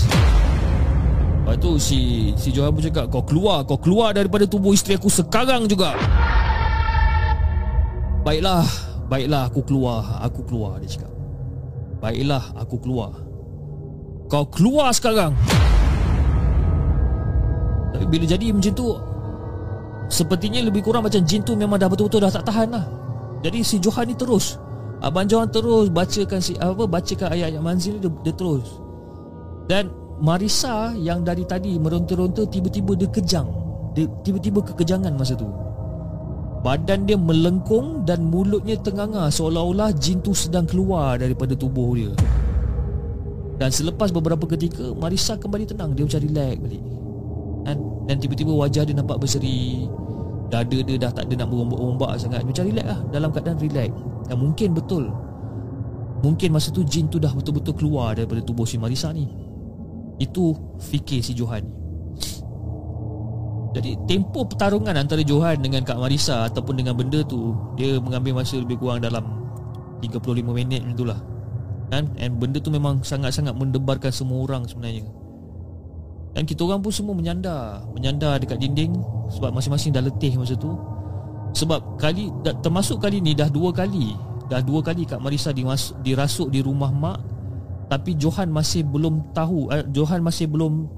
Lepas 1.43 1.59
tu 1.59 1.75
si 1.75 2.31
si 2.39 2.55
Johan 2.55 2.71
pun 2.71 2.79
cakap 2.79 3.11
Kau 3.11 3.19
keluar 3.19 3.67
Kau 3.67 3.75
keluar 3.75 4.15
daripada 4.15 4.47
tubuh 4.47 4.71
isteri 4.71 4.95
aku 4.95 5.11
sekarang 5.11 5.67
juga. 5.67 5.91
Baiklah 8.23 8.63
Baiklah 9.11 9.51
aku 9.51 9.59
keluar 9.67 10.23
Aku 10.23 10.47
keluar 10.47 10.79
dia 10.79 10.87
cakap. 10.87 11.11
Baiklah 11.99 12.47
aku 12.55 12.79
keluar. 12.79 13.11
Kau 14.31 14.47
keluar 14.47 14.95
sekarang 14.95 15.35
bila 18.09 18.25
jadi 18.25 18.49
macam 18.53 18.73
tu 18.73 18.87
Sepertinya 20.11 20.61
lebih 20.61 20.83
kurang 20.85 21.05
macam 21.05 21.21
jin 21.23 21.41
tu 21.41 21.57
memang 21.57 21.79
dah 21.79 21.87
betul-betul 21.89 22.21
dah 22.21 22.33
tak 22.33 22.45
tahan 22.45 22.69
lah 22.73 22.85
Jadi 23.45 23.59
si 23.65 23.77
Johan 23.81 24.09
ni 24.09 24.15
terus 24.17 24.57
Abang 25.03 25.27
Johan 25.27 25.51
terus 25.51 25.91
bacakan 25.91 26.39
si 26.39 26.55
apa 26.59 26.87
bacakan 26.87 27.33
ayat-ayat 27.35 27.61
manzil 27.61 27.99
dia, 27.99 28.09
dia 28.23 28.33
terus 28.35 28.67
Dan 29.67 30.03
Marisa 30.23 30.93
yang 30.95 31.25
dari 31.25 31.43
tadi 31.43 31.75
meronta-ronta 31.75 32.45
tiba-tiba 32.47 32.95
dia 32.95 33.09
kejang. 33.11 33.49
Dia 33.91 34.05
tiba-tiba 34.21 34.61
kekejangan 34.61 35.11
masa 35.19 35.33
tu. 35.35 35.49
Badan 36.63 37.03
dia 37.03 37.19
melengkung 37.19 38.07
dan 38.07 38.23
mulutnya 38.23 38.79
tenganga 38.79 39.27
seolah-olah 39.27 39.91
jin 39.99 40.23
tu 40.23 40.31
sedang 40.31 40.63
keluar 40.63 41.19
daripada 41.19 41.57
tubuh 41.59 41.99
dia. 41.99 42.15
Dan 43.59 43.67
selepas 43.67 44.15
beberapa 44.15 44.47
ketika 44.47 44.97
Marisa 44.97 45.37
kembali 45.37 45.69
tenang 45.69 45.93
Dia 45.93 46.09
macam 46.09 46.21
relax 46.25 46.57
balik 46.57 46.81
Dan, 47.63 47.77
dan 48.07 48.15
tiba-tiba 48.19 48.51
wajah 48.51 48.83
dia 48.83 48.95
nampak 48.95 49.19
berseri. 49.19 49.87
Dada 50.51 50.77
dia 50.85 50.95
dah 50.99 51.11
tak 51.11 51.31
ada 51.31 51.43
nak 51.43 51.49
berombak-ombak 51.49 52.19
sangat. 52.19 52.43
Macam 52.43 52.63
relax 52.67 52.85
lah. 52.85 52.99
Dalam 53.09 53.29
keadaan 53.31 53.57
relax. 53.57 53.89
Dan 54.27 54.37
mungkin 54.37 54.69
betul. 54.75 55.09
Mungkin 56.23 56.55
masa 56.55 56.71
tu 56.71 56.83
jin 56.87 57.11
tu 57.11 57.19
dah 57.19 57.35
betul-betul 57.35 57.75
keluar 57.75 58.15
Daripada 58.15 58.39
tubuh 58.39 58.63
si 58.63 58.79
Marisa 58.79 59.11
ni. 59.11 59.27
Itu 60.21 60.55
fikir 60.79 61.19
si 61.19 61.35
Johan. 61.35 61.65
Jadi 63.73 63.97
tempoh 64.05 64.45
pertarungan 64.45 64.93
antara 64.93 65.25
Johan 65.25 65.57
dengan 65.57 65.81
Kak 65.81 65.97
Marisa 65.97 66.45
Ataupun 66.45 66.77
dengan 66.77 66.93
benda 66.93 67.25
tu 67.25 67.57
Dia 67.73 67.97
mengambil 67.97 68.37
masa 68.37 68.61
lebih 68.61 68.77
kurang 68.77 69.01
dalam 69.01 69.25
35 69.97 70.45
minit 70.53 70.85
macam 70.85 70.93
itulah 70.93 71.19
kan? 71.93 72.09
And 72.17 72.41
benda 72.41 72.57
tu 72.57 72.73
memang 72.73 73.05
sangat-sangat 73.05 73.53
mendebarkan 73.53 74.09
semua 74.09 74.41
orang 74.41 74.65
sebenarnya 74.65 75.05
Dan 76.33 76.49
kita 76.49 76.65
orang 76.65 76.81
pun 76.81 76.89
semua 76.89 77.13
menyandar 77.13 77.85
Menyandar 77.93 78.41
dekat 78.41 78.57
dinding 78.57 78.97
Sebab 79.37 79.53
masing-masing 79.53 79.93
dah 79.93 80.01
letih 80.01 80.33
masa 80.33 80.57
tu. 80.57 80.73
Sebab 81.53 82.01
kali 82.01 82.33
termasuk 82.65 82.97
kali 82.97 83.21
ni 83.21 83.37
dah 83.37 83.47
dua 83.53 83.69
kali 83.69 84.17
Dah 84.49 84.59
dua 84.65 84.81
kali 84.81 85.05
Kak 85.05 85.21
Marisa 85.21 85.53
dirasuk 86.01 86.49
di 86.49 86.59
rumah 86.65 86.89
mak 86.89 87.33
tapi 87.93 88.17
Johan 88.17 88.49
masih 88.49 88.81
belum 88.89 89.35
tahu 89.37 89.69
eh, 89.69 89.85
Johan 89.93 90.25
masih 90.25 90.49
belum 90.49 90.89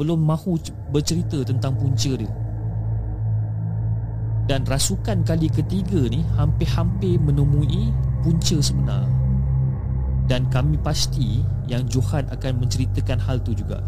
belum 0.00 0.24
mahu 0.24 0.56
bercerita 0.88 1.44
tentang 1.44 1.76
punca 1.76 2.16
dia. 2.16 2.32
Dan 4.44 4.64
rasukan 4.64 5.24
kali 5.24 5.52
ketiga 5.52 6.08
ni 6.08 6.24
hampir-hampir 6.36 7.16
menemui 7.20 7.92
punca 8.24 8.56
sebenar. 8.60 9.04
Dan 10.24 10.48
kami 10.48 10.80
pasti 10.80 11.44
yang 11.68 11.84
Johan 11.88 12.24
akan 12.32 12.64
menceritakan 12.64 13.20
hal 13.20 13.44
tu 13.44 13.52
juga 13.52 13.84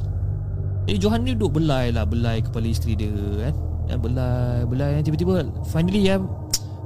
jadi 0.86 0.98
Johan 1.02 1.26
ni 1.26 1.34
duduk 1.34 1.58
belai 1.58 1.90
lah 1.90 2.06
belai 2.06 2.38
kepala 2.38 2.70
isteri 2.70 2.94
dia 2.94 3.10
kan? 3.42 3.54
Dan 3.90 3.98
belai 3.98 4.62
belai 4.70 5.02
tiba-tiba 5.02 5.42
finally 5.66 6.06
ya 6.06 6.22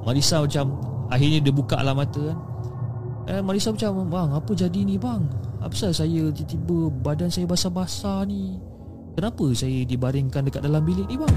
Marisa 0.08 0.40
macam 0.40 0.80
akhirnya 1.12 1.44
dia 1.44 1.52
buka 1.52 1.76
alam 1.76 2.00
mata 2.00 2.16
kan? 2.16 2.38
Eh 3.28 3.40
Marisa 3.44 3.68
macam 3.68 4.08
Bang 4.08 4.32
apa 4.32 4.52
jadi 4.56 4.80
ni 4.88 4.96
bang? 4.96 5.28
Apa 5.60 5.76
saya 5.76 6.32
tiba-tiba 6.32 6.88
Badan 7.04 7.28
saya 7.28 7.44
basah-basah 7.44 8.24
ni? 8.24 8.56
Kenapa 9.12 9.44
saya 9.52 9.84
dibaringkan 9.84 10.48
dekat 10.48 10.64
dalam 10.64 10.80
bilik 10.80 11.04
ni 11.04 11.20
bang? 11.20 11.36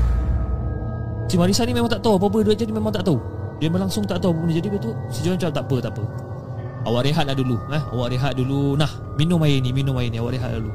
Si 1.27 1.35
Marisa 1.35 1.67
ni 1.67 1.75
memang 1.75 1.91
tak 1.91 1.99
tahu 1.99 2.15
Apa-apa 2.15 2.47
dia 2.47 2.63
jadi 2.63 2.71
memang 2.71 2.95
tak 2.95 3.03
tahu. 3.03 3.19
Dia 3.59 3.67
memang 3.67 3.91
langsung 3.91 4.07
tak 4.07 4.23
tahu 4.23 4.31
apa 4.31 4.39
benda 4.39 4.55
jadi. 4.55 4.71
Betul 4.71 4.95
Si 5.11 5.19
Johan 5.19 5.35
macam 5.35 5.51
tak 5.51 5.63
apa 5.67 5.75
tak 5.83 5.91
apa. 5.99 6.03
Awak 6.87 7.01
rehat 7.11 7.25
lah 7.27 7.35
dulu 7.35 7.59
eh? 7.75 7.83
Awak 7.91 8.07
rehat 8.15 8.33
dulu. 8.39 8.79
Nah 8.79 8.91
minum 9.19 9.43
air 9.43 9.59
ni 9.59 9.75
Minum 9.75 9.99
air 9.99 10.07
ni. 10.07 10.15
Awak 10.15 10.39
rehat 10.39 10.51
dulu. 10.63 10.71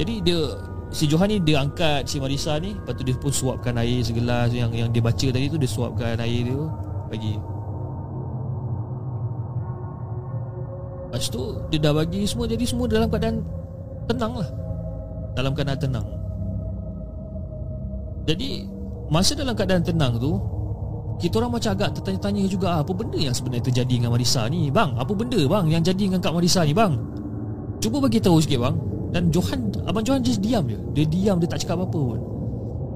Jadi 0.00 0.24
dia 0.24 0.40
Si 0.90 1.06
Johan 1.06 1.30
ni 1.30 1.38
dia 1.38 1.62
angkat 1.62 2.10
si 2.10 2.18
Marisa 2.18 2.58
ni 2.58 2.74
Lepas 2.74 2.98
tu 2.98 3.06
dia 3.06 3.14
pun 3.14 3.30
suapkan 3.30 3.78
air 3.78 4.02
segelas 4.02 4.50
Yang 4.50 4.70
yang 4.74 4.90
dia 4.90 4.98
baca 4.98 5.26
tadi 5.30 5.46
tu 5.46 5.54
Dia 5.54 5.70
suapkan 5.70 6.18
air 6.18 6.42
dia 6.50 6.58
Bagi 7.06 7.38
Lepas 11.06 11.30
tu 11.30 11.42
dia 11.70 11.78
dah 11.78 11.94
bagi 11.94 12.26
semua 12.26 12.50
Jadi 12.50 12.64
semua 12.66 12.90
dalam 12.90 13.06
keadaan 13.06 13.38
tenang 14.10 14.34
lah. 14.34 14.50
Dalam 15.38 15.54
keadaan 15.54 15.78
tenang. 15.78 16.06
Jadi 18.26 18.66
Masa 19.10 19.38
dalam 19.38 19.54
keadaan 19.54 19.86
tenang 19.86 20.18
tu 20.18 20.42
Kita 21.22 21.38
orang 21.38 21.54
macam 21.54 21.70
agak 21.70 22.02
tertanya-tanya 22.02 22.50
juga 22.50 22.66
ah, 22.74 22.80
Apa 22.82 22.90
benda 22.98 23.18
yang 23.18 23.34
sebenarnya 23.34 23.62
terjadi 23.70 23.94
dengan 23.94 24.10
Marisa 24.10 24.42
ni? 24.50 24.74
Bang, 24.74 24.98
apa 24.98 25.14
benda 25.14 25.38
bang 25.38 25.70
yang 25.70 25.82
jadi 25.86 26.10
dengan 26.10 26.18
Kak 26.18 26.34
Marisa 26.34 26.66
ni 26.66 26.74
bang? 26.74 26.98
Cuba 27.78 28.02
bagi 28.02 28.18
tahu 28.18 28.42
sikit 28.42 28.58
bang 28.58 28.89
Dan 29.10 29.34
Johan, 29.34 29.74
Abang 29.90 30.06
Johan 30.06 30.22
just 30.22 30.38
diam 30.38 30.66
je 30.70 30.78
Dia 30.94 31.04
diam, 31.06 31.42
dia 31.42 31.50
tak 31.50 31.66
cakap 31.66 31.82
apa-apa 31.82 32.00
pun 32.14 32.20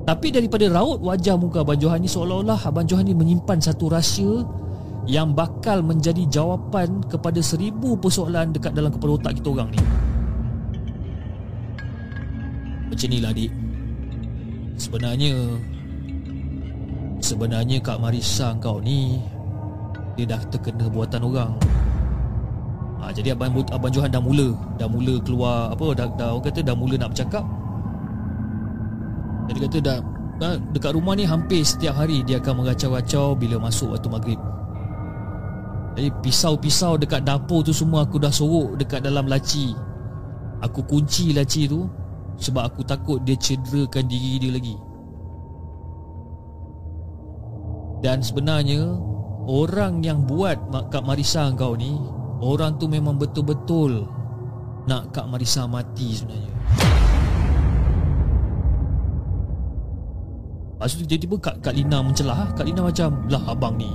Tapi 0.07 0.31
daripada 0.31 0.71
raut 0.71 1.03
wajah 1.03 1.35
muka 1.35 1.67
Abang 1.67 1.79
Johan 1.79 1.99
ni 1.99 2.07
Seolah-olah 2.07 2.71
Abang 2.71 2.87
Johan 2.87 3.03
ni 3.03 3.19
menyimpan 3.19 3.59
satu 3.59 3.91
rahsia 3.91 4.47
yang 5.05 5.37
bakal 5.37 5.85
menjadi 5.85 6.25
jawapan 6.29 7.05
kepada 7.05 7.41
seribu 7.45 7.97
persoalan 8.01 8.57
dekat 8.57 8.73
dalam 8.73 8.89
kepala 8.89 9.21
otak 9.21 9.37
kita 9.37 9.49
orang 9.53 9.69
ni. 9.73 9.81
Macam 12.89 13.09
ni 13.13 13.19
lah 13.21 13.33
adik. 13.33 13.53
Sebenarnya 14.81 15.33
sebenarnya 17.21 17.79
Kak 17.85 18.01
Marisa 18.01 18.57
kau 18.59 18.81
ni 18.81 19.21
dia 20.17 20.25
dah 20.25 20.41
terkena 20.49 20.89
buatan 20.89 21.23
orang. 21.25 21.53
Ha, 23.05 23.13
jadi 23.13 23.37
abang 23.37 23.53
abang 23.53 23.93
Johan 23.93 24.09
dah 24.09 24.23
mula 24.25 24.57
dah 24.81 24.89
mula 24.89 25.21
keluar 25.21 25.77
apa 25.77 25.93
dah, 25.93 26.09
dah 26.17 26.33
orang 26.33 26.45
kata 26.49 26.65
dah 26.65 26.73
mula 26.73 26.97
nak 26.97 27.13
bercakap. 27.13 27.45
Jadi 29.45 29.59
kata 29.61 29.79
dah, 29.85 29.99
dah 30.41 30.57
Dekat 30.73 30.97
rumah 30.97 31.13
ni 31.13 31.29
hampir 31.29 31.61
setiap 31.61 32.01
hari 32.01 32.25
Dia 32.25 32.41
akan 32.41 32.65
mengacau-acau 32.65 33.37
Bila 33.37 33.61
masuk 33.61 33.93
waktu 33.93 34.09
maghrib. 34.09 34.41
Jadi 35.95 36.11
pisau-pisau 36.25 36.99
dekat 36.99 37.23
dapur 37.23 37.63
tu 37.63 37.71
semua 37.71 38.09
Aku 38.09 38.19
dah 38.19 38.33
sorok 38.33 38.81
dekat 38.81 39.05
dalam 39.05 39.29
laci. 39.29 39.77
Aku 40.65 40.83
kunci 40.89 41.37
laci 41.37 41.69
tu 41.69 41.87
Sebab 42.41 42.73
aku 42.73 42.83
takut 42.83 43.23
dia 43.23 43.37
cederakan 43.39 44.09
diri 44.09 44.43
dia 44.43 44.51
lagi. 44.57 44.77
Dan 48.03 48.25
sebenarnya 48.25 48.81
Orang 49.45 50.01
yang 50.01 50.25
buat 50.25 50.57
Kak 50.89 51.05
Marisa 51.05 51.53
kau 51.53 51.77
ni 51.77 52.01
Orang 52.45 52.77
tu 52.77 52.85
memang 52.93 53.17
betul-betul 53.17 54.05
Nak 54.85 55.17
Kak 55.17 55.33
Marisa 55.33 55.65
mati 55.65 56.13
sebenarnya. 56.13 56.53
Lepas 60.77 60.93
tu 60.93 61.09
tiba-tiba 61.09 61.37
Kak, 61.41 61.57
Kak 61.65 61.73
Lina 61.73 62.05
mencelah. 62.05 62.53
Kak 62.53 62.69
Lina 62.69 62.85
macam 62.85 63.17
Lah 63.33 63.41
abang 63.49 63.81
ni 63.81 63.89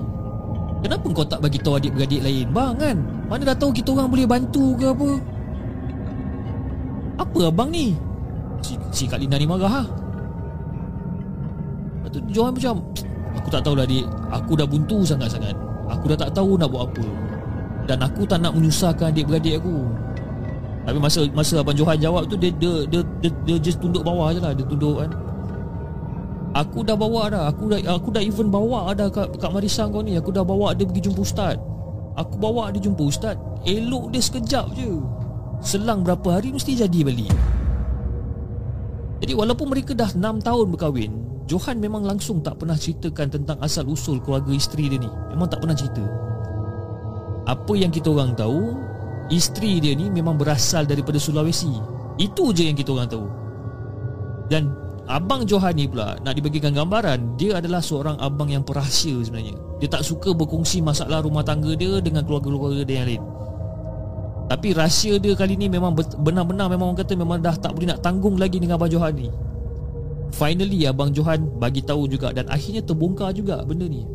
Kenapa 0.82 1.06
kau 1.14 1.28
tak 1.28 1.44
bagi 1.46 1.60
tahu 1.62 1.78
adik-beradik 1.78 2.24
lain? 2.26 2.50
Bang 2.56 2.80
kan? 2.80 2.98
Mana 3.30 3.54
dah 3.54 3.58
tahu 3.60 3.70
kita 3.70 3.94
orang 3.94 4.10
boleh 4.10 4.26
bantu 4.26 4.74
ke 4.80 4.88
apa? 4.90 5.10
Apa 7.20 7.40
abang 7.52 7.70
ni? 7.70 7.94
Si, 8.66 8.80
si 8.90 9.04
Kak 9.06 9.22
Lina 9.22 9.38
ni 9.38 9.46
marah 9.46 9.70
ha? 9.70 9.84
Lepas 12.02 12.10
tu 12.16 12.20
Johan 12.34 12.56
macam 12.56 12.82
Aku 13.38 13.48
tak 13.54 13.62
tahulah 13.62 13.86
adik. 13.86 14.08
Aku 14.34 14.58
dah 14.58 14.66
buntu 14.66 15.06
sangat-sangat. 15.06 15.54
Aku 15.92 16.10
dah 16.10 16.18
tak 16.18 16.34
tahu 16.34 16.58
nak 16.58 16.72
buat 16.74 16.90
apa 16.90 17.29
Dan 17.90 18.06
aku 18.06 18.22
tak 18.30 18.46
nak 18.46 18.54
menyusahkan 18.54 19.10
adik-beradik 19.10 19.58
aku. 19.58 19.90
Tapi 20.86 20.98
masa 21.02 21.26
masa 21.34 21.58
Abang 21.58 21.74
Johan 21.74 21.98
jawab 21.98 22.30
tu 22.30 22.38
Dia 22.38 22.54
dia, 22.54 22.86
dia, 22.86 23.02
dia, 23.18 23.30
dia 23.50 23.58
just 23.58 23.82
tunduk 23.82 24.06
bawah 24.06 24.30
je 24.30 24.38
lah. 24.38 24.54
Dia 24.54 24.62
tunduk 24.70 25.02
kan. 25.02 25.10
Aku 26.54 26.86
dah 26.86 26.94
bawa 26.94 27.34
dah. 27.34 27.50
Aku 27.50 27.66
dah 27.66 27.82
aku 27.90 28.14
dah 28.14 28.22
even 28.22 28.54
bawa 28.54 28.94
dah 28.94 29.10
kat, 29.10 29.34
kat 29.42 29.50
Marisa 29.50 29.90
kau 29.90 30.06
ni. 30.06 30.14
Aku 30.22 30.30
dah 30.30 30.46
bawa 30.46 30.78
dia 30.78 30.86
pergi 30.86 31.10
jumpa 31.10 31.26
ustaz. 31.26 31.58
Aku 32.14 32.38
bawa 32.38 32.70
dia 32.70 32.84
jumpa 32.84 33.02
ustaz 33.10 33.42
Elok 33.66 34.14
dia 34.14 34.22
sekejap 34.22 34.66
je. 34.78 35.02
Selang 35.66 36.06
berapa 36.06 36.40
hari 36.40 36.56
mesti 36.56 36.72
jadi 36.72 37.04
balik 37.04 37.36
Jadi 39.20 39.36
walaupun 39.36 39.68
mereka 39.68 39.92
dah 39.92 40.08
6 40.08 40.40
tahun 40.40 40.66
berkahwin 40.72 41.12
Johan 41.52 41.84
memang 41.84 42.08
langsung 42.08 42.40
tak 42.40 42.64
pernah 42.64 42.80
ceritakan 42.80 43.28
tentang 43.28 43.60
asal 43.60 43.84
usul 43.92 44.24
keluarga 44.24 44.56
isteri 44.56 44.88
dia 44.88 45.04
ni. 45.04 45.12
Memang 45.36 45.52
tak 45.52 45.60
pernah 45.60 45.76
cerita 45.76 46.29
Apa 47.50 47.74
yang 47.74 47.90
kita 47.90 48.14
orang 48.14 48.38
tahu 48.38 48.78
Isteri 49.30 49.78
dia 49.78 49.94
ni 49.94 50.10
memang 50.10 50.42
berasal 50.42 50.90
daripada 50.90 51.22
Sulawesi. 51.22 51.70
Itu 52.18 52.50
je 52.50 52.66
yang 52.66 52.74
kita 52.74 52.98
orang 52.98 53.10
tahu. 53.10 53.26
Dan 54.50 54.74
Abang 55.10 55.46
Johan 55.46 55.74
ni 55.74 55.90
pula 55.90 56.18
Nak 56.22 56.38
dibagikan 56.38 56.74
gambaran 56.74 57.38
Dia 57.38 57.58
adalah 57.58 57.82
seorang 57.82 58.18
abang 58.22 58.50
yang 58.50 58.66
perahsia 58.66 59.18
sebenarnya. 59.22 59.58
Dia 59.82 59.90
tak 59.90 60.06
suka 60.06 60.34
berkongsi 60.34 60.82
masalah 60.82 61.22
rumah 61.22 61.46
tangga 61.46 61.74
dia 61.78 62.02
Dengan 62.02 62.26
keluarga-keluarga 62.26 62.86
dia 62.86 63.02
yang 63.02 63.08
lain. 63.10 63.24
Tapi 64.50 64.74
rahsia 64.74 65.22
dia 65.22 65.34
kali 65.38 65.58
ni 65.58 65.70
memang 65.70 65.94
Benar-benar 65.98 66.70
memang 66.74 66.94
orang 66.94 67.02
kata 67.06 67.14
Memang 67.14 67.38
dah 67.42 67.54
tak 67.54 67.78
boleh 67.78 67.94
nak 67.94 68.02
tanggung 68.02 68.38
lagi 68.38 68.58
dengan 68.58 68.82
Abang 68.82 68.90
Johan 68.90 69.14
ni. 69.14 69.30
Finally 70.34 70.90
Abang 70.90 71.14
Johan 71.14 71.46
bagi 71.58 71.86
tahu 71.86 72.10
juga 72.10 72.34
Dan 72.34 72.50
akhirnya 72.50 72.82
terbongkar 72.82 73.34
juga 73.34 73.62
benda 73.62 73.86
ni. 73.86 74.06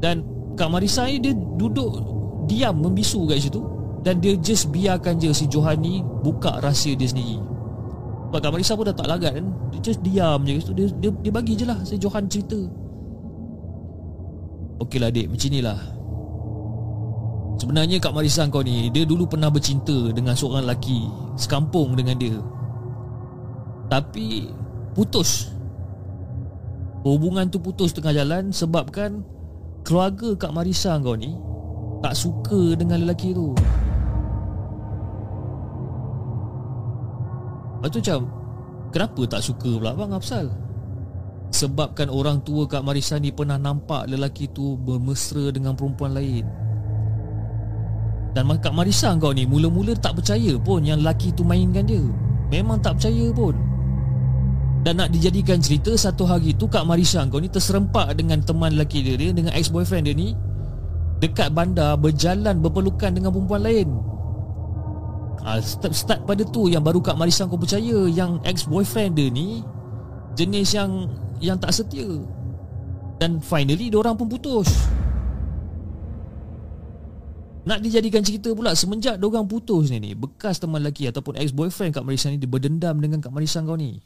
Dan 0.00 0.24
Kak 0.56 0.72
Marisa 0.72 1.04
ni 1.04 1.20
dia 1.20 1.36
duduk 1.36 2.16
Diam 2.46 2.78
membisu 2.78 3.26
kat 3.26 3.42
situ 3.42 3.62
Dan 4.06 4.22
dia 4.22 4.38
just 4.38 4.70
biarkan 4.70 5.18
je 5.18 5.34
si 5.34 5.50
Johan 5.50 5.82
ni 5.82 6.00
Buka 6.22 6.62
rahsia 6.62 6.94
dia 6.94 7.10
sendiri. 7.10 7.42
Sebab 8.30 8.38
Kak 8.42 8.50
Marisa 8.54 8.74
pun 8.74 8.86
dah 8.86 8.96
tak 8.96 9.06
lagat 9.06 9.38
kan. 9.38 9.46
Dia 9.70 9.80
just 9.82 10.00
diam 10.02 10.42
je 10.46 10.58
dia, 10.74 10.86
dia, 10.98 11.10
dia 11.10 11.32
bagi 11.34 11.54
je 11.58 11.66
lah 11.66 11.78
Si 11.82 11.98
Johan 11.98 12.30
cerita. 12.30 12.58
Okey 14.82 14.98
lah 15.02 15.10
adik 15.10 15.26
Macam 15.30 15.48
inilah 15.50 15.80
Sebenarnya 17.56 17.96
Kak 17.96 18.12
Marisa 18.12 18.44
kau 18.52 18.60
ni 18.60 18.92
Dia 18.92 19.08
dulu 19.08 19.24
pernah 19.24 19.48
bercinta 19.48 20.12
Dengan 20.12 20.36
seorang 20.36 20.68
lelaki 20.68 21.08
Sekampung 21.34 21.96
dengan 21.98 22.14
dia. 22.20 22.38
Tapi 23.90 24.50
Putus. 24.92 25.52
Hubungan 27.06 27.46
tu 27.46 27.62
putus 27.62 27.94
tengah 27.94 28.12
jalan 28.12 28.50
Sebabkan 28.50 29.22
Keluarga 29.86 30.34
Kak 30.34 30.52
Marisa 30.52 30.98
kau 30.98 31.14
ni 31.14 31.55
Tak 32.06 32.14
suka 32.14 32.78
dengan 32.78 33.02
lelaki 33.02 33.34
tu. 33.34 33.50
Lepas 37.82 37.90
tu 37.90 37.98
macam 37.98 38.20
Kenapa 38.94 39.22
tak 39.26 39.42
suka 39.42 39.70
pula 39.74 39.90
bang 39.90 40.14
Apsal 40.14 40.46
Sebabkan 41.50 42.06
orang 42.06 42.46
tua 42.46 42.70
Kak 42.70 42.86
Marisa 42.86 43.18
ni 43.18 43.34
Pernah 43.34 43.58
nampak 43.58 44.06
lelaki 44.06 44.46
tu 44.54 44.78
Bermesra 44.78 45.50
dengan 45.50 45.74
perempuan 45.74 46.14
lain. 46.14 46.46
Dan 48.38 48.54
Kak 48.54 48.70
Marisa 48.70 49.10
kau 49.18 49.34
ni 49.34 49.42
Mula-mula 49.42 49.98
tak 49.98 50.22
percaya 50.22 50.54
pun 50.62 50.86
Yang 50.86 51.02
lelaki 51.02 51.28
tu 51.34 51.42
mainkan 51.42 51.90
dia. 51.90 52.06
Memang 52.54 52.78
tak 52.78 53.02
percaya 53.02 53.34
pun. 53.34 53.58
Dan 54.86 55.02
nak 55.02 55.10
dijadikan 55.10 55.58
cerita 55.58 55.90
Satu 55.98 56.22
hari 56.22 56.54
tu 56.54 56.70
Kak 56.70 56.86
Marisa 56.86 57.26
kau 57.26 57.42
ni 57.42 57.50
Terserempak 57.50 58.14
dengan 58.14 58.38
teman 58.46 58.78
lelaki 58.78 59.02
dia, 59.02 59.18
dia 59.18 59.34
Dengan 59.34 59.50
ex-boyfriend 59.58 60.06
dia 60.06 60.14
ni 60.14 60.38
Dekat 61.16 61.52
bandar 61.52 61.96
Berjalan 61.96 62.60
berpelukan 62.60 63.10
dengan 63.12 63.32
perempuan 63.32 63.62
lain. 63.64 63.88
Ha, 65.46 65.62
start, 65.62 65.94
start 65.94 66.20
pada 66.26 66.42
tu 66.42 66.66
yang 66.66 66.82
baru 66.82 66.98
Kak 66.98 67.14
Marisa 67.14 67.46
kau 67.46 67.60
percaya 67.60 68.08
Yang 68.10 68.42
ex-boyfriend 68.44 69.14
dia 69.16 69.28
ni 69.30 69.62
Jenis 70.36 70.76
yang 70.76 71.08
yang 71.40 71.56
tak 71.60 71.72
setia. 71.72 72.08
Dan 73.16 73.40
finally 73.40 73.88
orang 73.92 74.16
pun 74.16 74.28
putus. 74.28 74.68
Nak 77.66 77.82
dijadikan 77.82 78.22
cerita 78.22 78.52
pula 78.52 78.76
Semenjak 78.76 79.18
orang 79.18 79.48
putus 79.48 79.90
ni 79.90 79.98
ni 79.98 80.10
Bekas 80.14 80.62
teman 80.62 80.84
lelaki 80.84 81.08
ataupun 81.10 81.40
ex-boyfriend 81.40 81.96
Kak 81.96 82.04
Marisa 82.06 82.30
ni 82.30 82.38
Dia 82.38 82.46
berdendam 82.46 83.00
dengan 83.02 83.18
Kak 83.18 83.32
Marisa 83.34 83.64
kau 83.64 83.74
ni. 83.74 83.98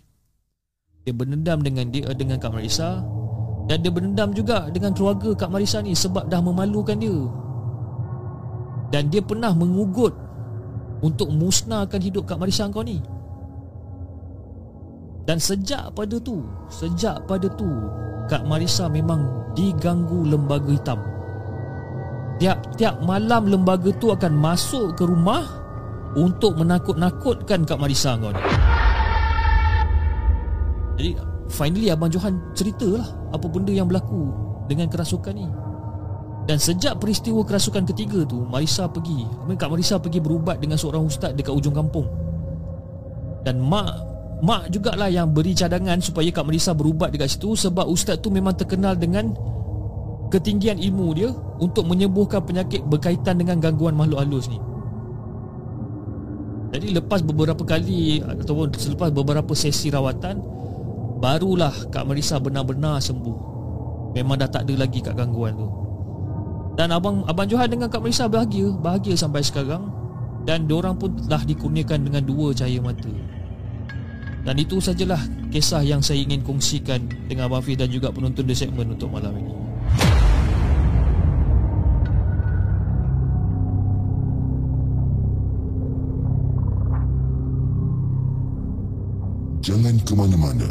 Dia 1.04 1.12
berdendam 1.16 1.60
dengan 1.60 1.88
dia 1.88 2.08
dengan 2.12 2.36
Kak 2.40 2.52
Marisa 2.52 3.04
Dan 3.70 3.86
dia 3.86 3.94
berdendam 3.94 4.34
juga 4.34 4.66
dengan 4.66 4.90
keluarga 4.90 5.30
Kak 5.30 5.46
Marisa 5.46 5.78
ni 5.78 5.94
Sebab 5.94 6.26
dah 6.26 6.42
memalukan 6.42 6.98
dia. 6.98 7.14
Dan 8.90 9.06
dia 9.14 9.22
pernah 9.22 9.54
mengugut 9.54 10.10
untuk 11.06 11.30
musnahkan 11.30 12.02
hidup 12.02 12.26
Kak 12.26 12.42
Marisa 12.42 12.66
kau 12.66 12.82
ni. 12.82 12.98
Dan 15.22 15.38
sejak 15.38 15.94
pada 15.94 16.18
tu 16.18 16.42
Sejak 16.66 17.22
pada 17.30 17.46
tu 17.54 17.70
Kak 18.26 18.42
Marisa 18.50 18.90
memang 18.90 19.54
diganggu 19.54 20.26
lembaga 20.26 20.74
hitam. 20.74 20.98
Tiap-tiap 22.42 23.06
malam 23.06 23.46
lembaga 23.46 23.94
tu 24.02 24.10
akan 24.10 24.34
masuk 24.34 24.98
ke 24.98 25.06
rumah 25.06 25.46
Untuk 26.18 26.58
menakut-nakutkan 26.58 27.62
Kak 27.62 27.78
Marisa 27.78 28.18
kau 28.18 28.34
ni. 28.34 28.42
Jadi 30.98 31.29
finally 31.50 31.90
Abang 31.90 32.08
Johan 32.08 32.38
ceritalah 32.54 33.04
Apa 33.34 33.50
benda 33.50 33.74
yang 33.74 33.90
berlaku 33.90 34.30
dengan 34.70 34.86
kerasukan 34.86 35.34
ni. 35.34 35.50
Dan 36.46 36.56
sejak 36.62 37.02
peristiwa 37.02 37.42
kerasukan 37.42 37.84
ketiga 37.90 38.22
tu 38.22 38.46
Marisa 38.46 38.86
pergi 38.86 39.26
Kak 39.58 39.68
Marisa 39.68 39.98
pergi 39.98 40.22
berubat 40.22 40.62
dengan 40.62 40.78
seorang 40.78 41.02
ustaz 41.02 41.34
dekat 41.34 41.52
ujung 41.52 41.74
kampung. 41.74 42.06
Dan 43.42 43.58
mak 43.60 44.08
Mak 44.40 44.72
jugalah 44.72 45.12
yang 45.12 45.36
beri 45.36 45.52
cadangan 45.52 46.00
supaya 46.00 46.32
Kak 46.32 46.48
Marisa 46.48 46.72
berubat 46.72 47.12
dekat 47.12 47.36
situ 47.36 47.52
Sebab 47.52 47.84
ustaz 47.84 48.24
tu 48.24 48.32
memang 48.32 48.56
terkenal 48.56 48.96
dengan 48.96 49.36
Ketinggian 50.32 50.80
ilmu 50.80 51.12
dia 51.12 51.28
Untuk 51.60 51.84
menyembuhkan 51.84 52.40
penyakit 52.40 52.80
berkaitan 52.88 53.36
dengan 53.36 53.60
gangguan 53.60 53.92
makhluk 53.92 54.22
halus 54.24 54.48
ni. 54.48 54.56
Jadi 56.72 56.96
lepas 56.96 57.20
beberapa 57.20 57.60
kali 57.68 58.24
Ataupun 58.24 58.72
selepas 58.72 59.12
beberapa 59.12 59.52
sesi 59.52 59.92
rawatan 59.92 60.40
Barulah 61.20 61.72
Kak 61.92 62.08
Marisa 62.08 62.40
benar-benar 62.40 62.96
sembuh 62.98 63.38
Memang 64.16 64.40
dah 64.40 64.48
tak 64.48 64.66
ada 64.66 64.74
lagi 64.82 65.04
kat 65.04 65.14
gangguan 65.14 65.54
tu 65.54 65.80
dan 66.80 66.96
abang 66.96 67.26
abang 67.28 67.44
Johan 67.44 67.68
dengan 67.68 67.92
Kak 67.92 68.00
Marisa 68.00 68.24
bahagia, 68.24 68.72
bahagia 68.72 69.12
sampai 69.12 69.44
sekarang 69.44 69.90
dan 70.48 70.64
diorang 70.64 70.96
pun 70.96 71.12
telah 71.12 71.44
dikurniakan 71.44 72.08
dengan 72.08 72.22
dua 72.24 72.56
cahaya 72.56 72.80
mata. 72.80 73.12
Dan 74.40 74.56
itu 74.56 74.80
sajalah 74.80 75.20
kisah 75.52 75.84
yang 75.84 76.00
saya 76.00 76.24
ingin 76.24 76.40
kongsikan 76.40 77.04
dengan 77.28 77.52
Abang 77.52 77.60
Fiz 77.60 77.76
dan 77.76 77.92
juga 77.92 78.08
penonton 78.08 78.48
di 78.48 78.56
segmen 78.56 78.96
untuk 78.96 79.12
malam 79.12 79.36
ini. 79.36 79.52
Jangan 89.60 90.00
ke 90.00 90.12
mana-mana. 90.16 90.70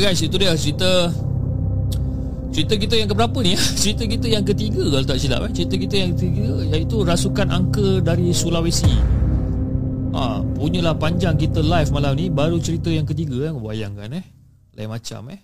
Guys 0.00 0.20
itu 0.24 0.36
dia 0.40 0.56
cerita 0.56 1.12
Cerita 2.50 2.74
kita 2.74 2.94
yang 2.98 3.06
keberapa 3.06 3.38
ni 3.46 3.54
Cerita 3.82 4.02
kita 4.08 4.26
yang 4.26 4.42
ketiga 4.42 4.82
kalau 4.82 5.06
tak 5.06 5.18
silap 5.22 5.46
eh? 5.46 5.52
Cerita 5.54 5.74
kita 5.78 5.94
yang 5.94 6.10
ketiga 6.18 6.46
Iaitu 6.74 6.96
rasukan 7.06 7.46
angka 7.46 8.02
dari 8.02 8.34
Sulawesi 8.34 8.90
ha, 10.16 10.42
Punyalah 10.42 10.98
panjang 10.98 11.38
kita 11.38 11.62
live 11.62 11.90
malam 11.94 12.18
ni 12.18 12.26
Baru 12.26 12.58
cerita 12.58 12.90
yang 12.90 13.06
ketiga 13.06 13.46
eh? 13.46 13.52
Bayangkan 13.54 14.10
eh 14.18 14.24
Lain 14.74 14.90
macam 14.90 15.30
eh 15.30 15.40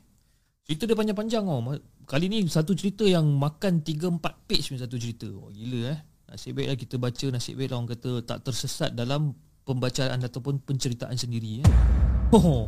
Cerita 0.66 0.82
dia 0.90 0.98
panjang-panjang 0.98 1.46
oh. 1.46 1.62
Kali 2.06 2.26
ni 2.26 2.42
satu 2.50 2.74
cerita 2.74 3.06
yang 3.06 3.22
makan 3.38 3.86
3-4 3.86 4.50
page 4.50 4.74
punya 4.74 4.82
satu 4.82 4.98
cerita 4.98 5.30
oh, 5.30 5.54
Gila 5.54 5.94
eh 5.94 5.98
Nasib 6.26 6.58
baiklah 6.58 6.74
kita 6.74 6.98
baca 6.98 7.26
Nasib 7.30 7.54
baiklah 7.54 7.78
orang 7.78 7.90
kata 7.94 8.10
Tak 8.26 8.38
tersesat 8.50 8.90
dalam 8.98 9.30
pembacaan 9.62 10.18
Ataupun 10.26 10.58
penceritaan 10.58 11.14
sendiri 11.14 11.62
eh? 11.62 11.66
oh, 12.34 12.66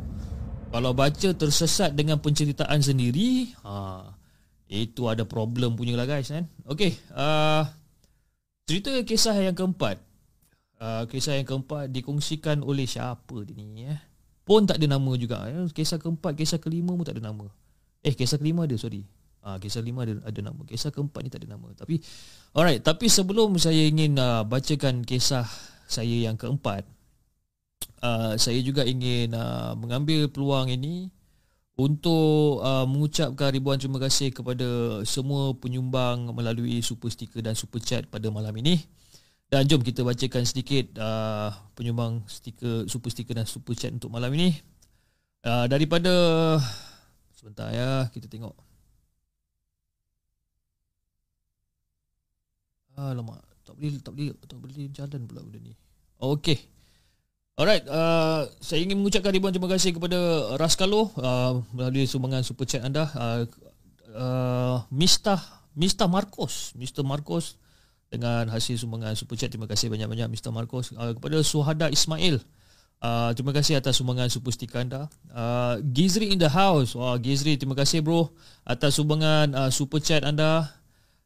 Kalau 0.68 0.92
baca 0.92 1.28
tersesat 1.32 1.96
dengan 1.96 2.20
penceritaan 2.20 2.84
sendiri 2.84 3.56
ha, 3.64 4.04
itu 4.68 5.08
ada 5.08 5.24
problem 5.24 5.80
punya 5.80 5.96
lah 5.96 6.04
guys 6.04 6.28
kan. 6.28 6.44
Okey, 6.68 6.92
uh, 7.16 7.64
cerita 8.68 8.92
kisah 9.00 9.32
yang 9.40 9.56
keempat. 9.56 9.96
Uh, 10.78 11.08
kisah 11.10 11.40
yang 11.40 11.48
keempat 11.48 11.90
dikongsikan 11.90 12.62
oleh 12.62 12.86
siapa 12.86 13.42
ni 13.48 13.88
eh? 13.88 13.98
Pun 14.44 14.68
tak 14.68 14.78
ada 14.78 14.86
nama 14.96 15.12
juga. 15.16 15.48
Eh? 15.48 15.72
Kisah 15.72 15.96
keempat, 15.96 16.36
kisah 16.36 16.60
kelima 16.60 16.92
pun 16.92 17.04
tak 17.04 17.16
ada 17.16 17.32
nama. 17.32 17.48
Eh, 18.04 18.14
kisah 18.14 18.38
kelima 18.38 18.68
ada, 18.68 18.76
sorry. 18.76 19.02
Ah, 19.42 19.56
kisah 19.56 19.80
kelima 19.80 20.04
ada 20.04 20.20
ada 20.20 20.40
nama. 20.44 20.60
Kisah 20.68 20.92
keempat 20.92 21.20
ni 21.24 21.30
tak 21.32 21.44
ada 21.44 21.56
nama. 21.56 21.72
Tapi 21.72 21.96
alright, 22.52 22.84
tapi 22.84 23.08
sebelum 23.08 23.56
saya 23.56 23.88
ingin 23.88 24.20
uh, 24.20 24.44
bacakan 24.44 25.02
kisah 25.02 25.48
saya 25.88 26.28
yang 26.28 26.36
keempat, 26.36 26.84
uh, 28.02 28.34
saya 28.38 28.58
juga 28.62 28.86
ingin 28.86 29.34
uh, 29.34 29.74
mengambil 29.74 30.30
peluang 30.30 30.70
ini 30.70 31.10
untuk 31.78 32.58
uh, 32.58 32.82
mengucapkan 32.90 33.54
ribuan 33.54 33.78
terima 33.78 34.02
kasih 34.02 34.34
kepada 34.34 34.66
semua 35.06 35.54
penyumbang 35.54 36.34
melalui 36.34 36.82
super 36.82 37.06
sticker 37.06 37.38
dan 37.38 37.54
super 37.54 37.78
chat 37.78 38.06
pada 38.10 38.26
malam 38.34 38.50
ini. 38.58 38.82
Dan 39.48 39.64
jom 39.64 39.80
kita 39.80 40.04
bacakan 40.04 40.44
sedikit 40.44 40.98
uh, 41.00 41.48
penyumbang 41.72 42.20
stiker 42.28 42.84
super 42.84 43.08
sticker 43.08 43.32
dan 43.32 43.48
super 43.48 43.72
chat 43.72 43.94
untuk 43.94 44.12
malam 44.12 44.28
ini. 44.34 44.52
Uh, 45.40 45.64
daripada 45.70 46.12
sebentar 47.32 47.70
ya, 47.72 48.10
kita 48.12 48.26
tengok. 48.28 48.52
Alamak, 52.98 53.38
tak 53.62 53.78
boleh 53.78 53.94
tak 54.02 54.12
boleh 54.18 54.34
tak 54.42 54.58
boleh 54.58 54.90
jalan 54.90 55.20
pula 55.30 55.40
benda 55.46 55.62
ni. 55.62 55.72
Okey. 56.18 56.77
Alright, 57.58 57.82
uh, 57.90 58.46
saya 58.62 58.86
ingin 58.86 59.02
mengucapkan 59.02 59.34
ribuan 59.34 59.50
terima 59.50 59.66
kasih 59.66 59.90
kepada 59.90 60.14
Raskalo 60.62 61.10
uh, 61.18 61.58
melalui 61.74 62.06
sumbangan 62.06 62.46
super 62.46 62.62
chat 62.70 62.86
anda. 62.86 63.10
Uh, 63.18 63.42
uh, 64.14 64.76
Mr. 64.94 66.06
Marcos, 66.06 66.70
Mr. 66.78 67.02
Marcos 67.02 67.58
dengan 68.14 68.46
hasil 68.46 68.78
sumbangan 68.78 69.18
super 69.18 69.34
chat. 69.34 69.50
Terima 69.50 69.66
kasih 69.66 69.90
banyak-banyak 69.90 70.30
Mr. 70.38 70.54
Marcos. 70.54 70.94
Uh, 70.94 71.18
kepada 71.18 71.42
Suhada 71.42 71.90
Ismail, 71.90 72.38
uh, 73.02 73.34
terima 73.34 73.50
kasih 73.50 73.82
atas 73.82 73.98
sumbangan 73.98 74.30
super 74.30 74.54
sticker 74.54 74.78
anda. 74.78 75.10
Uh, 75.34 75.82
Gizri 75.82 76.30
in 76.30 76.38
the 76.38 76.46
house. 76.54 76.94
Wah, 76.94 77.18
Gizri 77.18 77.58
terima 77.58 77.74
kasih 77.74 78.06
bro 78.06 78.30
atas 78.62 79.02
sumbangan 79.02 79.50
uh, 79.58 79.70
super 79.74 79.98
chat 79.98 80.22
anda. 80.22 80.78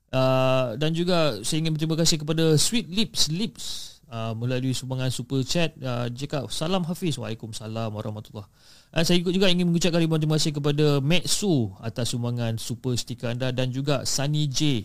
Uh, 0.08 0.80
dan 0.80 0.96
juga 0.96 1.44
saya 1.44 1.60
ingin 1.60 1.76
berterima 1.76 2.00
kasih 2.00 2.24
kepada 2.24 2.56
Sweet 2.56 2.88
Lips 2.88 3.28
Lips 3.28 3.92
uh, 4.12 4.36
melalui 4.36 4.76
sumbangan 4.76 5.08
super 5.08 5.40
chat 5.40 5.72
uh, 5.80 6.06
jika 6.12 6.44
salam 6.52 6.84
hafiz. 6.84 7.16
Waalaikumsalam 7.16 7.88
warahmatullahi. 7.88 8.44
Uh, 8.92 9.02
saya 9.02 9.24
juga 9.24 9.48
ingin 9.48 9.64
mengucapkan 9.72 10.04
ribuan 10.04 10.20
terima 10.20 10.36
kasih 10.36 10.52
kepada 10.52 11.00
Su 11.24 11.72
atas 11.80 12.12
sumbangan 12.12 12.60
super 12.60 12.92
stiker 12.94 13.32
anda 13.32 13.48
dan 13.48 13.72
juga 13.72 14.04
Sunny 14.04 14.46
J 14.52 14.84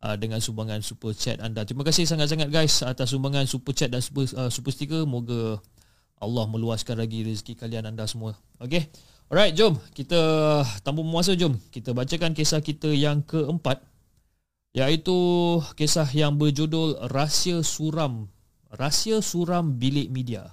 uh, 0.00 0.16
dengan 0.16 0.40
sumbangan 0.40 0.80
super 0.80 1.12
chat 1.12 1.38
anda. 1.44 1.68
Terima 1.68 1.84
kasih 1.84 2.08
sangat-sangat 2.08 2.48
guys 2.48 2.80
atas 2.80 3.12
sumbangan 3.12 3.44
super 3.44 3.76
chat 3.76 3.92
dan 3.92 4.00
super 4.00 4.24
uh, 4.34 4.48
super 4.48 4.72
stiker. 4.72 5.04
Moga 5.04 5.60
Allah 6.24 6.44
meluaskan 6.48 6.96
lagi 6.96 7.20
rezeki 7.20 7.60
kalian 7.60 7.84
anda 7.84 8.08
semua. 8.08 8.32
Okey? 8.64 8.88
Alright 9.28 9.56
jom 9.56 9.80
kita 9.96 10.20
tanpa 10.84 11.00
memuasa 11.00 11.32
jom 11.32 11.56
kita 11.72 11.96
bacakan 11.96 12.36
kisah 12.36 12.60
kita 12.60 12.92
yang 12.92 13.24
keempat 13.24 13.80
iaitu 14.76 15.16
kisah 15.80 16.04
yang 16.12 16.36
berjudul 16.36 17.08
Rahsia 17.08 17.64
Suram 17.64 18.28
Rahsia 18.74 19.22
Suram 19.22 19.78
Bilik 19.78 20.10
Media. 20.10 20.50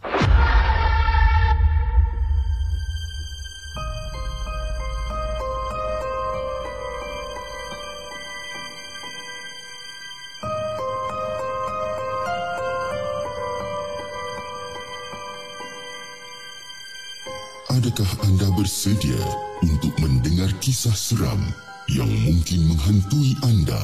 Adakah 17.74 18.12
anda 18.30 18.46
bersedia 18.54 19.18
untuk 19.66 19.98
mendengar 19.98 20.54
kisah 20.62 20.94
seram 20.94 21.42
yang 21.90 22.14
mungkin 22.22 22.70
menghantui 22.70 23.34
anda? 23.42 23.82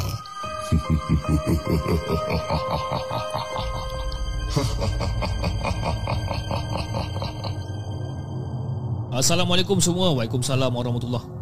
Assalamualaikum 9.18 9.78
semua 9.78 10.18
Waalaikumsalam 10.18 10.74
warahmatullahi 10.74 11.38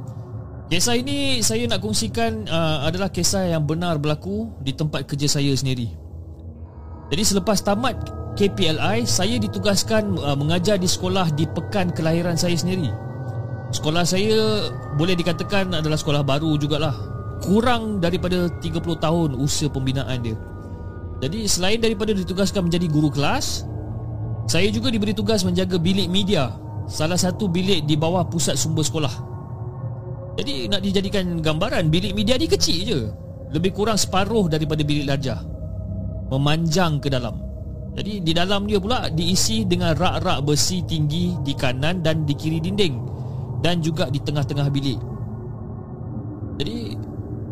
Kisah 0.65 0.97
ini 0.97 1.45
saya 1.45 1.69
nak 1.69 1.85
kongsikan 1.85 2.49
uh, 2.49 2.89
adalah 2.89 3.13
kisah 3.13 3.53
yang 3.53 3.69
benar 3.69 4.01
berlaku 4.01 4.49
di 4.65 4.73
tempat 4.73 5.05
kerja 5.05 5.37
saya 5.37 5.53
sendiri. 5.53 5.93
Jadi 7.13 7.21
selepas 7.21 7.61
tamat 7.61 8.01
KPLI, 8.33 9.05
saya 9.05 9.37
ditugaskan 9.37 10.17
uh, 10.17 10.33
mengajar 10.33 10.81
di 10.81 10.89
sekolah 10.89 11.37
di 11.37 11.45
pekan 11.45 11.93
kelahiran 11.93 12.33
saya 12.33 12.57
sendiri. 12.57 12.89
Sekolah 13.77 14.09
saya 14.09 14.73
boleh 14.97 15.13
dikatakan 15.13 15.69
adalah 15.69 16.01
sekolah 16.01 16.25
baru 16.25 16.57
jugalah. 16.57 16.97
Kurang 17.45 18.01
daripada 18.01 18.49
30 18.49 18.81
tahun 18.81 19.37
usia 19.37 19.69
pembinaan 19.69 20.17
dia. 20.25 20.33
Jadi 21.23 21.47
selain 21.47 21.79
daripada 21.79 22.11
ditugaskan 22.11 22.67
menjadi 22.67 22.87
guru 22.91 23.07
kelas 23.07 23.63
Saya 24.51 24.67
juga 24.67 24.91
diberi 24.91 25.15
tugas 25.15 25.47
menjaga 25.47 25.79
bilik 25.79 26.11
media 26.11 26.51
Salah 26.85 27.15
satu 27.15 27.47
bilik 27.47 27.87
di 27.89 27.97
bawah 27.97 28.21
pusat 28.29 28.53
sumber 28.61 28.85
sekolah. 28.85 29.09
Jadi 30.37 30.69
nak 30.69 30.83
dijadikan 30.83 31.39
gambaran 31.39 31.87
Bilik 31.87 32.13
media 32.13 32.35
ni 32.35 32.45
kecil 32.45 32.79
je. 32.83 32.99
Lebih 33.55 33.71
kurang 33.71 33.95
separuh 33.95 34.51
daripada 34.51 34.83
bilik 34.83 35.07
larjah 35.07 35.39
Memanjang 36.29 36.99
ke 36.99 37.07
dalam. 37.07 37.39
Jadi 37.95 38.19
di 38.19 38.35
dalam 38.35 38.67
dia 38.67 38.75
pula 38.75 39.07
diisi 39.07 39.63
dengan 39.63 39.95
rak-rak 39.95 40.43
besi 40.43 40.83
tinggi 40.83 41.31
Di 41.41 41.55
kanan 41.55 42.03
dan 42.03 42.27
di 42.27 42.35
kiri 42.35 42.59
dinding 42.59 42.95
Dan 43.63 43.79
juga 43.79 44.11
di 44.11 44.19
tengah-tengah 44.19 44.67
bilik. 44.67 44.99
Jadi 46.59 46.75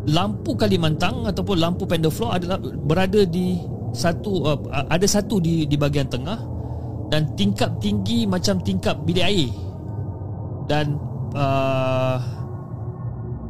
lampu 0.08 0.52
Kalimantan 0.56 1.24
ataupun 1.24 1.56
lampu 1.56 1.88
Pendafloor 1.88 2.36
adalah 2.36 2.58
berada 2.60 3.24
di 3.24 3.56
satu 3.94 4.44
uh, 4.44 4.58
ada 4.90 5.06
satu 5.06 5.38
di 5.38 5.64
di 5.64 5.76
bahagian 5.78 6.10
tengah 6.10 6.36
dan 7.08 7.30
tingkap 7.38 7.70
tinggi 7.78 8.26
macam 8.26 8.58
tingkap 8.60 8.98
bilik 9.06 9.24
air 9.24 9.50
dan 10.66 10.98
uh, 11.32 12.18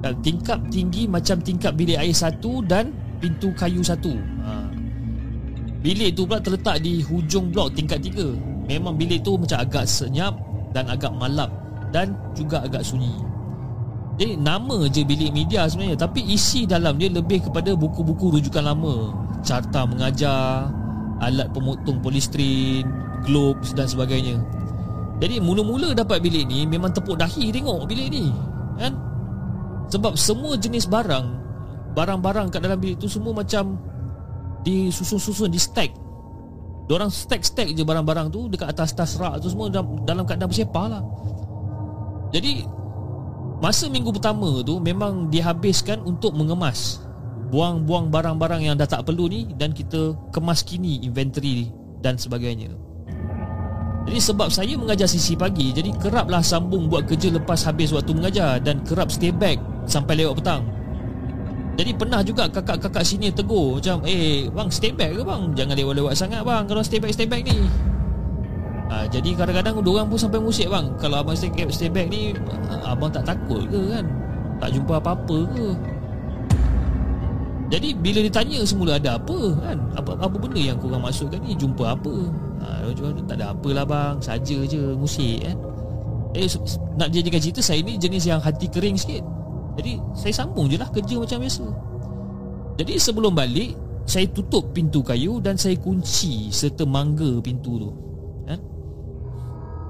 dan 0.05 0.14
tingkap 0.20 0.60
tinggi 0.68 1.09
macam 1.09 1.40
tingkap 1.40 1.72
bilik 1.72 1.97
air 1.97 2.12
satu 2.12 2.60
dan 2.68 2.93
pintu 3.24 3.48
kayu 3.56 3.81
satu. 3.81 4.12
Uh. 4.44 4.68
Bilik 5.81 6.16
itu 6.16 6.28
pula 6.28 6.40
terletak 6.40 6.81
di 6.85 7.01
hujung 7.01 7.48
blok 7.52 7.72
tingkat 7.72 8.01
tiga. 8.05 8.36
Memang 8.68 8.97
bilik 8.97 9.20
tu 9.24 9.36
macam 9.36 9.60
agak 9.60 9.85
senyap 9.89 10.32
dan 10.72 10.89
agak 10.89 11.12
malap 11.16 11.48
dan 11.93 12.16
juga 12.36 12.64
agak 12.64 12.85
sunyi. 12.85 13.12
Jadi 14.15 14.39
nama 14.39 14.86
je 14.86 15.03
bilik 15.03 15.35
media 15.35 15.66
sebenarnya 15.66 15.99
Tapi 15.99 16.23
isi 16.31 16.70
dalam 16.70 16.95
dia 16.95 17.11
lebih 17.11 17.51
kepada 17.51 17.74
buku-buku 17.74 18.39
rujukan 18.39 18.62
lama. 18.62 19.11
Carta 19.43 19.82
mengajar 19.82 20.70
Alat 21.19 21.51
pemotong 21.51 21.99
polistrin 21.99 22.86
Globes 23.27 23.74
dan 23.74 23.91
sebagainya. 23.91 24.39
Jadi 25.19 25.43
mula-mula 25.43 25.95
dapat 25.95 26.23
bilik 26.23 26.47
ni 26.47 26.62
Memang 26.66 26.95
tepuk 26.95 27.19
dahi 27.19 27.51
tengok 27.51 27.86
bilik 27.91 28.09
ni 28.11 28.31
Kan? 28.78 28.95
Sebab 29.91 30.15
semua 30.15 30.55
jenis 30.59 30.86
barang 30.86 31.27
Barang-barang 31.95 32.51
kat 32.55 32.62
dalam 32.62 32.78
bilik 32.78 33.03
tu 33.03 33.11
semua 33.11 33.35
macam 33.35 33.78
Disusun-susun, 34.65 35.53
di 35.53 35.61
stack. 35.61 35.93
Diorang 36.86 37.12
stack-stack 37.12 37.74
je 37.74 37.82
barang-barang 37.82 38.31
tu 38.31 38.47
Dekat 38.47 38.74
atas-atas 38.74 39.19
rak 39.19 39.43
tu 39.43 39.51
semua 39.51 39.70
Dalam, 39.70 40.03
dalam 40.07 40.23
keadaan 40.27 40.51
bersepah 40.51 40.86
lah. 40.86 41.03
Jadi 42.35 42.66
Masa 43.65 43.89
minggu 43.89 44.12
pertama 44.12 44.61
tu 44.61 44.77
memang 44.77 45.32
dihabiskan 45.32 46.05
untuk 46.05 46.36
mengemas. 46.36 47.01
Buang-buang 47.49 48.12
barang-barang 48.12 48.61
yang 48.61 48.77
dah 48.77 48.89
tak 48.89 49.09
perlu 49.09 49.24
ni 49.31 49.49
Dan 49.57 49.73
kita 49.73 50.16
kemas 50.36 50.61
kini 50.61 51.01
inventory 51.01 51.73
dan 52.05 52.20
sebagainya. 52.20 52.69
Jadi 54.05 54.20
sebab 54.20 54.53
saya 54.53 54.77
mengajar 54.77 55.09
sisi 55.09 55.32
pagi 55.32 55.73
Jadi 55.73 55.97
keraplah 55.97 56.45
sambung 56.45 56.93
buat 56.93 57.09
kerja 57.09 57.32
lepas 57.32 57.65
habis 57.65 57.89
waktu 57.89 58.12
mengajar 58.12 58.61
Dan 58.61 58.85
kerap 58.85 59.09
stay 59.09 59.32
back 59.32 59.57
sampai 59.89 60.20
lewat 60.20 60.45
petang. 60.45 60.69
Jadi 61.81 61.91
pernah 61.97 62.20
juga 62.20 62.53
kakak-kakak 62.53 63.01
sini 63.01 63.32
tegur 63.32 63.81
Macam 63.81 64.05
eh 64.05 64.45
bang 64.53 64.69
stay 64.69 64.93
back 64.93 65.16
ke 65.16 65.23
bang? 65.24 65.43
Jangan 65.57 65.74
lewat-lewat 65.81 66.12
sangat 66.12 66.45
bang 66.45 66.69
Kalau 66.69 66.82
stay 66.85 67.01
back-stay 67.01 67.24
back 67.24 67.49
ni 67.49 67.65
ha, 68.90 69.05
Jadi 69.09 69.36
kadang-kadang 69.36 69.81
orang 69.81 70.06
pun 70.09 70.19
sampai 70.19 70.40
musik 70.40 70.66
bang 70.69 70.90
Kalau 70.98 71.20
abang 71.23 71.36
stay 71.36 71.51
stay 71.70 71.89
back 71.93 72.09
ni 72.11 72.35
Abang 72.85 73.12
tak 73.12 73.28
takut 73.28 73.65
ke 73.69 73.81
kan 73.94 74.05
Tak 74.61 74.69
jumpa 74.74 75.01
apa-apa 75.01 75.39
ke 75.52 75.69
jadi 77.65 77.97
bila 77.97 78.20
ditanya 78.20 78.61
semula 78.62 79.01
ada 79.01 79.16
apa 79.16 79.56
kan? 79.59 79.78
Apa 79.97 80.15
apa 80.20 80.36
benda 80.36 80.61
yang 80.61 80.77
kau 80.78 80.93
orang 80.93 81.11
masukkan 81.11 81.40
ni? 81.43 81.56
Jumpa 81.56 81.97
apa? 81.97 82.15
Ha, 82.62 82.93
tak 83.27 83.40
ada 83.40 83.51
apalah 83.51 83.82
bang, 83.89 84.15
saja 84.20 84.62
je 84.69 84.94
musik 84.94 85.43
kan. 85.43 85.56
Eh 86.35 86.47
nak 86.98 87.09
jadikan 87.15 87.43
cerita 87.43 87.62
saya 87.62 87.82
ni 87.82 87.98
jenis 87.98 88.27
yang 88.27 88.39
hati 88.39 88.70
kering 88.70 88.94
sikit. 88.94 89.27
Jadi 89.74 89.98
saya 90.15 90.44
sambung 90.44 90.70
je 90.70 90.78
lah 90.78 90.86
kerja 90.90 91.19
macam 91.19 91.39
biasa. 91.43 91.66
Jadi 92.78 92.94
sebelum 92.98 93.32
balik 93.35 93.74
saya 94.05 94.28
tutup 94.28 94.70
pintu 94.70 95.01
kayu 95.01 95.40
dan 95.40 95.56
saya 95.56 95.78
kunci 95.78 96.55
serta 96.55 96.85
mangga 96.85 97.40
pintu 97.40 97.81
tu. 97.81 97.90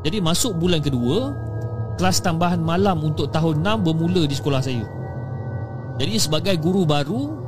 Jadi 0.05 0.21
masuk 0.21 0.61
bulan 0.61 0.85
kedua, 0.85 1.33
kelas 1.97 2.21
tambahan 2.21 2.61
malam 2.61 3.01
untuk 3.01 3.33
tahun 3.33 3.65
6 3.65 3.87
bermula 3.89 4.23
di 4.29 4.37
sekolah 4.37 4.61
saya. 4.61 4.85
Jadi 5.97 6.15
sebagai 6.21 6.55
guru 6.61 6.85
baru 6.85 7.41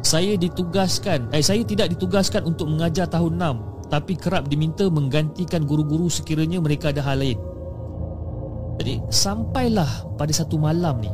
saya 0.00 0.38
ditugaskan 0.40 1.28
eh 1.34 1.44
saya 1.44 1.60
tidak 1.60 1.92
ditugaskan 1.92 2.48
untuk 2.48 2.72
mengajar 2.72 3.04
tahun 3.04 3.36
6 3.36 3.92
tapi 3.92 4.16
kerap 4.16 4.48
diminta 4.48 4.86
menggantikan 4.88 5.66
guru-guru 5.66 6.06
sekiranya 6.06 6.62
mereka 6.62 6.94
ada 6.94 7.02
hal 7.04 7.20
lain. 7.20 7.36
Jadi 8.80 9.02
sampailah 9.12 10.16
pada 10.16 10.32
satu 10.32 10.56
malam 10.56 11.02
ni 11.04 11.12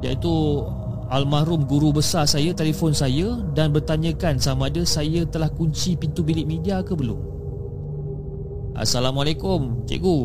iaitu 0.00 0.30
almarhum 1.10 1.66
guru 1.66 1.90
besar 1.90 2.24
saya 2.28 2.54
telefon 2.54 2.94
saya 2.94 3.34
dan 3.56 3.74
bertanyakan 3.74 4.38
sama 4.38 4.70
ada 4.70 4.86
saya 4.86 5.26
telah 5.26 5.50
kunci 5.50 5.98
pintu 5.98 6.22
bilik 6.22 6.46
media 6.46 6.84
ke 6.86 6.94
belum. 6.94 7.29
Assalamualaikum 8.74 9.82
cikgu. 9.84 10.18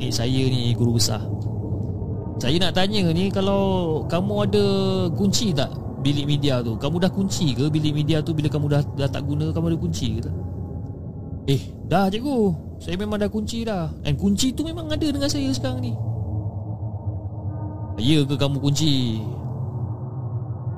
Ni 0.00 0.08
saya 0.10 0.42
ni 0.48 0.72
guru 0.72 0.96
besar. 0.96 1.20
Saya 2.40 2.56
nak 2.58 2.74
tanya 2.74 3.04
ni 3.14 3.30
kalau 3.30 4.02
kamu 4.10 4.34
ada 4.48 4.64
kunci 5.14 5.54
tak 5.54 5.70
bilik 6.02 6.26
media 6.26 6.64
tu? 6.64 6.74
Kamu 6.74 6.98
dah 6.98 7.12
kunci 7.12 7.54
ke 7.54 7.70
bilik 7.70 7.94
media 7.94 8.18
tu? 8.24 8.34
Bila 8.34 8.50
kamu 8.50 8.66
dah, 8.68 8.82
dah 8.98 9.08
tak 9.08 9.22
guna 9.22 9.54
Kamu 9.54 9.70
ada 9.70 9.78
kunci 9.78 10.18
ke 10.18 10.20
tak? 10.24 10.34
Eh 11.46 11.62
dah 11.86 12.08
cikgu. 12.08 12.38
Saya 12.80 12.96
memang 12.98 13.20
dah 13.20 13.30
kunci 13.30 13.62
dah. 13.62 13.92
Dan 14.02 14.16
kunci 14.16 14.50
tu 14.50 14.64
memang 14.64 14.88
ada 14.88 15.06
dengan 15.06 15.28
saya 15.28 15.48
sekarang 15.52 15.84
ni. 15.84 15.92
Ya 18.00 18.26
ke 18.26 18.34
kamu 18.34 18.58
kunci? 18.58 19.22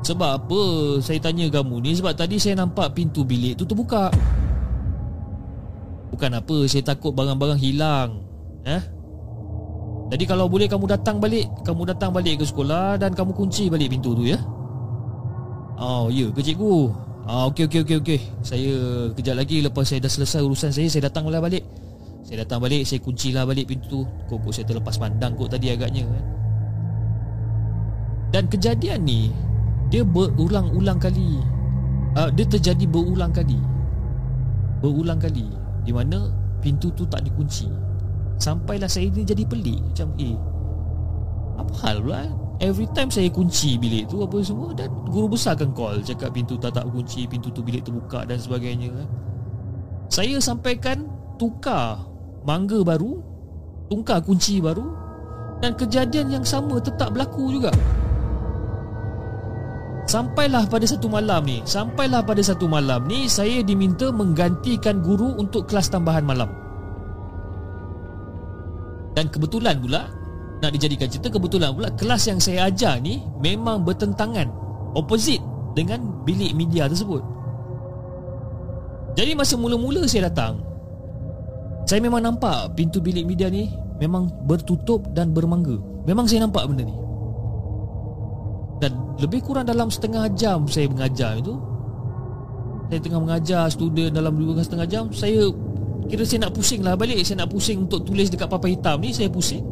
Sebab 0.05 0.31
apa 0.45 0.61
Saya 1.01 1.19
tanya 1.19 1.49
kamu 1.49 1.81
ni? 1.81 1.97
Sebab 1.97 2.13
tadi 2.13 2.37
saya 2.37 2.61
nampak 2.61 2.93
pintu 2.93 3.25
bilik 3.25 3.57
tu 3.57 3.65
terbuka 3.65 4.13
Bukan 6.15 6.31
apa 6.37 6.57
Saya 6.71 6.83
takut 6.87 7.13
barang-barang 7.15 7.61
hilang 7.61 8.23
Eh 8.67 8.83
jadi 10.07 10.23
kalau 10.23 10.47
boleh 10.47 10.71
kamu 10.71 10.87
datang 10.87 11.19
balik 11.19 11.51
Kamu 11.67 11.83
datang 11.83 12.15
balik 12.15 12.39
ke 12.39 12.47
sekolah 12.47 12.95
Dan 12.95 13.11
kamu 13.11 13.35
kunci 13.35 13.67
balik 13.67 13.91
pintu 13.91 14.15
tu 14.15 14.23
ya 14.23 14.39
Oh 15.83 16.07
ya 16.15 16.31
ke 16.31 16.47
cikgu 16.47 17.07
Ah 17.27 17.51
okey 17.51 17.67
okey 17.67 17.83
okey 17.83 17.97
okey. 17.99 18.21
Saya 18.47 18.71
kejap 19.19 19.35
lagi 19.35 19.59
lepas 19.59 19.83
saya 19.83 19.99
dah 19.99 20.07
selesai 20.07 20.47
urusan 20.47 20.71
saya 20.71 20.87
saya 20.87 21.11
datang 21.11 21.27
balik. 21.27 21.67
Saya 22.23 22.47
datang 22.47 22.63
balik 22.63 22.87
saya 22.87 23.03
kuncilah 23.03 23.43
balik 23.43 23.67
pintu 23.67 24.07
tu. 24.07 24.07
Kok 24.31 24.47
saya 24.55 24.63
terlepas 24.63 24.95
pandang 24.95 25.35
kok 25.35 25.51
tadi 25.51 25.75
agaknya 25.75 26.07
kan. 26.07 26.25
Dan 28.31 28.45
kejadian 28.47 29.03
ni 29.03 29.35
dia 29.91 30.07
berulang-ulang 30.07 31.03
kali. 31.03 31.43
Uh, 32.15 32.31
dia 32.31 32.47
terjadi 32.47 32.87
berulang 32.87 33.35
kali. 33.35 33.59
Berulang 34.79 35.19
kali 35.19 35.66
di 35.87 35.95
mana 35.95 36.27
pintu 36.59 36.91
tu 36.93 37.07
tak 37.07 37.23
dikunci. 37.23 37.71
Sampailah 38.37 38.91
saya 38.91 39.09
ni 39.09 39.25
jadi 39.25 39.47
pelik 39.49 39.81
macam 39.81 40.13
eh 40.21 40.37
apa 41.57 41.73
hal 41.89 42.05
pula? 42.05 42.23
Every 42.57 42.89
time 42.97 43.13
saya 43.13 43.29
kunci 43.29 43.77
bilik 43.77 44.09
tu 44.09 44.25
apa 44.25 44.41
semua 44.41 44.73
Dan 44.73 44.89
guru 45.13 45.37
besar 45.37 45.61
kan 45.61 45.77
call 45.77 46.01
Cakap 46.01 46.33
pintu 46.33 46.57
tak 46.57 46.73
tak 46.73 46.89
kunci 46.89 47.29
Pintu 47.29 47.53
tu 47.53 47.61
bilik 47.61 47.85
terbuka 47.85 48.25
dan 48.25 48.41
sebagainya. 48.41 48.93
Saya 50.09 50.41
sampaikan 50.41 51.05
Tukar 51.37 52.01
Mangga 52.49 52.81
baru 52.81 53.21
Tukar 53.93 54.25
kunci 54.25 54.65
baru 54.65 54.89
Dan 55.61 55.77
kejadian 55.77 56.33
yang 56.33 56.45
sama 56.49 56.81
tetap 56.81 57.13
berlaku 57.13 57.61
juga 57.61 57.73
Sampailah 60.07 60.71
pada 60.71 60.87
satu 60.87 61.11
malam 61.11 61.43
ni 61.43 61.67
Sampailah 61.67 62.23
pada 62.23 62.39
satu 62.39 62.71
malam 62.71 63.11
ni 63.11 63.27
Saya 63.27 63.67
diminta 63.67 64.15
menggantikan 64.15 65.03
guru 65.03 65.35
Untuk 65.35 65.67
kelas 65.67 65.91
tambahan 65.91 66.23
malam 66.23 66.51
Dan 69.19 69.27
kebetulan 69.29 69.83
pula 69.83 70.07
nak 70.57 70.73
dijadikan 70.73 71.09
cerita 71.09 71.29
kebetulan 71.29 71.73
pula 71.77 71.89
kelas 72.01 72.33
yang 72.33 72.41
saya 72.41 72.73
ajar 72.73 72.97
ni 73.01 73.21
memang 73.45 73.85
bertentangan 73.85 74.49
opposite 74.97 75.45
dengan 75.77 76.25
bilik 76.25 76.57
media 76.57 76.89
tersebut. 76.89 77.21
Jadi 79.17 79.37
masa 79.37 79.57
mula-mula 79.61 80.09
saya 80.09 80.29
datang 80.33 80.61
saya 81.87 82.01
memang 82.03 82.25
nampak 82.25 82.75
pintu 82.75 82.99
bilik 82.99 83.23
media 83.29 83.47
ni 83.53 83.69
memang 84.01 84.27
bertutup 84.49 85.05
dan 85.13 85.31
bermangga. 85.37 85.77
Memang 86.09 86.27
saya 86.27 86.49
nampak 86.49 86.67
benda 86.67 86.83
ni. 86.83 86.97
Dan 88.77 89.17
lebih 89.17 89.41
kurang 89.41 89.65
dalam 89.65 89.89
setengah 89.89 90.29
jam 90.37 90.69
saya 90.69 90.87
mengajar 90.91 91.41
itu. 91.41 91.57
Saya 92.87 93.01
tengah 93.03 93.21
mengajar 93.25 93.67
student 93.73 94.15
dalam 94.15 94.37
dua 94.39 94.63
setengah 94.63 94.87
jam 94.87 95.05
saya 95.11 95.51
kira 96.07 96.23
saya 96.23 96.47
nak 96.47 96.55
pusing 96.55 96.87
lah. 96.87 96.95
Balik 96.95 97.25
saya 97.27 97.43
nak 97.43 97.51
pusing 97.51 97.89
untuk 97.89 98.07
tulis 98.07 98.31
dekat 98.31 98.47
papan 98.47 98.79
hitam 98.79 98.97
ni 99.03 99.11
saya 99.11 99.33
pusing. 99.33 99.65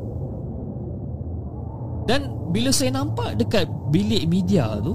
Dan 2.05 2.29
bila 2.53 2.69
saya 2.75 2.93
nampak 2.93 3.41
dekat 3.41 3.65
bilik 3.89 4.29
media 4.29 4.77
tu 4.85 4.93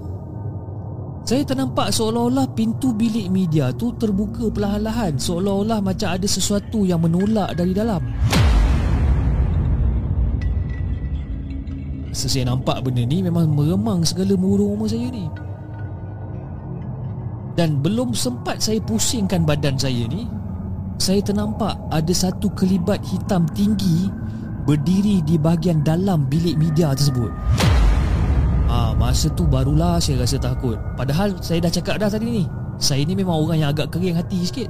Saya 1.28 1.46
ternampak 1.46 1.92
seolah-olah 1.92 2.48
pintu 2.56 2.96
bilik 2.96 3.30
media 3.30 3.70
tu 3.76 3.94
terbuka 4.00 4.50
perlahan-lahan. 4.50 5.20
Seolah-olah 5.20 5.78
macam 5.84 6.16
ada 6.16 6.26
sesuatu 6.26 6.88
yang 6.88 7.04
menolak 7.04 7.54
dari 7.54 7.76
dalam 7.76 8.02
Masa 12.10 12.26
saya 12.26 12.50
nampak 12.50 12.82
benda 12.82 13.06
ni 13.06 13.22
memang 13.22 13.54
meremang 13.54 14.02
segala 14.02 14.34
murung 14.34 14.74
rumah 14.78 14.90
saya 14.90 15.14
ni 15.14 15.30
Dan 17.54 17.86
belum 17.86 18.18
sempat 18.18 18.58
saya 18.60 18.82
pusingkan 18.82 19.46
badan 19.46 19.78
saya 19.78 20.10
ni 20.10 20.26
Saya 20.98 21.22
ternampak 21.22 21.78
ada 21.94 22.14
satu 22.14 22.50
kelibat 22.58 23.00
hitam 23.06 23.46
tinggi 23.54 24.10
berdiri 24.70 25.26
di 25.26 25.42
bahagian 25.42 25.82
dalam 25.82 26.30
bilik 26.30 26.54
media 26.54 26.94
tersebut. 26.94 27.34
Ah, 28.70 28.94
masa 28.94 29.26
tu 29.34 29.50
barulah 29.50 29.98
saya 29.98 30.22
rasa 30.22 30.38
takut. 30.38 30.78
Padahal 30.94 31.34
saya 31.42 31.58
dah 31.66 31.74
cakap 31.74 31.98
dah 31.98 32.06
tadi 32.06 32.30
ni. 32.30 32.46
Saya 32.78 33.02
ni 33.02 33.18
memang 33.18 33.34
orang 33.34 33.66
yang 33.66 33.74
agak 33.74 33.90
kering 33.98 34.14
hati 34.14 34.46
sikit. 34.46 34.70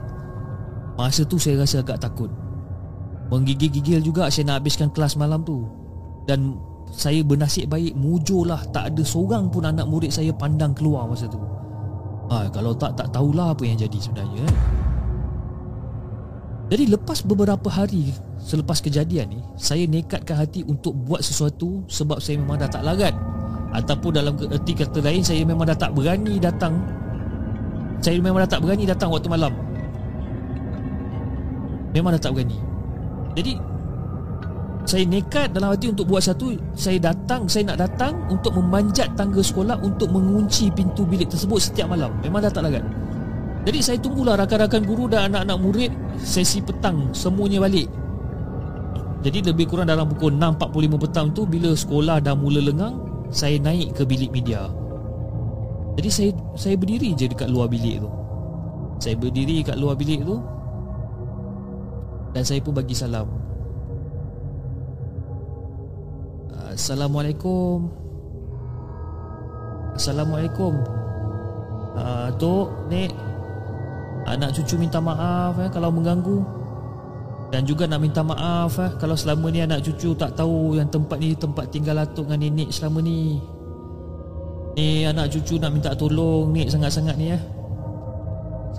Masa 0.95 1.27
tu 1.27 1.35
saya 1.35 1.59
rasa 1.59 1.83
agak 1.83 1.99
takut. 1.99 2.31
Menggigil-gigil 3.27 3.99
juga 3.99 4.31
saya 4.31 4.55
nak 4.55 4.63
habiskan 4.63 4.87
kelas 4.95 5.19
malam 5.19 5.43
tu. 5.43 5.67
Dan 6.23 6.55
saya 6.99 7.23
bernasib 7.23 7.71
baik 7.71 7.95
mujurlah 7.95 8.59
tak 8.76 8.91
ada 8.91 9.03
seorang 9.07 9.47
pun 9.47 9.63
anak 9.63 9.88
murid 9.88 10.11
saya 10.11 10.35
pandang 10.35 10.76
keluar 10.76 11.07
masa 11.07 11.31
tu. 11.31 11.39
Ah, 12.27 12.51
kalau 12.51 12.76
tak 12.76 12.99
tak 12.99 13.07
tahulah 13.15 13.55
apa 13.55 13.63
yang 13.63 13.80
jadi 13.80 13.95
sebenarnya. 14.03 14.43
Eh. 14.43 14.55
Jadi 16.69 16.84
lepas 16.91 17.26
beberapa 17.26 17.65
hari 17.71 18.13
selepas 18.38 18.77
kejadian 18.77 19.34
ni 19.34 19.41
Saya 19.57 19.89
nekatkan 19.89 20.38
hati 20.38 20.61
untuk 20.69 20.93
buat 20.93 21.26
sesuatu 21.26 21.81
Sebab 21.89 22.21
saya 22.21 22.38
memang 22.38 22.61
dah 22.61 22.69
tak 22.69 22.85
larat 22.85 23.17
Ataupun 23.73 24.13
dalam 24.13 24.38
erti 24.38 24.77
kata 24.77 25.01
lain 25.01 25.26
Saya 25.26 25.41
memang 25.49 25.65
dah 25.65 25.73
tak 25.73 25.97
berani 25.97 26.38
datang 26.38 26.77
Saya 28.05 28.21
memang 28.21 28.45
dah 28.45 28.53
tak 28.53 28.61
berani 28.61 28.85
datang 28.85 29.09
waktu 29.09 29.34
malam 29.34 29.49
Memang 31.89 32.13
dah 32.13 32.21
tak 32.21 32.38
berani 32.38 32.61
Jadi 33.34 33.57
Saya 34.89 35.05
nekat 35.05 35.53
dalam 35.53 35.69
hati 35.69 35.93
untuk 35.93 36.09
buat 36.09 36.25
satu 36.25 36.57
Saya 36.73 36.97
datang, 36.97 37.45
saya 37.45 37.69
nak 37.69 37.77
datang 37.77 38.25
Untuk 38.25 38.57
memanjat 38.57 39.13
tangga 39.13 39.37
sekolah 39.37 39.77
Untuk 39.85 40.09
mengunci 40.09 40.73
pintu 40.73 41.05
bilik 41.05 41.29
tersebut 41.29 41.61
setiap 41.61 41.93
malam 41.93 42.09
Memang 42.25 42.41
dah 42.41 42.49
tak 42.49 42.65
larat 42.65 42.81
jadi 43.59 43.79
saya 43.83 43.97
tunggulah 43.99 44.39
rakan-rakan 44.39 44.87
guru 44.87 45.11
dan 45.11 45.29
anak-anak 45.29 45.57
murid 45.59 45.91
sesi 46.15 46.63
petang 46.63 47.11
semuanya 47.11 47.59
balik. 47.59 47.91
Jadi 49.19 49.51
lebih 49.51 49.67
kurang 49.67 49.91
dalam 49.91 50.07
pukul 50.07 50.31
6.45 50.39 51.03
petang 51.03 51.27
tu 51.35 51.43
bila 51.43 51.75
sekolah 51.75 52.23
dah 52.23 52.39
mula 52.39 52.63
lengang, 52.63 53.03
saya 53.27 53.59
naik 53.59 53.99
ke 53.99 54.07
bilik 54.07 54.31
media. 54.31 54.71
Jadi 55.99 56.09
saya 56.09 56.31
saya 56.55 56.79
berdiri 56.79 57.11
je 57.19 57.27
dekat 57.27 57.51
luar 57.51 57.67
bilik 57.67 57.99
tu. 57.99 58.09
Saya 59.03 59.19
berdiri 59.19 59.59
dekat 59.59 59.75
luar 59.75 59.99
bilik 59.99 60.23
tu. 60.23 60.39
Dan 62.31 62.47
saya 62.47 62.63
pun 62.63 62.73
bagi 62.73 62.95
salam 62.95 63.27
Assalamualaikum. 66.80 67.91
Assalamualaikum. 69.99 70.80
Uh, 71.91 72.31
Tok, 72.39 72.88
Nek. 72.88 73.11
Anak 74.23 74.56
cucu 74.56 74.80
minta 74.80 75.03
maaf 75.03 75.60
eh, 75.60 75.68
kalau 75.76 75.91
mengganggu. 75.91 76.39
Dan 77.51 77.68
juga 77.68 77.84
nak 77.84 77.99
minta 77.99 78.23
maaf 78.23 78.80
eh, 78.80 78.95
Kalau 78.95 79.18
selama 79.18 79.51
ni 79.51 79.65
anak 79.65 79.81
cucu 79.81 80.14
tak 80.14 80.38
tahu 80.38 80.77
Yang 80.77 81.01
tempat 81.01 81.18
ni 81.18 81.34
tempat 81.34 81.65
tinggal 81.73 81.97
atuk 81.97 82.30
dengan 82.30 82.47
nenek 82.47 82.69
selama 82.72 83.03
ni. 83.03 83.43
Ni 84.80 85.03
anak 85.03 85.35
cucu 85.35 85.60
nak 85.60 85.76
minta 85.76 85.91
tolong 85.99 86.56
Nek 86.56 86.72
sangat-sangat 86.72 87.19
ni 87.19 87.35
eh. 87.35 87.41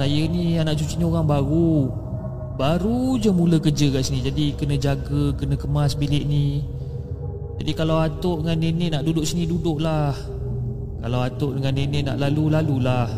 Saya 0.01 0.23
ni 0.25 0.57
anak 0.57 0.81
cucu 0.81 0.97
ni 0.97 1.05
orang 1.05 1.29
baru. 1.29 1.93
Baru 2.57 3.21
je 3.21 3.29
mula 3.29 3.61
kerja 3.61 3.93
kat 3.93 4.09
sini. 4.09 4.25
Jadi 4.25 4.57
kena 4.57 4.81
jaga, 4.81 5.37
kena 5.37 5.61
kemas 5.61 5.93
bilik 5.93 6.25
ni 6.25 6.65
Jadi 7.61 7.77
kalau 7.77 8.01
atuk 8.01 8.41
dengan 8.41 8.57
nenek 8.57 8.89
nak 8.97 9.03
duduk 9.05 9.29
sini 9.29 9.45
Duduklah. 9.45 10.17
Kalau 11.05 11.21
atuk 11.21 11.61
dengan 11.61 11.77
nenek 11.77 12.03
nak 12.09 12.17
lalu, 12.17 12.49
lalulah. 12.49 13.09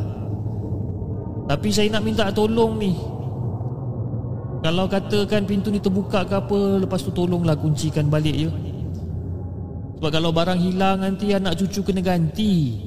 Tapi 1.46 1.68
saya 1.70 1.94
nak 1.94 2.02
minta 2.02 2.26
tolong 2.34 2.74
ni. 2.74 2.90
Kalau 4.66 4.90
katakan 4.90 5.46
pintu 5.46 5.74
ni 5.74 5.82
terbuka 5.82 6.22
ke 6.22 6.38
apa 6.38 6.78
Lepas 6.78 7.02
tu 7.02 7.10
tolonglah 7.10 7.58
kuncikan 7.58 8.06
balik 8.06 8.46
je 8.46 8.50
Sebab 9.98 10.06
kalau 10.06 10.30
barang 10.30 10.54
hilang 10.54 11.02
nanti 11.02 11.34
anak 11.34 11.58
cucu 11.58 11.82
kena 11.82 11.98
ganti. 11.98 12.78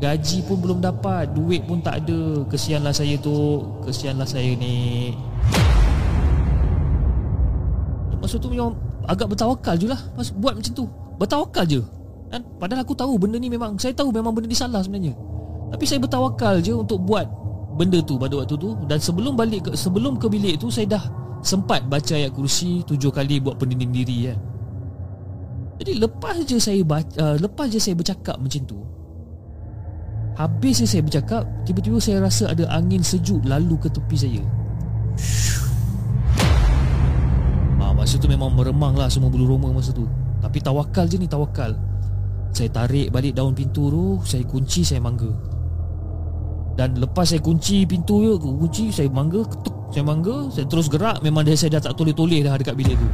Gaji 0.00 0.38
pun 0.44 0.60
belum 0.60 0.80
dapat 0.80 1.36
Duit 1.36 1.64
pun 1.64 1.80
tak 1.80 2.04
ada. 2.04 2.44
Kesianlah 2.48 2.92
saya 2.92 3.16
tu 3.20 3.64
Kesianlah 3.84 4.28
saya 4.28 4.52
ni 4.56 5.12
Maksud 8.24 8.40
tu 8.40 8.48
agak 9.08 9.30
bertawakal 9.32 9.74
je 9.76 9.86
lah 9.88 10.00
Buat 10.40 10.60
macam 10.60 10.72
tu 10.72 10.84
Bertawakal 11.20 11.64
je 11.68 11.80
kan? 12.32 12.42
Padahal 12.58 12.82
aku 12.82 12.96
tahu 12.96 13.20
benda 13.20 13.38
ni 13.38 13.46
memang 13.46 13.78
Saya 13.78 13.94
tahu 13.94 14.10
memang 14.10 14.34
benda 14.34 14.50
ni 14.50 14.56
salah 14.58 14.82
sebenarnya 14.82 15.14
tapi 15.74 15.90
saya 15.90 15.98
bertawakal 15.98 16.62
je 16.62 16.70
untuk 16.70 17.02
buat 17.02 17.26
benda 17.74 17.98
tu 17.98 18.14
pada 18.14 18.38
waktu 18.38 18.54
tu 18.54 18.78
dan 18.86 19.02
sebelum 19.02 19.34
balik 19.34 19.66
ke, 19.66 19.70
sebelum 19.74 20.14
ke 20.22 20.30
bilik 20.30 20.54
tu 20.62 20.70
saya 20.70 20.86
dah 20.86 21.04
sempat 21.42 21.82
baca 21.90 22.14
ayat 22.14 22.30
kursi 22.30 22.86
tujuh 22.86 23.10
kali 23.10 23.42
buat 23.42 23.58
pendinding 23.58 23.90
diri 23.90 24.30
kan. 24.30 24.38
Jadi 25.82 25.98
lepas 25.98 26.38
je 26.46 26.62
saya 26.62 26.78
baca, 26.86 27.10
uh, 27.18 27.36
lepas 27.42 27.66
je 27.66 27.82
saya 27.82 27.98
bercakap 27.98 28.38
macam 28.38 28.62
tu. 28.62 28.78
Habis 30.38 30.82
je 30.82 30.86
saya 30.86 31.02
bercakap, 31.02 31.42
tiba-tiba 31.66 31.98
saya 31.98 32.22
rasa 32.22 32.54
ada 32.54 32.70
angin 32.70 33.02
sejuk 33.02 33.42
lalu 33.42 33.74
ke 33.82 33.90
tepi 33.90 34.14
saya. 34.14 34.42
Ah, 37.84 37.92
masa 37.92 38.16
tu 38.16 38.24
memang 38.24 38.48
meremang 38.48 38.96
lah 38.96 39.12
semua 39.12 39.28
bulu 39.28 39.44
roma 39.44 39.68
masa 39.68 39.92
tu. 39.92 40.08
Tapi 40.40 40.56
tawakal 40.64 41.04
je 41.04 41.20
ni 41.20 41.28
tawakal. 41.28 41.76
Saya 42.56 42.72
tarik 42.72 43.12
balik 43.12 43.36
daun 43.36 43.52
pintu 43.52 43.92
tu, 43.92 44.04
saya 44.24 44.40
kunci, 44.48 44.80
saya 44.80 45.04
mangga. 45.04 45.28
Dan 46.74 46.98
lepas 46.98 47.30
saya 47.30 47.38
kunci 47.38 47.86
pintu 47.86 48.18
je 48.22 48.34
Kunci 48.38 48.90
saya 48.90 49.06
mangga 49.06 49.46
ketuk 49.46 49.94
Saya 49.94 50.02
mangga 50.02 50.50
Saya 50.50 50.66
terus 50.66 50.90
gerak 50.90 51.22
Memang 51.22 51.46
dah 51.46 51.54
saya 51.54 51.78
dah 51.78 51.90
tak 51.90 51.94
toleh-toleh 51.94 52.42
dah 52.42 52.58
dekat 52.58 52.74
bilik 52.74 52.98
tu 52.98 53.08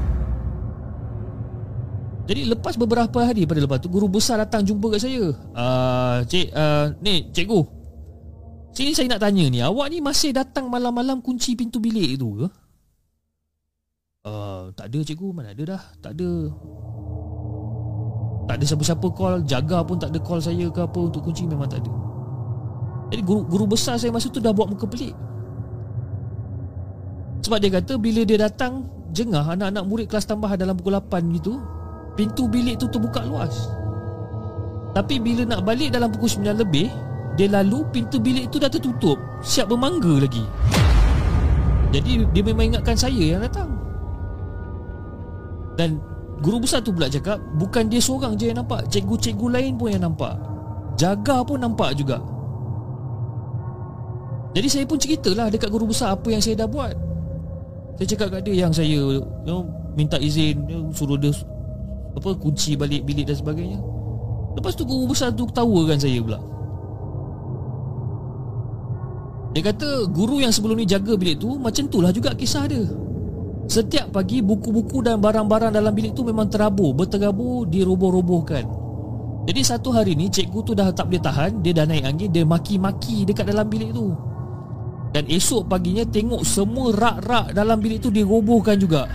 Jadi 2.32 2.48
lepas 2.48 2.74
beberapa 2.80 3.20
hari 3.20 3.44
pada 3.44 3.60
lepas 3.60 3.78
tu 3.84 3.92
Guru 3.92 4.08
besar 4.08 4.40
datang 4.40 4.64
jumpa 4.64 4.96
kat 4.96 5.00
saya 5.04 5.28
uh, 5.36 6.24
Cik 6.24 6.56
uh, 6.56 6.96
Ni 7.04 7.28
cikgu 7.36 7.60
Sini 8.72 8.96
saya 8.96 9.12
nak 9.12 9.28
tanya 9.28 9.44
ni 9.52 9.60
Awak 9.60 9.86
ni 9.92 10.00
masih 10.00 10.32
datang 10.32 10.72
malam-malam 10.72 11.20
kunci 11.20 11.52
pintu 11.52 11.84
bilik 11.84 12.16
tu 12.16 12.40
ke? 12.40 12.46
Uh, 14.20 14.68
tak 14.76 14.92
ada 14.92 15.00
cikgu 15.00 15.32
Mana 15.32 15.56
ada 15.56 15.64
dah 15.64 15.82
Tak 16.04 16.12
ada 16.12 16.52
Tak 18.44 18.54
ada 18.60 18.64
siapa-siapa 18.68 19.06
call 19.16 19.40
Jaga 19.48 19.80
pun 19.80 19.96
tak 19.96 20.12
ada 20.12 20.20
call 20.20 20.44
saya 20.44 20.68
ke 20.68 20.84
apa 20.84 21.00
Untuk 21.08 21.24
kunci 21.24 21.48
memang 21.48 21.72
tak 21.72 21.80
ada 21.80 22.10
jadi 23.10 23.26
guru, 23.26 23.42
guru 23.42 23.64
besar 23.66 23.98
saya 23.98 24.14
masa 24.14 24.30
tu 24.30 24.38
dah 24.38 24.54
buat 24.54 24.70
muka 24.70 24.86
pelik. 24.86 25.12
Sebab 27.42 27.58
dia 27.58 27.70
kata 27.74 27.98
bila 27.98 28.22
dia 28.22 28.38
datang 28.38 28.86
Jengah 29.10 29.42
anak-anak 29.42 29.84
murid 29.90 30.06
kelas 30.06 30.30
tambahan 30.30 30.54
dalam 30.54 30.78
pukul 30.78 30.94
8 30.94 31.34
gitu 31.34 31.58
Pintu 32.14 32.46
bilik 32.46 32.78
tu 32.78 32.86
terbuka 32.86 33.26
luas. 33.26 33.66
Tapi 34.94 35.18
bila 35.18 35.42
nak 35.42 35.66
balik 35.66 35.90
dalam 35.90 36.14
pukul 36.14 36.30
9 36.30 36.62
lebih 36.62 36.86
Dia 37.34 37.50
lalu 37.50 37.82
pintu 37.90 38.22
bilik 38.22 38.54
tu 38.54 38.62
dah 38.62 38.70
tertutup. 38.70 39.18
Siap 39.42 39.66
bermangga 39.66 40.22
lagi. 40.22 40.46
Jadi 41.90 42.22
dia 42.30 42.42
memang 42.46 42.70
ingatkan 42.70 42.94
saya 42.94 43.34
yang 43.34 43.42
datang 43.42 43.79
Dan 45.80 45.96
guru 46.44 46.60
besar 46.60 46.84
tu 46.84 46.92
pula 46.92 47.08
cakap 47.08 47.40
Bukan 47.56 47.88
dia 47.88 48.04
seorang 48.04 48.36
je 48.36 48.52
yang 48.52 48.60
nampak 48.60 48.84
Cikgu-cikgu 48.92 49.46
lain 49.48 49.80
pun 49.80 49.88
yang 49.88 50.04
nampak 50.04 50.36
Jaga 51.00 51.40
pun 51.40 51.56
nampak 51.56 51.96
juga 51.96 52.20
jadi 54.50 54.66
saya 54.66 54.84
pun 54.86 54.98
ceritalah 54.98 55.46
dekat 55.46 55.70
guru 55.70 55.86
besar 55.86 56.10
apa 56.10 56.26
yang 56.26 56.42
saya 56.42 56.58
dah 56.58 56.68
buat. 56.68 56.94
Saya 57.98 58.06
cakap 58.16 58.28
kat 58.34 58.40
dia 58.50 58.66
yang 58.66 58.72
saya 58.74 58.88
you 58.90 59.22
know, 59.46 59.62
minta 59.94 60.18
izin 60.18 60.58
you 60.66 60.82
know, 60.82 60.90
suruh 60.90 61.14
dia 61.20 61.30
apa 62.10 62.34
kunci 62.34 62.74
balik 62.74 63.06
bilik 63.06 63.30
dan 63.30 63.38
sebagainya. 63.38 63.78
Lepas 64.58 64.74
tu 64.74 64.82
guru 64.82 65.14
besar 65.14 65.30
tu 65.30 65.46
ketawakan 65.46 65.98
saya 66.02 66.18
pula. 66.18 66.40
Dia 69.54 69.62
kata 69.66 70.10
guru 70.10 70.42
yang 70.42 70.50
sebelum 70.50 70.78
ni 70.78 70.86
jaga 70.86 71.14
bilik 71.14 71.38
tu 71.38 71.54
macam 71.54 71.86
itulah 71.86 72.10
juga 72.10 72.34
kisah 72.34 72.66
dia. 72.66 72.82
Setiap 73.70 74.10
pagi 74.10 74.42
buku-buku 74.42 74.98
dan 74.98 75.22
barang-barang 75.22 75.70
dalam 75.70 75.94
bilik 75.94 76.10
tu 76.10 76.26
memang 76.26 76.50
terabur, 76.50 76.90
berterabur, 76.90 77.70
diroboh-robohkan. 77.70 78.66
Jadi 79.46 79.62
satu 79.62 79.94
hari 79.94 80.18
ni 80.18 80.26
cikgu 80.26 80.58
tu 80.66 80.74
dah 80.74 80.90
tak 80.90 81.06
boleh 81.06 81.22
tahan, 81.22 81.62
dia 81.62 81.70
dah 81.70 81.86
naik 81.86 82.02
angin, 82.02 82.34
dia 82.34 82.42
maki-maki 82.42 83.22
dekat 83.22 83.46
dalam 83.46 83.70
bilik 83.70 83.94
tu. 83.94 84.10
Dan 85.14 85.22
esok 85.30 85.70
paginya 85.70 86.02
tengok 86.02 86.42
semua 86.42 86.90
rak-rak 86.90 87.54
dalam 87.54 87.78
bilik 87.78 88.02
tu 88.02 88.10
dirobohkan 88.10 88.78
juga 88.78 89.06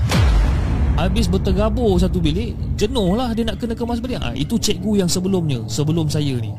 Habis 0.99 1.31
berterabur 1.31 1.95
satu 1.95 2.19
bilik 2.19 2.51
Jenuh 2.75 3.15
lah 3.15 3.31
dia 3.31 3.47
nak 3.47 3.63
kena 3.63 3.79
kemas 3.79 4.03
balik 4.03 4.19
ha, 4.19 4.35
Itu 4.35 4.59
cikgu 4.59 4.99
yang 4.99 5.07
sebelumnya 5.07 5.63
Sebelum 5.71 6.11
saya 6.11 6.35
ni 6.35 6.51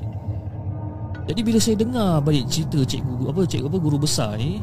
Jadi 1.28 1.40
bila 1.44 1.60
saya 1.60 1.76
dengar 1.76 2.24
balik 2.24 2.48
cerita 2.48 2.80
cikgu 2.80 3.28
Apa 3.28 3.44
cikgu 3.44 3.68
apa 3.68 3.76
guru 3.76 4.00
besar 4.00 4.40
ni 4.40 4.56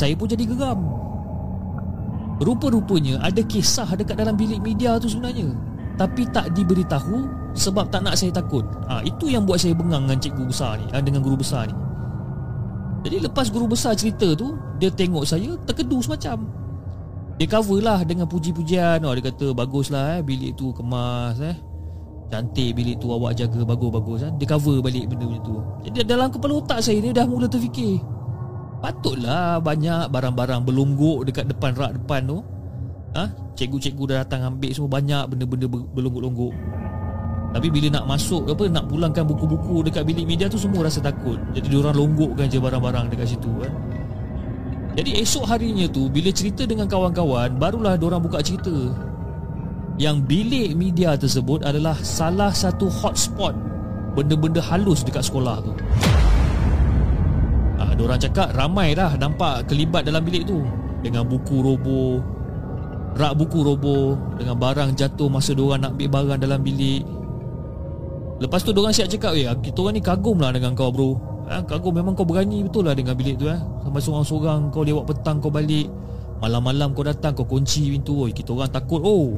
Saya 0.00 0.16
pun 0.16 0.24
jadi 0.24 0.48
geram 0.48 0.80
Rupa-rupanya 2.44 3.24
ada 3.24 3.40
kisah 3.40 3.88
dekat 3.96 4.20
dalam 4.20 4.36
bilik 4.36 4.60
media 4.60 5.00
tu 5.00 5.08
sebenarnya. 5.08 5.48
Tapi 5.94 6.26
tak 6.34 6.52
diberitahu 6.52 7.46
Sebab 7.54 7.86
tak 7.88 8.02
nak 8.02 8.18
saya 8.18 8.34
takut. 8.34 8.66
Ha, 8.90 9.00
Itu 9.06 9.30
yang 9.30 9.46
buat 9.46 9.62
saya 9.62 9.72
bengang 9.78 10.10
dengan 10.10 10.18
cikgu 10.20 10.44
besar 10.50 10.76
ni 10.82 10.86
ha, 10.90 10.98
Dengan 10.98 11.22
guru 11.22 11.38
besar 11.38 11.70
ni. 11.70 11.74
Jadi 13.06 13.22
lepas 13.24 13.46
guru 13.48 13.70
besar 13.70 13.94
cerita 13.94 14.34
tu 14.34 14.58
Dia 14.82 14.90
tengok 14.90 15.24
saya 15.24 15.54
terkedu 15.64 16.02
semacam. 16.02 16.44
Dia 17.34 17.46
cover 17.50 17.78
lah 17.82 18.02
dengan 18.06 18.26
puji-pujian. 18.26 19.02
Oh, 19.06 19.14
Dia 19.14 19.24
kata 19.30 19.54
baguslah 19.54 20.18
eh 20.18 20.22
bilik 20.22 20.58
tu 20.58 20.74
kemas 20.74 21.38
eh. 21.42 21.56
Cantik 22.30 22.74
bilik 22.74 22.98
tu 22.98 23.14
awak 23.14 23.38
jaga 23.38 23.62
bagus-bagus 23.62 24.26
eh. 24.26 24.32
Dia 24.42 24.46
cover 24.50 24.82
balik 24.82 25.06
benda 25.10 25.30
macam 25.30 25.42
tu. 25.46 25.56
Jadi 25.86 25.98
dalam 26.06 26.28
kepala 26.30 26.58
otak 26.58 26.82
saya 26.82 26.98
ni 26.98 27.14
dah 27.14 27.26
mula 27.26 27.46
terfikir 27.46 28.02
Patutlah 28.84 29.64
banyak 29.64 30.12
barang-barang 30.12 30.60
berlonggok 30.68 31.24
dekat 31.24 31.48
depan 31.48 31.72
rak 31.72 31.96
depan 31.96 32.28
tu 32.28 32.44
ha? 33.16 33.32
Cikgu-cikgu 33.56 34.12
dah 34.12 34.16
datang 34.20 34.44
ambil 34.44 34.76
semua 34.76 34.92
banyak 34.92 35.24
benda-benda 35.24 35.64
berlonggok-longgok 35.72 36.52
tapi 37.54 37.70
bila 37.70 37.86
nak 37.86 38.10
masuk 38.10 38.50
apa 38.50 38.66
nak 38.66 38.90
pulangkan 38.90 39.22
buku-buku 39.30 39.86
dekat 39.86 40.02
bilik 40.02 40.26
media 40.26 40.50
tu 40.50 40.58
semua 40.58 40.90
rasa 40.90 40.98
takut. 40.98 41.38
Jadi 41.54 41.70
diorang 41.70 41.94
longgokkan 41.94 42.50
je 42.50 42.58
barang-barang 42.58 43.14
dekat 43.14 43.30
situ 43.30 43.46
kan. 43.62 43.70
Jadi 44.98 45.22
esok 45.22 45.46
harinya 45.46 45.86
tu 45.86 46.10
bila 46.10 46.34
cerita 46.34 46.66
dengan 46.66 46.90
kawan-kawan 46.90 47.54
barulah 47.54 47.94
diorang 47.94 48.18
buka 48.18 48.42
cerita. 48.42 48.74
Yang 50.02 50.16
bilik 50.26 50.74
media 50.74 51.14
tersebut 51.14 51.62
adalah 51.62 51.94
salah 52.02 52.50
satu 52.50 52.90
hotspot 52.90 53.54
benda-benda 54.18 54.58
halus 54.58 55.06
dekat 55.06 55.22
sekolah 55.22 55.62
tu. 55.62 55.70
Ah, 57.84 57.92
diorang 57.92 58.16
cakap 58.16 58.56
ramai 58.56 58.96
dah 58.96 59.12
nampak 59.20 59.68
kelibat 59.68 60.08
dalam 60.08 60.24
bilik 60.24 60.48
tu. 60.48 60.64
Dengan 61.04 61.28
buku 61.28 61.60
roboh, 61.60 62.24
rak 63.12 63.36
buku 63.36 63.60
roboh 63.60 64.16
dengan 64.40 64.56
barang 64.56 64.96
jatuh 64.96 65.28
masa 65.28 65.52
diorang 65.52 65.84
nak 65.84 65.92
ambil 66.00 66.08
barang 66.08 66.40
dalam 66.40 66.64
bilik. 66.64 67.04
Lepas 68.40 68.64
tu 68.64 68.72
diorang 68.72 68.90
siap 68.90 69.12
cakap 69.12 69.36
Eh 69.36 69.46
kita 69.46 69.78
orang 69.84 69.94
ni 69.94 70.02
kagum 70.02 70.40
lah 70.40 70.50
dengan 70.50 70.72
kau 70.72 70.88
bro. 70.88 71.10
Ha, 71.44 71.60
Kagum. 71.60 71.92
Memang 71.92 72.16
kau 72.16 72.24
berani 72.24 72.64
betul 72.64 72.88
lah 72.88 72.96
dengan 72.96 73.12
bilik 73.12 73.36
tu 73.36 73.52
eh. 73.52 73.60
Sampai 73.84 74.00
seorang-seorang 74.00 74.72
kau 74.72 74.80
lewat 74.80 75.04
petang 75.04 75.44
kau 75.44 75.52
balik. 75.52 75.92
Malam-malam 76.40 76.96
kau 76.96 77.04
datang 77.04 77.36
kau 77.36 77.44
kunci 77.44 77.92
pintu. 77.92 78.24
Oh, 78.24 78.28
Kita 78.32 78.56
orang 78.56 78.72
takut 78.72 79.04
oh. 79.04 79.36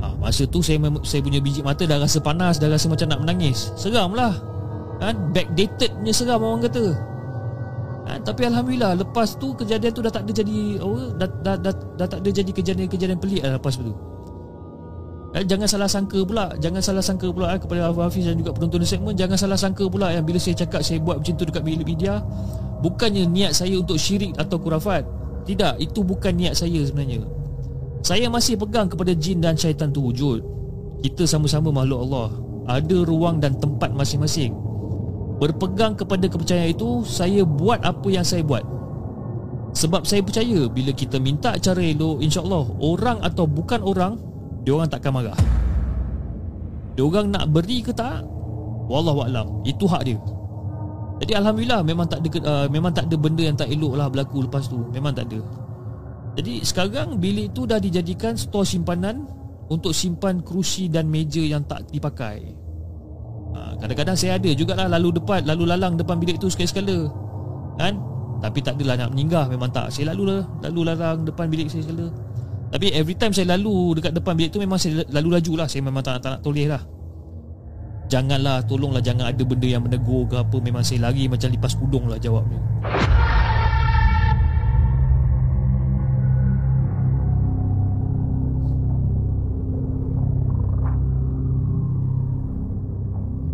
Ha, 0.00 0.06
Masa 0.22 0.46
tu 0.46 0.62
saya 0.62 0.78
saya 1.02 1.20
punya 1.20 1.42
biji 1.42 1.60
mata 1.60 1.84
dah 1.84 2.00
rasa 2.00 2.22
panas 2.24 2.56
Dah 2.56 2.70
rasa 2.70 2.86
macam 2.86 3.10
nak 3.10 3.20
menangis. 3.26 3.74
Seram 3.74 4.14
lah 4.14 4.49
kan? 5.00 5.14
Backdated 5.32 5.90
punya 5.96 6.12
seram 6.12 6.44
orang 6.44 6.68
kata. 6.68 6.84
Ha, 8.06 8.10
ha, 8.16 8.18
Tapi 8.20 8.48
Alhamdulillah 8.48 8.96
Lepas 8.96 9.36
tu 9.36 9.52
kejadian 9.52 9.92
tu 9.92 10.00
dah 10.00 10.12
tak 10.12 10.24
ada 10.24 10.32
jadi 10.32 10.80
oh, 10.80 11.12
dah, 11.16 11.28
dah, 11.44 11.56
dah, 11.60 11.74
dah, 12.00 12.06
tak 12.08 12.20
ada 12.24 12.30
jadi 12.32 12.50
kejadian-kejadian 12.52 13.18
pelik 13.20 13.44
lah 13.44 13.56
lepas 13.60 13.76
tu. 13.76 13.92
Eh, 15.36 15.44
Jangan 15.46 15.68
salah 15.70 15.86
sangka 15.86 16.18
pula 16.26 16.50
Jangan 16.58 16.82
salah 16.82 17.04
sangka 17.04 17.30
pula 17.30 17.54
eh, 17.54 17.60
Kepada 17.62 17.94
Hafiz 17.94 18.26
dan 18.26 18.34
juga 18.34 18.50
penonton 18.50 18.82
segmen 18.82 19.14
Jangan 19.14 19.38
salah 19.38 19.54
sangka 19.54 19.86
pula 19.86 20.10
yang 20.10 20.26
Bila 20.26 20.42
saya 20.42 20.58
cakap 20.58 20.82
saya 20.82 20.98
buat 20.98 21.22
macam 21.22 21.34
tu 21.38 21.44
dekat 21.46 21.62
bilik 21.62 21.86
media 21.86 22.18
Bukannya 22.82 23.30
niat 23.30 23.54
saya 23.54 23.78
untuk 23.78 23.94
syirik 23.94 24.34
atau 24.34 24.58
kurafat 24.58 25.06
Tidak, 25.46 25.78
itu 25.78 26.02
bukan 26.02 26.34
niat 26.36 26.56
saya 26.58 26.82
sebenarnya. 26.82 27.24
Saya 28.00 28.32
masih 28.32 28.56
pegang 28.56 28.88
kepada 28.88 29.12
jin 29.12 29.44
dan 29.44 29.56
syaitan 29.56 29.92
tu 29.92 30.00
wujud. 30.00 30.40
Kita 31.04 31.28
sama-sama 31.28 31.68
makhluk 31.68 32.00
Allah. 32.08 32.28
Ada 32.80 33.04
ruang 33.04 33.40
dan 33.40 33.56
tempat 33.60 33.92
masing-masing 33.92 34.69
Berpegang 35.40 35.96
kepada 35.96 36.28
kepercayaan 36.28 36.76
itu 36.76 37.00
Saya 37.08 37.48
buat 37.48 37.80
apa 37.80 38.08
yang 38.12 38.22
saya 38.22 38.44
buat. 38.44 38.60
Sebab 39.72 40.04
saya 40.04 40.20
percaya 40.20 40.68
Bila 40.68 40.92
kita 40.92 41.16
minta 41.16 41.56
cara 41.56 41.80
elok 41.80 42.20
InsyaAllah 42.20 42.76
Orang 42.84 43.24
atau 43.24 43.48
bukan 43.48 43.80
orang 43.80 44.20
Diorang 44.60 44.92
takkan 44.92 45.16
marah. 45.16 45.38
Diorang 46.92 47.32
nak 47.32 47.48
beri 47.48 47.80
ke 47.80 47.96
tak 47.96 48.20
Wallahualam 48.92 49.64
Itu 49.64 49.88
hak 49.88 50.02
dia. 50.04 50.20
Jadi 51.24 51.32
Alhamdulillah 51.32 51.80
Memang 51.88 52.04
tak 52.04 52.20
ada 52.20 52.28
uh, 52.44 52.66
Memang 52.68 52.92
tak 52.92 53.08
ada 53.08 53.16
benda 53.16 53.40
yang 53.40 53.56
tak 53.56 53.72
elok 53.72 53.96
lah 53.96 54.12
Berlaku 54.12 54.44
lepas 54.44 54.68
tu. 54.68 54.84
Memang 54.92 55.16
tak 55.16 55.32
ada. 55.32 55.40
Jadi 56.36 56.60
sekarang 56.60 57.16
Bilik 57.16 57.56
tu 57.56 57.64
dah 57.64 57.80
dijadikan 57.80 58.36
Store 58.36 58.68
simpanan 58.68 59.24
Untuk 59.72 59.96
simpan 59.96 60.44
kerusi 60.44 60.92
dan 60.92 61.08
meja 61.08 61.40
Yang 61.40 61.62
tak 61.64 61.80
dipakai 61.88 62.69
Ha, 63.50 63.74
kadang-kadang 63.82 64.16
saya 64.16 64.38
ada 64.38 64.50
jugalah 64.54 64.86
lalu 64.86 65.18
depan 65.18 65.42
lalu 65.42 65.64
lalang 65.66 65.94
depan 65.98 66.16
bilik 66.18 66.38
tu 66.38 66.46
sekali-sekala. 66.46 67.10
Kan? 67.80 67.98
Tapi 68.40 68.58
tak 68.64 68.80
adalah 68.80 69.06
nak 69.06 69.10
meninggal 69.12 69.50
memang 69.52 69.68
tak. 69.68 69.92
Saya 69.92 70.14
lalu 70.14 70.32
lah 70.32 70.46
lalu 70.64 70.80
lalang 70.86 71.26
depan 71.28 71.46
bilik 71.50 71.68
saya 71.68 71.84
sekala. 71.84 72.08
Tapi 72.70 72.86
every 72.94 73.18
time 73.18 73.34
saya 73.34 73.50
lalu 73.58 73.98
dekat 73.98 74.14
depan 74.14 74.38
bilik 74.38 74.50
tu 74.54 74.62
memang 74.62 74.78
saya 74.78 75.02
lalu 75.10 75.28
laju 75.36 75.52
lah. 75.58 75.66
Saya 75.66 75.82
memang 75.82 76.00
tak 76.00 76.18
nak, 76.18 76.22
tak 76.22 76.30
nak 76.38 76.42
toleh 76.46 76.66
lah. 76.70 76.82
Janganlah, 78.10 78.66
tolonglah 78.66 78.98
jangan 78.98 79.30
ada 79.30 79.42
benda 79.46 79.68
yang 79.70 79.86
menegur 79.86 80.26
ke 80.26 80.34
apa. 80.38 80.56
Memang 80.58 80.82
saya 80.82 81.06
lari 81.10 81.30
macam 81.30 81.46
lipas 81.46 81.78
kudung 81.78 82.10
lah 82.10 82.18
jawabnya. 82.18 82.58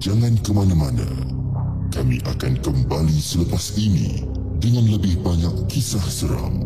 Jangan 0.06 0.38
ke 0.38 0.54
mana-mana. 0.54 1.02
Kami 1.90 2.22
akan 2.22 2.62
kembali 2.62 3.18
selepas 3.18 3.74
ini 3.74 4.22
dengan 4.62 4.86
lebih 4.86 5.18
banyak 5.18 5.66
kisah 5.66 5.98
seram. 6.06 6.62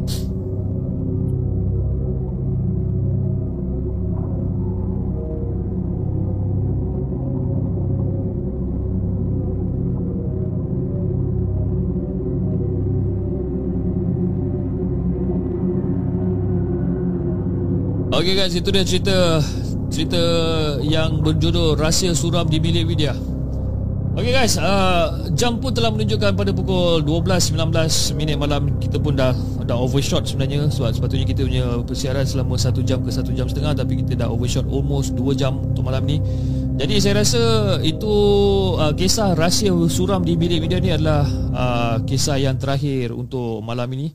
Okey 18.12 18.36
guys, 18.36 18.52
itu 18.52 18.68
dia 18.68 18.84
cerita 18.84 19.40
cerita 19.88 20.22
yang 20.84 21.24
berjudul 21.24 21.80
Rahsia 21.80 22.12
Suram 22.12 22.44
di 22.44 22.60
Bilik 22.60 22.84
Widya. 22.84 23.29
Okey 24.20 24.36
guys, 24.36 24.60
uh, 24.60 25.32
jam 25.32 25.56
pun 25.64 25.72
telah 25.72 25.88
menunjukkan 25.88 26.36
pada 26.36 26.52
pukul 26.52 27.00
12.19 27.08 27.56
minit 28.20 28.36
malam 28.36 28.68
kita 28.76 29.00
pun 29.00 29.16
dah 29.16 29.32
dah 29.64 29.80
overshot 29.80 30.28
sebenarnya 30.28 30.68
sebab 30.68 30.92
sepatutnya 30.92 31.24
kita 31.24 31.48
punya 31.48 31.64
persiaran 31.80 32.28
selama 32.28 32.60
1 32.60 32.84
jam 32.84 33.00
ke 33.00 33.08
1 33.08 33.32
jam 33.32 33.48
setengah 33.48 33.72
tapi 33.72 34.04
kita 34.04 34.20
dah 34.20 34.28
overshot 34.28 34.68
almost 34.68 35.16
2 35.16 35.24
jam 35.40 35.56
untuk 35.56 35.88
malam 35.88 36.04
ni. 36.04 36.20
Jadi 36.76 37.00
saya 37.00 37.24
rasa 37.24 37.40
itu 37.80 38.12
uh, 38.76 38.92
kisah 38.92 39.32
rahsia 39.32 39.72
suram 39.88 40.20
di 40.20 40.36
bilik 40.36 40.68
media 40.68 40.84
ni 40.84 40.92
adalah 40.92 41.24
uh, 41.56 41.96
kisah 42.04 42.36
yang 42.36 42.60
terakhir 42.60 43.16
untuk 43.16 43.64
malam 43.64 43.88
ini. 43.96 44.12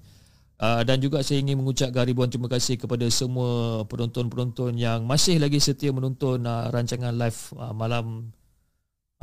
Uh, 0.62 0.86
dan 0.86 1.02
juga 1.02 1.26
saya 1.26 1.42
ingin 1.42 1.58
mengucapkan 1.58 2.06
ribuan 2.06 2.30
terima 2.30 2.46
kasih 2.46 2.78
kepada 2.78 3.10
semua 3.10 3.82
penonton-penonton 3.90 4.78
yang 4.78 5.02
masih 5.02 5.42
lagi 5.42 5.58
setia 5.58 5.90
menonton 5.90 6.46
uh, 6.46 6.70
rancangan 6.70 7.18
live 7.18 7.58
uh, 7.58 7.74
malam 7.74 8.30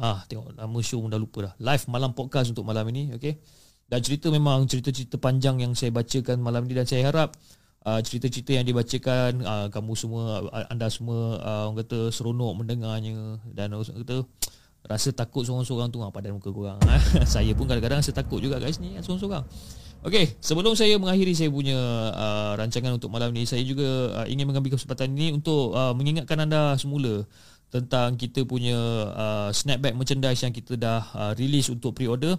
Ah, 0.00 0.24
tengok 0.24 0.56
nama 0.56 0.78
show 0.80 1.04
pun 1.04 1.12
dah 1.12 1.20
lupa 1.20 1.52
dah. 1.52 1.54
Live 1.60 1.84
malam 1.84 2.16
podcast 2.16 2.48
untuk 2.48 2.64
malam 2.64 2.88
ini, 2.88 3.12
okey. 3.12 3.36
Dan 3.84 4.00
cerita 4.00 4.32
memang 4.32 4.64
cerita-cerita 4.64 5.20
panjang 5.20 5.60
yang 5.60 5.76
saya 5.76 5.92
bacakan 5.92 6.40
malam 6.40 6.64
ini 6.64 6.80
dan 6.80 6.88
saya 6.88 7.12
harap 7.12 7.36
uh, 7.84 8.00
cerita-cerita 8.00 8.56
yang 8.56 8.64
dibacakan 8.64 9.44
uh, 9.44 9.66
kamu 9.68 9.92
semua 9.92 10.48
anda 10.72 10.88
semua 10.88 11.36
uh, 11.44 11.62
orang 11.68 11.84
kata 11.84 12.08
seronok 12.08 12.52
mendengarnya 12.56 13.36
dan 13.52 13.76
orang 13.76 13.84
kata 13.84 14.24
rasa 14.88 15.12
takut 15.12 15.44
seorang-seorang 15.44 15.92
tu 15.92 16.00
apa 16.00 16.24
dan 16.24 16.40
muka 16.40 16.48
korang. 16.48 16.80
saya 17.36 17.52
pun 17.52 17.68
kadang-kadang 17.68 18.00
rasa 18.00 18.16
takut 18.16 18.40
juga 18.40 18.56
guys 18.56 18.80
ni 18.80 18.96
seorang-seorang. 18.96 19.44
Okey, 20.02 20.40
sebelum 20.42 20.74
saya 20.74 20.98
mengakhiri 20.98 21.36
saya 21.36 21.52
punya 21.52 21.78
uh, 22.16 22.58
rancangan 22.58 22.96
untuk 22.96 23.12
malam 23.12 23.30
ini, 23.36 23.46
saya 23.46 23.62
juga 23.62 24.10
uh, 24.18 24.26
ingin 24.26 24.50
mengambil 24.50 24.74
kesempatan 24.74 25.14
ini 25.14 25.36
untuk 25.36 25.76
uh, 25.76 25.94
mengingatkan 25.94 26.42
anda 26.42 26.74
semula 26.74 27.22
tentang 27.72 28.20
kita 28.20 28.44
punya 28.44 28.76
uh, 29.16 29.48
snapback 29.48 29.96
merchandise 29.96 30.44
yang 30.44 30.52
kita 30.52 30.76
dah 30.76 31.00
uh, 31.16 31.32
release 31.40 31.72
untuk 31.72 31.96
pre-order. 31.96 32.36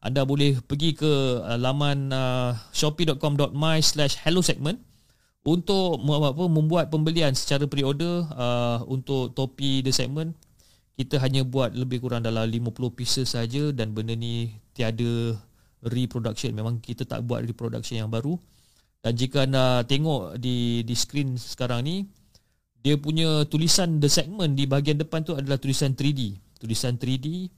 Anda 0.00 0.24
boleh 0.24 0.64
pergi 0.64 0.96
ke 0.96 1.44
uh, 1.44 1.60
laman 1.60 2.08
uh, 2.08 2.56
shopee.com.my 2.72 3.84
slash 3.84 4.16
hello 4.24 4.40
segment 4.40 4.80
untuk 5.44 6.00
apa, 6.00 6.44
membuat 6.48 6.88
pembelian 6.88 7.36
secara 7.36 7.68
pre-order 7.68 8.24
uh, 8.32 8.80
untuk 8.88 9.36
topi 9.36 9.84
the 9.84 9.92
segment. 9.92 10.32
Kita 10.96 11.20
hanya 11.20 11.44
buat 11.44 11.76
lebih 11.76 12.00
kurang 12.00 12.24
dalam 12.24 12.48
50 12.48 12.96
pieces 12.96 13.36
saja 13.36 13.72
dan 13.76 13.92
benda 13.92 14.16
ni 14.16 14.56
tiada 14.72 15.36
reproduction. 15.84 16.56
Memang 16.56 16.80
kita 16.80 17.04
tak 17.04 17.24
buat 17.28 17.44
reproduction 17.44 18.00
yang 18.00 18.12
baru. 18.12 18.40
Dan 19.00 19.16
jika 19.16 19.48
anda 19.48 19.84
tengok 19.84 20.36
di 20.36 20.84
di 20.84 20.92
screen 20.92 21.40
sekarang 21.40 21.84
ni 21.88 22.04
dia 22.80 22.96
punya 22.96 23.44
tulisan 23.48 24.00
the 24.00 24.08
segment 24.08 24.56
di 24.56 24.64
bahagian 24.64 24.96
depan 24.96 25.20
tu 25.24 25.36
adalah 25.36 25.60
tulisan 25.60 25.92
3D 25.92 26.36
tulisan 26.60 27.00
3D 27.00 27.48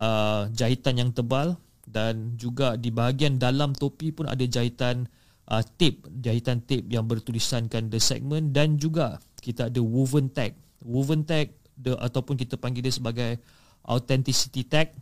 uh, 0.00 0.48
jahitan 0.54 0.96
yang 0.96 1.10
tebal 1.12 1.58
dan 1.88 2.36
juga 2.36 2.76
di 2.76 2.92
bahagian 2.92 3.40
dalam 3.40 3.72
topi 3.72 4.12
pun 4.12 4.28
ada 4.28 4.44
jahitan 4.44 5.08
uh, 5.48 5.64
tape 5.80 6.04
jahitan 6.20 6.60
tape 6.64 6.88
yang 6.88 7.08
bertulisankan 7.08 7.88
the 7.88 8.00
segment 8.00 8.52
dan 8.52 8.76
juga 8.76 9.20
kita 9.40 9.72
ada 9.72 9.80
woven 9.80 10.28
tag. 10.28 10.52
Woven 10.84 11.24
tag 11.24 11.56
the, 11.80 11.96
ataupun 11.96 12.36
kita 12.36 12.60
panggil 12.60 12.84
dia 12.84 12.94
sebagai 12.94 13.40
authenticity 13.88 14.68
tag 14.68 14.92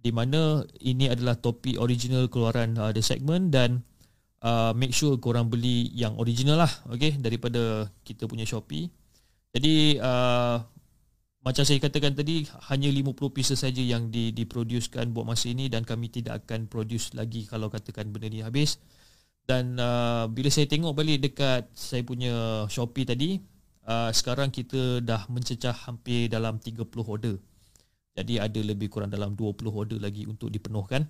di 0.00 0.08
mana 0.08 0.64
ini 0.80 1.12
adalah 1.12 1.36
topi 1.36 1.76
original 1.76 2.24
keluaran 2.32 2.72
uh, 2.80 2.88
the 2.88 3.04
segment 3.04 3.52
dan 3.52 3.84
uh, 4.44 4.72
make 4.76 4.92
sure 4.92 5.16
korang 5.20 5.48
beli 5.48 5.92
yang 5.96 6.16
original 6.16 6.60
lah 6.60 6.72
okay, 6.88 7.16
daripada 7.16 7.88
kita 8.04 8.26
punya 8.26 8.44
Shopee. 8.44 8.88
Jadi 9.50 9.98
uh, 9.98 10.62
macam 11.40 11.64
saya 11.64 11.80
katakan 11.80 12.12
tadi 12.12 12.44
hanya 12.68 12.92
50 12.92 13.16
pieces 13.32 13.64
saja 13.64 13.80
yang 13.80 14.12
di 14.12 14.30
diproducekan 14.30 15.10
buat 15.10 15.24
masa 15.24 15.48
ini 15.48 15.72
dan 15.72 15.88
kami 15.88 16.12
tidak 16.12 16.44
akan 16.44 16.68
produce 16.68 17.16
lagi 17.16 17.48
kalau 17.48 17.72
katakan 17.72 18.12
benda 18.12 18.28
ni 18.28 18.44
habis. 18.44 18.76
Dan 19.48 19.80
uh, 19.80 20.30
bila 20.30 20.52
saya 20.52 20.68
tengok 20.68 20.92
balik 20.94 21.24
dekat 21.24 21.66
saya 21.72 22.04
punya 22.06 22.66
Shopee 22.70 23.08
tadi, 23.08 23.40
uh, 23.88 24.12
sekarang 24.14 24.52
kita 24.52 25.00
dah 25.02 25.26
mencecah 25.26 25.74
hampir 25.88 26.30
dalam 26.30 26.60
30 26.60 26.86
order. 27.02 27.34
Jadi 28.14 28.36
ada 28.36 28.60
lebih 28.60 28.92
kurang 28.92 29.08
dalam 29.08 29.32
20 29.32 29.72
order 29.72 29.98
lagi 29.98 30.28
untuk 30.28 30.52
dipenuhkan. 30.52 31.08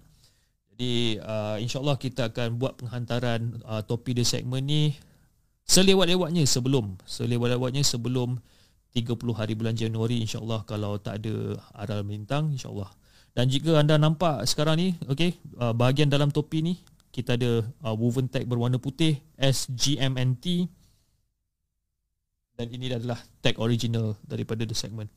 Jadi 0.81 1.21
uh, 1.21 1.61
insyaAllah 1.61 2.01
kita 2.01 2.33
akan 2.33 2.57
buat 2.57 2.81
penghantaran 2.81 3.61
uh, 3.69 3.85
topi 3.85 4.17
the 4.17 4.25
segment 4.25 4.65
ni 4.65 4.97
selewat-lewatnya 5.69 6.49
sebelum 6.49 6.97
selewat-lewatnya 7.05 7.85
sebelum 7.85 8.41
30 8.97 9.13
hari 9.37 9.53
bulan 9.61 9.77
Januari 9.77 10.25
insyaAllah 10.25 10.65
kalau 10.65 10.97
tak 10.97 11.21
ada 11.21 11.61
aral 11.77 12.01
melintang 12.01 12.57
insyaAllah. 12.57 12.89
Dan 13.37 13.53
jika 13.53 13.77
anda 13.77 14.01
nampak 14.01 14.41
sekarang 14.49 14.81
ni 14.81 14.97
okay, 15.05 15.37
uh, 15.61 15.77
bahagian 15.77 16.09
dalam 16.09 16.33
topi 16.33 16.65
ni 16.65 16.81
kita 17.13 17.37
ada 17.37 17.61
uh, 17.85 17.93
woven 17.93 18.33
tag 18.33 18.49
berwarna 18.49 18.81
putih 18.81 19.21
SGMNT 19.37 20.65
dan 22.57 22.73
ini 22.73 22.89
adalah 22.89 23.21
tag 23.45 23.61
original 23.61 24.17
daripada 24.25 24.65
the 24.65 24.73
segment. 24.73 25.13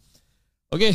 Okay, 0.76 0.92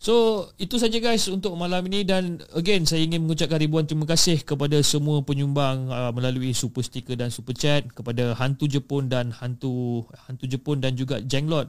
So 0.00 0.48
itu 0.56 0.80
saja 0.80 0.96
guys 0.96 1.28
untuk 1.28 1.52
malam 1.60 1.84
ini 1.92 2.08
dan 2.08 2.40
again 2.56 2.88
saya 2.88 3.04
ingin 3.04 3.20
mengucapkan 3.20 3.60
ribuan 3.60 3.84
terima 3.84 4.08
kasih 4.08 4.40
kepada 4.40 4.80
semua 4.80 5.20
penyumbang 5.20 5.92
uh, 5.92 6.08
melalui 6.16 6.56
super 6.56 6.80
sticker 6.80 7.20
dan 7.20 7.28
super 7.28 7.52
chat 7.52 7.84
kepada 7.92 8.32
hantu 8.32 8.64
Jepun 8.64 9.12
dan 9.12 9.28
hantu 9.28 10.08
hantu 10.24 10.48
Jepun 10.48 10.80
dan 10.80 10.96
juga 10.96 11.20
Jenglot 11.20 11.68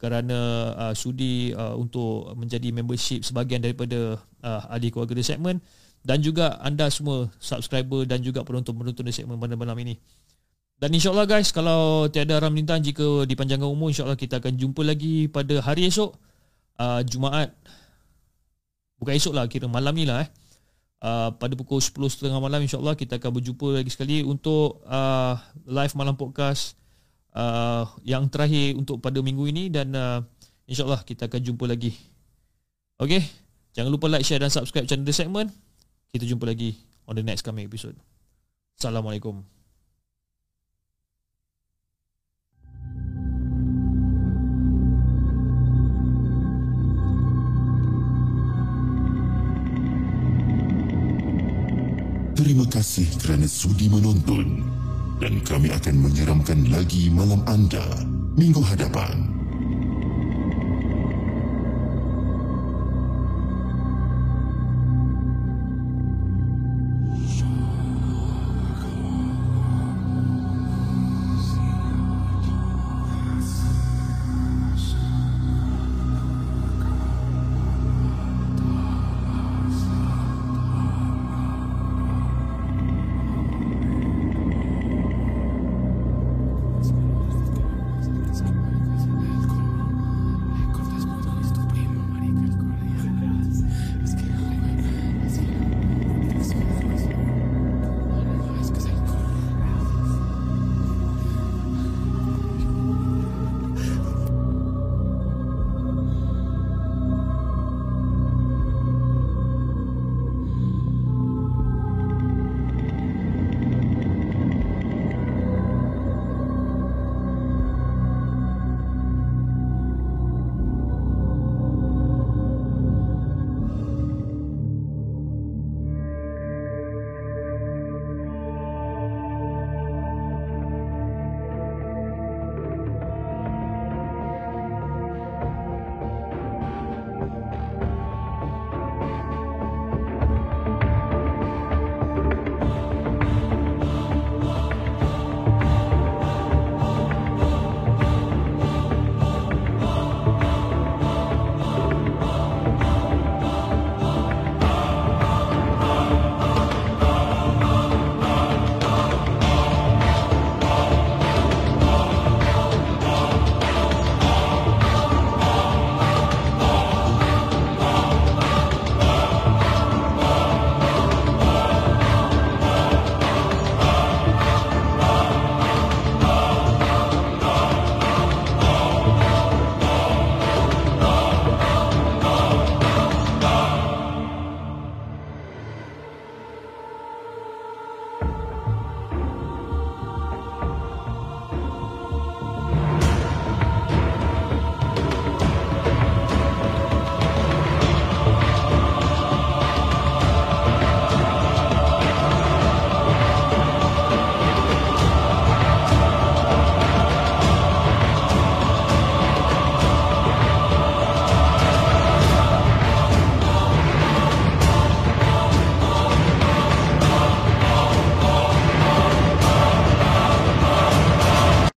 kerana 0.00 0.38
uh, 0.80 0.94
sudi 0.96 1.52
uh, 1.52 1.76
untuk 1.76 2.32
menjadi 2.40 2.72
membership 2.72 3.20
sebahagian 3.20 3.60
daripada 3.60 4.16
uh, 4.40 4.72
ahli 4.72 4.88
keluarga 4.88 5.20
The 5.20 5.28
Segment 5.28 5.60
dan 6.00 6.24
juga 6.24 6.56
anda 6.64 6.88
semua 6.88 7.28
subscriber 7.36 8.08
dan 8.08 8.24
juga 8.24 8.48
penonton-penonton 8.48 9.04
di 9.04 9.12
segmen 9.12 9.36
pada 9.36 9.60
malam 9.60 9.76
ini. 9.76 10.00
Dan 10.78 10.94
insyaAllah 10.94 11.26
guys, 11.26 11.50
kalau 11.50 12.06
tiada 12.06 12.38
ram 12.38 12.54
lintan 12.54 12.80
jika 12.80 13.26
dipanjangkan 13.26 13.66
umur, 13.66 13.90
insyaAllah 13.90 14.16
kita 14.16 14.38
akan 14.38 14.54
jumpa 14.54 14.86
lagi 14.86 15.26
pada 15.26 15.58
hari 15.58 15.90
esok, 15.90 16.14
uh, 16.78 17.00
Jumaat. 17.04 17.52
Bukan 18.98 19.14
esok 19.14 19.34
lah, 19.34 19.46
kira 19.46 19.70
malam 19.70 19.94
ni 19.94 20.06
lah 20.06 20.26
eh. 20.26 20.30
Uh, 20.98 21.30
pada 21.38 21.54
pukul 21.54 21.78
10.30 21.78 22.26
malam 22.42 22.58
insyaAllah 22.58 22.98
kita 22.98 23.22
akan 23.22 23.38
berjumpa 23.38 23.70
lagi 23.70 23.86
sekali 23.86 24.26
untuk 24.26 24.82
uh, 24.82 25.38
live 25.62 25.94
malam 25.94 26.18
podcast 26.18 26.74
uh, 27.38 27.86
yang 28.02 28.26
terakhir 28.26 28.74
untuk 28.74 28.98
pada 28.98 29.22
minggu 29.22 29.46
ini 29.46 29.70
dan 29.70 29.94
uh, 29.94 30.18
insyaAllah 30.66 31.06
kita 31.06 31.30
akan 31.30 31.38
jumpa 31.38 31.70
lagi. 31.70 31.94
Okay, 32.98 33.22
jangan 33.78 33.94
lupa 33.94 34.10
like, 34.10 34.26
share 34.26 34.42
dan 34.42 34.50
subscribe 34.50 34.90
channel 34.90 35.06
The 35.06 35.14
Segment. 35.14 35.54
Kita 36.10 36.26
jumpa 36.26 36.50
lagi 36.50 36.74
on 37.06 37.14
the 37.14 37.22
next 37.22 37.46
coming 37.46 37.70
episode. 37.70 37.94
Assalamualaikum. 38.74 39.57
Terima 52.38 52.62
kasih 52.70 53.18
kerana 53.18 53.50
sudi 53.50 53.90
menonton 53.90 54.62
dan 55.18 55.42
kami 55.42 55.74
akan 55.74 56.06
menyeramkan 56.06 56.70
lagi 56.70 57.10
malam 57.10 57.42
anda 57.50 57.82
minggu 58.38 58.62
hadapan. 58.62 59.27